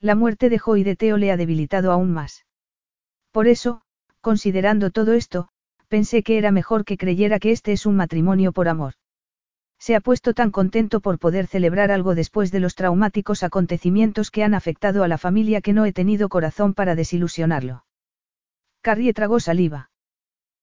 [0.00, 2.46] La muerte de Joy de Teo le ha debilitado aún más.
[3.30, 3.82] Por eso,
[4.20, 5.48] considerando todo esto,
[5.88, 8.94] pensé que era mejor que creyera que este es un matrimonio por amor.
[9.78, 14.42] Se ha puesto tan contento por poder celebrar algo después de los traumáticos acontecimientos que
[14.42, 17.84] han afectado a la familia que no he tenido corazón para desilusionarlo.
[18.80, 19.90] Carrie tragó saliva.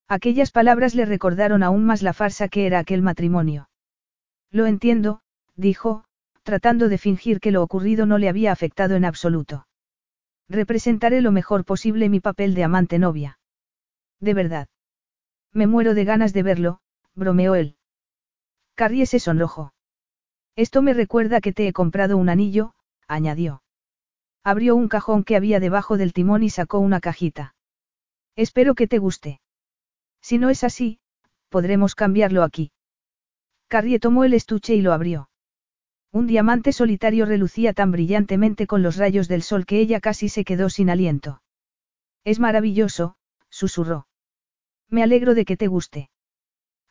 [0.07, 3.69] Aquellas palabras le recordaron aún más la farsa que era aquel matrimonio.
[4.51, 5.21] Lo entiendo,
[5.55, 6.05] dijo,
[6.43, 9.67] tratando de fingir que lo ocurrido no le había afectado en absoluto.
[10.47, 13.39] Representaré lo mejor posible mi papel de amante novia.
[14.19, 14.67] De verdad.
[15.51, 16.79] Me muero de ganas de verlo,
[17.15, 17.74] bromeó él.
[18.75, 19.73] Carrie se sonrojó.
[20.55, 22.73] Esto me recuerda que te he comprado un anillo,
[23.07, 23.63] añadió.
[24.43, 27.55] Abrió un cajón que había debajo del timón y sacó una cajita.
[28.35, 29.41] Espero que te guste.
[30.21, 30.99] Si no es así,
[31.49, 32.71] podremos cambiarlo aquí.
[33.67, 35.29] Carrie tomó el estuche y lo abrió.
[36.11, 40.45] Un diamante solitario relucía tan brillantemente con los rayos del sol que ella casi se
[40.45, 41.41] quedó sin aliento.
[42.23, 43.17] Es maravilloso,
[43.49, 44.07] susurró.
[44.89, 46.09] Me alegro de que te guste.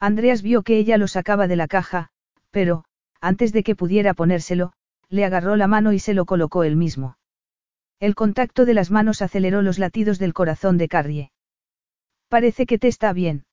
[0.00, 2.10] Andreas vio que ella lo sacaba de la caja,
[2.50, 2.84] pero,
[3.20, 4.72] antes de que pudiera ponérselo,
[5.08, 7.16] le agarró la mano y se lo colocó él mismo.
[8.00, 11.32] El contacto de las manos aceleró los latidos del corazón de Carrie.
[12.28, 13.46] Parece que te está bien.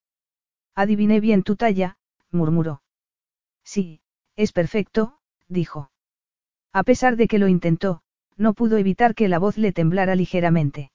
[0.75, 1.97] Adiviné bien tu talla,
[2.31, 2.81] murmuró.
[3.63, 4.01] Sí,
[4.35, 5.91] es perfecto, dijo.
[6.73, 8.01] A pesar de que lo intentó,
[8.37, 10.91] no pudo evitar que la voz le temblara ligeramente.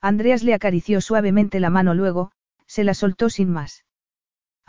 [0.00, 2.32] Andreas le acarició suavemente la mano luego,
[2.66, 3.84] se la soltó sin más.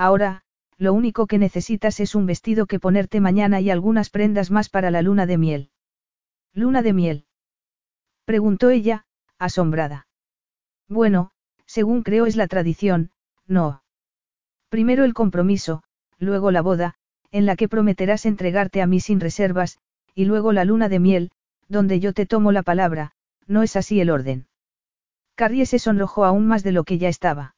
[0.02, 0.42] Ahora,
[0.80, 4.90] lo único que necesitas es un vestido que ponerte mañana y algunas prendas más para
[4.90, 5.70] la luna de miel.
[6.56, 7.26] ¿Luna de miel?
[8.26, 9.06] Preguntó ella,
[9.38, 10.08] asombrada.
[10.88, 11.30] Bueno,
[11.68, 13.12] según creo es la tradición,
[13.46, 13.84] no.
[14.70, 15.84] Primero el compromiso,
[16.18, 16.96] luego la boda,
[17.30, 19.78] en la que prometerás entregarte a mí sin reservas,
[20.16, 21.32] y luego la luna de miel,
[21.68, 23.12] donde yo te tomo la palabra,
[23.46, 24.48] no es así el orden.
[25.36, 27.56] Carrie se sonrojó aún más de lo que ya estaba.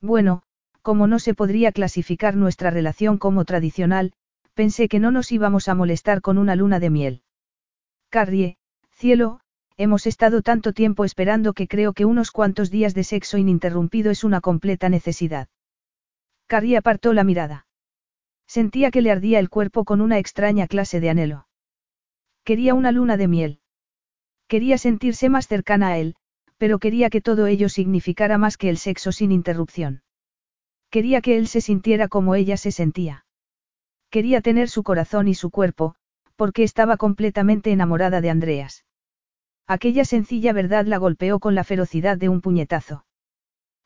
[0.00, 0.44] Bueno,
[0.86, 4.12] como no se podría clasificar nuestra relación como tradicional,
[4.54, 7.22] pensé que no nos íbamos a molestar con una luna de miel.
[8.08, 8.56] Carrie,
[8.92, 9.40] cielo,
[9.76, 14.22] hemos estado tanto tiempo esperando que creo que unos cuantos días de sexo ininterrumpido es
[14.22, 15.48] una completa necesidad.
[16.46, 17.66] Carrie apartó la mirada.
[18.46, 21.48] Sentía que le ardía el cuerpo con una extraña clase de anhelo.
[22.44, 23.60] Quería una luna de miel.
[24.46, 26.14] Quería sentirse más cercana a él,
[26.58, 30.02] pero quería que todo ello significara más que el sexo sin interrupción.
[30.96, 33.26] Quería que él se sintiera como ella se sentía.
[34.08, 35.94] Quería tener su corazón y su cuerpo,
[36.36, 38.86] porque estaba completamente enamorada de Andreas.
[39.66, 43.04] Aquella sencilla verdad la golpeó con la ferocidad de un puñetazo.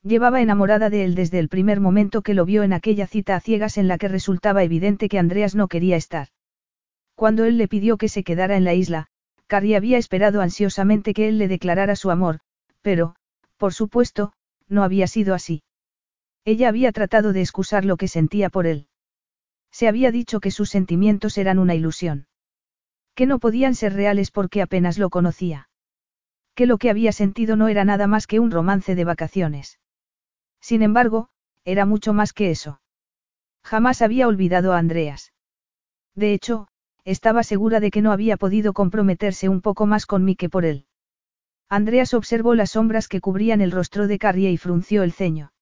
[0.04, 3.40] Llevaba enamorada de él desde el primer momento que lo vio en aquella cita a
[3.40, 6.28] ciegas en la que resultaba evidente que Andreas no quería estar.
[7.16, 9.08] Cuando él le pidió que se quedara en la isla,
[9.48, 12.38] Carrie había esperado ansiosamente que él le declarara su amor,
[12.82, 13.16] pero,
[13.56, 14.32] por supuesto,
[14.68, 15.64] no había sido así.
[16.44, 18.88] Ella había tratado de excusar lo que sentía por él.
[19.70, 22.26] Se había dicho que sus sentimientos eran una ilusión.
[23.14, 25.68] Que no podían ser reales porque apenas lo conocía.
[26.54, 29.78] Que lo que había sentido no era nada más que un romance de vacaciones.
[30.60, 31.28] Sin embargo,
[31.64, 32.80] era mucho más que eso.
[33.62, 35.32] Jamás había olvidado a Andreas.
[36.14, 36.68] De hecho,
[37.04, 40.64] estaba segura de que no había podido comprometerse un poco más con mí que por
[40.64, 40.86] él.
[41.68, 45.52] Andreas observó las sombras que cubrían el rostro de Carrie y frunció el ceño.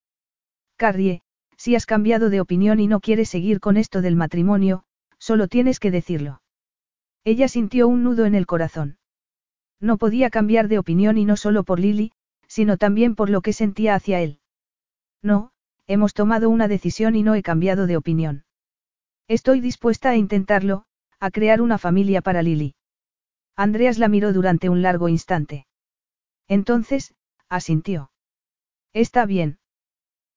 [0.78, 1.22] Carrie,
[1.56, 4.84] si has cambiado de opinión y no quieres seguir con esto del matrimonio,
[5.18, 6.40] solo tienes que decirlo.
[7.24, 8.96] Ella sintió un nudo en el corazón.
[9.80, 12.12] No podía cambiar de opinión y no solo por Lily,
[12.46, 14.38] sino también por lo que sentía hacia él.
[15.20, 15.50] No,
[15.88, 18.44] hemos tomado una decisión y no he cambiado de opinión.
[19.26, 20.84] Estoy dispuesta a intentarlo,
[21.18, 22.76] a crear una familia para Lily.
[23.56, 25.66] Andreas la miró durante un largo instante.
[26.46, 27.14] Entonces,
[27.48, 28.12] asintió.
[28.92, 29.58] Está bien.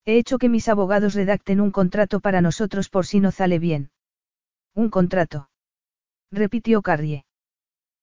[0.05, 3.91] He hecho que mis abogados redacten un contrato para nosotros por si no sale bien.
[4.73, 5.49] Un contrato.
[6.31, 7.25] Repitió Carrie.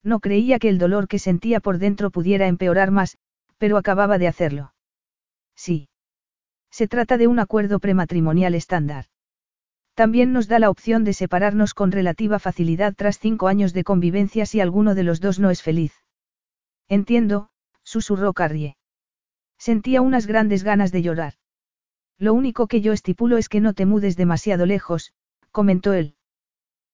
[0.05, 3.19] No creía que el dolor que sentía por dentro pudiera empeorar más,
[3.57, 4.75] pero acababa de hacerlo.
[5.57, 5.89] Sí.
[6.71, 9.07] Se trata de un acuerdo prematrimonial estándar.
[9.95, 14.47] También nos da la opción de separarnos con relativa facilidad tras cinco años de convivencia
[14.47, 15.93] si alguno de los dos no es feliz.
[16.89, 17.51] Entiendo,
[17.83, 18.77] susurró Carrie.
[19.59, 21.35] Sentía unas grandes ganas de llorar.
[22.19, 25.13] Lo único que yo estipulo es que no te mudes demasiado lejos,
[25.53, 26.15] comentó él.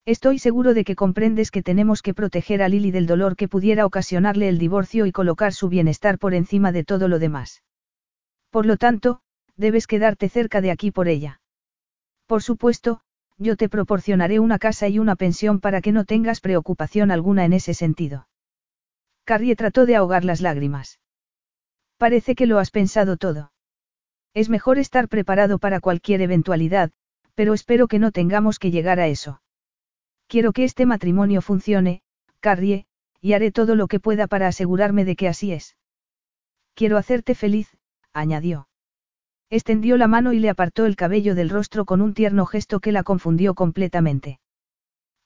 [0.04, 3.86] Estoy seguro de que comprendes que tenemos que proteger a Lily del dolor que pudiera
[3.86, 7.62] ocasionarle el divorcio y colocar su bienestar por encima de todo lo demás.
[8.50, 9.22] Por lo tanto,
[9.56, 11.40] debes quedarte cerca de aquí por ella.
[12.26, 13.00] Por supuesto,
[13.38, 17.54] yo te proporcionaré una casa y una pensión para que no tengas preocupación alguna en
[17.54, 18.28] ese sentido.
[19.24, 21.00] Carrie trató de ahogar las lágrimas.
[21.96, 23.53] Parece que lo has pensado todo.
[24.34, 26.90] Es mejor estar preparado para cualquier eventualidad,
[27.34, 29.40] pero espero que no tengamos que llegar a eso.
[30.26, 32.02] Quiero que este matrimonio funcione,
[32.40, 32.86] Carrie,
[33.20, 35.76] y haré todo lo que pueda para asegurarme de que así es.
[36.74, 37.76] Quiero hacerte feliz,
[38.12, 38.68] añadió.
[39.50, 42.92] Extendió la mano y le apartó el cabello del rostro con un tierno gesto que
[42.92, 44.40] la confundió completamente.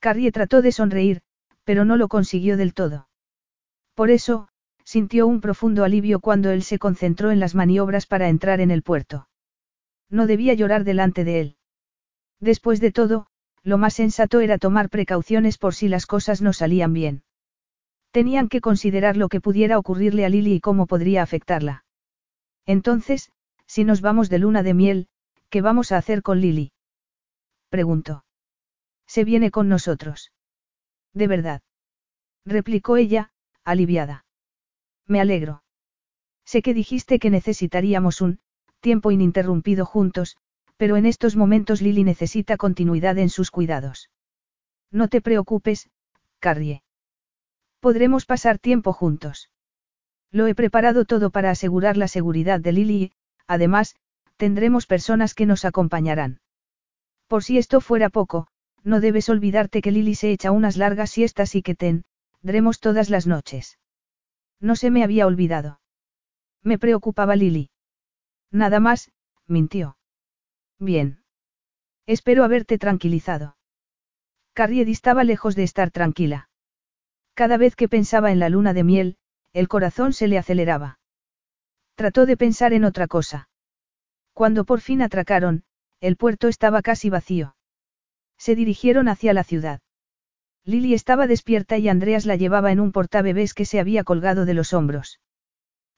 [0.00, 1.22] Carrie trató de sonreír,
[1.64, 3.08] pero no lo consiguió del todo.
[3.94, 4.48] Por eso,
[4.88, 8.82] sintió un profundo alivio cuando él se concentró en las maniobras para entrar en el
[8.82, 9.28] puerto.
[10.08, 11.56] No debía llorar delante de él.
[12.40, 13.26] Después de todo,
[13.62, 17.22] lo más sensato era tomar precauciones por si las cosas no salían bien.
[18.12, 21.84] Tenían que considerar lo que pudiera ocurrirle a Lily y cómo podría afectarla.
[22.64, 23.30] Entonces,
[23.66, 25.08] si nos vamos de luna de miel,
[25.50, 26.72] ¿qué vamos a hacer con Lily?
[27.68, 28.24] Preguntó.
[29.06, 30.32] Se viene con nosotros.
[31.12, 31.60] De verdad.
[32.46, 33.32] Replicó ella,
[33.64, 34.24] aliviada.
[35.08, 35.62] Me alegro.
[36.44, 38.38] Sé que dijiste que necesitaríamos un
[38.80, 40.36] tiempo ininterrumpido juntos,
[40.76, 44.10] pero en estos momentos Lily necesita continuidad en sus cuidados.
[44.92, 45.90] No te preocupes,
[46.38, 46.82] Carrie.
[47.80, 49.50] Podremos pasar tiempo juntos.
[50.30, 53.12] Lo he preparado todo para asegurar la seguridad de Lily y,
[53.46, 53.96] además,
[54.36, 56.40] tendremos personas que nos acompañarán.
[57.26, 58.46] Por si esto fuera poco,
[58.84, 63.26] no debes olvidarte que Lily se echa unas largas siestas y que tendremos todas las
[63.26, 63.78] noches.
[64.60, 65.80] No se me había olvidado.
[66.62, 67.70] Me preocupaba Lily.
[68.50, 69.12] Nada más,
[69.46, 69.96] mintió.
[70.78, 71.22] Bien.
[72.06, 73.56] Espero haberte tranquilizado.
[74.54, 76.48] Carrie estaba lejos de estar tranquila.
[77.34, 79.16] Cada vez que pensaba en la luna de miel,
[79.52, 80.98] el corazón se le aceleraba.
[81.94, 83.48] Trató de pensar en otra cosa.
[84.32, 85.64] Cuando por fin atracaron,
[86.00, 87.56] el puerto estaba casi vacío.
[88.36, 89.80] Se dirigieron hacia la ciudad.
[90.68, 94.52] Lily estaba despierta y Andreas la llevaba en un portabebés que se había colgado de
[94.52, 95.18] los hombros.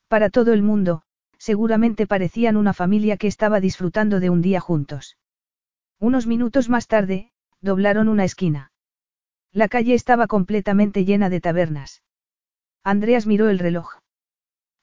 [0.07, 1.03] Para todo el mundo,
[1.39, 5.19] seguramente parecían una familia que estaba disfrutando de un día juntos.
[5.99, 8.71] Unos minutos más tarde, doblaron una esquina.
[9.51, 12.05] La calle estaba completamente llena de tabernas.
[12.85, 13.99] Andreas miró el reloj.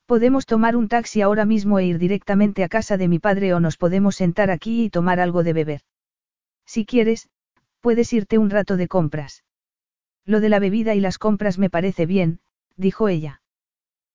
[0.06, 3.62] Podemos tomar un taxi ahora mismo e ir directamente a casa de mi padre o
[3.62, 5.82] nos podemos sentar aquí y tomar algo de beber.
[6.66, 7.30] Si quieres,
[7.80, 9.46] puedes irte un rato de compras.
[10.28, 12.42] Lo de la bebida y las compras me parece bien,
[12.76, 13.42] dijo ella.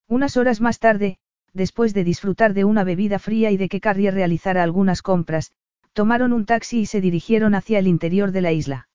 [0.06, 1.16] Unas horas más tarde,
[1.54, 5.52] después de disfrutar de una bebida fría y de que Carrie realizara algunas compras,
[5.94, 8.88] tomaron un taxi y se dirigieron hacia el interior de la isla.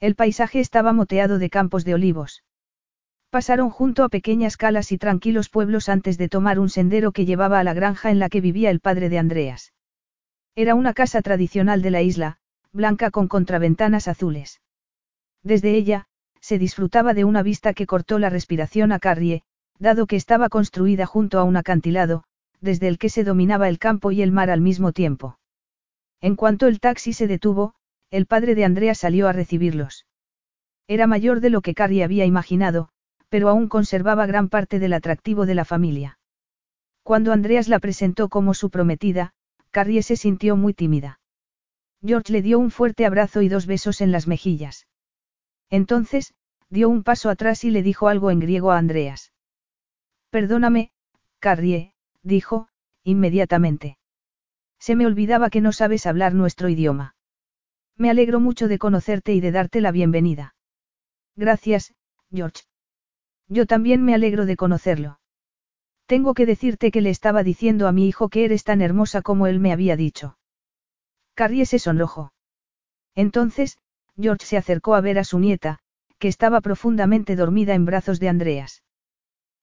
[0.00, 2.42] El paisaje estaba moteado de campos de olivos.
[3.30, 7.60] Pasaron junto a pequeñas calas y tranquilos pueblos antes de tomar un sendero que llevaba
[7.60, 9.72] a la granja en la que vivía el padre de Andreas.
[10.56, 12.38] Era una casa tradicional de la isla,
[12.72, 14.60] blanca con contraventanas azules.
[15.44, 16.08] Desde ella,
[16.42, 19.44] se disfrutaba de una vista que cortó la respiración a Carrie,
[19.78, 22.24] dado que estaba construida junto a un acantilado,
[22.60, 25.38] desde el que se dominaba el campo y el mar al mismo tiempo.
[26.20, 27.74] En cuanto el taxi se detuvo,
[28.10, 30.06] el padre de Andrea salió a recibirlos.
[30.88, 32.88] Era mayor de lo que Carrie había imaginado,
[33.28, 36.18] pero aún conservaba gran parte del atractivo de la familia.
[37.04, 39.32] Cuando Andreas la presentó como su prometida,
[39.70, 41.20] Carrie se sintió muy tímida.
[42.04, 44.86] George le dio un fuerte abrazo y dos besos en las mejillas.
[45.72, 46.34] Entonces,
[46.68, 49.32] dio un paso atrás y le dijo algo en griego a Andreas.
[50.28, 50.92] Perdóname,
[51.38, 52.68] Carrie, dijo,
[53.04, 53.96] inmediatamente.
[54.78, 57.16] Se me olvidaba que no sabes hablar nuestro idioma.
[57.96, 60.54] Me alegro mucho de conocerte y de darte la bienvenida.
[61.36, 61.94] Gracias,
[62.30, 62.64] George.
[63.48, 65.20] Yo también me alegro de conocerlo.
[66.04, 69.46] Tengo que decirte que le estaba diciendo a mi hijo que eres tan hermosa como
[69.46, 70.36] él me había dicho.
[71.32, 72.34] Carrie se sonrojó.
[73.14, 73.78] Entonces,
[74.20, 75.78] George se acercó a ver a su nieta,
[76.18, 78.82] que estaba profundamente dormida en brazos de Andreas.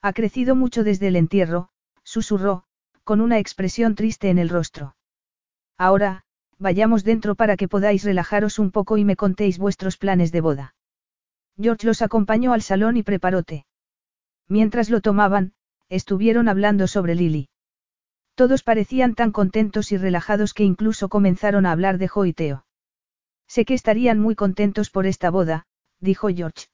[0.02, 1.69] Ha crecido mucho desde el entierro,
[2.03, 2.64] susurró,
[3.03, 4.95] con una expresión triste en el rostro.
[5.78, 6.24] Ahora,
[6.58, 10.76] vayamos dentro para que podáis relajaros un poco y me contéis vuestros planes de boda.
[11.58, 13.66] George los acompañó al salón y preparó té.
[14.48, 15.53] Mientras lo tomaban,
[15.90, 17.50] estuvieron hablando sobre Lily.
[18.36, 22.66] Todos parecían tan contentos y relajados que incluso comenzaron a hablar de Jo y Teo.
[23.50, 25.66] Sé que estarían muy contentos por esta boda,
[26.00, 26.68] dijo George.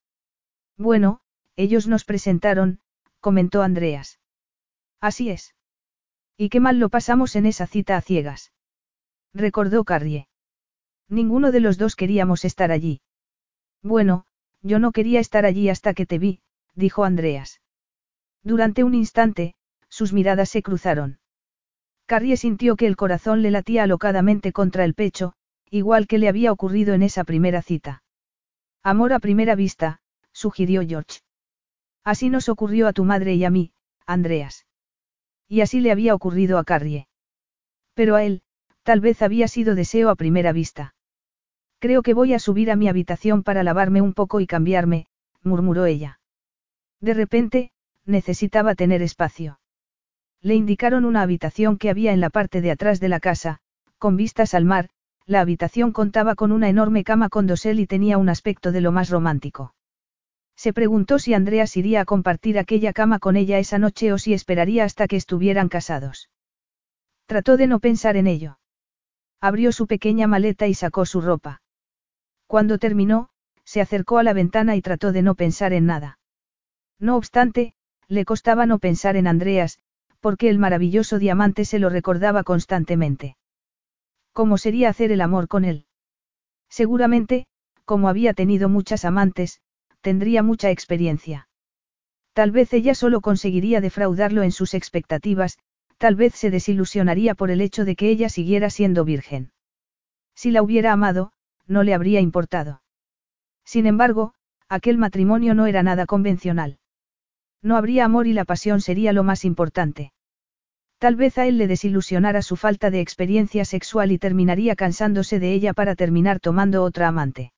[0.77, 1.21] Bueno,
[1.55, 2.81] ellos nos presentaron,
[3.21, 4.19] comentó Andreas.
[4.99, 5.55] Así es.
[6.35, 8.51] Y qué mal lo pasamos en esa cita a ciegas.
[9.33, 10.27] Recordó Carrie.
[11.07, 13.01] Ninguno de los dos queríamos estar allí.
[13.81, 14.25] Bueno,
[14.61, 16.41] yo no quería estar allí hasta que te vi,
[16.73, 17.61] dijo Andreas.
[18.43, 19.55] Durante un instante,
[19.87, 21.19] sus miradas se cruzaron.
[22.05, 25.35] Carrie sintió que el corazón le latía alocadamente contra el pecho,
[25.75, 28.01] igual que le había ocurrido en esa primera cita.
[28.81, 29.99] Amor a primera vista,
[30.31, 31.19] sugirió George.
[32.05, 33.73] Así nos ocurrió a tu madre y a mí,
[34.05, 34.65] Andreas.
[35.49, 37.09] Y así le había ocurrido a Carrie.
[37.93, 38.41] Pero a él,
[38.83, 40.95] tal vez había sido deseo a primera vista.
[41.79, 45.07] Creo que voy a subir a mi habitación para lavarme un poco y cambiarme,
[45.43, 46.21] murmuró ella.
[47.01, 47.71] De repente,
[48.05, 49.59] necesitaba tener espacio.
[50.41, 53.59] Le indicaron una habitación que había en la parte de atrás de la casa,
[53.97, 54.89] con vistas al mar,
[55.27, 58.91] la habitación contaba con una enorme cama con dosel y tenía un aspecto de lo
[58.91, 59.73] más romántico.
[60.55, 64.33] Se preguntó si Andreas iría a compartir aquella cama con ella esa noche o si
[64.33, 66.29] esperaría hasta que estuvieran casados.
[67.25, 68.59] Trató de no pensar en ello.
[69.41, 71.61] Abrió su pequeña maleta y sacó su ropa.
[72.47, 73.29] Cuando terminó,
[73.63, 76.19] se acercó a la ventana y trató de no pensar en nada.
[76.99, 77.73] No obstante,
[78.07, 79.79] le costaba no pensar en Andreas,
[80.19, 83.35] porque el maravilloso diamante se lo recordaba constantemente.
[84.35, 85.85] ¿Cómo sería hacer el amor con él?
[86.69, 87.47] Seguramente,
[87.85, 89.61] como había tenido muchas amantes,
[90.01, 91.47] tendría mucha experiencia.
[92.33, 95.57] Tal vez ella solo conseguiría defraudarlo en sus expectativas,
[95.97, 99.53] tal vez se desilusionaría por el hecho de que ella siguiera siendo virgen.
[100.35, 101.31] Si la hubiera amado,
[101.65, 102.81] no le habría importado.
[103.63, 104.33] Sin embargo,
[104.67, 106.77] aquel matrimonio no era nada convencional.
[107.61, 110.11] No habría amor y la pasión sería lo más importante.
[110.97, 115.53] Tal vez a él le desilusionara su falta de experiencia sexual y terminaría cansándose de
[115.53, 117.51] ella para terminar tomando otra amante.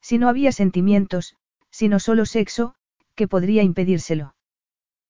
[0.00, 1.36] Si no había sentimientos,
[1.70, 2.74] sino solo sexo,
[3.14, 4.34] ¿qué podría impedírselo?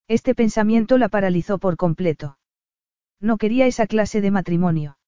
[0.08, 2.38] Este pensamiento la paralizó por completo.
[3.20, 4.98] No quería esa clase de matrimonio.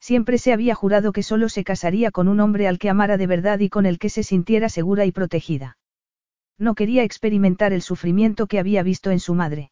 [0.00, 3.26] Siempre se había jurado que solo se casaría con un hombre al que amara de
[3.26, 5.78] verdad y con el que se sintiera segura y protegida.
[6.58, 9.70] No quería experimentar el sufrimiento que había visto en su madre.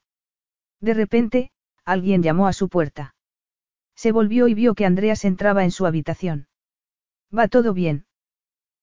[0.80, 1.50] De repente,
[1.92, 3.14] alguien llamó a su puerta.
[3.94, 6.48] Se volvió y vio que Andreas entraba en su habitación.
[7.36, 8.06] ¿Va todo bien?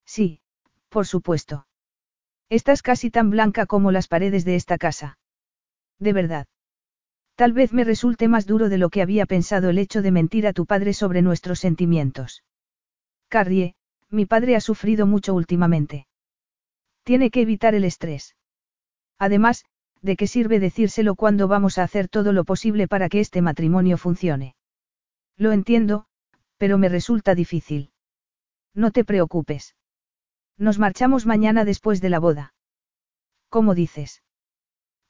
[0.06, 0.42] Sí,
[0.90, 1.68] por supuesto.
[2.50, 5.18] Estás casi tan blanca como las paredes de esta casa.
[6.00, 6.48] De verdad.
[7.36, 10.48] Tal vez me resulte más duro de lo que había pensado el hecho de mentir
[10.48, 12.44] a tu padre sobre nuestros sentimientos.
[13.28, 13.76] Carrie,
[14.10, 16.08] mi padre ha sufrido mucho últimamente.
[17.04, 18.36] Tiene que evitar el estrés.
[19.20, 19.66] Además,
[20.02, 23.98] ¿de qué sirve decírselo cuando vamos a hacer todo lo posible para que este matrimonio
[23.98, 24.56] funcione?
[25.38, 26.06] Lo entiendo,
[26.58, 27.92] pero me resulta difícil.
[28.74, 29.76] No te preocupes.
[30.58, 32.54] Nos marchamos mañana después de la boda.
[33.50, 34.24] ¿Cómo dices?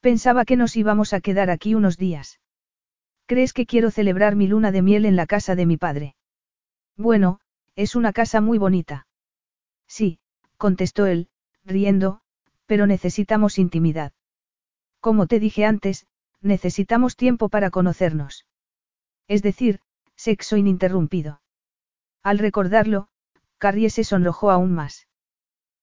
[0.02, 2.40] Pensaba que nos íbamos a quedar aquí unos días.
[3.26, 6.16] ¿Crees que quiero celebrar mi luna de miel en la casa de mi padre?
[6.96, 7.40] Bueno,
[7.76, 9.08] es una casa muy bonita.
[9.88, 10.20] Sí,
[10.58, 11.30] contestó él,
[11.66, 12.22] riendo,
[12.66, 14.14] pero necesitamos intimidad.
[15.00, 16.08] Como te dije antes,
[16.42, 18.46] necesitamos tiempo para conocernos.
[19.28, 19.80] Es decir,
[20.16, 21.42] sexo ininterrumpido.
[22.24, 23.10] Al recordarlo,
[23.58, 25.08] Carrie se sonrojó aún más.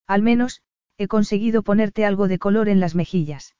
[0.07, 0.61] Al menos,
[0.97, 3.55] he conseguido ponerte algo de color en las mejillas.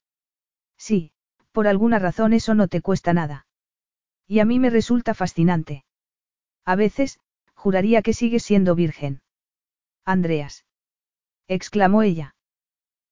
[0.78, 1.12] Sí,
[1.52, 3.48] por alguna razón eso no te cuesta nada.
[4.28, 5.86] Y a mí me resulta fascinante.
[6.66, 7.20] A veces,
[7.54, 9.22] juraría que sigues siendo virgen.
[10.04, 10.66] Andreas.
[11.48, 12.36] exclamó ella.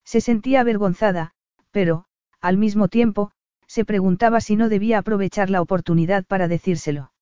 [0.03, 1.33] Se sentía avergonzada,
[1.71, 2.05] pero,
[2.43, 3.31] al mismo tiempo,
[3.67, 7.13] se preguntaba si no debía aprovechar la oportunidad para decírselo.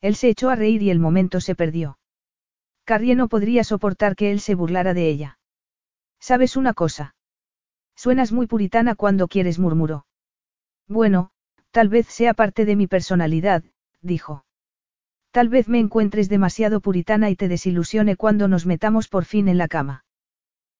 [0.00, 2.00] Él se echó a reír y el momento se perdió.
[2.84, 5.38] Carrie no podría soportar que él se burlara de ella.
[6.18, 7.14] ¿Sabes una cosa?
[7.94, 10.04] Suenas muy puritana cuando quieres, murmuró.
[10.88, 11.30] Bueno,
[11.70, 13.62] tal vez sea parte de mi personalidad,
[14.02, 14.44] dijo.
[15.30, 19.58] Tal vez me encuentres demasiado puritana y te desilusione cuando nos metamos por fin en
[19.58, 20.04] la cama.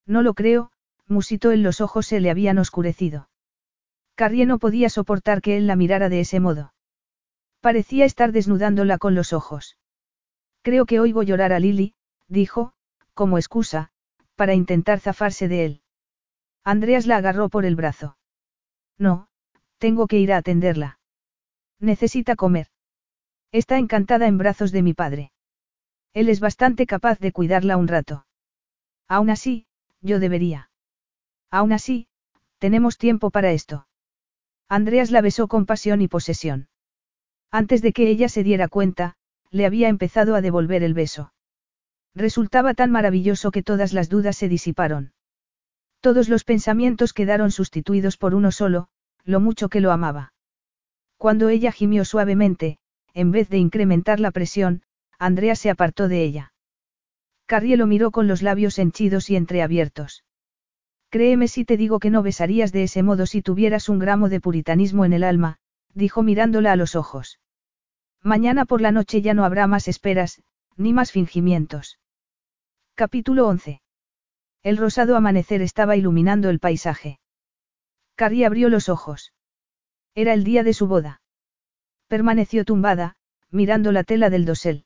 [0.05, 0.73] No lo creo,
[1.07, 3.29] musitó en los ojos se le habían oscurecido.
[4.21, 6.75] Carrie no podía soportar que él la mirara de ese modo.
[7.59, 9.79] Parecía estar desnudándola con los ojos.
[10.61, 11.95] Creo que oigo llorar a Lily,
[12.27, 12.73] dijo,
[13.15, 13.89] como excusa,
[14.35, 15.81] para intentar zafarse de él.
[16.63, 18.15] Andreas la agarró por el brazo.
[18.99, 19.27] No,
[19.79, 20.99] tengo que ir a atenderla.
[21.79, 22.67] Necesita comer.
[23.51, 25.31] Está encantada en brazos de mi padre.
[26.13, 28.27] Él es bastante capaz de cuidarla un rato.
[29.07, 29.65] Aún así,
[29.99, 30.69] yo debería.
[31.49, 32.07] Aún así,
[32.59, 33.87] tenemos tiempo para esto.
[34.71, 36.69] Andreas la besó con pasión y posesión.
[37.51, 39.15] Antes de que ella se diera cuenta,
[39.49, 41.33] le había empezado a devolver el beso.
[42.15, 45.11] Resultaba tan maravilloso que todas las dudas se disiparon.
[45.99, 48.87] Todos los pensamientos quedaron sustituidos por uno solo,
[49.25, 50.31] lo mucho que lo amaba.
[51.17, 52.79] Cuando ella gimió suavemente,
[53.13, 54.83] en vez de incrementar la presión,
[55.19, 56.53] Andrea se apartó de ella.
[57.45, 60.23] Carrie lo miró con los labios henchidos y entreabiertos.
[61.11, 64.39] Créeme si te digo que no besarías de ese modo si tuvieras un gramo de
[64.39, 65.57] puritanismo en el alma,
[65.93, 67.41] dijo mirándola a los ojos.
[68.23, 70.41] Mañana por la noche ya no habrá más esperas,
[70.77, 71.99] ni más fingimientos.
[72.95, 73.81] Capítulo 11.
[74.63, 77.19] El rosado amanecer estaba iluminando el paisaje.
[78.15, 79.33] Carrie abrió los ojos.
[80.15, 81.21] Era el día de su boda.
[82.07, 83.17] Permaneció tumbada,
[83.49, 84.85] mirando la tela del dosel.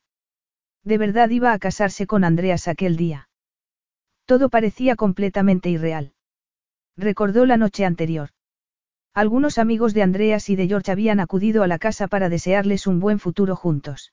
[0.82, 3.28] De verdad iba a casarse con Andreas aquel día.
[4.24, 6.14] Todo parecía completamente irreal.
[6.96, 8.30] Recordó la noche anterior.
[9.12, 13.00] Algunos amigos de Andreas y de George habían acudido a la casa para desearles un
[13.00, 14.12] buen futuro juntos.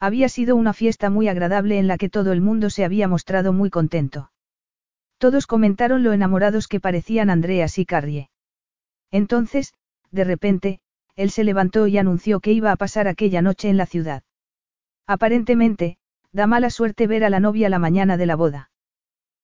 [0.00, 3.52] Había sido una fiesta muy agradable en la que todo el mundo se había mostrado
[3.52, 4.32] muy contento.
[5.18, 8.30] Todos comentaron lo enamorados que parecían Andreas y Carrie.
[9.12, 9.74] Entonces,
[10.10, 10.80] de repente,
[11.14, 14.24] él se levantó y anunció que iba a pasar aquella noche en la ciudad.
[15.06, 15.98] Aparentemente,
[16.32, 18.70] da mala suerte ver a la novia la mañana de la boda.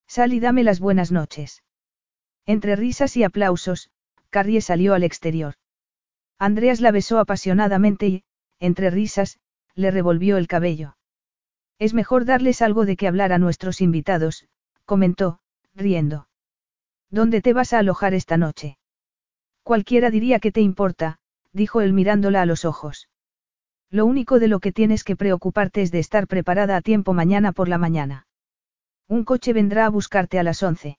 [0.08, 1.62] Sal y dame las buenas noches.
[2.48, 3.90] Entre risas y aplausos,
[4.30, 5.56] Carrie salió al exterior.
[6.38, 8.24] Andreas la besó apasionadamente y,
[8.58, 9.38] entre risas,
[9.74, 10.96] le revolvió el cabello.
[11.78, 14.48] Es mejor darles algo de qué hablar a nuestros invitados,
[14.86, 15.40] comentó,
[15.74, 16.30] riendo.
[17.10, 18.78] ¿Dónde te vas a alojar esta noche?
[19.62, 21.18] Cualquiera diría que te importa,
[21.52, 23.10] dijo él mirándola a los ojos.
[23.90, 27.52] Lo único de lo que tienes que preocuparte es de estar preparada a tiempo mañana
[27.52, 28.26] por la mañana.
[29.06, 30.98] Un coche vendrá a buscarte a las once.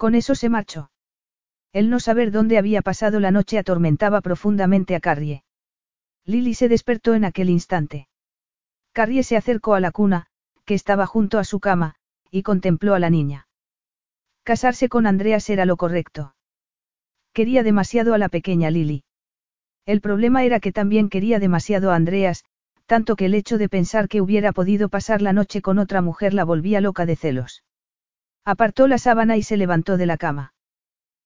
[0.00, 0.90] Con eso se marchó.
[1.74, 5.44] El no saber dónde había pasado la noche atormentaba profundamente a Carrie.
[6.24, 8.08] Lily se despertó en aquel instante.
[8.92, 10.28] Carrie se acercó a la cuna,
[10.64, 11.96] que estaba junto a su cama,
[12.30, 13.46] y contempló a la niña.
[14.42, 16.34] Casarse con Andreas era lo correcto.
[17.34, 19.04] Quería demasiado a la pequeña Lily.
[19.84, 22.46] El problema era que también quería demasiado a Andreas,
[22.86, 26.32] tanto que el hecho de pensar que hubiera podido pasar la noche con otra mujer
[26.32, 27.64] la volvía loca de celos.
[28.44, 30.54] Apartó la sábana y se levantó de la cama.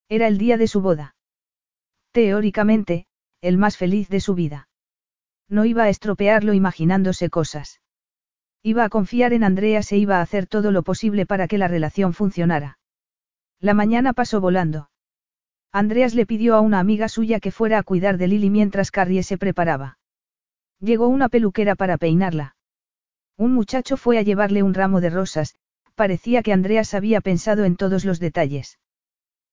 [0.09, 1.17] Era el día de su boda.
[2.13, 3.07] Teóricamente,
[3.41, 4.69] el más feliz de su vida.
[5.49, 7.81] No iba a estropearlo imaginándose cosas.
[8.63, 11.69] Iba a confiar en Andrea e iba a hacer todo lo posible para que la
[11.69, 12.79] relación funcionara.
[13.61, 14.91] La mañana pasó volando.
[15.71, 19.23] Andreas le pidió a una amiga suya que fuera a cuidar de Lily mientras Carrie
[19.23, 19.99] se preparaba.
[20.81, 22.57] Llegó una peluquera para peinarla.
[23.37, 25.57] Un muchacho fue a llevarle un ramo de rosas,
[25.95, 28.79] parecía que Andreas había pensado en todos los detalles.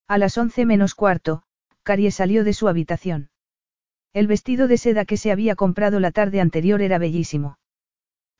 [0.08, 1.44] A las once menos cuarto,
[1.84, 3.30] Carrie salió de su habitación.
[4.14, 7.58] El vestido de seda que se había comprado la tarde anterior era bellísimo.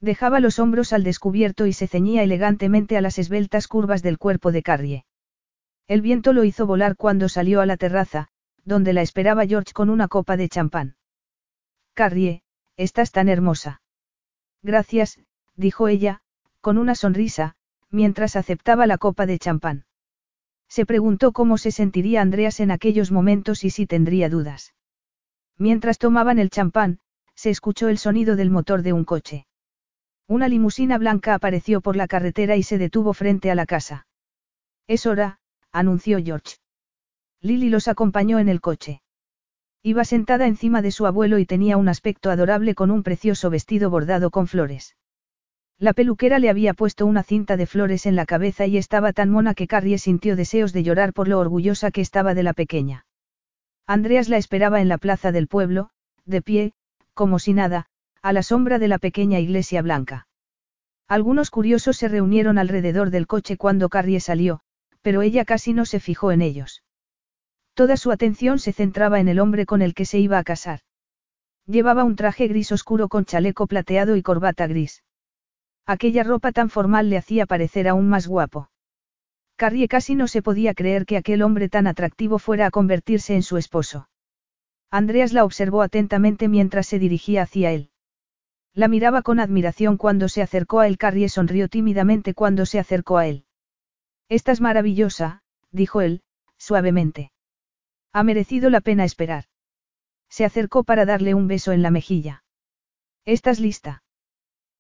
[0.02, 4.52] Dejaba los hombros al descubierto y se ceñía elegantemente a las esbeltas curvas del cuerpo
[4.52, 5.06] de Carrie.
[5.88, 8.30] El viento lo hizo volar cuando salió a la terraza,
[8.66, 10.96] donde la esperaba George con una copa de champán.
[11.94, 12.44] Carrie,
[12.78, 13.82] estás tan hermosa.
[14.64, 15.20] Gracias,
[15.56, 16.22] dijo ella,
[16.62, 17.56] con una sonrisa,
[17.92, 19.86] mientras aceptaba la copa de champán.
[20.68, 24.74] Se preguntó cómo se sentiría Andreas en aquellos momentos y si tendría dudas.
[25.58, 27.00] Mientras tomaban el champán,
[27.36, 29.46] se escuchó el sonido del motor de un coche.
[30.28, 34.08] Una limusina blanca apareció por la carretera y se detuvo frente a la casa.
[34.88, 35.40] Es hora,
[35.72, 36.56] anunció George.
[37.42, 39.02] Lily los acompañó en el coche.
[39.84, 43.90] Iba sentada encima de su abuelo y tenía un aspecto adorable con un precioso vestido
[43.90, 44.96] bordado con flores.
[45.82, 49.32] La peluquera le había puesto una cinta de flores en la cabeza y estaba tan
[49.32, 53.08] mona que Carrie sintió deseos de llorar por lo orgullosa que estaba de la pequeña.
[53.88, 55.90] Andreas la esperaba en la plaza del pueblo,
[56.24, 56.74] de pie,
[57.16, 57.88] como si nada,
[58.22, 60.28] a la sombra de la pequeña iglesia blanca.
[61.08, 64.62] Algunos curiosos se reunieron alrededor del coche cuando Carrie salió,
[65.02, 66.84] pero ella casi no se fijó en ellos.
[67.74, 70.82] Toda su atención se centraba en el hombre con el que se iba a casar.
[71.66, 75.02] Llevaba un traje gris oscuro con chaleco plateado y corbata gris.
[75.86, 78.70] Aquella ropa tan formal le hacía parecer aún más guapo.
[79.56, 83.44] Carrie casi no se podía creer que aquel hombre tan atractivo fuera a convertirse en
[83.44, 84.10] su esposo.
[84.90, 87.92] Andreas la observó atentamente mientras se dirigía hacia él.
[88.74, 90.98] La miraba con admiración cuando se acercó a él.
[90.98, 93.46] Carrie sonrió tímidamente cuando se acercó a él.
[94.30, 96.24] Estás maravillosa, dijo él,
[96.58, 97.32] suavemente.
[98.14, 99.46] Ha merecido la pena esperar.
[100.30, 102.44] Se acercó para darle un beso en la mejilla.
[103.26, 104.04] ¿Estás lista?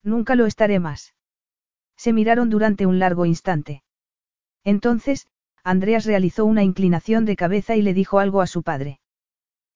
[0.03, 1.13] Nunca lo estaré más.
[1.95, 3.83] Se miraron durante un largo instante.
[4.63, 5.27] Entonces,
[5.63, 8.99] Andreas realizó una inclinación de cabeza y le dijo algo a su padre.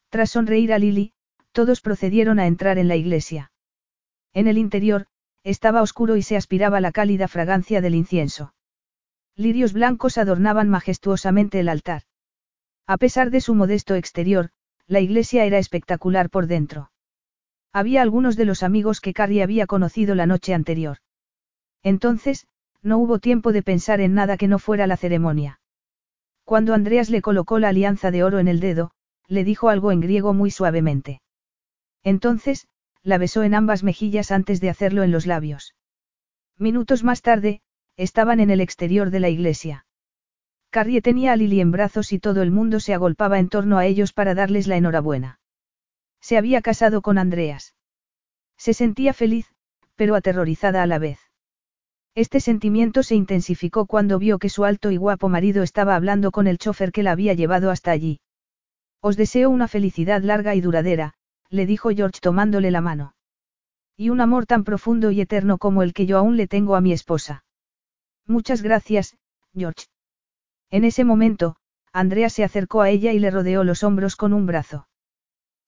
[0.10, 1.14] Tras sonreír a Lily,
[1.52, 3.52] todos procedieron a entrar en la iglesia.
[4.34, 5.08] En el interior,
[5.44, 8.54] estaba oscuro y se aspiraba la cálida fragancia del incienso.
[9.36, 12.04] Lirios blancos adornaban majestuosamente el altar.
[12.88, 14.50] A pesar de su modesto exterior,
[14.88, 16.92] la iglesia era espectacular por dentro.
[17.76, 21.00] Había algunos de los amigos que Carrie había conocido la noche anterior.
[21.84, 22.48] Entonces,
[22.82, 25.60] no hubo tiempo de pensar en nada que no fuera la ceremonia.
[26.46, 28.92] Cuando Andreas le colocó la alianza de oro en el dedo,
[29.28, 31.22] le dijo algo en griego muy suavemente.
[32.02, 32.70] Entonces,
[33.04, 35.76] la besó en ambas mejillas antes de hacerlo en los labios.
[36.58, 37.60] Minutos más tarde,
[37.98, 39.86] estaban en el exterior de la iglesia.
[40.70, 43.86] Carrie tenía a Lily en brazos y todo el mundo se agolpaba en torno a
[43.86, 45.40] ellos para darles la enhorabuena.
[46.28, 47.76] Se había casado con Andreas.
[48.58, 49.54] Se sentía feliz,
[49.96, 51.20] pero aterrorizada a la vez.
[52.16, 56.48] Este sentimiento se intensificó cuando vio que su alto y guapo marido estaba hablando con
[56.48, 58.22] el chofer que la había llevado hasta allí.
[59.02, 61.14] Os deseo una felicidad larga y duradera,
[61.52, 63.14] le dijo George tomándole la mano.
[63.96, 66.82] Y un amor tan profundo y eterno como el que yo aún le tengo a
[66.82, 67.46] mi esposa.
[68.26, 69.16] Muchas gracias,
[69.54, 69.86] George.
[70.72, 71.58] En ese momento,
[71.94, 74.88] Andrea se acercó a ella y le rodeó los hombros con un brazo.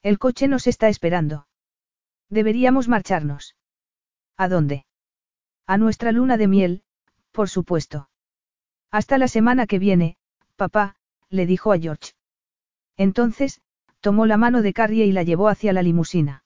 [0.09, 1.47] El coche nos está esperando.
[2.29, 3.57] Deberíamos marcharnos.
[4.37, 4.85] ¿A dónde?
[5.65, 6.83] A nuestra luna de miel,
[7.33, 8.07] por supuesto.
[8.89, 10.15] Hasta la semana que viene,
[10.55, 10.95] papá,
[11.29, 12.13] le dijo a George.
[12.95, 13.59] Entonces,
[13.99, 16.45] tomó la mano de Carrie y la llevó hacia la limusina.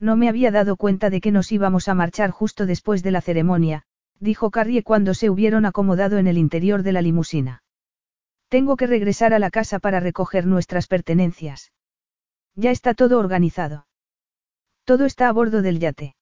[0.00, 3.20] No me había dado cuenta de que nos íbamos a marchar justo después de la
[3.20, 3.84] ceremonia,
[4.18, 7.62] dijo Carrie cuando se hubieron acomodado en el interior de la limusina.
[8.48, 11.71] Tengo que regresar a la casa para recoger nuestras pertenencias.
[12.54, 13.86] Ya está todo organizado.
[14.84, 16.14] Todo está a bordo del yate.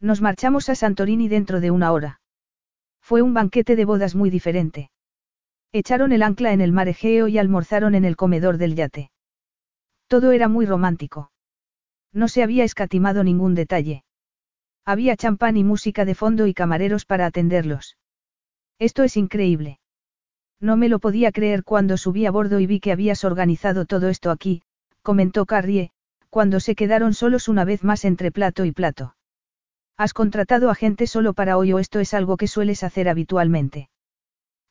[0.00, 2.20] Nos marchamos a Santorini dentro de una hora.
[3.00, 4.90] Fue un banquete de bodas muy diferente.
[5.72, 9.10] Echaron el ancla en el mar Egeo y almorzaron en el comedor del yate.
[10.08, 11.30] Todo era muy romántico.
[12.12, 14.04] No se había escatimado ningún detalle.
[14.84, 17.96] Había champán y música de fondo y camareros para atenderlos.
[18.78, 19.80] Esto es increíble.
[20.60, 24.08] No me lo podía creer cuando subí a bordo y vi que habías organizado todo
[24.08, 24.62] esto aquí,
[25.06, 25.92] comentó Carrie,
[26.30, 29.14] cuando se quedaron solos una vez más entre plato y plato.
[29.96, 33.88] ¿Has contratado a gente solo para hoy o esto es algo que sueles hacer habitualmente?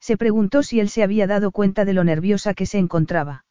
[0.01, 3.45] Se preguntó si él se había dado cuenta de lo nerviosa que se encontraba.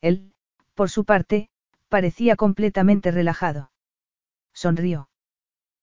[0.00, 0.32] Él,
[0.74, 1.48] por su parte,
[1.88, 3.70] parecía completamente relajado.
[4.52, 5.10] Sonrió.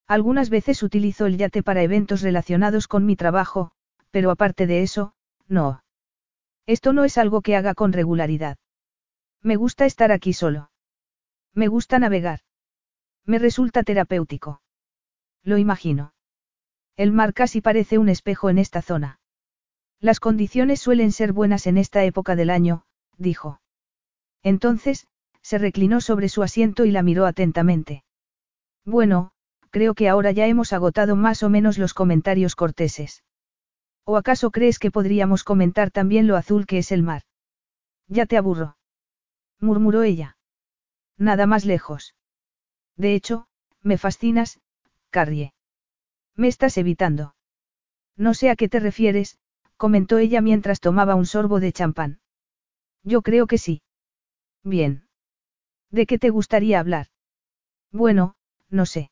[0.08, 3.72] Algunas veces utilizo el yate para eventos relacionados con mi trabajo,
[4.12, 5.14] pero aparte de eso,
[5.48, 5.84] no.
[6.66, 8.58] Esto no es algo que haga con regularidad.
[9.42, 10.72] Me gusta estar aquí solo.
[11.54, 12.40] Me gusta navegar.
[13.26, 14.62] Me resulta terapéutico.
[15.44, 16.14] Lo imagino.
[16.96, 19.20] El mar casi parece un espejo en esta zona.
[20.00, 22.86] Las condiciones suelen ser buenas en esta época del año,
[23.18, 23.62] dijo.
[24.44, 25.08] Entonces,
[25.42, 28.04] se reclinó sobre su asiento y la miró atentamente.
[28.86, 29.32] Bueno,
[29.70, 33.24] creo que ahora ya hemos agotado más o menos los comentarios corteses.
[34.06, 37.24] ¿O acaso crees que podríamos comentar también lo azul que es el mar?
[38.08, 38.78] Ya te aburro.
[39.60, 40.38] Murmuró ella.
[41.18, 42.16] Nada más lejos.
[42.96, 43.48] De hecho,
[43.82, 44.60] me fascinas,
[45.10, 45.54] Carrie.
[46.36, 47.36] Me estás evitando.
[48.16, 49.40] No sé a qué te refieres,
[49.78, 52.20] comentó ella mientras tomaba un sorbo de champán.
[53.04, 53.82] Yo creo que sí.
[54.64, 55.08] Bien.
[55.92, 57.08] ¿De qué te gustaría hablar?
[57.92, 58.36] Bueno,
[58.70, 59.12] no sé.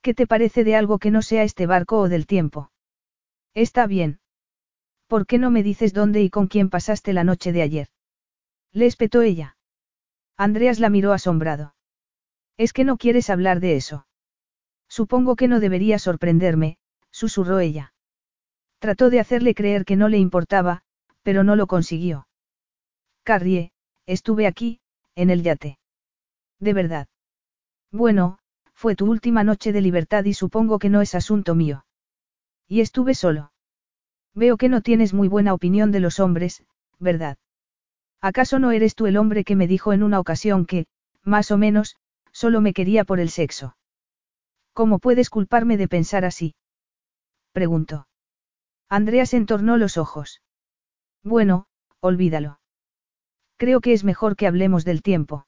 [0.00, 2.72] ¿Qué te parece de algo que no sea este barco o del tiempo?
[3.54, 4.20] Está bien.
[5.06, 7.88] ¿Por qué no me dices dónde y con quién pasaste la noche de ayer?
[8.72, 9.56] Le espetó ella.
[10.36, 11.74] Andreas la miró asombrado.
[12.56, 14.06] Es que no quieres hablar de eso.
[14.88, 16.78] Supongo que no debería sorprenderme,
[17.10, 17.94] susurró ella.
[18.78, 20.82] Trató de hacerle creer que no le importaba,
[21.22, 22.26] pero no lo consiguió.
[23.22, 23.72] Carrie,
[24.06, 24.80] estuve aquí,
[25.14, 25.78] en el yate.
[26.58, 27.08] De verdad.
[27.90, 28.38] Bueno,
[28.74, 31.84] fue tu última noche de libertad y supongo que no es asunto mío.
[32.66, 33.52] Y estuve solo.
[34.34, 36.64] Veo que no tienes muy buena opinión de los hombres,
[36.98, 37.38] ¿verdad?
[38.22, 40.86] ¿Acaso no eres tú el hombre que me dijo en una ocasión que,
[41.24, 41.96] más o menos,
[42.30, 43.76] solo me quería por el sexo?
[44.72, 46.54] ¿Cómo puedes culparme de pensar así?
[47.52, 48.06] Preguntó.
[48.88, 50.40] Andreas entornó los ojos.
[51.24, 51.66] Bueno,
[52.00, 52.60] olvídalo.
[53.56, 55.46] Creo que es mejor que hablemos del tiempo.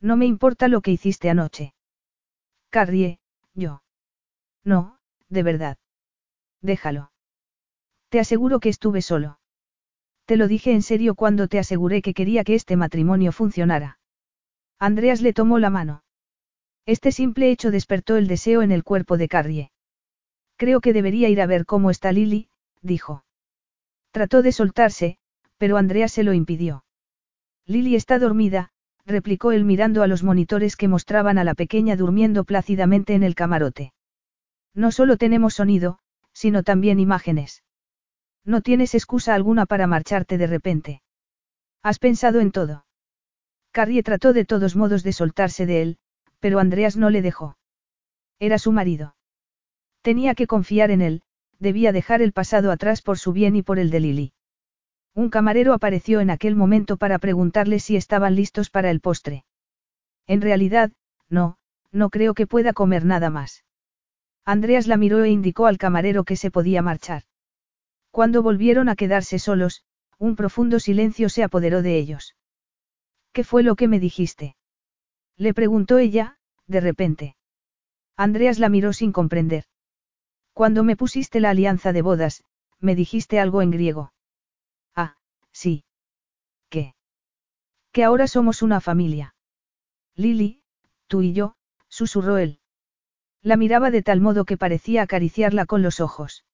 [0.00, 1.74] No me importa lo que hiciste anoche.
[2.70, 3.20] Carrie,
[3.54, 3.82] yo.
[4.64, 4.98] No,
[5.28, 5.78] de verdad.
[6.60, 7.12] Déjalo.
[8.08, 9.38] Te aseguro que estuve solo.
[10.26, 13.98] Te lo dije en serio cuando te aseguré que quería que este matrimonio funcionara.
[14.78, 16.02] Andreas le tomó la mano.
[16.86, 19.70] Este simple hecho despertó el deseo en el cuerpo de Carrie.
[20.56, 22.48] Creo que debería ir a ver cómo está Lily,
[22.80, 23.24] dijo.
[24.12, 25.18] Trató de soltarse,
[25.58, 26.84] pero Andreas se lo impidió.
[27.66, 28.70] Lily está dormida,
[29.06, 33.34] replicó él mirando a los monitores que mostraban a la pequeña durmiendo plácidamente en el
[33.34, 33.92] camarote.
[34.74, 35.98] No solo tenemos sonido,
[36.32, 37.62] sino también imágenes.
[38.44, 41.02] No tienes excusa alguna para marcharte de repente.
[41.82, 42.84] ¿Has pensado en todo?
[43.72, 45.98] Carrie trató de todos modos de soltarse de él,
[46.40, 47.56] pero Andreas no le dejó.
[48.38, 49.16] Era su marido.
[50.02, 51.22] Tenía que confiar en él,
[51.58, 54.32] debía dejar el pasado atrás por su bien y por el de Lily.
[55.14, 59.44] Un camarero apareció en aquel momento para preguntarle si estaban listos para el postre.
[60.26, 60.92] En realidad,
[61.28, 61.56] no,
[61.92, 63.64] no creo que pueda comer nada más.
[64.44, 67.22] Andreas la miró e indicó al camarero que se podía marchar.
[68.14, 69.82] Cuando volvieron a quedarse solos,
[70.20, 72.36] un profundo silencio se apoderó de ellos.
[73.32, 74.54] ¿Qué fue lo que me dijiste?
[75.36, 77.36] Le preguntó ella, de repente.
[78.16, 79.64] Andreas la miró sin comprender.
[80.52, 82.44] Cuando me pusiste la alianza de bodas,
[82.78, 84.12] me dijiste algo en griego.
[84.94, 85.16] Ah,
[85.50, 85.84] sí.
[86.68, 86.94] ¿Qué?
[87.90, 89.34] Que ahora somos una familia.
[90.14, 90.62] Lily,
[91.08, 91.56] tú y yo,
[91.88, 92.60] susurró él.
[93.42, 96.44] La miraba de tal modo que parecía acariciarla con los ojos.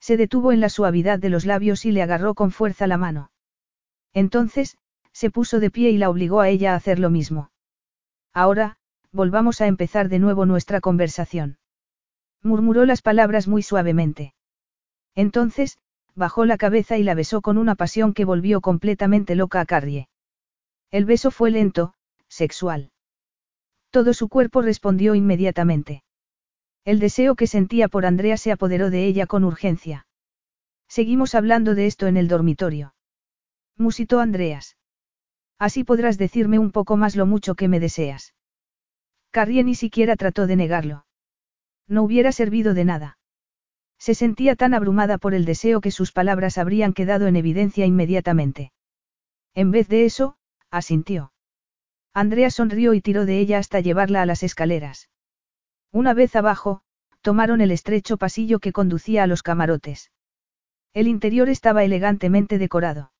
[0.00, 3.30] Se detuvo en la suavidad de los labios y le agarró con fuerza la mano.
[4.14, 4.78] Entonces,
[5.12, 7.50] se puso de pie y la obligó a ella a hacer lo mismo.
[8.32, 8.76] Ahora,
[9.12, 11.58] volvamos a empezar de nuevo nuestra conversación.
[12.42, 14.34] Murmuró las palabras muy suavemente.
[15.14, 15.78] Entonces,
[16.14, 20.08] bajó la cabeza y la besó con una pasión que volvió completamente loca a Carrie.
[20.90, 21.94] El beso fue lento,
[22.28, 22.92] sexual.
[23.90, 26.02] Todo su cuerpo respondió inmediatamente.
[26.88, 30.06] El deseo que sentía por Andrea se apoderó de ella con urgencia.
[30.88, 32.94] Seguimos hablando de esto en el dormitorio.
[33.76, 34.78] Musitó Andreas.
[35.58, 38.32] Así podrás decirme un poco más lo mucho que me deseas.
[39.32, 41.04] Carrie ni siquiera trató de negarlo.
[41.88, 43.18] No hubiera servido de nada.
[43.98, 48.72] Se sentía tan abrumada por el deseo que sus palabras habrían quedado en evidencia inmediatamente.
[49.52, 50.38] En vez de eso,
[50.70, 51.34] asintió.
[52.14, 55.10] Andrea sonrió y tiró de ella hasta llevarla a las escaleras.
[55.92, 56.82] Una vez abajo,
[57.22, 60.12] tomaron el estrecho pasillo que conducía a los camarotes.
[60.94, 63.12] El interior estaba elegantemente decorado.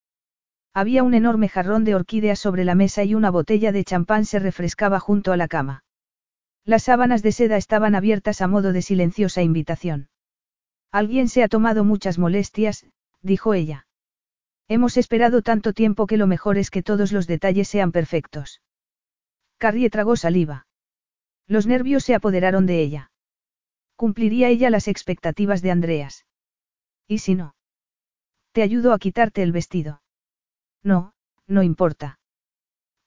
[0.74, 4.38] Había un enorme jarrón de orquídeas sobre la mesa y una botella de champán se
[4.38, 5.84] refrescaba junto a la cama.
[6.64, 10.10] Las sábanas de seda estaban abiertas a modo de silenciosa invitación.
[10.92, 12.86] Alguien se ha tomado muchas molestias,
[13.22, 13.86] dijo ella.
[14.68, 18.60] Hemos esperado tanto tiempo que lo mejor es que todos los detalles sean perfectos.
[19.56, 20.67] Carrie tragó saliva.
[21.48, 23.10] Los nervios se apoderaron de ella.
[23.96, 26.26] ¿Cumpliría ella las expectativas de Andreas?
[27.08, 27.56] ¿Y si no?
[28.52, 30.02] Te ayudo a quitarte el vestido.
[30.82, 31.14] No,
[31.46, 32.20] no importa.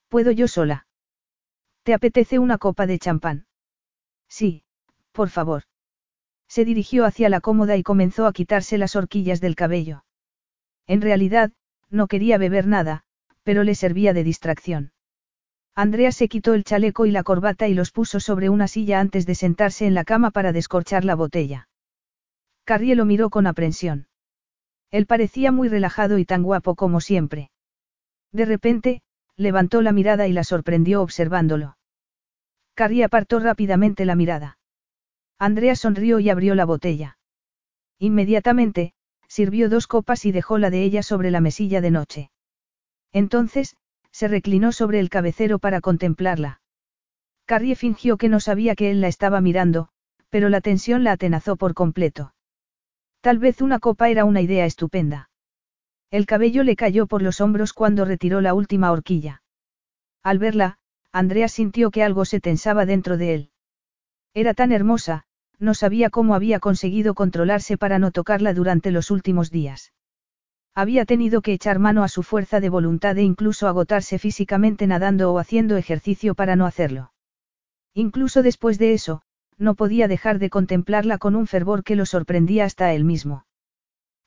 [0.09, 0.87] ¿Puedo yo sola?
[1.83, 3.45] ¿Te apetece una copa de champán?
[4.27, 4.63] Sí,
[5.11, 5.63] por favor.
[6.47, 10.03] Se dirigió hacia la cómoda y comenzó a quitarse las horquillas del cabello.
[10.87, 11.53] En realidad,
[11.89, 13.03] no quería beber nada,
[13.43, 14.91] pero le servía de distracción.
[15.75, 19.25] Andrea se quitó el chaleco y la corbata y los puso sobre una silla antes
[19.25, 21.69] de sentarse en la cama para descorchar la botella.
[22.65, 24.07] Carrie lo miró con aprensión.
[24.91, 27.51] Él parecía muy relajado y tan guapo como siempre.
[28.33, 29.01] De repente,
[29.37, 31.77] levantó la mirada y la sorprendió observándolo.
[32.73, 34.57] Carrie apartó rápidamente la mirada.
[35.39, 37.17] Andrea sonrió y abrió la botella.
[37.97, 38.93] Inmediatamente,
[39.27, 42.31] sirvió dos copas y dejó la de ella sobre la mesilla de noche.
[43.13, 43.75] Entonces,
[44.11, 46.61] se reclinó sobre el cabecero para contemplarla.
[47.45, 49.89] Carrie fingió que no sabía que él la estaba mirando,
[50.29, 52.33] pero la tensión la atenazó por completo.
[53.21, 55.29] Tal vez una copa era una idea estupenda.
[56.09, 59.43] El cabello le cayó por los hombros cuando retiró la última horquilla.
[60.23, 60.77] Al verla,
[61.11, 63.51] Andrea sintió que algo se tensaba dentro de él.
[64.33, 65.25] Era tan hermosa,
[65.59, 69.93] no sabía cómo había conseguido controlarse para no tocarla durante los últimos días.
[70.73, 75.33] Había tenido que echar mano a su fuerza de voluntad e incluso agotarse físicamente nadando
[75.33, 77.11] o haciendo ejercicio para no hacerlo.
[77.93, 79.21] Incluso después de eso,
[79.57, 83.45] no podía dejar de contemplarla con un fervor que lo sorprendía hasta él mismo.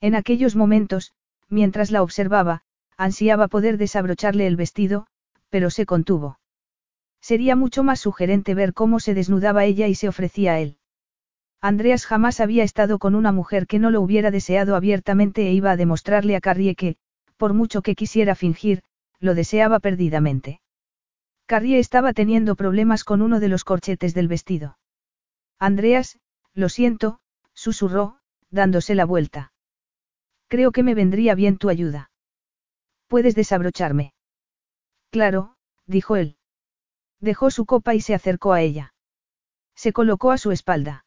[0.01, 1.13] En aquellos momentos,
[1.49, 2.63] mientras la observaba,
[2.97, 5.07] ansiaba poder desabrocharle el vestido,
[5.49, 6.39] pero se contuvo.
[7.21, 10.77] Sería mucho más sugerente ver cómo se desnudaba ella y se ofrecía a él.
[11.65, 15.71] Andreas jamás había estado con una mujer que no lo hubiera deseado abiertamente e iba
[15.71, 16.97] a demostrarle a Carrie que,
[17.39, 18.83] por mucho que quisiera fingir,
[19.19, 20.61] lo deseaba perdidamente.
[21.47, 24.77] Carrie estaba teniendo problemas con uno de los corchetes del vestido.
[25.59, 26.19] Andreas,
[26.53, 27.21] lo siento,
[27.55, 28.19] susurró,
[28.51, 29.55] dándose la vuelta.
[30.49, 32.11] Creo que me vendría bien tu ayuda.
[33.07, 34.13] ¿Puedes desabrocharme?
[35.09, 36.37] Claro, dijo él.
[37.21, 38.93] Dejó su copa y se acercó a ella.
[39.75, 41.04] Se colocó a su espalda.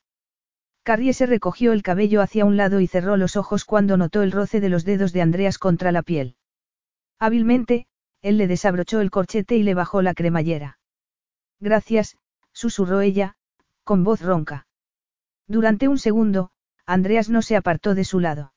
[0.88, 4.32] Carrie se recogió el cabello hacia un lado y cerró los ojos cuando notó el
[4.32, 6.38] roce de los dedos de Andreas contra la piel.
[7.20, 7.88] Hábilmente,
[8.22, 10.80] él le desabrochó el corchete y le bajó la cremallera.
[11.60, 12.16] Gracias,
[12.54, 13.36] susurró ella,
[13.84, 14.66] con voz ronca.
[15.46, 16.52] Durante un segundo,
[16.86, 18.54] Andreas no se apartó de su lado.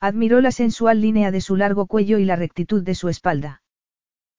[0.00, 3.62] Admiró la sensual línea de su largo cuello y la rectitud de su espalda.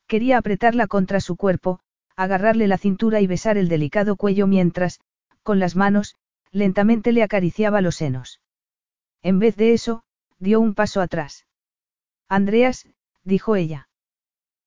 [0.08, 1.80] Quería apretarla contra su cuerpo,
[2.16, 5.00] agarrarle la cintura y besar el delicado cuello mientras,
[5.44, 6.16] con las manos,
[6.54, 8.40] lentamente le acariciaba los senos.
[9.22, 10.04] En vez de eso,
[10.40, 11.46] dio un paso atrás.
[12.30, 12.88] Andreas,
[13.24, 13.90] dijo ella.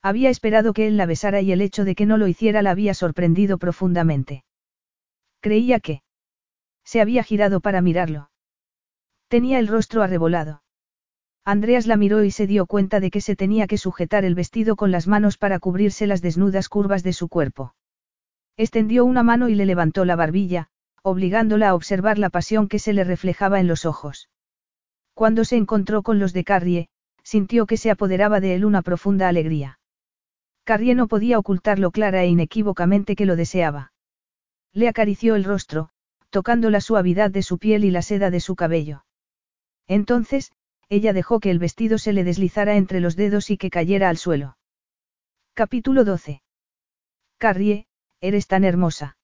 [0.02, 2.70] Había esperado que él la besara y el hecho de que no lo hiciera la
[2.70, 4.44] había sorprendido profundamente.
[5.40, 6.02] Creía que...
[6.84, 8.31] Se había girado para mirarlo.
[9.28, 10.62] Tenía el rostro arrebolado.
[11.44, 14.74] Andreas la miró y se dio cuenta de que se tenía que sujetar el vestido
[14.74, 17.74] con las manos para cubrirse las desnudas curvas de su cuerpo.
[18.56, 20.70] Extendió una mano y le levantó la barbilla,
[21.07, 24.28] obligándola a observar la pasión que se le reflejaba en los ojos.
[25.15, 26.89] Cuando se encontró con los de Carrie,
[27.23, 29.78] sintió que se apoderaba de él una profunda alegría.
[30.65, 33.93] Carrie no podía ocultarlo clara e inequívocamente que lo deseaba.
[34.73, 35.91] Le acarició el rostro,
[36.31, 39.05] tocando la suavidad de su piel y la seda de su cabello.
[39.86, 40.51] Entonces,
[40.89, 44.17] ella dejó que el vestido se le deslizara entre los dedos y que cayera al
[44.17, 44.59] suelo.
[45.55, 46.43] Capítulo 12.
[47.39, 47.86] Carrie,
[48.20, 49.17] eres tan hermosa.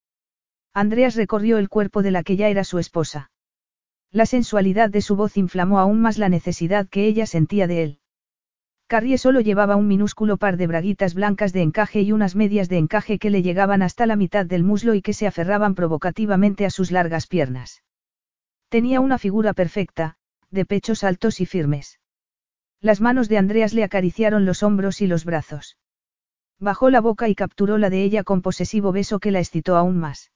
[0.75, 3.31] Andreas recorrió el cuerpo de la que ya era su esposa.
[4.11, 7.99] La sensualidad de su voz inflamó aún más la necesidad que ella sentía de él.
[8.87, 12.77] Carrie solo llevaba un minúsculo par de braguitas blancas de encaje y unas medias de
[12.77, 16.71] encaje que le llegaban hasta la mitad del muslo y que se aferraban provocativamente a
[16.71, 17.83] sus largas piernas.
[18.69, 20.17] Tenía una figura perfecta,
[20.51, 22.01] de pechos altos y firmes.
[22.81, 25.79] Las manos de Andreas le acariciaron los hombros y los brazos.
[26.59, 29.99] Bajó la boca y capturó la de ella con posesivo beso que la excitó aún
[29.99, 30.33] más.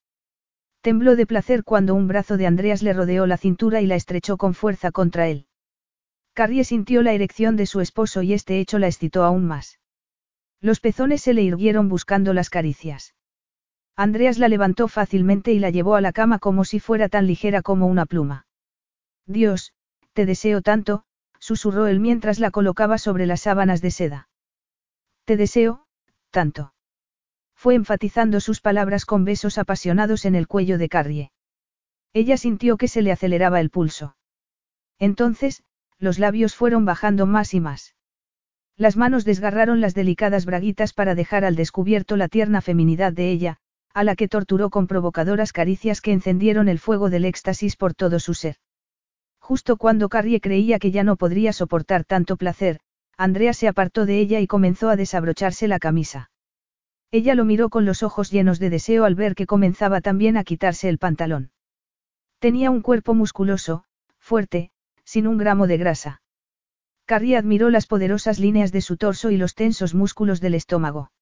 [0.87, 4.37] Tembló de placer cuando un brazo de Andreas le rodeó la cintura y la estrechó
[4.37, 5.49] con fuerza contra él.
[6.33, 9.81] Carrie sintió la erección de su esposo y este hecho la excitó aún más.
[10.61, 13.17] Los pezones se le irguieron buscando las caricias.
[13.97, 17.63] Andreas la levantó fácilmente y la llevó a la cama como si fuera tan ligera
[17.63, 18.47] como una pluma.
[19.27, 19.73] Dios,
[20.13, 21.03] te deseo tanto,
[21.41, 24.29] susurró él mientras la colocaba sobre las sábanas de seda.
[25.25, 25.85] Te deseo,
[26.31, 26.76] tanto.
[27.57, 31.33] Fue enfatizando sus palabras con besos apasionados en el cuello de Carrie.
[32.13, 34.17] Ella sintió que se le aceleraba el pulso.
[34.99, 35.63] Entonces,
[35.99, 37.95] los labios fueron bajando más y más.
[38.77, 43.57] Las manos desgarraron las delicadas braguitas para dejar al descubierto la tierna feminidad de ella,
[43.95, 48.21] a la que torturó con provocadoras caricias que encendieron el fuego del éxtasis por todo
[48.21, 48.57] su ser.
[49.39, 52.81] Justo cuando Carrie creía que ya no podría soportar tanto placer,
[53.17, 56.31] Andrea se apartó de ella y comenzó a desabrocharse la camisa.
[57.11, 60.45] Ella lo miró con los ojos llenos de deseo al ver que comenzaba también a
[60.45, 61.51] quitarse el pantalón.
[62.39, 63.85] Tenía un cuerpo musculoso,
[64.19, 64.71] fuerte,
[65.05, 66.23] sin un gramo de grasa.
[67.05, 71.13] Carrie admiró las poderosas líneas de su torso y los tensos músculos del estómago.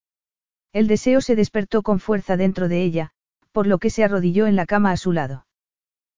[0.73, 3.11] El deseo se despertó con fuerza dentro de ella,
[3.51, 5.45] por lo que se arrodilló en la cama a su lado.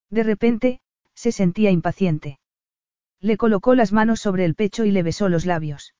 [0.10, 0.80] De repente,
[1.14, 2.40] se sentía impaciente.
[3.20, 5.94] Le colocó las manos sobre el pecho y le besó los labios.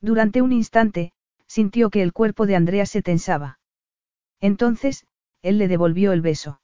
[0.00, 1.12] Durante un instante,
[1.52, 3.58] sintió que el cuerpo de Andrea se tensaba.
[4.40, 5.04] Entonces,
[5.42, 6.62] él le devolvió el beso.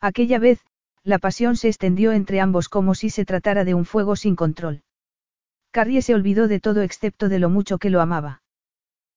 [0.00, 0.58] Aquella vez,
[1.04, 4.82] la pasión se extendió entre ambos como si se tratara de un fuego sin control.
[5.70, 8.42] Carrie se olvidó de todo excepto de lo mucho que lo amaba.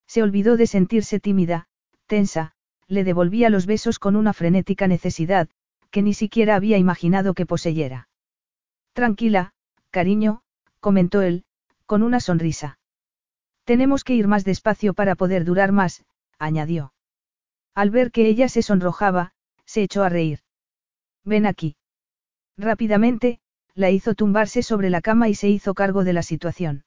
[0.06, 1.66] Se olvidó de sentirse tímida,
[2.06, 2.52] tensa,
[2.86, 5.48] le devolvía los besos con una frenética necesidad,
[5.90, 8.08] que ni siquiera había imaginado que poseyera.
[8.92, 9.54] Tranquila,
[9.90, 10.42] cariño,
[10.78, 11.46] comentó él,
[11.84, 12.78] con una sonrisa.
[13.64, 16.04] Tenemos que ir más despacio para poder durar más,
[16.38, 16.92] añadió.
[17.74, 19.32] Al ver que ella se sonrojaba,
[19.64, 20.40] se echó a reír.
[21.24, 21.76] Ven aquí.
[22.56, 23.40] Rápidamente,
[23.74, 26.84] la hizo tumbarse sobre la cama y se hizo cargo de la situación.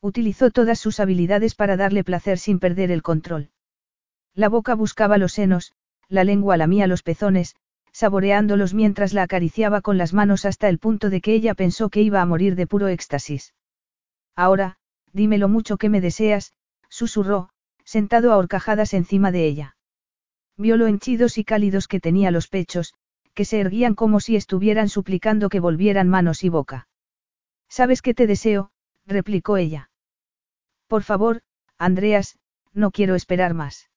[0.00, 3.50] Utilizó todas sus habilidades para darle placer sin perder el control.
[4.34, 5.72] La boca buscaba los senos,
[6.08, 7.56] la lengua lamía los pezones,
[7.92, 12.00] saboreándolos mientras la acariciaba con las manos hasta el punto de que ella pensó que
[12.00, 13.54] iba a morir de puro éxtasis.
[14.36, 14.78] Ahora,
[15.12, 16.52] dime lo mucho que me deseas,
[16.88, 17.50] susurró,
[17.84, 19.76] sentado a horcajadas encima de ella.
[20.56, 22.94] Vio lo henchidos y cálidos que tenía los pechos,
[23.34, 26.88] que se erguían como si estuvieran suplicando que volvieran manos y boca.
[27.68, 28.70] Sabes que te deseo,
[29.06, 29.90] replicó ella.
[30.88, 31.42] Por favor,
[31.78, 32.38] Andreas,
[32.72, 33.90] no quiero esperar más.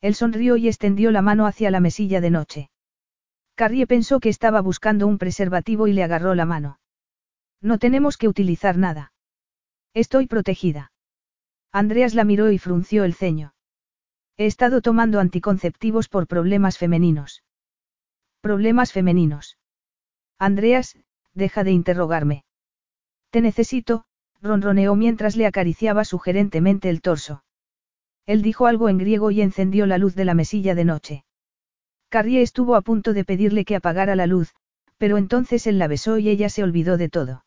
[0.00, 2.70] Él sonrió y extendió la mano hacia la mesilla de noche.
[3.54, 6.78] Carrie pensó que estaba buscando un preservativo y le agarró la mano.
[7.60, 9.12] No tenemos que utilizar nada.
[9.94, 10.92] Estoy protegida.
[11.72, 13.54] Andreas la miró y frunció el ceño.
[14.36, 17.42] He estado tomando anticonceptivos por problemas femeninos.
[18.40, 19.58] Problemas femeninos.
[20.38, 20.96] Andreas,
[21.34, 22.44] deja de interrogarme.
[23.30, 24.04] Te necesito,
[24.40, 27.42] ronroneó mientras le acariciaba sugerentemente el torso.
[28.26, 31.24] Él dijo algo en griego y encendió la luz de la mesilla de noche.
[32.08, 34.54] Carrie estuvo a punto de pedirle que apagara la luz,
[34.96, 37.44] pero entonces él la besó y ella se olvidó de todo.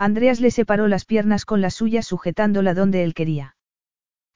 [0.00, 3.54] Andreas le separó las piernas con las suyas sujetándola donde él quería.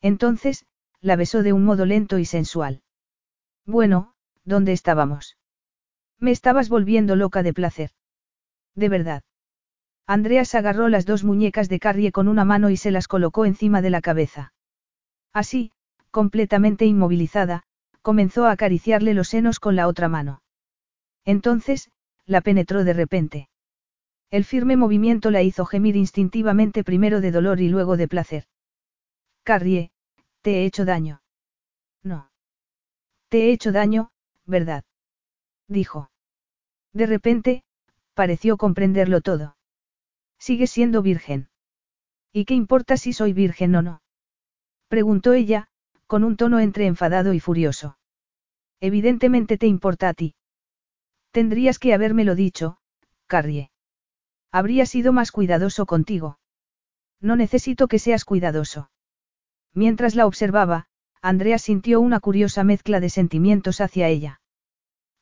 [0.02, 0.67] Entonces,
[1.01, 2.83] la besó de un modo lento y sensual.
[3.65, 4.12] Bueno,
[4.44, 5.39] ¿dónde estábamos?
[6.18, 7.93] Me estabas volviendo loca de placer.
[8.75, 9.23] De verdad.
[10.07, 13.81] Andreas agarró las dos muñecas de Carrie con una mano y se las colocó encima
[13.81, 14.52] de la cabeza.
[15.33, 15.73] Así,
[16.10, 17.62] completamente inmovilizada,
[18.02, 20.43] comenzó a acariciarle los senos con la otra mano.
[21.25, 21.91] Entonces,
[22.26, 23.49] la penetró de repente.
[24.31, 28.44] El firme movimiento la hizo gemir instintivamente primero de dolor y luego de placer.
[29.44, 29.91] Carrie,
[30.43, 31.23] te he hecho daño.
[32.03, 32.31] No.
[33.28, 34.11] Te he hecho daño,
[34.44, 34.85] ¿verdad?
[35.69, 36.11] dijo.
[36.93, 37.65] De repente,
[38.15, 39.57] pareció comprenderlo todo.
[40.39, 41.49] Sigue siendo virgen.
[42.33, 44.03] ¿Y qué importa si soy virgen o no?
[44.89, 45.69] Preguntó ella,
[46.07, 47.99] con un tono entre enfadado y furioso.
[48.81, 50.35] Evidentemente te importa a ti.
[51.31, 52.78] Tendrías que habérmelo dicho,
[53.27, 53.70] Carrie.
[54.55, 56.39] Habría sido más cuidadoso contigo.
[57.20, 58.89] No necesito que seas cuidadoso.
[59.73, 60.86] Mientras la observaba,
[61.20, 64.41] Andrea sintió una curiosa mezcla de sentimientos hacia ella.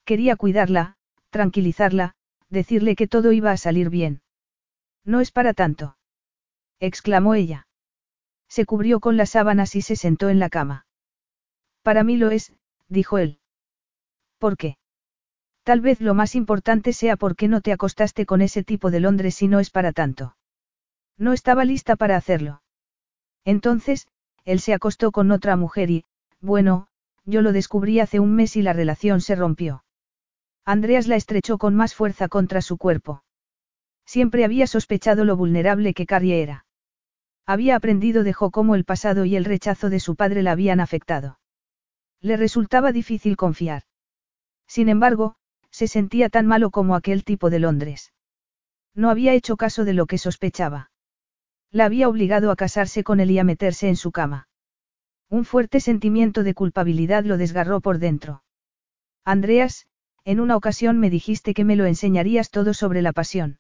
[0.05, 0.99] Quería cuidarla,
[1.31, 2.15] tranquilizarla,
[2.51, 4.21] decirle que todo iba a salir bien.
[5.03, 5.97] No es para tanto.
[6.79, 7.67] exclamó ella.
[8.49, 10.85] Se cubrió con las sábanas y se sentó en la cama.
[11.81, 12.53] Para mí lo es,
[12.91, 13.41] dijo él.
[14.37, 14.77] ¿Por qué?
[15.65, 19.01] Tal vez lo más importante sea por qué no te acostaste con ese tipo de
[19.01, 20.37] Londres si no es para tanto.
[21.17, 22.63] No estaba lista para hacerlo.
[23.45, 24.09] Entonces,
[24.45, 26.05] él se acostó con otra mujer y,
[26.41, 26.89] bueno,
[27.25, 29.85] yo lo descubrí hace un mes y la relación se rompió.
[30.65, 33.23] Andreas la estrechó con más fuerza contra su cuerpo.
[34.05, 36.67] Siempre había sospechado lo vulnerable que Carrie era.
[37.47, 40.81] Había aprendido de Jo cómo el pasado y el rechazo de su padre la habían
[40.81, 41.39] afectado.
[42.21, 43.83] Le resultaba difícil confiar.
[44.67, 45.37] Sin embargo,
[45.73, 48.13] se sentía tan malo como aquel tipo de Londres.
[48.95, 50.91] No había hecho caso de lo que sospechaba.
[51.71, 54.49] La había obligado a casarse con él y a meterse en su cama.
[55.31, 58.45] Un fuerte sentimiento de culpabilidad lo desgarró por dentro.
[59.25, 59.87] Andreas,
[60.25, 63.59] en una ocasión me dijiste que me lo enseñarías todo sobre la pasión.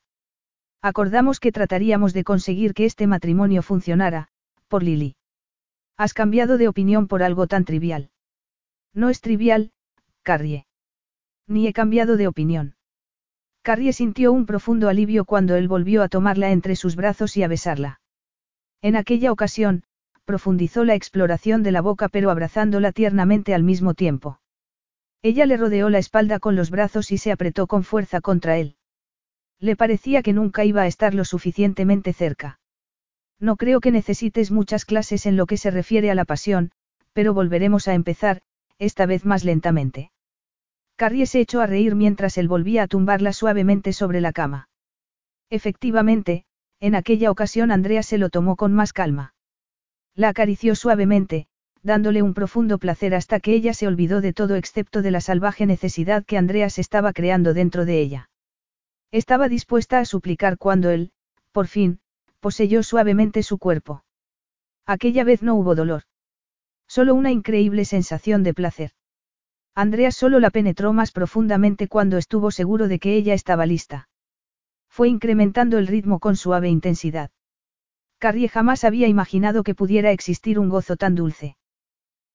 [0.82, 4.28] Acordamos que trataríamos de conseguir que este matrimonio funcionara,
[4.68, 5.16] por Lily.
[5.96, 8.10] Has cambiado de opinión por algo tan trivial.
[8.92, 9.72] No es trivial,
[10.22, 10.66] Carrie.
[11.46, 12.76] Ni he cambiado de opinión.
[13.62, 17.48] Carrie sintió un profundo alivio cuando él volvió a tomarla entre sus brazos y a
[17.48, 18.00] besarla.
[18.80, 19.84] En aquella ocasión,
[20.24, 24.40] profundizó la exploración de la boca pero abrazándola tiernamente al mismo tiempo.
[25.22, 28.76] Ella le rodeó la espalda con los brazos y se apretó con fuerza contra él.
[29.60, 32.58] Le parecía que nunca iba a estar lo suficientemente cerca.
[33.38, 36.70] No creo que necesites muchas clases en lo que se refiere a la pasión,
[37.12, 38.42] pero volveremos a empezar,
[38.78, 40.11] esta vez más lentamente.
[40.96, 44.68] Carrie se echó a reír mientras él volvía a tumbarla suavemente sobre la cama.
[45.50, 46.44] Efectivamente,
[46.80, 49.34] en aquella ocasión Andrea se lo tomó con más calma.
[50.14, 51.46] La acarició suavemente,
[51.82, 55.66] dándole un profundo placer hasta que ella se olvidó de todo excepto de la salvaje
[55.66, 58.30] necesidad que Andreas estaba creando dentro de ella.
[59.10, 61.12] Estaba dispuesta a suplicar cuando él,
[61.50, 62.00] por fin,
[62.40, 64.04] poseyó suavemente su cuerpo.
[64.86, 66.02] Aquella vez no hubo dolor.
[66.88, 68.92] Solo una increíble sensación de placer.
[69.74, 74.08] Andreas solo la penetró más profundamente cuando estuvo seguro de que ella estaba lista.
[74.88, 77.30] Fue incrementando el ritmo con suave intensidad.
[78.18, 81.56] Carrie jamás había imaginado que pudiera existir un gozo tan dulce.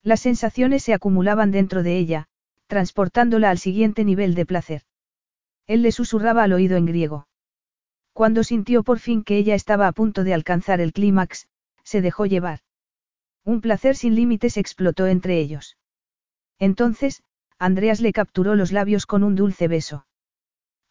[0.01, 2.27] Las sensaciones se acumulaban dentro de ella,
[2.65, 4.81] transportándola al siguiente nivel de placer.
[5.67, 7.27] Él le susurraba al oído en griego.
[8.13, 11.47] Cuando sintió por fin que ella estaba a punto de alcanzar el clímax,
[11.83, 12.61] se dejó llevar.
[13.43, 15.77] Un placer sin límites explotó entre ellos.
[16.59, 17.21] Entonces,
[17.59, 20.05] Andreas le capturó los labios con un dulce beso.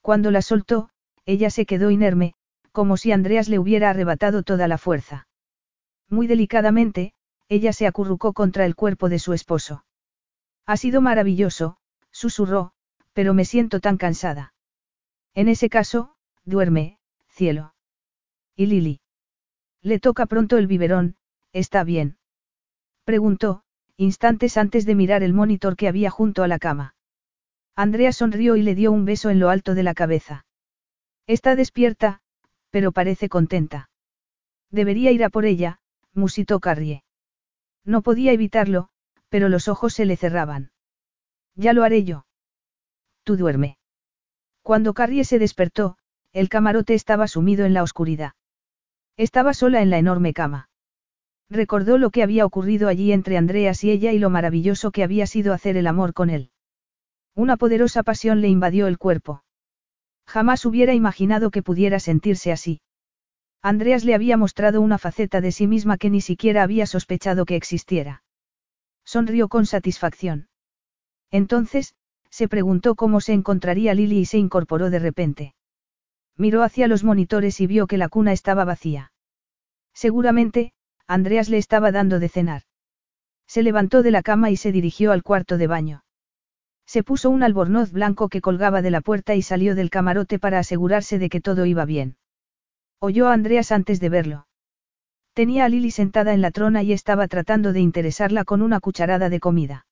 [0.01, 0.91] Cuando la soltó,
[1.25, 2.35] ella se quedó inerme,
[2.73, 5.29] como si Andreas le hubiera arrebatado toda la fuerza.
[6.09, 7.15] Muy delicadamente,
[7.49, 9.85] ella se acurrucó contra el cuerpo de su esposo.
[10.67, 11.79] Ha sido maravilloso,
[12.11, 12.73] susurró,
[13.13, 14.53] pero me siento tan cansada.
[15.35, 17.75] En ese caso, duerme, cielo.
[18.57, 19.01] ¿Y Lily?
[19.83, 21.17] Le toca pronto el biberón,
[21.53, 22.19] ¿está bien?
[23.05, 23.63] Preguntó,
[23.97, 26.95] instantes antes de mirar el monitor que había junto a la cama.
[27.75, 30.47] Andrea sonrió y le dio un beso en lo alto de la cabeza.
[31.27, 32.21] Está despierta,
[32.71, 33.91] pero parece contenta.
[34.71, 35.81] Debería ir a por ella,
[36.13, 37.05] musitó Carrie.
[37.85, 38.89] No podía evitarlo,
[39.29, 40.71] pero los ojos se le cerraban.
[41.55, 42.27] Ya lo haré yo.
[43.25, 43.79] Tú duerme.
[44.63, 45.97] Cuando Carrie se despertó,
[46.33, 48.33] el camarote estaba sumido en la oscuridad.
[49.17, 50.69] Estaba sola en la enorme cama.
[51.49, 55.27] Recordó lo que había ocurrido allí entre Andreas y ella y lo maravilloso que había
[55.27, 56.51] sido hacer el amor con él.
[57.35, 59.45] Una poderosa pasión le invadió el cuerpo.
[60.27, 62.81] Jamás hubiera imaginado que pudiera sentirse así.
[63.63, 67.57] Andreas le había mostrado una faceta de sí misma que ni siquiera había sospechado que
[67.57, 68.23] existiera.
[69.05, 70.49] Sonrió con satisfacción.
[71.31, 71.95] Entonces,
[72.31, 75.55] se preguntó cómo se encontraría Lily y se incorporó de repente.
[76.37, 79.13] Miró hacia los monitores y vio que la cuna estaba vacía.
[79.95, 80.73] Seguramente,
[81.09, 82.63] Andreas le estaba dando de cenar.
[83.47, 86.05] Se levantó de la cama y se dirigió al cuarto de baño.
[86.85, 90.59] Se puso un albornoz blanco que colgaba de la puerta y salió del camarote para
[90.59, 92.17] asegurarse de que todo iba bien.
[92.99, 94.47] Oyó a Andreas antes de verlo.
[95.33, 99.29] Tenía a Lily sentada en la trona y estaba tratando de interesarla con una cucharada
[99.29, 99.87] de comida.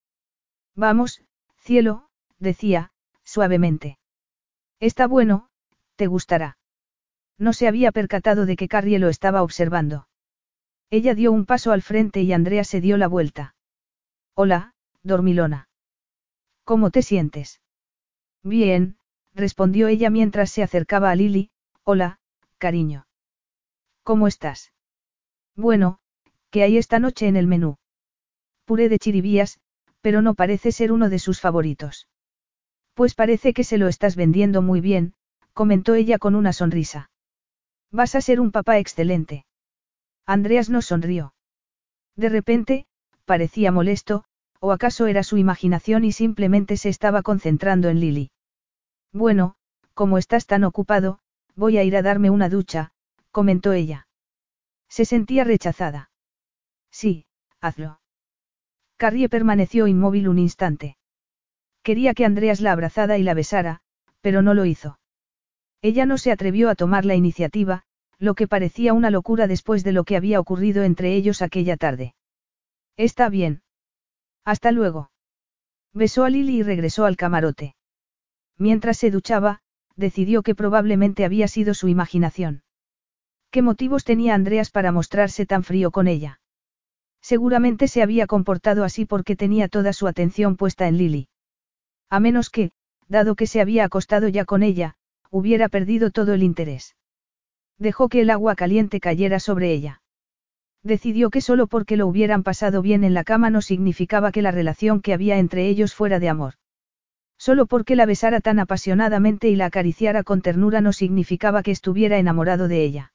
[0.74, 1.22] Vamos,
[1.58, 2.92] cielo, decía,
[3.24, 3.98] suavemente.
[4.80, 5.48] Está bueno,
[5.96, 6.56] te gustará.
[7.38, 10.06] No se había percatado de que Carrie lo estaba observando.
[10.90, 13.54] Ella dio un paso al frente y Andrea se dio la vuelta.
[14.34, 15.68] Hola, dormilona.
[16.64, 17.60] ¿Cómo te sientes?
[18.42, 18.96] Bien,
[19.34, 21.50] respondió ella mientras se acercaba a Lily.
[21.82, 22.18] Hola,
[22.58, 23.06] cariño.
[24.02, 24.72] ¿Cómo estás?
[25.56, 25.98] Bueno,
[26.50, 27.76] ¿qué hay esta noche en el menú?
[28.64, 29.60] Puré de chiribías,
[30.00, 32.08] pero no parece ser uno de sus favoritos.
[32.94, 35.14] Pues parece que se lo estás vendiendo muy bien,
[35.52, 37.10] comentó ella con una sonrisa.
[37.90, 39.44] Vas a ser un papá excelente.
[40.26, 41.34] Andreas no sonrió.
[42.16, 42.86] De repente,
[43.24, 44.24] parecía molesto,
[44.60, 48.30] o acaso era su imaginación y simplemente se estaba concentrando en Lily.
[49.12, 49.56] Bueno,
[49.94, 51.20] como estás tan ocupado,
[51.56, 52.90] Voy a ir a darme una ducha,
[53.30, 54.08] comentó ella.
[54.88, 56.10] Se sentía rechazada.
[56.90, 57.26] Sí,
[57.60, 58.00] hazlo.
[58.96, 60.96] Carrie permaneció inmóvil un instante.
[61.82, 63.82] Quería que Andreas la abrazara y la besara,
[64.20, 64.98] pero no lo hizo.
[65.82, 67.84] Ella no se atrevió a tomar la iniciativa,
[68.18, 72.14] lo que parecía una locura después de lo que había ocurrido entre ellos aquella tarde.
[72.96, 73.62] Está bien.
[74.44, 75.10] Hasta luego.
[75.92, 77.76] Besó a Lily y regresó al camarote.
[78.58, 79.60] Mientras se duchaba,
[79.96, 82.62] decidió que probablemente había sido su imaginación.
[83.50, 86.40] ¿Qué motivos tenía Andreas para mostrarse tan frío con ella?
[87.20, 91.28] Seguramente se había comportado así porque tenía toda su atención puesta en Lily.
[92.10, 92.72] A menos que,
[93.08, 94.96] dado que se había acostado ya con ella,
[95.30, 96.96] hubiera perdido todo el interés.
[97.78, 100.00] Dejó que el agua caliente cayera sobre ella.
[100.82, 104.50] Decidió que solo porque lo hubieran pasado bien en la cama no significaba que la
[104.50, 106.54] relación que había entre ellos fuera de amor.
[107.38, 112.18] Solo porque la besara tan apasionadamente y la acariciara con ternura no significaba que estuviera
[112.18, 113.12] enamorado de ella.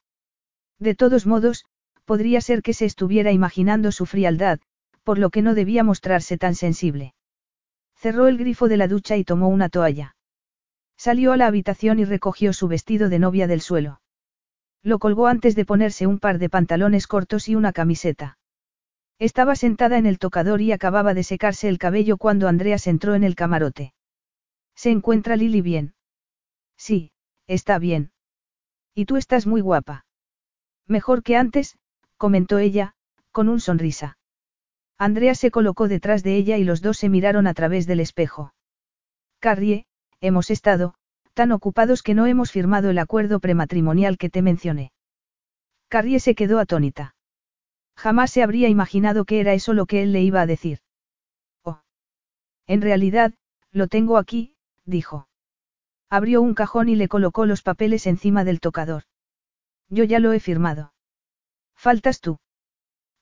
[0.80, 1.66] De todos modos,
[2.06, 4.60] podría ser que se estuviera imaginando su frialdad,
[5.04, 7.14] por lo que no debía mostrarse tan sensible.
[7.96, 10.16] Cerró el grifo de la ducha y tomó una toalla.
[10.98, 14.02] Salió a la habitación y recogió su vestido de novia del suelo.
[14.83, 18.38] Lo colgó antes de ponerse un par de pantalones cortos y una camiseta.
[19.19, 23.24] Estaba sentada en el tocador y acababa de secarse el cabello cuando Andreas entró en
[23.25, 23.93] el camarote.
[24.75, 25.93] ¿Se encuentra Lily bien?
[26.77, 27.11] Sí,
[27.48, 28.11] está bien.
[28.95, 30.06] Y tú estás muy guapa.
[30.88, 31.77] Mejor que antes,
[32.16, 32.93] comentó ella,
[33.32, 34.17] con un sonrisa.
[34.98, 38.53] Andrea se colocó detrás de ella y los dos se miraron a través del espejo.
[39.40, 39.85] Carrie,
[40.22, 40.95] hemos estado,
[41.40, 44.92] tan ocupados que no hemos firmado el acuerdo prematrimonial que te mencioné.
[45.88, 47.16] Carrie se quedó atónita.
[47.95, 50.80] Jamás se habría imaginado que era eso lo que él le iba a decir.
[51.64, 51.80] Oh.
[52.68, 53.34] En realidad,
[53.72, 54.53] lo tengo aquí,
[54.84, 55.30] dijo.
[56.09, 59.03] Abrió un cajón y le colocó los papeles encima del tocador.
[59.88, 60.92] Yo ya lo he firmado.
[61.74, 62.40] Faltas tú.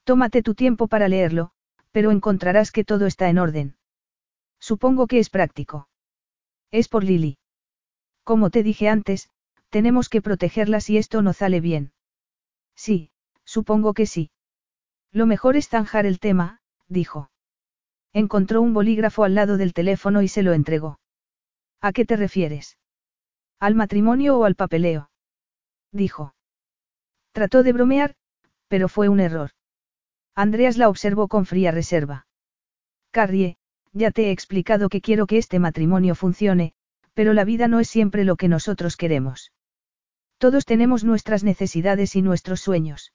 [0.05, 1.51] Tómate tu tiempo para leerlo,
[1.91, 3.77] pero encontrarás que todo está en orden.
[4.59, 5.87] Supongo que es práctico.
[6.71, 7.37] Es por Lily.
[8.27, 9.29] Como te dije antes,
[9.69, 11.93] tenemos que protegerla si esto no sale bien.
[12.75, 13.09] Sí,
[13.45, 14.31] supongo que sí.
[15.13, 17.31] Lo mejor es zanjar el tema, dijo.
[18.11, 20.99] Encontró un bolígrafo al lado del teléfono y se lo entregó.
[21.79, 22.77] ¿A qué te refieres?
[23.61, 25.09] ¿Al matrimonio o al papeleo?
[25.93, 26.35] Dijo.
[27.31, 28.15] Trató de bromear,
[28.67, 29.51] pero fue un error.
[30.35, 32.27] Andreas la observó con fría reserva.
[33.11, 33.55] Carrie,
[33.93, 36.73] ya te he explicado que quiero que este matrimonio funcione,
[37.17, 39.51] pero la vida no es siempre lo que nosotros queremos.
[40.37, 43.11] Todos tenemos nuestras necesidades y nuestros sueños.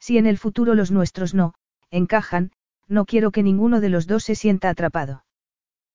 [0.00, 1.54] Si en el futuro los nuestros no,
[1.92, 2.50] encajan,
[2.88, 5.24] no quiero que ninguno de los dos se sienta atrapado.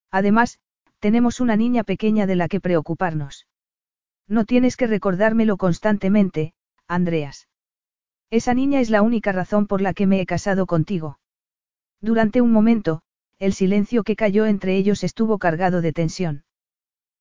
[0.09, 0.59] Además,
[0.99, 3.45] tenemos una niña pequeña de la que preocuparnos.
[4.29, 6.53] No tienes que recordármelo constantemente,
[6.87, 7.49] Andreas.
[8.29, 11.19] Esa niña es la única razón por la que me he casado contigo.
[11.99, 13.01] Durante un momento,
[13.37, 16.45] el silencio que cayó entre ellos estuvo cargado de tensión.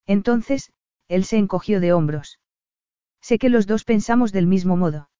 [0.07, 0.73] Entonces,
[1.09, 2.39] él se encogió de hombros.
[3.21, 5.11] Sé que los dos pensamos del mismo modo.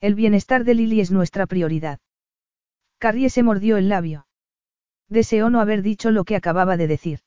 [0.00, 2.00] El bienestar de Lily es nuestra prioridad.
[2.98, 4.26] Carrie se mordió el labio.
[5.08, 7.20] Deseó no haber dicho lo que acababa de decir.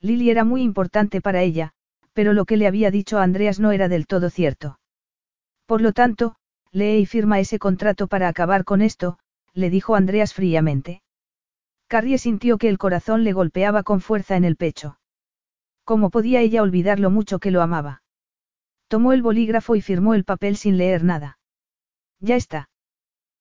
[0.00, 1.72] Lily era muy importante para ella,
[2.12, 4.78] pero lo que le había dicho a Andreas no era del todo cierto.
[5.66, 6.36] Por lo tanto,
[6.72, 9.18] lee y firma ese contrato para acabar con esto,
[9.52, 11.02] le dijo Andreas fríamente.
[11.86, 14.99] Carrie sintió que el corazón le golpeaba con fuerza en el pecho.
[15.90, 18.04] ¿Cómo podía ella olvidar lo mucho que lo amaba?
[18.86, 21.40] Tomó el bolígrafo y firmó el papel sin leer nada.
[22.20, 22.70] Ya está.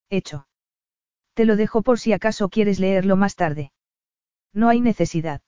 [0.09, 0.47] Hecho.
[1.35, 3.71] Te lo dejo por si acaso quieres leerlo más tarde.
[4.51, 5.43] No hay necesidad.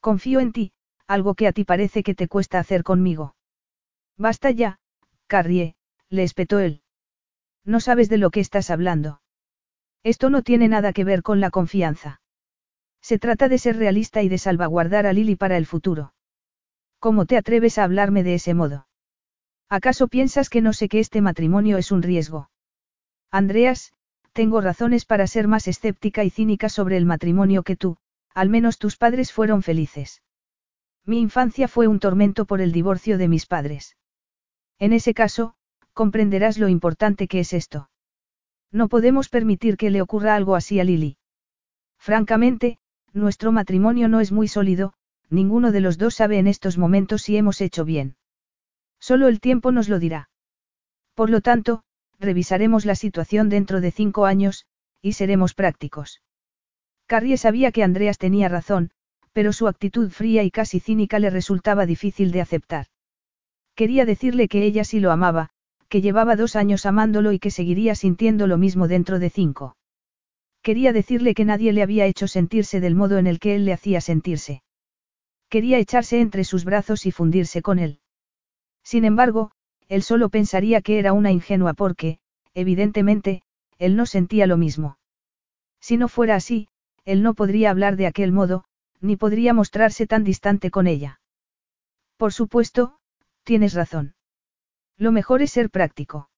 [0.00, 0.72] Confío en ti,
[1.06, 3.34] algo que a ti parece que te cuesta hacer conmigo.
[4.18, 4.78] Basta ya,
[5.26, 5.74] Carrie,
[6.10, 6.82] le espetó él.
[7.64, 9.22] No sabes de lo que estás hablando.
[10.02, 12.19] Esto no tiene nada que ver con la confianza.
[13.02, 16.14] Se trata de ser realista y de salvaguardar a Lily para el futuro.
[16.98, 18.86] ¿Cómo te atreves a hablarme de ese modo?
[19.68, 22.50] ¿Acaso piensas que no sé que este matrimonio es un riesgo?
[23.30, 23.92] Andreas,
[24.32, 27.96] tengo razones para ser más escéptica y cínica sobre el matrimonio que tú,
[28.34, 30.22] al menos tus padres fueron felices.
[31.04, 33.96] Mi infancia fue un tormento por el divorcio de mis padres.
[34.78, 35.54] En ese caso,
[35.94, 37.90] comprenderás lo importante que es esto.
[38.70, 41.16] No podemos permitir que le ocurra algo así a Lily.
[41.98, 42.78] Francamente,
[43.12, 44.92] nuestro matrimonio no es muy sólido,
[45.28, 48.16] ninguno de los dos sabe en estos momentos si hemos hecho bien.
[48.98, 50.30] Solo el tiempo nos lo dirá.
[51.14, 51.82] Por lo tanto,
[52.18, 54.66] revisaremos la situación dentro de cinco años,
[55.02, 56.22] y seremos prácticos.
[57.06, 58.90] Carrie sabía que Andreas tenía razón,
[59.32, 62.86] pero su actitud fría y casi cínica le resultaba difícil de aceptar.
[63.74, 65.50] Quería decirle que ella sí lo amaba,
[65.88, 69.76] que llevaba dos años amándolo y que seguiría sintiendo lo mismo dentro de cinco.
[70.62, 73.72] Quería decirle que nadie le había hecho sentirse del modo en el que él le
[73.72, 74.62] hacía sentirse.
[75.48, 78.00] Quería echarse entre sus brazos y fundirse con él.
[78.84, 79.52] Sin embargo,
[79.88, 82.18] él solo pensaría que era una ingenua porque,
[82.54, 83.42] evidentemente,
[83.78, 84.98] él no sentía lo mismo.
[85.80, 86.68] Si no fuera así,
[87.04, 88.64] él no podría hablar de aquel modo,
[89.00, 91.20] ni podría mostrarse tan distante con ella.
[92.18, 92.98] Por supuesto,
[93.44, 94.14] tienes razón.
[94.98, 96.28] Lo mejor es ser práctico.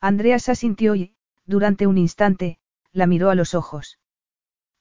[0.00, 1.14] Andreas asintió y,
[1.44, 2.59] durante un instante,
[2.92, 3.98] la miró a los ojos.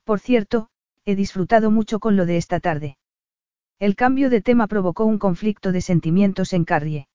[0.04, 0.70] Por cierto,
[1.06, 2.98] he disfrutado mucho con lo de esta tarde.
[3.80, 7.08] El cambio de tema provocó un conflicto de sentimientos en Carrie.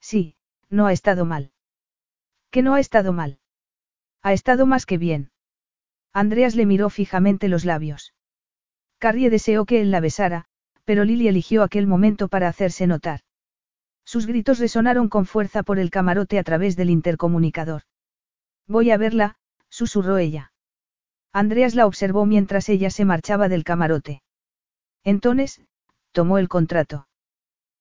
[0.00, 0.36] Sí,
[0.68, 1.52] no ha estado mal.
[2.50, 3.40] ¿Qué no ha estado mal?
[4.22, 5.30] Ha estado más que bien.
[6.12, 8.14] Andreas le miró fijamente los labios.
[8.98, 10.46] Carrie deseó que él la besara,
[10.84, 13.20] pero Lily eligió aquel momento para hacerse notar.
[14.04, 17.82] Sus gritos resonaron con fuerza por el camarote a través del intercomunicador.
[18.66, 19.36] Voy a verla,
[19.70, 20.52] susurró ella.
[21.32, 24.22] Andreas la observó mientras ella se marchaba del camarote.
[25.04, 25.62] Entonces,
[26.12, 27.06] tomó el contrato.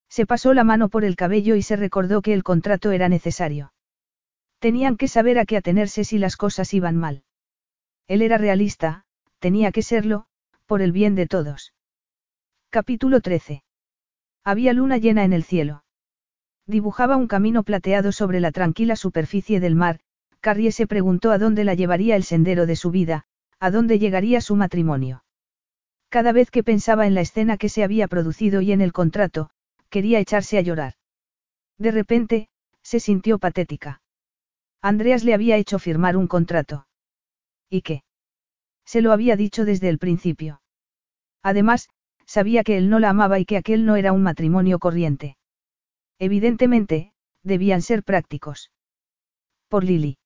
[0.07, 3.73] Se pasó la mano por el cabello y se recordó que el contrato era necesario.
[4.59, 7.23] Tenían que saber a qué atenerse si las cosas iban mal.
[8.07, 9.05] Él era realista,
[9.39, 10.25] tenía que serlo,
[10.65, 11.73] por el bien de todos.
[12.69, 13.63] Capítulo 13.
[14.43, 15.83] Había luna llena en el cielo.
[16.65, 20.01] Dibujaba un camino plateado sobre la tranquila superficie del mar,
[20.41, 23.25] Carrie se preguntó a dónde la llevaría el sendero de su vida,
[23.59, 25.23] a dónde llegaría su matrimonio.
[26.09, 29.49] Cada vez que pensaba en la escena que se había producido y en el contrato,
[29.89, 30.93] quería echarse a llorar.
[31.77, 32.49] De repente,
[32.81, 34.01] se sintió patética.
[34.81, 36.87] Andreas le había hecho firmar un contrato.
[37.69, 38.03] ¿Y qué?
[38.85, 40.61] Se lo había dicho desde el principio.
[41.43, 41.89] Además,
[42.25, 45.37] sabía que él no la amaba y que aquel no era un matrimonio corriente.
[46.17, 48.71] Evidentemente, debían ser prácticos.
[49.67, 50.17] Por Lily.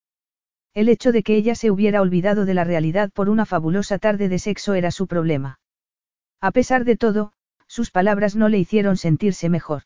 [0.74, 4.28] El hecho de que ella se hubiera olvidado de la realidad por una fabulosa tarde
[4.28, 5.60] de sexo era su problema.
[6.42, 7.34] A pesar de todo,
[7.68, 9.84] sus palabras no le hicieron sentirse mejor.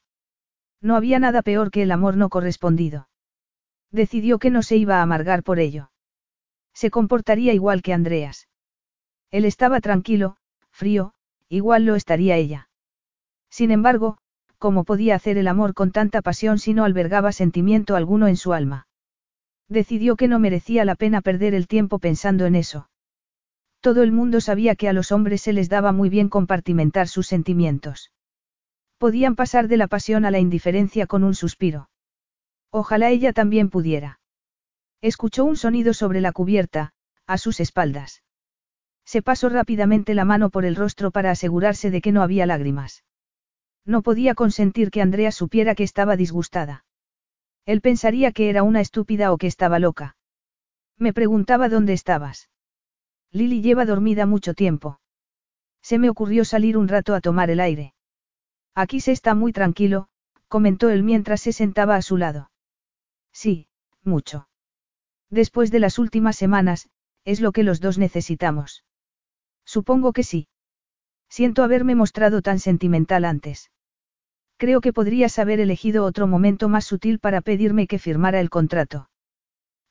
[0.82, 3.10] No había nada peor que el amor no correspondido.
[3.92, 5.92] Decidió que no se iba a amargar por ello.
[6.74, 8.48] Se comportaría igual que Andreas.
[9.30, 10.38] Él estaba tranquilo,
[10.70, 11.14] frío,
[11.50, 12.70] igual lo estaría ella.
[13.50, 14.20] Sin embargo,
[14.58, 18.54] cómo podía hacer el amor con tanta pasión si no albergaba sentimiento alguno en su
[18.54, 18.87] alma.
[19.70, 22.90] Decidió que no merecía la pena perder el tiempo pensando en eso.
[23.82, 27.28] Todo el mundo sabía que a los hombres se les daba muy bien compartimentar sus
[27.28, 28.12] sentimientos.
[28.98, 31.90] Podían pasar de la pasión a la indiferencia con un suspiro.
[32.72, 34.20] Ojalá ella también pudiera.
[35.02, 36.94] Escuchó un sonido sobre la cubierta,
[37.28, 38.24] a sus espaldas.
[39.06, 43.04] Se pasó rápidamente la mano por el rostro para asegurarse de que no había lágrimas.
[43.86, 46.84] No podía consentir que Andrea supiera que estaba disgustada.
[47.68, 50.16] Él pensaría que era una estúpida o que estaba loca.
[50.98, 52.50] Me preguntaba dónde estabas.
[53.32, 55.02] Lily lleva dormida mucho tiempo.
[55.82, 57.94] Se me ocurrió salir un rato a tomar el aire.
[58.74, 60.08] Aquí se está muy tranquilo,
[60.48, 62.52] comentó él mientras se sentaba a su lado.
[63.34, 63.68] Sí,
[64.02, 64.48] mucho.
[65.30, 66.90] Después de las últimas semanas,
[67.26, 68.86] es lo que los dos necesitamos.
[69.66, 70.48] Supongo que sí.
[71.28, 73.72] Siento haberme mostrado tan sentimental antes.
[74.58, 79.10] Creo que podrías haber elegido otro momento más sutil para pedirme que firmara el contrato.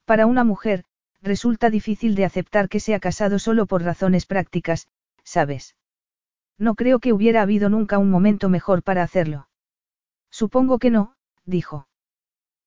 [0.04, 0.84] Para una mujer,
[1.22, 4.88] resulta difícil de aceptar que sea casado solo por razones prácticas,
[5.22, 5.76] ¿sabes?
[6.58, 9.48] No creo que hubiera habido nunca un momento mejor para hacerlo.
[10.30, 11.14] Supongo que no,
[11.44, 11.88] dijo.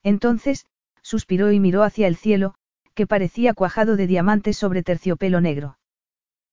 [0.04, 0.66] Entonces,
[1.02, 2.56] suspiró y miró hacia el cielo,
[2.94, 5.78] que parecía cuajado de diamantes sobre terciopelo negro.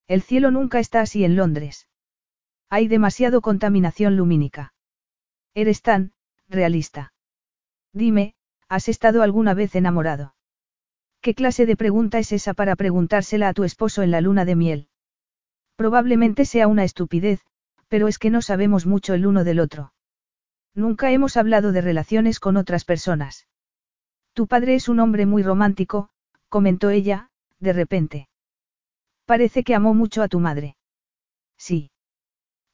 [0.09, 1.89] El cielo nunca está así en Londres.
[2.69, 4.73] Hay demasiado contaminación lumínica.
[5.57, 6.13] Eres tan,
[6.51, 7.15] realista.
[7.95, 8.35] Dime,
[8.69, 10.35] ¿has estado alguna vez enamorado?
[11.23, 14.55] ¿Qué clase de pregunta es esa para preguntársela a tu esposo en la luna de
[14.55, 14.89] miel?
[15.75, 17.41] Probablemente sea una estupidez,
[17.89, 19.95] pero es que no sabemos mucho el uno del otro.
[20.75, 23.49] Nunca hemos hablado de relaciones con otras personas.
[24.35, 26.11] Tu padre es un hombre muy romántico,
[26.51, 28.29] comentó ella, de repente.
[29.25, 30.77] Parece que amó mucho a tu madre.
[31.57, 31.91] Sí.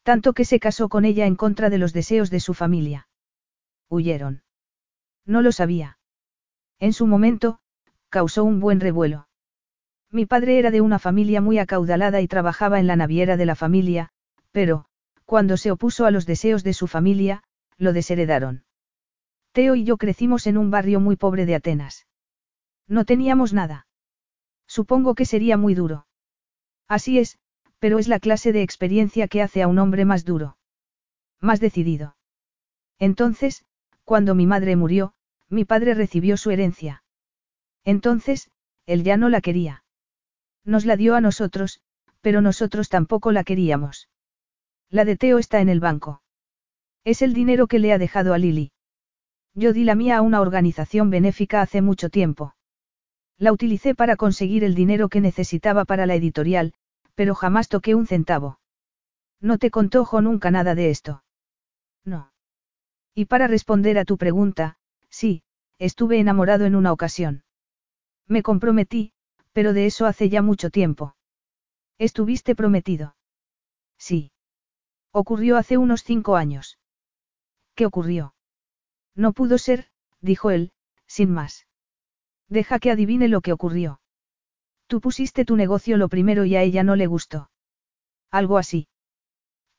[0.02, 3.08] Tanto que se casó con ella en contra de los deseos de su familia.
[3.88, 4.42] Huyeron.
[5.24, 5.98] No lo sabía.
[6.80, 7.60] En su momento,
[8.08, 9.28] causó un buen revuelo.
[10.10, 13.54] Mi padre era de una familia muy acaudalada y trabajaba en la naviera de la
[13.54, 14.10] familia,
[14.50, 14.86] pero,
[15.24, 17.42] cuando se opuso a los deseos de su familia,
[17.78, 18.64] lo desheredaron.
[19.52, 22.06] Teo y yo crecimos en un barrio muy pobre de Atenas.
[22.88, 23.86] No teníamos nada.
[24.66, 26.06] Supongo que sería muy duro.
[26.88, 27.38] Así es,
[27.82, 30.56] pero es la clase de experiencia que hace a un hombre más duro.
[31.40, 32.14] Más decidido.
[33.00, 33.64] Entonces,
[34.04, 35.14] cuando mi madre murió,
[35.48, 37.02] mi padre recibió su herencia.
[37.82, 38.52] Entonces,
[38.86, 39.82] él ya no la quería.
[40.64, 41.80] Nos la dio a nosotros,
[42.20, 44.08] pero nosotros tampoco la queríamos.
[44.88, 46.22] La de Teo está en el banco.
[47.02, 48.70] Es el dinero que le ha dejado a Lily.
[49.54, 52.54] Yo di la mía a una organización benéfica hace mucho tiempo.
[53.38, 56.74] La utilicé para conseguir el dinero que necesitaba para la editorial,
[57.14, 58.58] pero jamás toqué un centavo.
[59.40, 61.24] No te contó nunca nada de esto.
[62.04, 62.32] No.
[63.14, 64.76] Y para responder a tu pregunta,
[65.10, 65.42] sí,
[65.78, 67.44] estuve enamorado en una ocasión.
[68.26, 69.12] Me comprometí,
[69.52, 71.16] pero de eso hace ya mucho tiempo.
[71.98, 73.16] ¿Estuviste prometido?
[73.98, 74.32] Sí.
[75.12, 76.78] Ocurrió hace unos cinco años.
[77.74, 78.34] ¿Qué ocurrió?
[79.14, 79.88] No pudo ser,
[80.20, 80.72] dijo él,
[81.06, 81.66] sin más.
[82.48, 84.00] Deja que adivine lo que ocurrió.
[84.92, 87.48] Tú pusiste tu negocio lo primero y a ella no le gustó.
[88.30, 88.88] Algo así.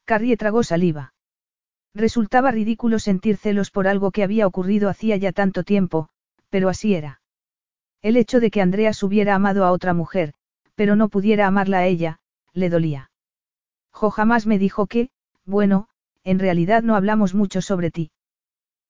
[0.05, 1.13] Carrie tragó saliva.
[1.93, 6.09] Resultaba ridículo sentir celos por algo que había ocurrido hacía ya tanto tiempo,
[6.49, 7.21] pero así era.
[8.01, 10.33] El hecho de que Andreas hubiera amado a otra mujer,
[10.73, 12.19] pero no pudiera amarla a ella,
[12.53, 13.11] le dolía.
[13.91, 15.11] Jo jamás me dijo que,
[15.45, 15.89] bueno,
[16.23, 18.09] en realidad no hablamos mucho sobre ti.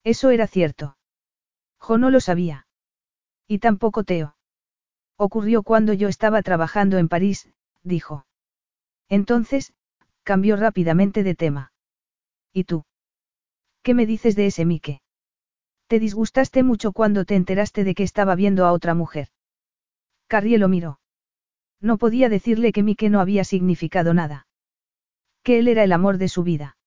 [0.04, 0.96] Eso era cierto.
[1.76, 2.66] Jo no lo sabía.
[3.46, 4.33] Y tampoco Teo.
[5.16, 7.48] Ocurrió cuando yo estaba trabajando en París,
[7.82, 8.26] dijo.
[9.08, 9.72] Entonces,
[10.22, 11.72] cambió rápidamente de tema.
[12.52, 12.84] ¿Y tú?
[13.82, 15.02] ¿Qué me dices de ese Mike?
[15.86, 19.28] Te disgustaste mucho cuando te enteraste de que estaba viendo a otra mujer.
[20.26, 20.98] Carrie lo miró.
[21.80, 24.46] No podía decirle que Mike no había significado nada.
[25.42, 26.78] Que él era el amor de su vida.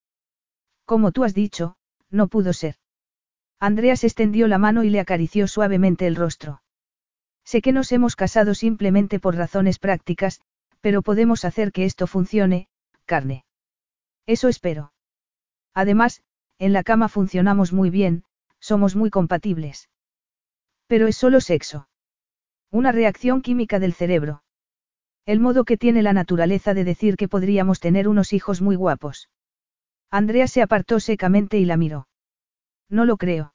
[0.85, 1.77] Como tú has dicho,
[2.09, 2.75] no pudo ser.
[3.59, 6.61] Andreas extendió la mano y le acarició suavemente el rostro.
[7.48, 10.42] Sé que nos hemos casado simplemente por razones prácticas,
[10.82, 12.67] pero podemos hacer que esto funcione,
[13.06, 13.45] carne.
[14.26, 14.92] Eso espero.
[15.74, 16.24] Además,
[16.59, 18.26] en la cama funcionamos muy bien,
[18.59, 19.90] somos muy compatibles.
[20.88, 21.88] Pero es solo sexo.
[22.69, 24.43] Una reacción química del cerebro.
[25.26, 29.30] El modo que tiene la naturaleza de decir que podríamos tener unos hijos muy guapos.
[30.11, 32.09] Andrea se apartó secamente y la miró.
[32.90, 33.53] No lo creo.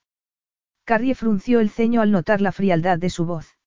[0.85, 3.59] Carrie frunció el ceño al notar la frialdad de su voz.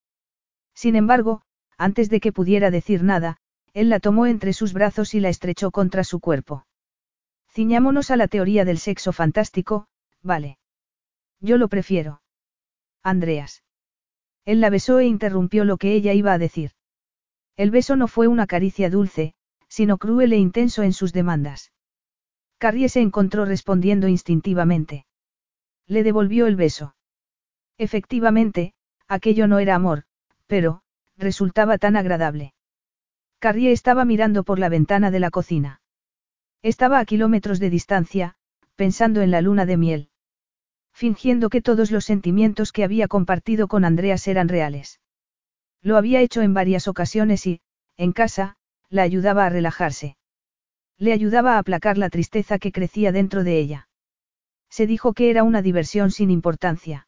[0.75, 1.41] Sin embargo,
[1.77, 3.37] antes de que pudiera decir nada,
[3.73, 6.65] él la tomó entre sus brazos y la estrechó contra su cuerpo.
[7.49, 9.87] Ciñámonos a la teoría del sexo fantástico,
[10.21, 10.59] vale.
[11.39, 12.21] Yo lo prefiero.
[13.01, 13.63] Andreas.
[14.45, 16.71] Él la besó e interrumpió lo que ella iba a decir.
[17.55, 19.33] El beso no fue una caricia dulce,
[19.67, 21.71] sino cruel e intenso en sus demandas.
[22.57, 25.05] Carrie se encontró respondiendo instintivamente.
[25.87, 26.95] Le devolvió el beso.
[27.77, 28.73] Efectivamente,
[29.07, 30.05] aquello no era amor,
[30.47, 30.81] pero,
[31.17, 32.53] resultaba tan agradable.
[33.39, 35.81] Carrie estaba mirando por la ventana de la cocina.
[36.61, 38.35] Estaba a kilómetros de distancia,
[38.75, 40.09] pensando en la luna de miel.
[40.93, 44.99] Fingiendo que todos los sentimientos que había compartido con Andreas eran reales.
[45.81, 47.61] Lo había hecho en varias ocasiones y,
[47.97, 48.57] en casa,
[48.89, 50.17] la ayudaba a relajarse.
[50.97, 53.89] Le ayudaba a aplacar la tristeza que crecía dentro de ella.
[54.69, 57.04] Se dijo que era una diversión sin importancia.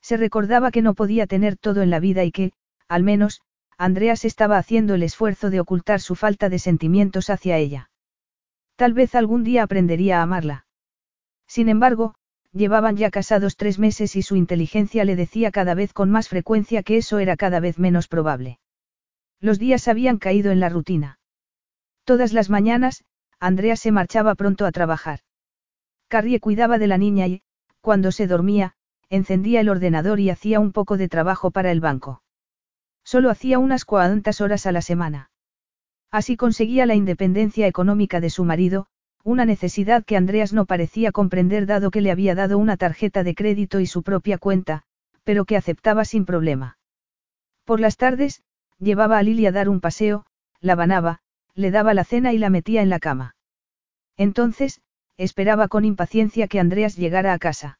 [0.00, 2.52] Se recordaba que no podía tener todo en la vida y que,
[2.88, 3.42] al menos,
[3.76, 7.90] Andreas estaba haciendo el esfuerzo de ocultar su falta de sentimientos hacia ella.
[8.76, 10.66] Tal vez algún día aprendería a amarla.
[11.46, 12.14] Sin embargo,
[12.52, 16.82] llevaban ya casados tres meses y su inteligencia le decía cada vez con más frecuencia
[16.82, 18.58] que eso era cada vez menos probable.
[19.40, 21.18] Los días habían caído en la rutina.
[22.04, 23.04] Todas las mañanas,
[23.38, 25.20] Andreas se marchaba pronto a trabajar.
[26.08, 27.42] Carrie cuidaba de la niña y,
[27.80, 28.74] cuando se dormía,
[29.10, 32.22] encendía el ordenador y hacía un poco de trabajo para el banco.
[33.04, 35.30] Solo hacía unas cuantas horas a la semana.
[36.10, 38.86] Así conseguía la independencia económica de su marido,
[39.24, 43.34] una necesidad que Andreas no parecía comprender dado que le había dado una tarjeta de
[43.34, 44.84] crédito y su propia cuenta,
[45.24, 46.78] pero que aceptaba sin problema.
[47.64, 48.42] Por las tardes,
[48.78, 50.24] llevaba a Lili a dar un paseo,
[50.60, 51.20] la banaba,
[51.54, 53.36] le daba la cena y la metía en la cama.
[54.16, 54.80] Entonces,
[55.16, 57.78] esperaba con impaciencia que Andreas llegara a casa.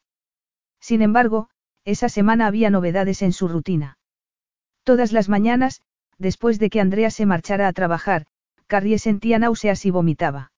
[0.81, 1.48] Sin embargo,
[1.84, 3.98] esa semana había novedades en su rutina.
[4.84, 5.82] Todas las mañanas,
[6.18, 8.26] después de que Andrea se marchara a trabajar,
[8.66, 10.52] Carrie sentía náuseas y vomitaba.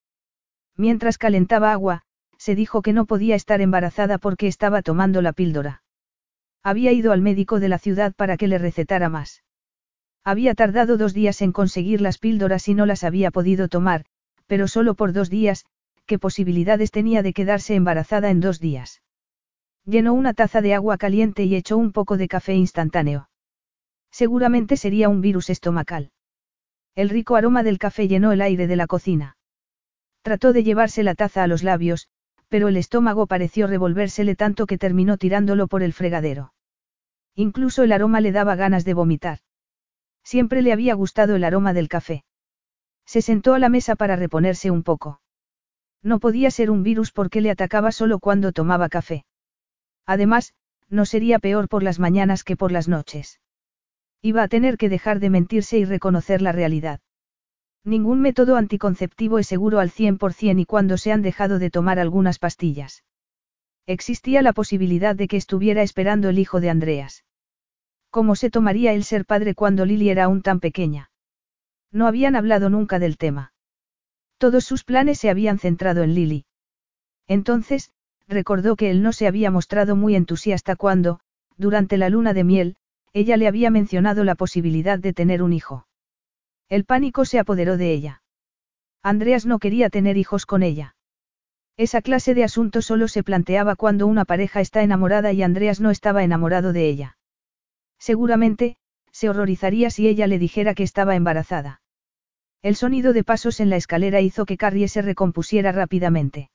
[0.76, 2.02] Mientras calentaba agua,
[2.36, 5.82] se dijo que no podía estar embarazada porque estaba tomando la píldora.
[6.62, 9.44] Había ido al médico de la ciudad para que le recetara más.
[10.24, 14.04] Había tardado dos días en conseguir las píldoras y no las había podido tomar,
[14.46, 15.64] pero solo por dos días,
[16.06, 19.02] ¿qué posibilidades tenía de quedarse embarazada en dos días?
[19.84, 23.28] Llenó una taza de agua caliente y echó un poco de café instantáneo.
[24.10, 26.10] Seguramente sería un virus estomacal.
[26.94, 29.36] El rico aroma del café llenó el aire de la cocina.
[30.22, 32.08] Trató de llevarse la taza a los labios,
[32.48, 36.52] pero el estómago pareció revolvérsele tanto que terminó tirándolo por el fregadero.
[37.34, 39.38] Incluso el aroma le daba ganas de vomitar.
[40.24, 42.24] Siempre le había gustado el aroma del café.
[43.06, 45.20] Se sentó a la mesa para reponerse un poco.
[46.02, 49.24] No podía ser un virus porque le atacaba solo cuando tomaba café.
[50.06, 50.54] Además,
[50.88, 53.40] no sería peor por las mañanas que por las noches.
[54.22, 57.00] Iba a tener que dejar de mentirse y reconocer la realidad.
[57.84, 62.38] Ningún método anticonceptivo es seguro al 100% y cuando se han dejado de tomar algunas
[62.38, 63.04] pastillas.
[63.86, 67.24] Existía la posibilidad de que estuviera esperando el hijo de Andreas.
[68.10, 71.10] ¿Cómo se tomaría el ser padre cuando Lily era aún tan pequeña?
[71.90, 73.52] No habían hablado nunca del tema.
[74.36, 76.44] Todos sus planes se habían centrado en Lily.
[77.26, 77.92] Entonces,
[78.30, 81.20] recordó que él no se había mostrado muy entusiasta cuando,
[81.56, 82.76] durante la luna de miel,
[83.12, 85.86] ella le había mencionado la posibilidad de tener un hijo.
[86.68, 88.22] El pánico se apoderó de ella.
[89.02, 90.94] Andreas no quería tener hijos con ella.
[91.76, 95.90] Esa clase de asunto solo se planteaba cuando una pareja está enamorada y Andreas no
[95.90, 97.16] estaba enamorado de ella.
[97.98, 98.76] Seguramente,
[99.10, 101.80] se horrorizaría si ella le dijera que estaba embarazada.
[102.62, 106.50] El sonido de pasos en la escalera hizo que Carrie se recompusiera rápidamente.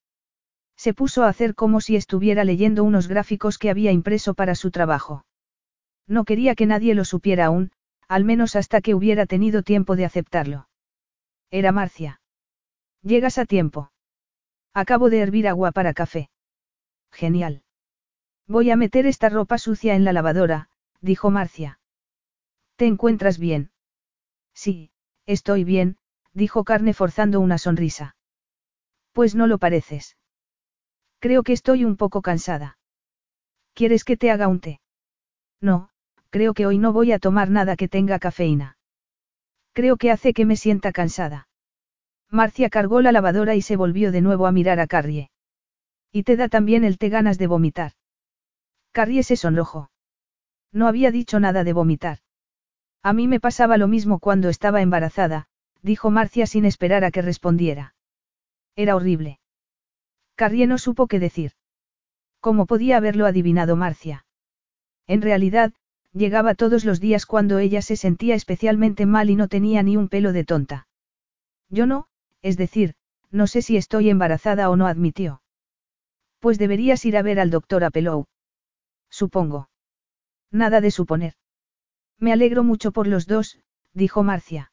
[0.75, 4.71] Se puso a hacer como si estuviera leyendo unos gráficos que había impreso para su
[4.71, 5.25] trabajo.
[6.07, 7.71] No quería que nadie lo supiera aún,
[8.07, 10.69] al menos hasta que hubiera tenido tiempo de aceptarlo.
[11.49, 12.21] Era Marcia.
[13.01, 13.91] Llegas a tiempo.
[14.73, 16.29] Acabo de hervir agua para café.
[17.11, 17.63] Genial.
[18.47, 20.69] Voy a meter esta ropa sucia en la lavadora,
[21.01, 21.79] dijo Marcia.
[22.75, 23.71] ¿Te encuentras bien?
[24.53, 24.91] Sí,
[25.25, 25.97] estoy bien,
[26.33, 28.15] dijo Carne forzando una sonrisa.
[29.13, 30.17] Pues no lo pareces.
[31.25, 32.77] Creo que estoy un poco cansada.
[33.73, 34.79] ¿Quieres que te haga un té?
[35.59, 35.89] No,
[36.29, 38.77] creo que hoy no voy a tomar nada que tenga cafeína.
[39.73, 41.47] Creo que hace que me sienta cansada.
[42.29, 45.31] Marcia cargó la lavadora y se volvió de nuevo a mirar a Carrie.
[46.11, 47.93] Y te da también el té ganas de vomitar.
[48.91, 49.89] Carrie se sonrojó.
[50.71, 52.19] No había dicho nada de vomitar.
[53.01, 55.47] A mí me pasaba lo mismo cuando estaba embarazada,
[55.81, 57.95] dijo Marcia sin esperar a que respondiera.
[58.75, 59.39] Era horrible.
[60.35, 61.51] Carrie no supo qué decir.
[62.39, 64.25] ¿Cómo podía haberlo adivinado Marcia?
[65.07, 65.73] En realidad,
[66.13, 70.09] llegaba todos los días cuando ella se sentía especialmente mal y no tenía ni un
[70.09, 70.87] pelo de tonta.
[71.69, 72.07] Yo no,
[72.41, 72.95] es decir,
[73.31, 75.41] no sé si estoy embarazada o no admitió.
[76.39, 78.27] Pues deberías ir a ver al doctor Apelou.
[79.09, 79.69] Supongo.
[80.51, 81.33] Nada de suponer.
[82.19, 83.59] Me alegro mucho por los dos,
[83.93, 84.71] dijo Marcia.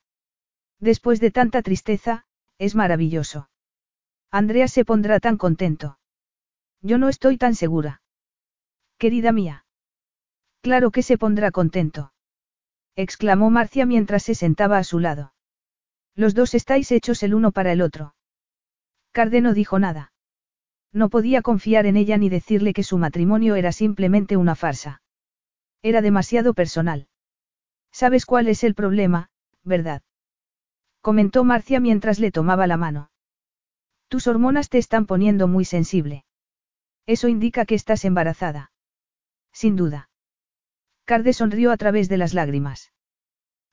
[0.78, 2.24] Después de tanta tristeza,
[2.58, 3.48] es maravilloso.
[4.34, 5.98] Andrea se pondrá tan contento.
[6.80, 8.00] Yo no estoy tan segura.
[8.96, 9.66] Querida mía.
[10.62, 12.14] Claro que se pondrá contento.
[12.96, 15.34] exclamó Marcia mientras se sentaba a su lado.
[16.14, 18.14] Los dos estáis hechos el uno para el otro.
[19.12, 20.14] Carde no dijo nada.
[20.92, 25.02] No podía confiar en ella ni decirle que su matrimonio era simplemente una farsa.
[25.82, 27.06] Era demasiado personal.
[27.90, 29.28] ¿Sabes cuál es el problema,
[29.62, 30.02] verdad?
[31.02, 33.11] Comentó Marcia mientras le tomaba la mano.
[34.12, 36.26] Tus hormonas te están poniendo muy sensible.
[37.06, 38.70] Eso indica que estás embarazada.
[39.54, 40.10] Sin duda.
[41.06, 42.92] Carde sonrió a través de las lágrimas.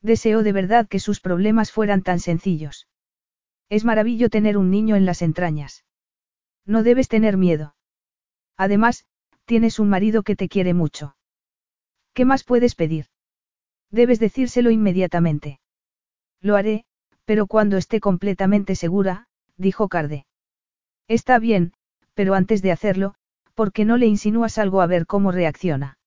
[0.00, 2.88] Deseó de verdad que sus problemas fueran tan sencillos.
[3.68, 5.84] Es maravilloso tener un niño en las entrañas.
[6.64, 7.76] No debes tener miedo.
[8.56, 9.04] Además,
[9.44, 11.16] tienes un marido que te quiere mucho.
[12.14, 13.08] ¿Qué más puedes pedir?
[13.90, 15.60] Debes decírselo inmediatamente.
[16.40, 16.86] Lo haré,
[17.26, 19.28] pero cuando esté completamente segura,
[19.58, 20.24] dijo Carde.
[21.10, 21.72] Está bien,
[22.14, 23.16] pero antes de hacerlo,
[23.56, 25.98] ¿por qué no le insinúas algo a ver cómo reacciona?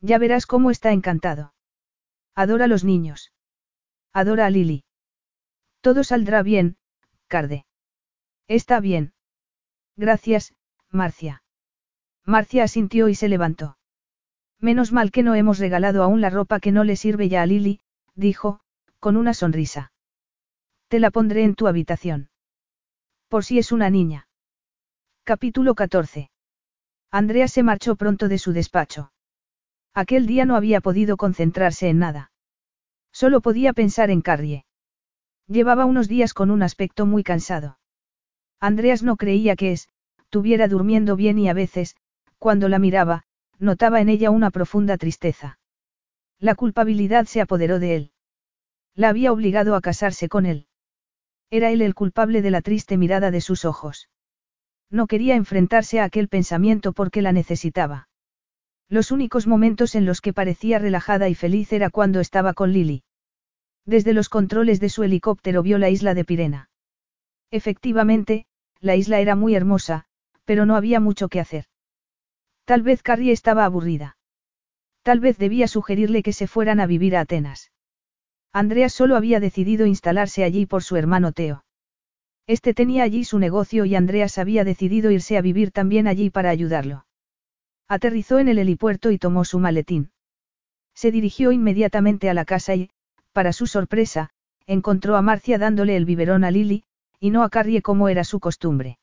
[0.00, 1.52] Ya verás cómo está encantado.
[2.36, 3.32] Adora a los niños.
[4.12, 4.84] Adora a Lily.
[5.80, 6.76] Todo saldrá bien,
[7.26, 7.66] Carde.
[8.46, 9.14] Está bien.
[9.96, 10.54] Gracias,
[10.90, 11.42] Marcia.
[12.24, 13.78] Marcia asintió y se levantó.
[14.60, 17.46] Menos mal que no hemos regalado aún la ropa que no le sirve ya a
[17.46, 17.80] Lily,
[18.14, 18.60] dijo,
[19.00, 19.90] con una sonrisa.
[20.86, 22.30] Te la pondré en tu habitación.
[23.30, 24.26] Por si es una niña.
[25.22, 26.32] Capítulo 14.
[27.12, 29.12] Andrea se marchó pronto de su despacho.
[29.94, 32.32] Aquel día no había podido concentrarse en nada.
[33.12, 34.64] Solo podía pensar en Carrie.
[35.46, 37.78] Llevaba unos días con un aspecto muy cansado.
[38.58, 39.88] Andreas no creía que es,
[40.28, 41.94] tuviera durmiendo bien y a veces,
[42.38, 43.22] cuando la miraba,
[43.60, 45.60] notaba en ella una profunda tristeza.
[46.40, 48.12] La culpabilidad se apoderó de él.
[48.96, 50.66] La había obligado a casarse con él.
[51.50, 54.08] Era él el culpable de la triste mirada de sus ojos.
[54.88, 58.08] No quería enfrentarse a aquel pensamiento porque la necesitaba.
[58.88, 63.04] Los únicos momentos en los que parecía relajada y feliz era cuando estaba con Lily.
[63.84, 66.70] Desde los controles de su helicóptero vio la isla de Pirena.
[67.50, 68.46] Efectivamente,
[68.80, 70.06] la isla era muy hermosa,
[70.44, 71.66] pero no había mucho que hacer.
[72.64, 74.16] Tal vez Carrie estaba aburrida.
[75.02, 77.72] Tal vez debía sugerirle que se fueran a vivir a Atenas.
[78.52, 81.64] Andrea solo había decidido instalarse allí por su hermano Teo.
[82.46, 86.50] Este tenía allí su negocio y Andreas había decidido irse a vivir también allí para
[86.50, 87.06] ayudarlo.
[87.88, 90.10] Aterrizó en el helipuerto y tomó su maletín.
[90.94, 92.90] Se dirigió inmediatamente a la casa y,
[93.32, 94.30] para su sorpresa,
[94.66, 96.84] encontró a Marcia dándole el biberón a Lily,
[97.20, 98.98] y no a Carrie como era su costumbre.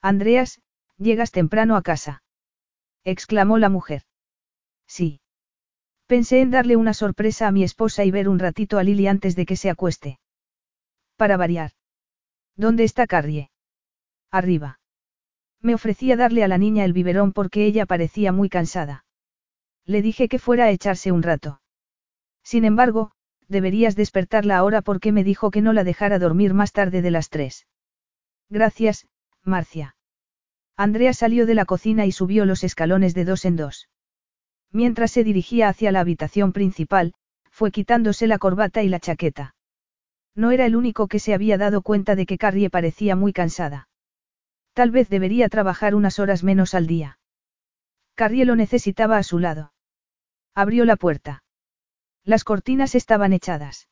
[0.00, 0.60] Andreas,
[0.96, 2.22] llegas temprano a casa
[3.04, 4.02] exclamó la mujer.
[4.86, 5.20] Sí.
[6.06, 9.36] Pensé en darle una sorpresa a mi esposa y ver un ratito a Lily antes
[9.36, 10.18] de que se acueste.
[11.16, 11.72] Para variar.
[12.56, 13.50] ¿Dónde está Carrie?
[14.30, 14.80] Arriba.
[15.60, 19.04] Me ofrecía darle a la niña el biberón porque ella parecía muy cansada.
[19.84, 21.60] Le dije que fuera a echarse un rato.
[22.42, 23.12] Sin embargo,
[23.48, 27.28] deberías despertarla ahora porque me dijo que no la dejara dormir más tarde de las
[27.28, 27.66] tres.
[28.48, 29.06] Gracias,
[29.44, 29.96] Marcia.
[30.76, 33.88] Andrea salió de la cocina y subió los escalones de dos en dos.
[34.72, 37.14] Mientras se dirigía hacia la habitación principal,
[37.50, 39.54] fue quitándose la corbata y la chaqueta.
[40.34, 43.88] No era el único que se había dado cuenta de que Carrie parecía muy cansada.
[44.72, 47.18] Tal vez debería trabajar unas horas menos al día.
[48.14, 49.74] Carrie lo necesitaba a su lado.
[50.54, 51.44] Abrió la puerta.
[52.24, 53.88] Las cortinas estaban echadas.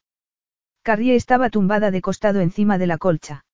[0.83, 3.45] Carrie estaba tumbada de costado encima de la colcha.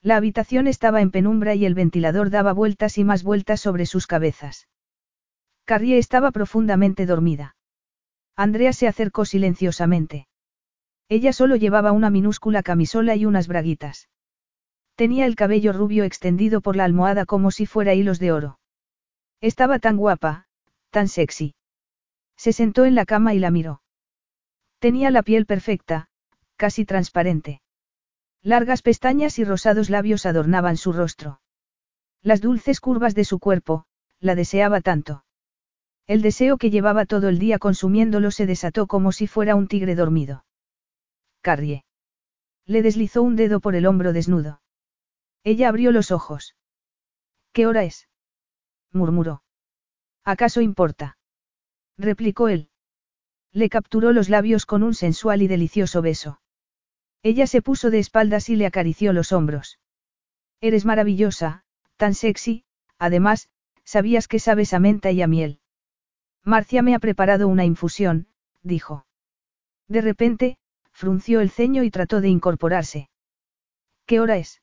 [0.00, 4.06] La habitación estaba en penumbra y el ventilador daba vueltas y más vueltas sobre sus
[4.06, 4.68] cabezas.
[5.66, 7.56] Carrie estaba profundamente dormida.
[8.36, 10.28] Andrea se acercó silenciosamente.
[11.08, 14.08] Ella solo llevaba una minúscula camisola y unas braguitas.
[14.94, 18.60] Tenía el cabello rubio extendido por la almohada como si fuera hilos de oro.
[19.40, 20.46] Estaba tan guapa,
[20.90, 21.56] tan sexy.
[22.36, 23.82] Se sentó en la cama y la miró.
[24.78, 26.08] Tenía la piel perfecta,
[26.54, 27.60] casi transparente.
[28.40, 31.40] Largas pestañas y rosados labios adornaban su rostro.
[32.22, 33.84] Las dulces curvas de su cuerpo,
[34.20, 35.25] la deseaba tanto.
[36.06, 39.96] El deseo que llevaba todo el día consumiéndolo se desató como si fuera un tigre
[39.96, 40.44] dormido.
[41.40, 41.84] Carrie.
[42.64, 44.60] Le deslizó un dedo por el hombro desnudo.
[45.42, 46.56] Ella abrió los ojos.
[47.52, 48.08] ¿Qué hora es?
[48.92, 49.42] murmuró.
[50.24, 51.18] ¿Acaso importa?
[51.96, 52.70] replicó él.
[53.52, 56.40] Le capturó los labios con un sensual y delicioso beso.
[57.22, 59.80] Ella se puso de espaldas y le acarició los hombros.
[60.60, 61.64] Eres maravillosa,
[61.96, 62.64] tan sexy,
[62.98, 63.48] además,
[63.84, 65.60] sabías que sabes a menta y a miel.
[66.46, 68.28] Marcia me ha preparado una infusión,
[68.62, 69.04] dijo.
[69.88, 70.58] De repente,
[70.92, 73.10] frunció el ceño y trató de incorporarse.
[74.06, 74.62] ¿Qué hora es?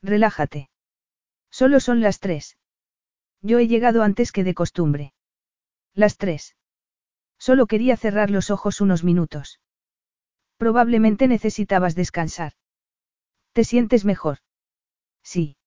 [0.00, 0.70] Relájate.
[1.50, 2.56] Solo son las tres.
[3.42, 5.12] Yo he llegado antes que de costumbre.
[5.92, 6.56] Las tres.
[7.38, 9.60] Solo quería cerrar los ojos unos minutos.
[10.56, 12.54] Probablemente necesitabas descansar.
[13.52, 14.38] ¿Te sientes mejor?
[15.22, 15.58] Sí.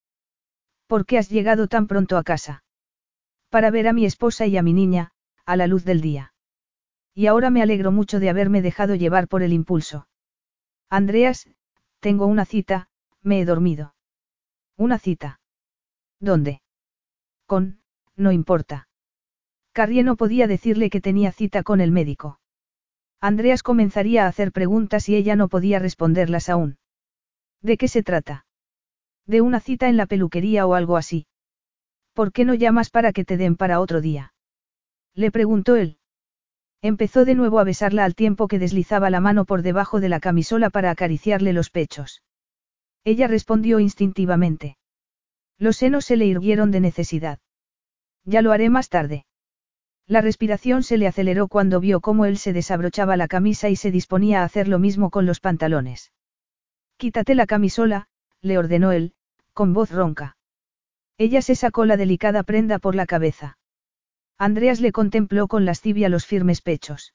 [0.88, 2.64] ¿Por qué has llegado tan pronto a casa?
[3.50, 5.12] Para ver a mi esposa y a mi niña,
[5.48, 6.34] a la luz del día.
[7.16, 10.08] Y ahora me alegro mucho de haberme dejado llevar por el impulso.
[10.90, 11.50] Andreas,
[12.02, 12.90] tengo una cita,
[13.24, 13.96] me he dormido.
[14.76, 15.40] ¿Una cita?
[16.20, 16.62] ¿Dónde?
[17.46, 17.80] Con,
[18.16, 18.90] no importa.
[19.72, 22.40] Carrie no podía decirle que tenía cita con el médico.
[23.22, 26.78] Andreas comenzaría a hacer preguntas y ella no podía responderlas aún.
[27.62, 28.46] ¿De qué se trata?
[29.26, 31.26] ¿De una cita en la peluquería o algo así?
[32.14, 34.34] ¿Por qué no llamas para que te den para otro día?
[35.18, 35.98] Le preguntó él.
[36.84, 40.20] Empezó de nuevo a besarla al tiempo que deslizaba la mano por debajo de la
[40.20, 42.22] camisola para acariciarle los pechos.
[43.04, 44.78] Ella respondió instintivamente.
[45.58, 47.40] Los senos se le irguieron de necesidad.
[48.26, 49.26] Ya lo haré más tarde.
[50.06, 53.90] La respiración se le aceleró cuando vio cómo él se desabrochaba la camisa y se
[53.90, 56.12] disponía a hacer lo mismo con los pantalones.
[56.98, 58.08] Quítate la camisola,
[58.42, 59.16] le ordenó él,
[59.54, 60.38] con voz ronca.
[61.18, 63.58] Ella se sacó la delicada prenda por la cabeza.
[64.38, 67.14] Andreas le contempló con lascivia los firmes pechos.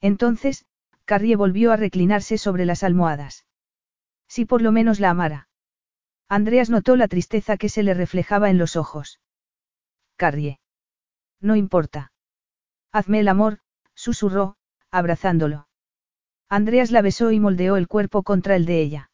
[0.00, 0.66] Entonces,
[1.04, 3.46] Carrie volvió a reclinarse sobre las almohadas.
[4.28, 5.48] Si por lo menos la amara.
[6.28, 9.20] Andreas notó la tristeza que se le reflejaba en los ojos.
[10.16, 10.58] Carrie.
[11.40, 12.12] No importa.
[12.90, 13.58] Hazme el amor,
[13.94, 14.56] susurró,
[14.90, 15.68] abrazándolo.
[16.48, 19.10] Andreas la besó y moldeó el cuerpo contra el de ella.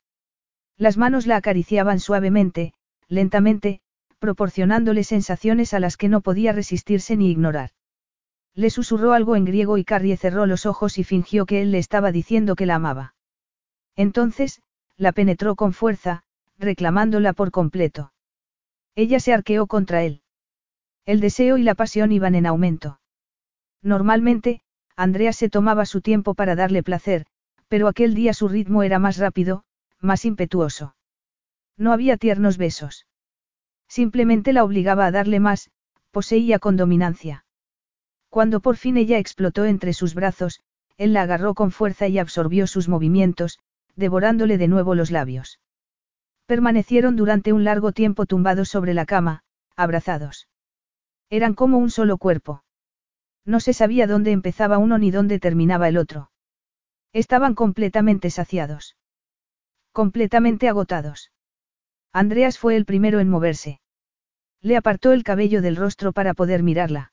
[0.76, 2.72] Las manos la acariciaban suavemente,
[3.08, 3.80] lentamente,
[4.18, 7.70] proporcionándole sensaciones a las que no podía resistirse ni ignorar.
[8.54, 11.78] Le susurró algo en griego y Carrie cerró los ojos y fingió que él le
[11.78, 13.14] estaba diciendo que la amaba.
[13.96, 14.62] Entonces,
[14.96, 16.24] la penetró con fuerza,
[16.58, 18.12] reclamándola por completo.
[18.94, 20.22] Ella se arqueó contra él.
[21.06, 23.00] El deseo y la pasión iban en aumento.
[23.82, 24.60] Normalmente,
[24.96, 27.26] Andrea se tomaba su tiempo para darle placer,
[27.68, 29.64] pero aquel día su ritmo era más rápido,
[30.00, 30.96] más impetuoso.
[31.76, 33.07] No había tiernos besos.
[33.88, 35.70] Simplemente la obligaba a darle más,
[36.10, 37.44] poseía con dominancia.
[38.28, 40.60] Cuando por fin ella explotó entre sus brazos,
[40.98, 43.58] él la agarró con fuerza y absorbió sus movimientos,
[43.96, 45.60] devorándole de nuevo los labios.
[46.46, 49.42] Permanecieron durante un largo tiempo tumbados sobre la cama,
[49.76, 50.48] abrazados.
[51.30, 52.64] Eran como un solo cuerpo.
[53.44, 56.30] No se sabía dónde empezaba uno ni dónde terminaba el otro.
[57.12, 58.96] Estaban completamente saciados.
[59.92, 61.30] Completamente agotados.
[62.12, 63.80] Andreas fue el primero en moverse.
[64.60, 67.12] Le apartó el cabello del rostro para poder mirarla.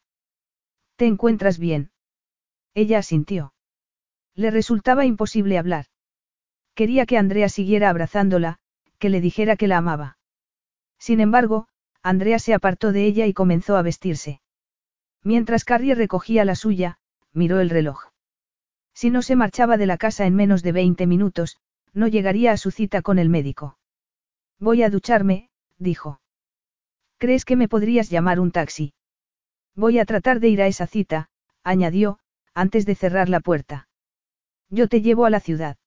[0.95, 1.91] ¿Te encuentras bien?
[2.73, 3.53] Ella asintió.
[4.33, 5.85] Le resultaba imposible hablar.
[6.73, 8.57] Quería que Andrea siguiera abrazándola,
[8.99, 10.17] que le dijera que la amaba.
[10.97, 11.67] Sin embargo,
[12.01, 14.41] Andrea se apartó de ella y comenzó a vestirse.
[15.23, 16.99] Mientras Carrie recogía la suya,
[17.33, 18.09] miró el reloj.
[18.93, 21.57] Si no se marchaba de la casa en menos de 20 minutos,
[21.93, 23.77] no llegaría a su cita con el médico.
[24.59, 26.21] Voy a ducharme, dijo.
[27.17, 28.93] ¿Crees que me podrías llamar un taxi?
[29.75, 31.29] Voy a tratar de ir a esa cita,
[31.63, 32.19] añadió,
[32.53, 33.87] antes de cerrar la puerta.
[34.69, 35.77] Yo te llevo a la ciudad.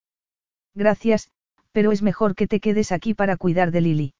[0.75, 1.31] Gracias,
[1.73, 4.15] pero es mejor que te quedes aquí para cuidar de Lily.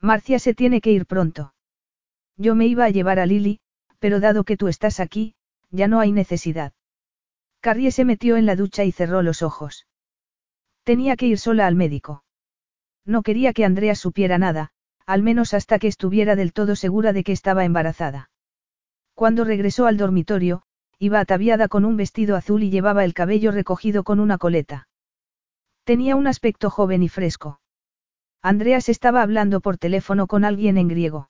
[0.00, 1.54] Marcia se tiene que ir pronto.
[2.36, 3.60] Yo me iba a llevar a Lily,
[3.98, 5.34] pero dado que tú estás aquí,
[5.70, 6.72] ya no hay necesidad.
[7.60, 9.86] Carrie se metió en la ducha y cerró los ojos.
[10.82, 12.24] Tenía que ir sola al médico.
[13.04, 14.70] No quería que Andrea supiera nada,
[15.06, 18.30] al menos hasta que estuviera del todo segura de que estaba embarazada.
[19.14, 20.62] Cuando regresó al dormitorio,
[20.98, 24.88] iba ataviada con un vestido azul y llevaba el cabello recogido con una coleta.
[25.84, 27.60] Tenía un aspecto joven y fresco.
[28.40, 31.28] Andreas estaba hablando por teléfono con alguien en griego.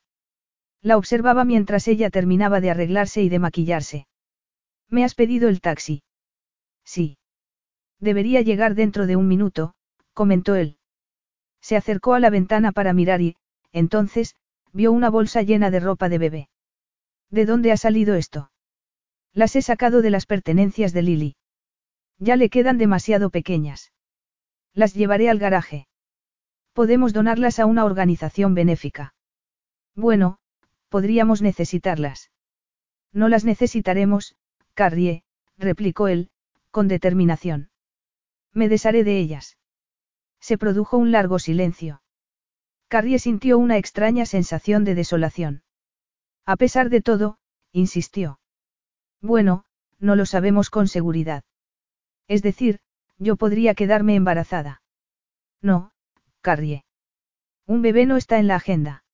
[0.82, 4.06] La observaba mientras ella terminaba de arreglarse y de maquillarse.
[4.88, 6.02] ¿Me has pedido el taxi?
[6.84, 7.16] Sí.
[7.98, 9.74] Debería llegar dentro de un minuto,
[10.12, 10.76] comentó él.
[11.62, 13.36] Se acercó a la ventana para mirar y,
[13.72, 14.34] entonces,
[14.72, 16.48] vio una bolsa llena de ropa de bebé.
[17.30, 18.50] ¿De dónde ha salido esto?
[19.32, 21.36] Las he sacado de las pertenencias de Lily.
[22.18, 23.92] Ya le quedan demasiado pequeñas.
[24.74, 25.86] Las llevaré al garaje.
[26.74, 29.14] Podemos donarlas a una organización benéfica.
[29.94, 30.38] Bueno,
[30.88, 32.30] podríamos necesitarlas.
[33.12, 34.36] No las necesitaremos,
[34.74, 35.22] Carrie,
[35.58, 36.30] replicó él,
[36.70, 37.70] con determinación.
[38.52, 39.58] Me desharé de ellas.
[40.42, 42.02] Se produjo un largo silencio.
[42.88, 45.62] Carrie sintió una extraña sensación de desolación.
[46.44, 47.38] A pesar de todo,
[47.72, 48.40] insistió.
[49.20, 49.64] Bueno,
[50.00, 51.44] no lo sabemos con seguridad.
[52.26, 52.80] Es decir,
[53.18, 54.82] yo podría quedarme embarazada.
[55.62, 55.92] No,
[56.40, 56.84] Carrie.
[57.66, 59.04] Un bebé no está en la agenda.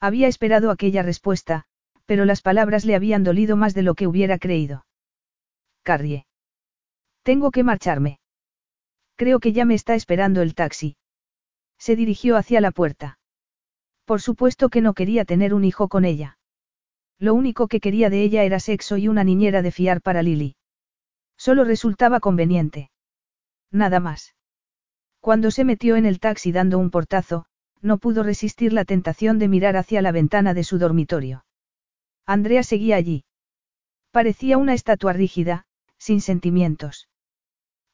[0.00, 1.66] Había esperado aquella respuesta,
[2.04, 4.84] pero las palabras le habían dolido más de lo que hubiera creído.
[5.84, 6.26] Carrie.
[7.22, 8.18] Tengo que marcharme.
[9.18, 10.96] Creo que ya me está esperando el taxi.
[11.76, 13.18] Se dirigió hacia la puerta.
[14.04, 16.38] Por supuesto que no quería tener un hijo con ella.
[17.18, 20.54] Lo único que quería de ella era sexo y una niñera de fiar para Lily.
[21.36, 22.92] Solo resultaba conveniente.
[23.72, 24.36] Nada más.
[25.18, 27.46] Cuando se metió en el taxi dando un portazo,
[27.82, 31.44] no pudo resistir la tentación de mirar hacia la ventana de su dormitorio.
[32.24, 33.24] Andrea seguía allí.
[34.12, 35.66] Parecía una estatua rígida,
[35.98, 37.07] sin sentimientos.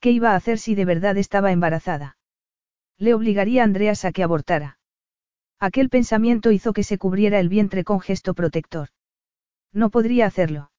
[0.04, 2.18] ¿Qué iba a hacer si de verdad estaba embarazada?
[2.98, 4.78] Le obligaría a Andreas a que abortara.
[5.58, 8.90] Aquel pensamiento hizo que se cubriera el vientre con gesto protector.
[9.72, 10.70] No podría hacerlo.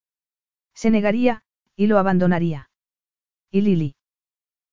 [0.75, 1.41] Se negaría,
[1.75, 2.69] y lo abandonaría.
[3.49, 3.95] ¿Y Lily?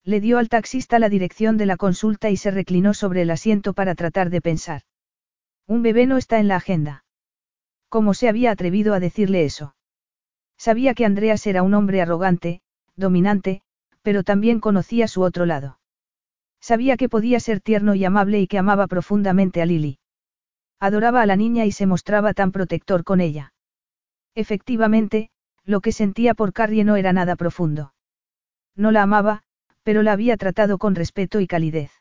[0.05, 3.73] Le dio al taxista la dirección de la consulta y se reclinó sobre el asiento
[3.73, 4.83] para tratar de pensar.
[5.67, 7.07] Un bebé no está en la agenda.
[7.89, 9.77] ¿Cómo se había atrevido a decirle eso?
[10.59, 12.61] Sabía que Andreas era un hombre arrogante,
[12.97, 13.63] dominante,
[14.03, 15.79] pero también conocía su otro lado.
[16.61, 19.99] Sabía que podía ser tierno y amable y que amaba profundamente a Lily.
[20.79, 23.55] Adoraba a la niña y se mostraba tan protector con ella.
[24.35, 25.31] Efectivamente,
[25.65, 27.95] lo que sentía por Carrie no era nada profundo.
[28.75, 29.43] No la amaba,
[29.83, 31.93] pero la había tratado con respeto y calidez.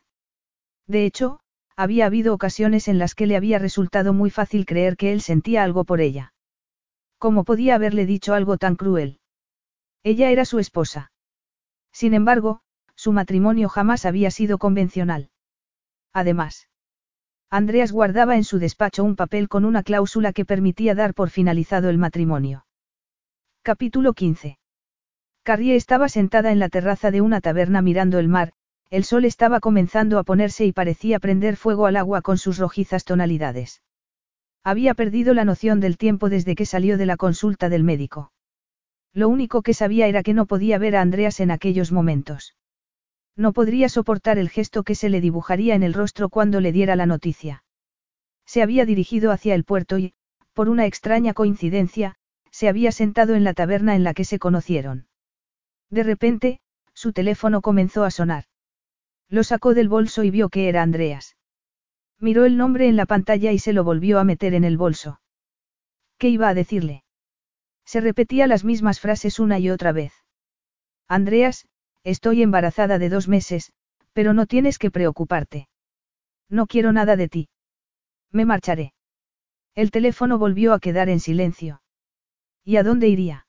[0.86, 1.40] De hecho,
[1.76, 5.62] había habido ocasiones en las que le había resultado muy fácil creer que él sentía
[5.62, 6.34] algo por ella.
[7.18, 9.20] ¿Cómo podía haberle dicho algo tan cruel?
[10.02, 11.11] Ella era su esposa.
[11.92, 12.60] Sin embargo,
[12.94, 15.30] su matrimonio jamás había sido convencional.
[16.12, 16.68] Además,
[17.50, 21.90] Andreas guardaba en su despacho un papel con una cláusula que permitía dar por finalizado
[21.90, 22.66] el matrimonio.
[23.62, 24.58] Capítulo 15.
[25.42, 28.54] Carrie estaba sentada en la terraza de una taberna mirando el mar,
[28.88, 33.04] el sol estaba comenzando a ponerse y parecía prender fuego al agua con sus rojizas
[33.04, 33.82] tonalidades.
[34.64, 38.32] Había perdido la noción del tiempo desde que salió de la consulta del médico.
[39.14, 42.56] Lo único que sabía era que no podía ver a Andreas en aquellos momentos.
[43.36, 46.96] No podría soportar el gesto que se le dibujaría en el rostro cuando le diera
[46.96, 47.64] la noticia.
[48.46, 50.14] Se había dirigido hacia el puerto y,
[50.52, 52.16] por una extraña coincidencia,
[52.50, 55.06] se había sentado en la taberna en la que se conocieron.
[55.90, 56.60] De repente,
[56.94, 58.44] su teléfono comenzó a sonar.
[59.28, 61.36] Lo sacó del bolso y vio que era Andreas.
[62.18, 65.20] Miró el nombre en la pantalla y se lo volvió a meter en el bolso.
[66.18, 67.04] ¿Qué iba a decirle?
[67.84, 70.12] Se repetía las mismas frases una y otra vez.
[71.08, 71.66] Andreas,
[72.04, 73.72] estoy embarazada de dos meses,
[74.12, 75.68] pero no tienes que preocuparte.
[76.48, 77.48] No quiero nada de ti.
[78.30, 78.94] Me marcharé.
[79.74, 81.82] El teléfono volvió a quedar en silencio.
[82.64, 83.46] ¿Y a dónde iría?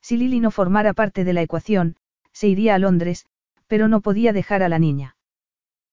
[0.00, 1.96] Si Lily no formara parte de la ecuación,
[2.32, 3.26] se iría a Londres,
[3.66, 5.16] pero no podía dejar a la niña.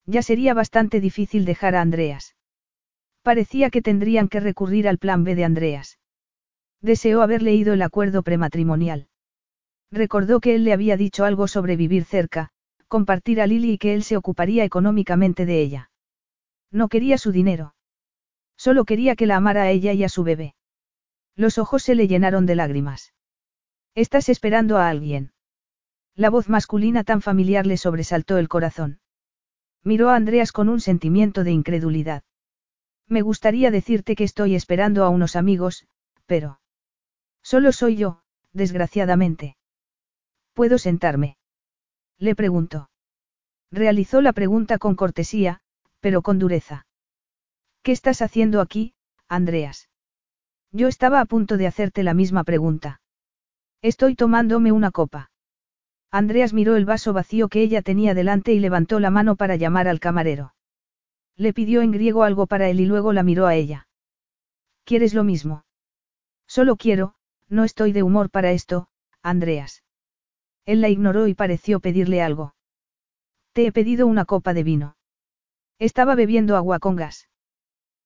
[0.06, 2.36] Ya sería bastante difícil dejar a Andreas.
[3.22, 5.98] Parecía que tendrían que recurrir al plan B de Andreas.
[6.84, 9.08] Deseó haber leído el acuerdo prematrimonial.
[9.90, 12.50] Recordó que él le había dicho algo sobre vivir cerca,
[12.90, 15.92] compartir a Lily y que él se ocuparía económicamente de ella.
[16.72, 17.74] No quería su dinero.
[18.58, 20.56] Solo quería que la amara a ella y a su bebé.
[21.38, 23.14] Los ojos se le llenaron de lágrimas.
[23.96, 25.32] Estás esperando a alguien.
[26.16, 29.00] La voz masculina tan familiar le sobresaltó el corazón.
[29.86, 32.24] Miró a Andreas con un sentimiento de incredulidad.
[33.08, 35.88] Me gustaría decirte que estoy esperando a unos amigos,
[36.26, 36.60] pero...
[37.44, 38.22] Solo soy yo,
[38.54, 39.58] desgraciadamente.
[40.54, 41.38] ¿Puedo sentarme?
[42.18, 42.90] Le preguntó.
[43.72, 45.60] Realizó la pregunta con cortesía,
[46.00, 46.86] pero con dureza.
[47.82, 48.94] ¿Qué estás haciendo aquí,
[49.28, 49.90] Andreas?
[50.72, 53.02] Yo estaba a punto de hacerte la misma pregunta.
[53.82, 55.32] Estoy tomándome una copa.
[56.10, 59.88] Andreas miró el vaso vacío que ella tenía delante y levantó la mano para llamar
[59.88, 60.54] al camarero.
[61.36, 63.88] Le pidió en griego algo para él y luego la miró a ella.
[64.86, 65.66] ¿Quieres lo mismo?
[66.48, 67.16] Solo quiero,
[67.54, 68.88] no estoy de humor para esto,
[69.22, 69.84] Andreas.
[70.66, 72.56] Él la ignoró y pareció pedirle algo.
[73.54, 74.98] Te he pedido una copa de vino.
[75.78, 77.30] Estaba bebiendo agua con gas.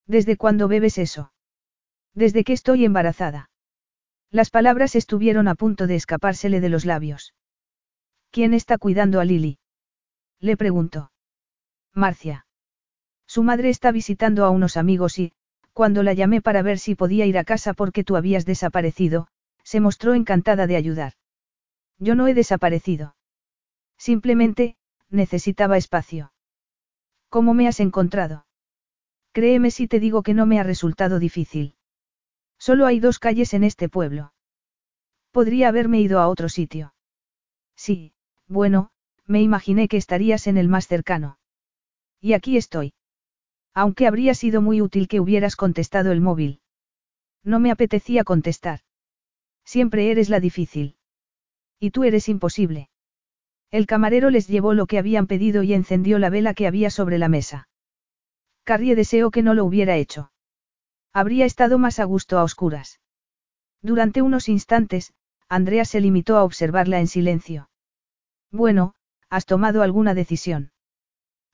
[0.06, 1.32] ¿Desde cuándo bebes eso?
[2.14, 3.50] Desde que estoy embarazada.
[4.30, 7.34] Las palabras estuvieron a punto de escapársele de los labios.
[8.30, 9.58] ¿Quién está cuidando a Lily?
[10.40, 11.10] Le preguntó.
[11.94, 12.46] Marcia.
[13.26, 15.32] Su madre está visitando a unos amigos y,
[15.72, 19.28] cuando la llamé para ver si podía ir a casa porque tú habías desaparecido,
[19.68, 21.12] se mostró encantada de ayudar.
[21.98, 23.16] Yo no he desaparecido.
[23.98, 24.78] Simplemente,
[25.10, 26.32] necesitaba espacio.
[27.28, 28.46] ¿Cómo me has encontrado?
[29.32, 31.74] Créeme si te digo que no me ha resultado difícil.
[32.58, 34.32] Solo hay dos calles en este pueblo.
[35.32, 36.94] Podría haberme ido a otro sitio.
[37.76, 38.14] Sí,
[38.46, 38.90] bueno,
[39.26, 41.38] me imaginé que estarías en el más cercano.
[42.22, 42.94] Y aquí estoy.
[43.74, 46.62] Aunque habría sido muy útil que hubieras contestado el móvil.
[47.44, 48.80] No me apetecía contestar.
[49.68, 50.96] Siempre eres la difícil.
[51.78, 52.88] Y tú eres imposible.
[53.70, 57.18] El camarero les llevó lo que habían pedido y encendió la vela que había sobre
[57.18, 57.68] la mesa.
[58.64, 60.32] Carrie deseó que no lo hubiera hecho.
[61.12, 63.00] Habría estado más a gusto a oscuras.
[63.82, 65.12] Durante unos instantes,
[65.50, 67.68] Andrea se limitó a observarla en silencio.
[68.50, 68.94] Bueno,
[69.28, 70.72] ¿has tomado alguna decisión?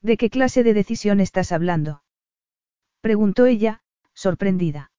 [0.01, 2.01] ¿De qué clase de decisión estás hablando?
[3.01, 3.81] Preguntó ella,
[4.13, 4.93] sorprendida.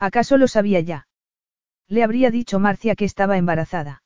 [0.00, 1.06] ¿Acaso lo sabía ya?
[1.92, 4.02] Le habría dicho Marcia que estaba embarazada.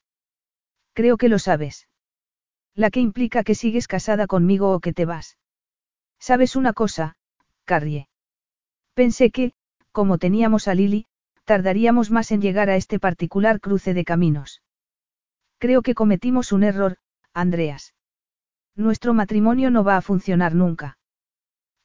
[0.91, 1.87] Creo que lo sabes.
[2.75, 5.37] La que implica que sigues casada conmigo o que te vas.
[6.19, 7.15] ¿Sabes una cosa,
[7.63, 8.09] Carrie?
[8.93, 9.53] Pensé que,
[9.93, 11.05] como teníamos a Lily,
[11.45, 14.61] tardaríamos más en llegar a este particular cruce de caminos.
[15.57, 16.97] Creo que cometimos un error,
[17.33, 17.93] Andreas.
[18.75, 20.97] Nuestro matrimonio no va a funcionar nunca.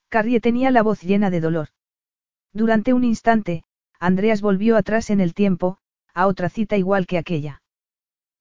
[0.08, 1.68] Carrie tenía la voz llena de dolor.
[2.52, 3.62] Durante un instante,
[4.00, 5.78] Andreas volvió atrás en el tiempo,
[6.14, 7.62] a otra cita igual que aquella.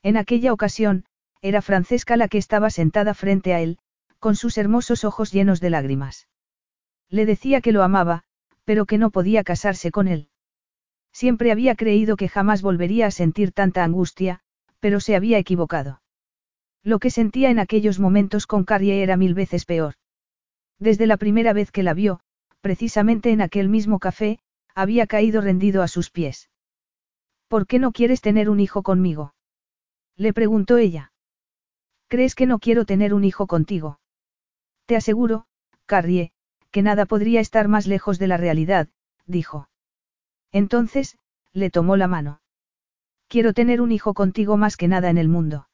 [0.04, 1.06] En aquella ocasión,
[1.42, 3.80] era Francesca la que estaba sentada frente a él,
[4.20, 6.28] con sus hermosos ojos llenos de lágrimas.
[7.10, 8.24] Le decía que lo amaba,
[8.66, 10.30] pero que no podía casarse con él.
[11.12, 14.42] Siempre había creído que jamás volvería a sentir tanta angustia,
[14.80, 16.02] pero se había equivocado.
[16.84, 19.96] Lo que sentía en aquellos momentos con Carrie era mil veces peor.
[20.80, 22.22] Desde la primera vez que la vio,
[22.62, 24.40] precisamente en aquel mismo café,
[24.76, 26.51] había caído rendido a sus pies.
[27.52, 29.34] ¿Por qué no quieres tener un hijo conmigo?
[30.16, 31.12] Le preguntó ella.
[32.08, 34.00] ¿Crees que no quiero tener un hijo contigo?
[34.86, 35.48] Te aseguro,
[35.86, 36.32] Carrie,
[36.72, 38.88] que nada podría estar más lejos de la realidad,
[39.26, 39.68] dijo.
[40.54, 41.18] Entonces,
[41.52, 42.40] le tomó la mano.
[43.28, 45.68] Quiero tener un hijo contigo más que nada en el mundo.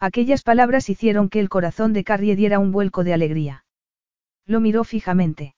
[0.00, 3.64] Aquellas palabras hicieron que el corazón de Carrie diera un vuelco de alegría.
[4.44, 5.54] Lo miró fijamente.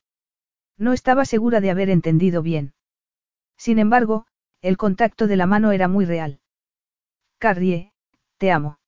[0.78, 2.74] No estaba segura de haber entendido bien.
[3.56, 4.26] Sin embargo,
[4.62, 6.40] el contacto de la mano era muy real.
[7.38, 7.92] Carrie,
[8.38, 8.78] te amo.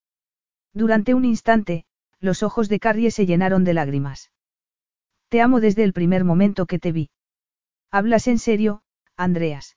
[0.73, 1.85] Durante un instante,
[2.21, 4.31] los ojos de Carrie se llenaron de lágrimas.
[5.29, 7.11] Te amo desde el primer momento que te vi.
[7.91, 8.83] Hablas en serio,
[9.17, 9.77] Andreas.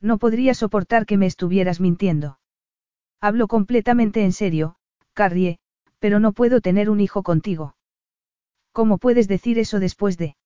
[0.00, 2.38] No podría soportar que me estuvieras mintiendo.
[3.20, 4.76] Hablo completamente en serio,
[5.14, 5.58] Carrie,
[5.98, 7.76] pero no puedo tener un hijo contigo.
[8.72, 10.36] ¿Cómo puedes decir eso después de?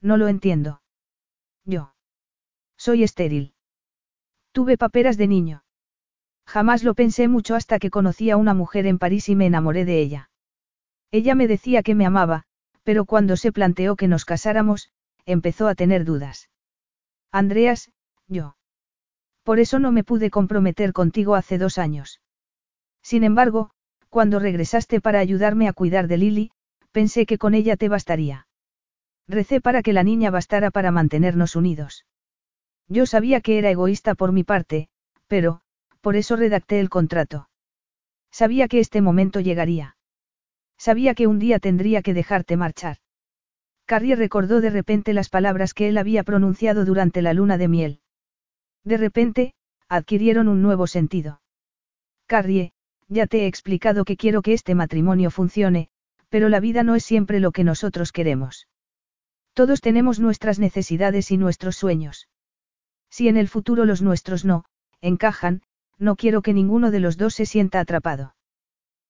[0.00, 0.80] No lo entiendo.
[1.66, 1.94] Yo.
[2.78, 3.52] Soy estéril.
[4.52, 5.64] Tuve paperas de niño.
[6.46, 9.84] Jamás lo pensé mucho hasta que conocí a una mujer en París y me enamoré
[9.84, 10.30] de ella.
[11.12, 12.44] Ella me decía que me amaba,
[12.82, 14.90] pero cuando se planteó que nos casáramos,
[15.26, 16.50] empezó a tener dudas.
[17.30, 17.92] Andreas,
[18.26, 18.56] yo.
[19.44, 22.20] Por eso no me pude comprometer contigo hace dos años.
[23.02, 23.70] Sin embargo,
[24.08, 26.50] cuando regresaste para ayudarme a cuidar de Lily,
[26.90, 28.48] pensé que con ella te bastaría.
[29.28, 32.04] Recé para que la niña bastara para mantenernos unidos.
[32.90, 34.88] Yo sabía que era egoísta por mi parte,
[35.28, 35.60] pero,
[36.00, 37.48] por eso redacté el contrato.
[38.32, 39.96] Sabía que este momento llegaría.
[40.76, 42.96] Sabía que un día tendría que dejarte marchar.
[43.86, 48.00] Carrie recordó de repente las palabras que él había pronunciado durante la luna de miel.
[48.84, 49.54] De repente,
[49.88, 51.42] adquirieron un nuevo sentido.
[52.26, 52.72] Carrie,
[53.08, 55.90] ya te he explicado que quiero que este matrimonio funcione,
[56.28, 58.66] pero la vida no es siempre lo que nosotros queremos.
[59.52, 62.28] Todos tenemos nuestras necesidades y nuestros sueños.
[63.10, 64.64] Si en el futuro los nuestros no,
[65.00, 65.62] encajan,
[65.98, 68.34] no quiero que ninguno de los dos se sienta atrapado.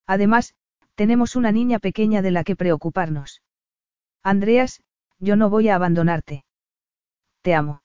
[0.06, 0.54] Además,
[0.94, 3.42] tenemos una niña pequeña de la que preocuparnos.
[4.22, 4.82] Andreas,
[5.18, 6.44] yo no voy a abandonarte.
[7.42, 7.82] Te amo.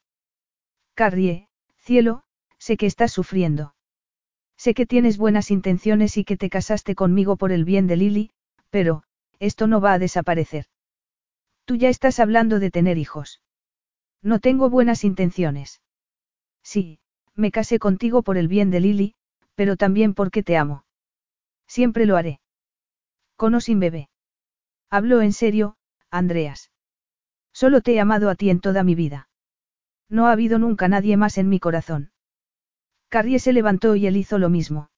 [0.96, 2.24] Carrie, cielo,
[2.58, 3.76] sé que estás sufriendo.
[4.58, 8.32] Sé que tienes buenas intenciones y que te casaste conmigo por el bien de Lily,
[8.70, 9.04] pero,
[9.40, 10.66] esto no va a desaparecer.
[11.66, 13.42] Tú ya estás hablando de tener hijos.
[14.22, 15.82] No tengo buenas intenciones.
[16.66, 17.00] Sí,
[17.36, 19.16] me casé contigo por el bien de Lily,
[19.54, 20.84] pero también porque te amo.
[21.68, 22.42] Siempre lo haré.
[23.38, 24.10] Con o sin bebé.
[24.90, 25.78] Hablo en serio,
[26.10, 26.72] Andreas.
[27.54, 29.30] Solo te he amado a ti en toda mi vida.
[30.10, 32.12] No ha habido nunca nadie más en mi corazón.
[33.10, 34.90] Carrie se levantó y él hizo lo mismo.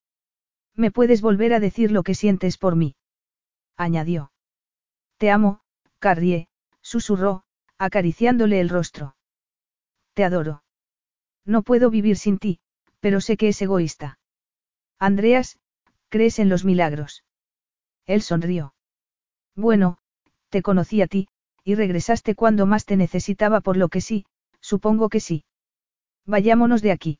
[0.73, 2.95] ¿Me puedes volver a decir lo que sientes por mí?
[3.75, 4.31] añadió.
[5.17, 5.61] Te amo,
[5.99, 6.47] Carrie,
[6.81, 7.43] susurró,
[7.77, 9.15] acariciándole el rostro.
[10.13, 10.63] Te adoro.
[11.47, 12.59] No puedo vivir sin ti,
[12.99, 14.19] pero sé que es egoísta.
[14.99, 15.57] Andreas,
[16.09, 17.23] ¿crees en los milagros?
[18.05, 18.73] Él sonrió.
[19.55, 19.97] Bueno,
[20.49, 21.29] te conocí a ti,
[21.63, 24.25] y regresaste cuando más te necesitaba por lo que sí,
[24.59, 25.45] supongo que sí.
[26.25, 27.19] Vayámonos de aquí.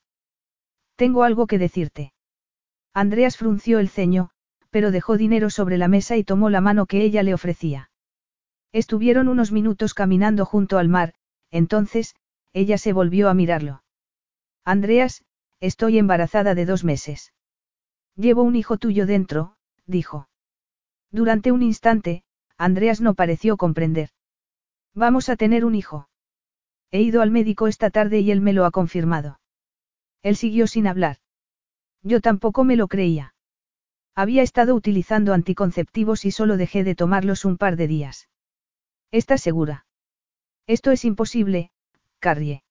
[0.97, 2.11] Tengo algo que decirte.
[2.93, 4.29] Andreas frunció el ceño,
[4.71, 7.91] pero dejó dinero sobre la mesa y tomó la mano que ella le ofrecía.
[8.73, 11.13] Estuvieron unos minutos caminando junto al mar,
[11.49, 12.15] entonces,
[12.51, 13.83] ella se volvió a mirarlo.
[14.67, 15.23] Andreas,
[15.61, 17.31] estoy embarazada de dos meses.
[18.17, 19.55] Llevo un hijo tuyo dentro,
[19.85, 20.27] dijo.
[21.09, 22.25] Durante un instante,
[22.57, 24.09] Andreas no pareció comprender.
[24.93, 26.09] Vamos a tener un hijo.
[26.91, 29.39] He ido al médico esta tarde y él me lo ha confirmado.
[30.21, 31.19] Él siguió sin hablar.
[32.03, 33.35] Yo tampoco me lo creía.
[34.15, 38.27] Había estado utilizando anticonceptivos y solo dejé de tomarlos un par de días.
[39.11, 39.85] ¿Estás segura?
[40.65, 41.71] Esto es imposible,
[42.19, 42.65] Carrie.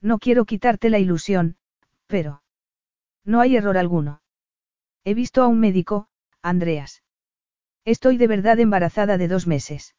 [0.00, 1.56] No quiero quitarte la ilusión,
[2.06, 2.42] pero...
[3.24, 4.22] No hay error alguno.
[5.04, 6.08] He visto a un médico,
[6.42, 7.02] Andreas.
[7.84, 9.94] Estoy de verdad embarazada de dos meses.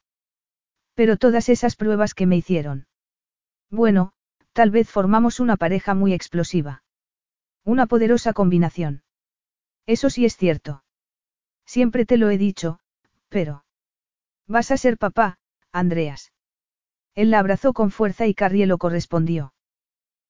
[0.93, 2.87] Pero todas esas pruebas que me hicieron.
[3.69, 4.15] Bueno,
[4.55, 6.81] Tal vez formamos una pareja muy explosiva.
[7.65, 9.03] Una poderosa combinación.
[9.85, 10.85] Eso sí es cierto.
[11.65, 12.79] Siempre te lo he dicho,
[13.27, 13.65] pero...
[14.47, 15.39] Vas a ser papá,
[15.73, 16.31] Andreas.
[17.15, 19.53] Él la abrazó con fuerza y Carrie lo correspondió.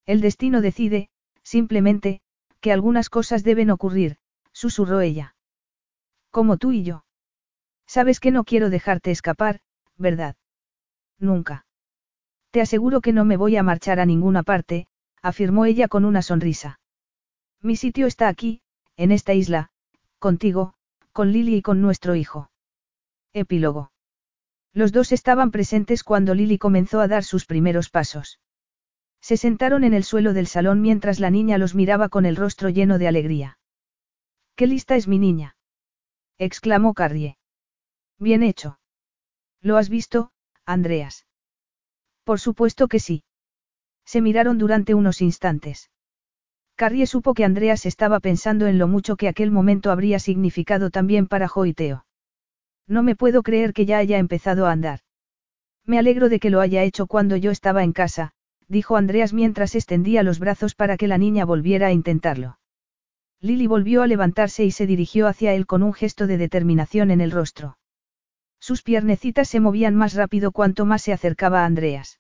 [0.06, 1.10] El destino decide,
[1.44, 2.22] simplemente,
[2.62, 4.18] que algunas cosas deben ocurrir,
[4.52, 5.36] susurró ella.
[6.32, 7.06] Como tú y yo.
[7.88, 9.62] Sabes que no quiero dejarte escapar,
[9.98, 10.36] ¿verdad?
[11.20, 11.66] Nunca.
[12.52, 14.88] Te aseguro que no me voy a marchar a ninguna parte,
[15.22, 16.80] afirmó ella con una sonrisa.
[17.62, 18.62] Mi sitio está aquí,
[18.98, 19.72] en esta isla,
[20.20, 20.76] contigo,
[21.12, 22.50] con Lily y con nuestro hijo.
[23.34, 23.92] Epílogo.
[24.74, 28.40] Los dos estaban presentes cuando Lily comenzó a dar sus primeros pasos.
[29.26, 32.70] Se sentaron en el suelo del salón mientras la niña los miraba con el rostro
[32.70, 33.58] lleno de alegría.
[34.56, 35.58] ¡Qué lista es mi niña!
[36.38, 37.40] exclamó Carrie.
[38.20, 38.78] Bien hecho.
[39.62, 40.30] ¿Lo has visto,
[40.64, 41.26] Andreas?
[42.24, 43.24] Por supuesto que sí.
[44.06, 45.90] Se miraron durante unos instantes.
[46.76, 51.26] Carrie supo que Andreas estaba pensando en lo mucho que aquel momento habría significado también
[51.26, 52.06] para Joiteo.
[52.86, 55.00] No me puedo creer que ya haya empezado a andar.
[55.84, 58.36] Me alegro de que lo haya hecho cuando yo estaba en casa,
[58.68, 62.60] dijo Andreas mientras extendía los brazos para que la niña volviera a intentarlo.
[63.42, 67.22] Lily volvió a levantarse y se dirigió hacia él con un gesto de determinación en
[67.22, 67.78] el rostro.
[68.60, 72.20] Sus piernecitas se movían más rápido cuanto más se acercaba a Andreas.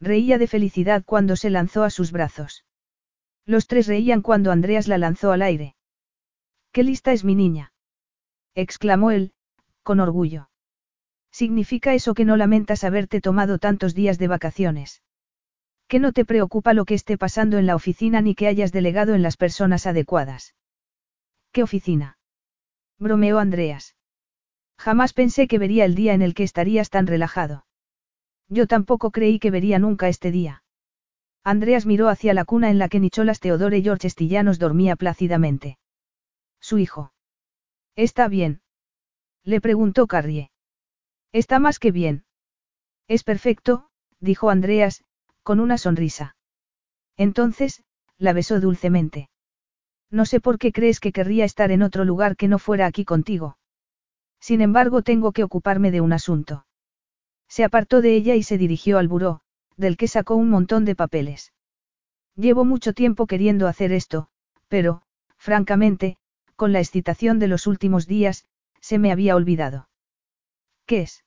[0.00, 2.64] Reía de felicidad cuando se lanzó a sus brazos.
[3.46, 5.76] Los tres reían cuando Andreas la lanzó al aire.
[6.72, 7.72] ¡Qué lista es mi niña!
[8.54, 9.32] exclamó él,
[9.82, 10.50] con orgullo.
[11.30, 15.03] Significa eso que no lamentas haberte tomado tantos días de vacaciones.
[15.94, 19.14] Que no te preocupa lo que esté pasando en la oficina ni que hayas delegado
[19.14, 20.56] en las personas adecuadas.
[21.52, 22.18] ¿Qué oficina?
[22.98, 23.94] bromeó Andreas.
[24.76, 27.64] Jamás pensé que vería el día en el que estarías tan relajado.
[28.48, 30.64] Yo tampoco creí que vería nunca este día.
[31.44, 35.78] Andreas miró hacia la cuna en la que Nicholas Teodore George Estillanos dormía plácidamente.
[36.60, 37.12] Su hijo.
[37.94, 38.62] ¿Está bien?
[39.44, 40.50] Le preguntó Carrie.
[41.30, 42.24] Está más que bien.
[43.06, 45.04] Es perfecto, dijo Andreas,
[45.44, 46.36] con una sonrisa.
[47.16, 47.84] Entonces,
[48.18, 49.28] la besó dulcemente.
[50.10, 53.04] No sé por qué crees que querría estar en otro lugar que no fuera aquí
[53.04, 53.58] contigo.
[54.40, 56.66] Sin embargo, tengo que ocuparme de un asunto.
[57.48, 59.40] Se apartó de ella y se dirigió al buró,
[59.76, 61.52] del que sacó un montón de papeles.
[62.36, 64.28] Llevo mucho tiempo queriendo hacer esto,
[64.68, 65.02] pero,
[65.36, 66.16] francamente,
[66.56, 68.46] con la excitación de los últimos días,
[68.80, 69.88] se me había olvidado.
[70.86, 71.24] ¿Qué es?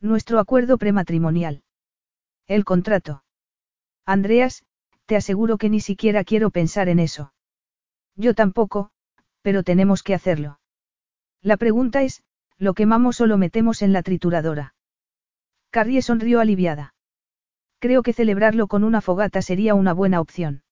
[0.00, 1.62] Nuestro acuerdo prematrimonial.
[2.46, 3.22] El contrato.
[4.08, 4.64] Andreas,
[5.04, 7.34] te aseguro que ni siquiera quiero pensar en eso.
[8.16, 8.88] Yo tampoco,
[9.42, 10.60] pero tenemos que hacerlo.
[11.42, 12.22] La pregunta es,
[12.56, 14.74] ¿lo quemamos o lo metemos en la trituradora?
[15.68, 16.94] Carrie sonrió aliviada.
[17.80, 20.62] Creo que celebrarlo con una fogata sería una buena opción.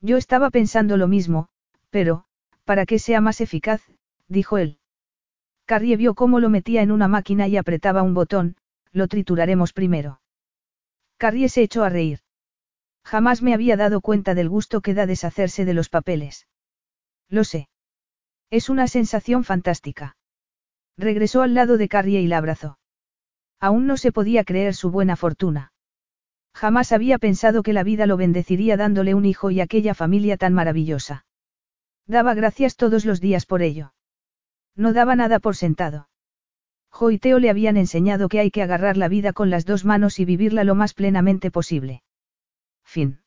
[0.00, 1.48] Yo estaba pensando lo mismo,
[1.90, 2.26] pero,
[2.62, 3.82] para que sea más eficaz,
[4.28, 4.78] dijo él.
[5.64, 8.54] Carrie vio cómo lo metía en una máquina y apretaba un botón,
[8.92, 10.20] lo trituraremos primero.
[11.16, 12.20] Carrie se echó a reír.
[13.04, 16.46] Jamás me había dado cuenta del gusto que da deshacerse de los papeles.
[17.28, 17.68] Lo sé.
[18.50, 20.16] Es una sensación fantástica.
[20.96, 22.78] Regresó al lado de Carrie y la abrazó.
[23.60, 25.72] Aún no se podía creer su buena fortuna.
[26.54, 30.52] Jamás había pensado que la vida lo bendeciría dándole un hijo y aquella familia tan
[30.52, 31.24] maravillosa.
[32.06, 33.94] Daba gracias todos los días por ello.
[34.76, 36.08] No daba nada por sentado.
[36.90, 40.20] Jo y le habían enseñado que hay que agarrar la vida con las dos manos
[40.20, 42.02] y vivirla lo más plenamente posible.
[42.92, 43.21] Fin.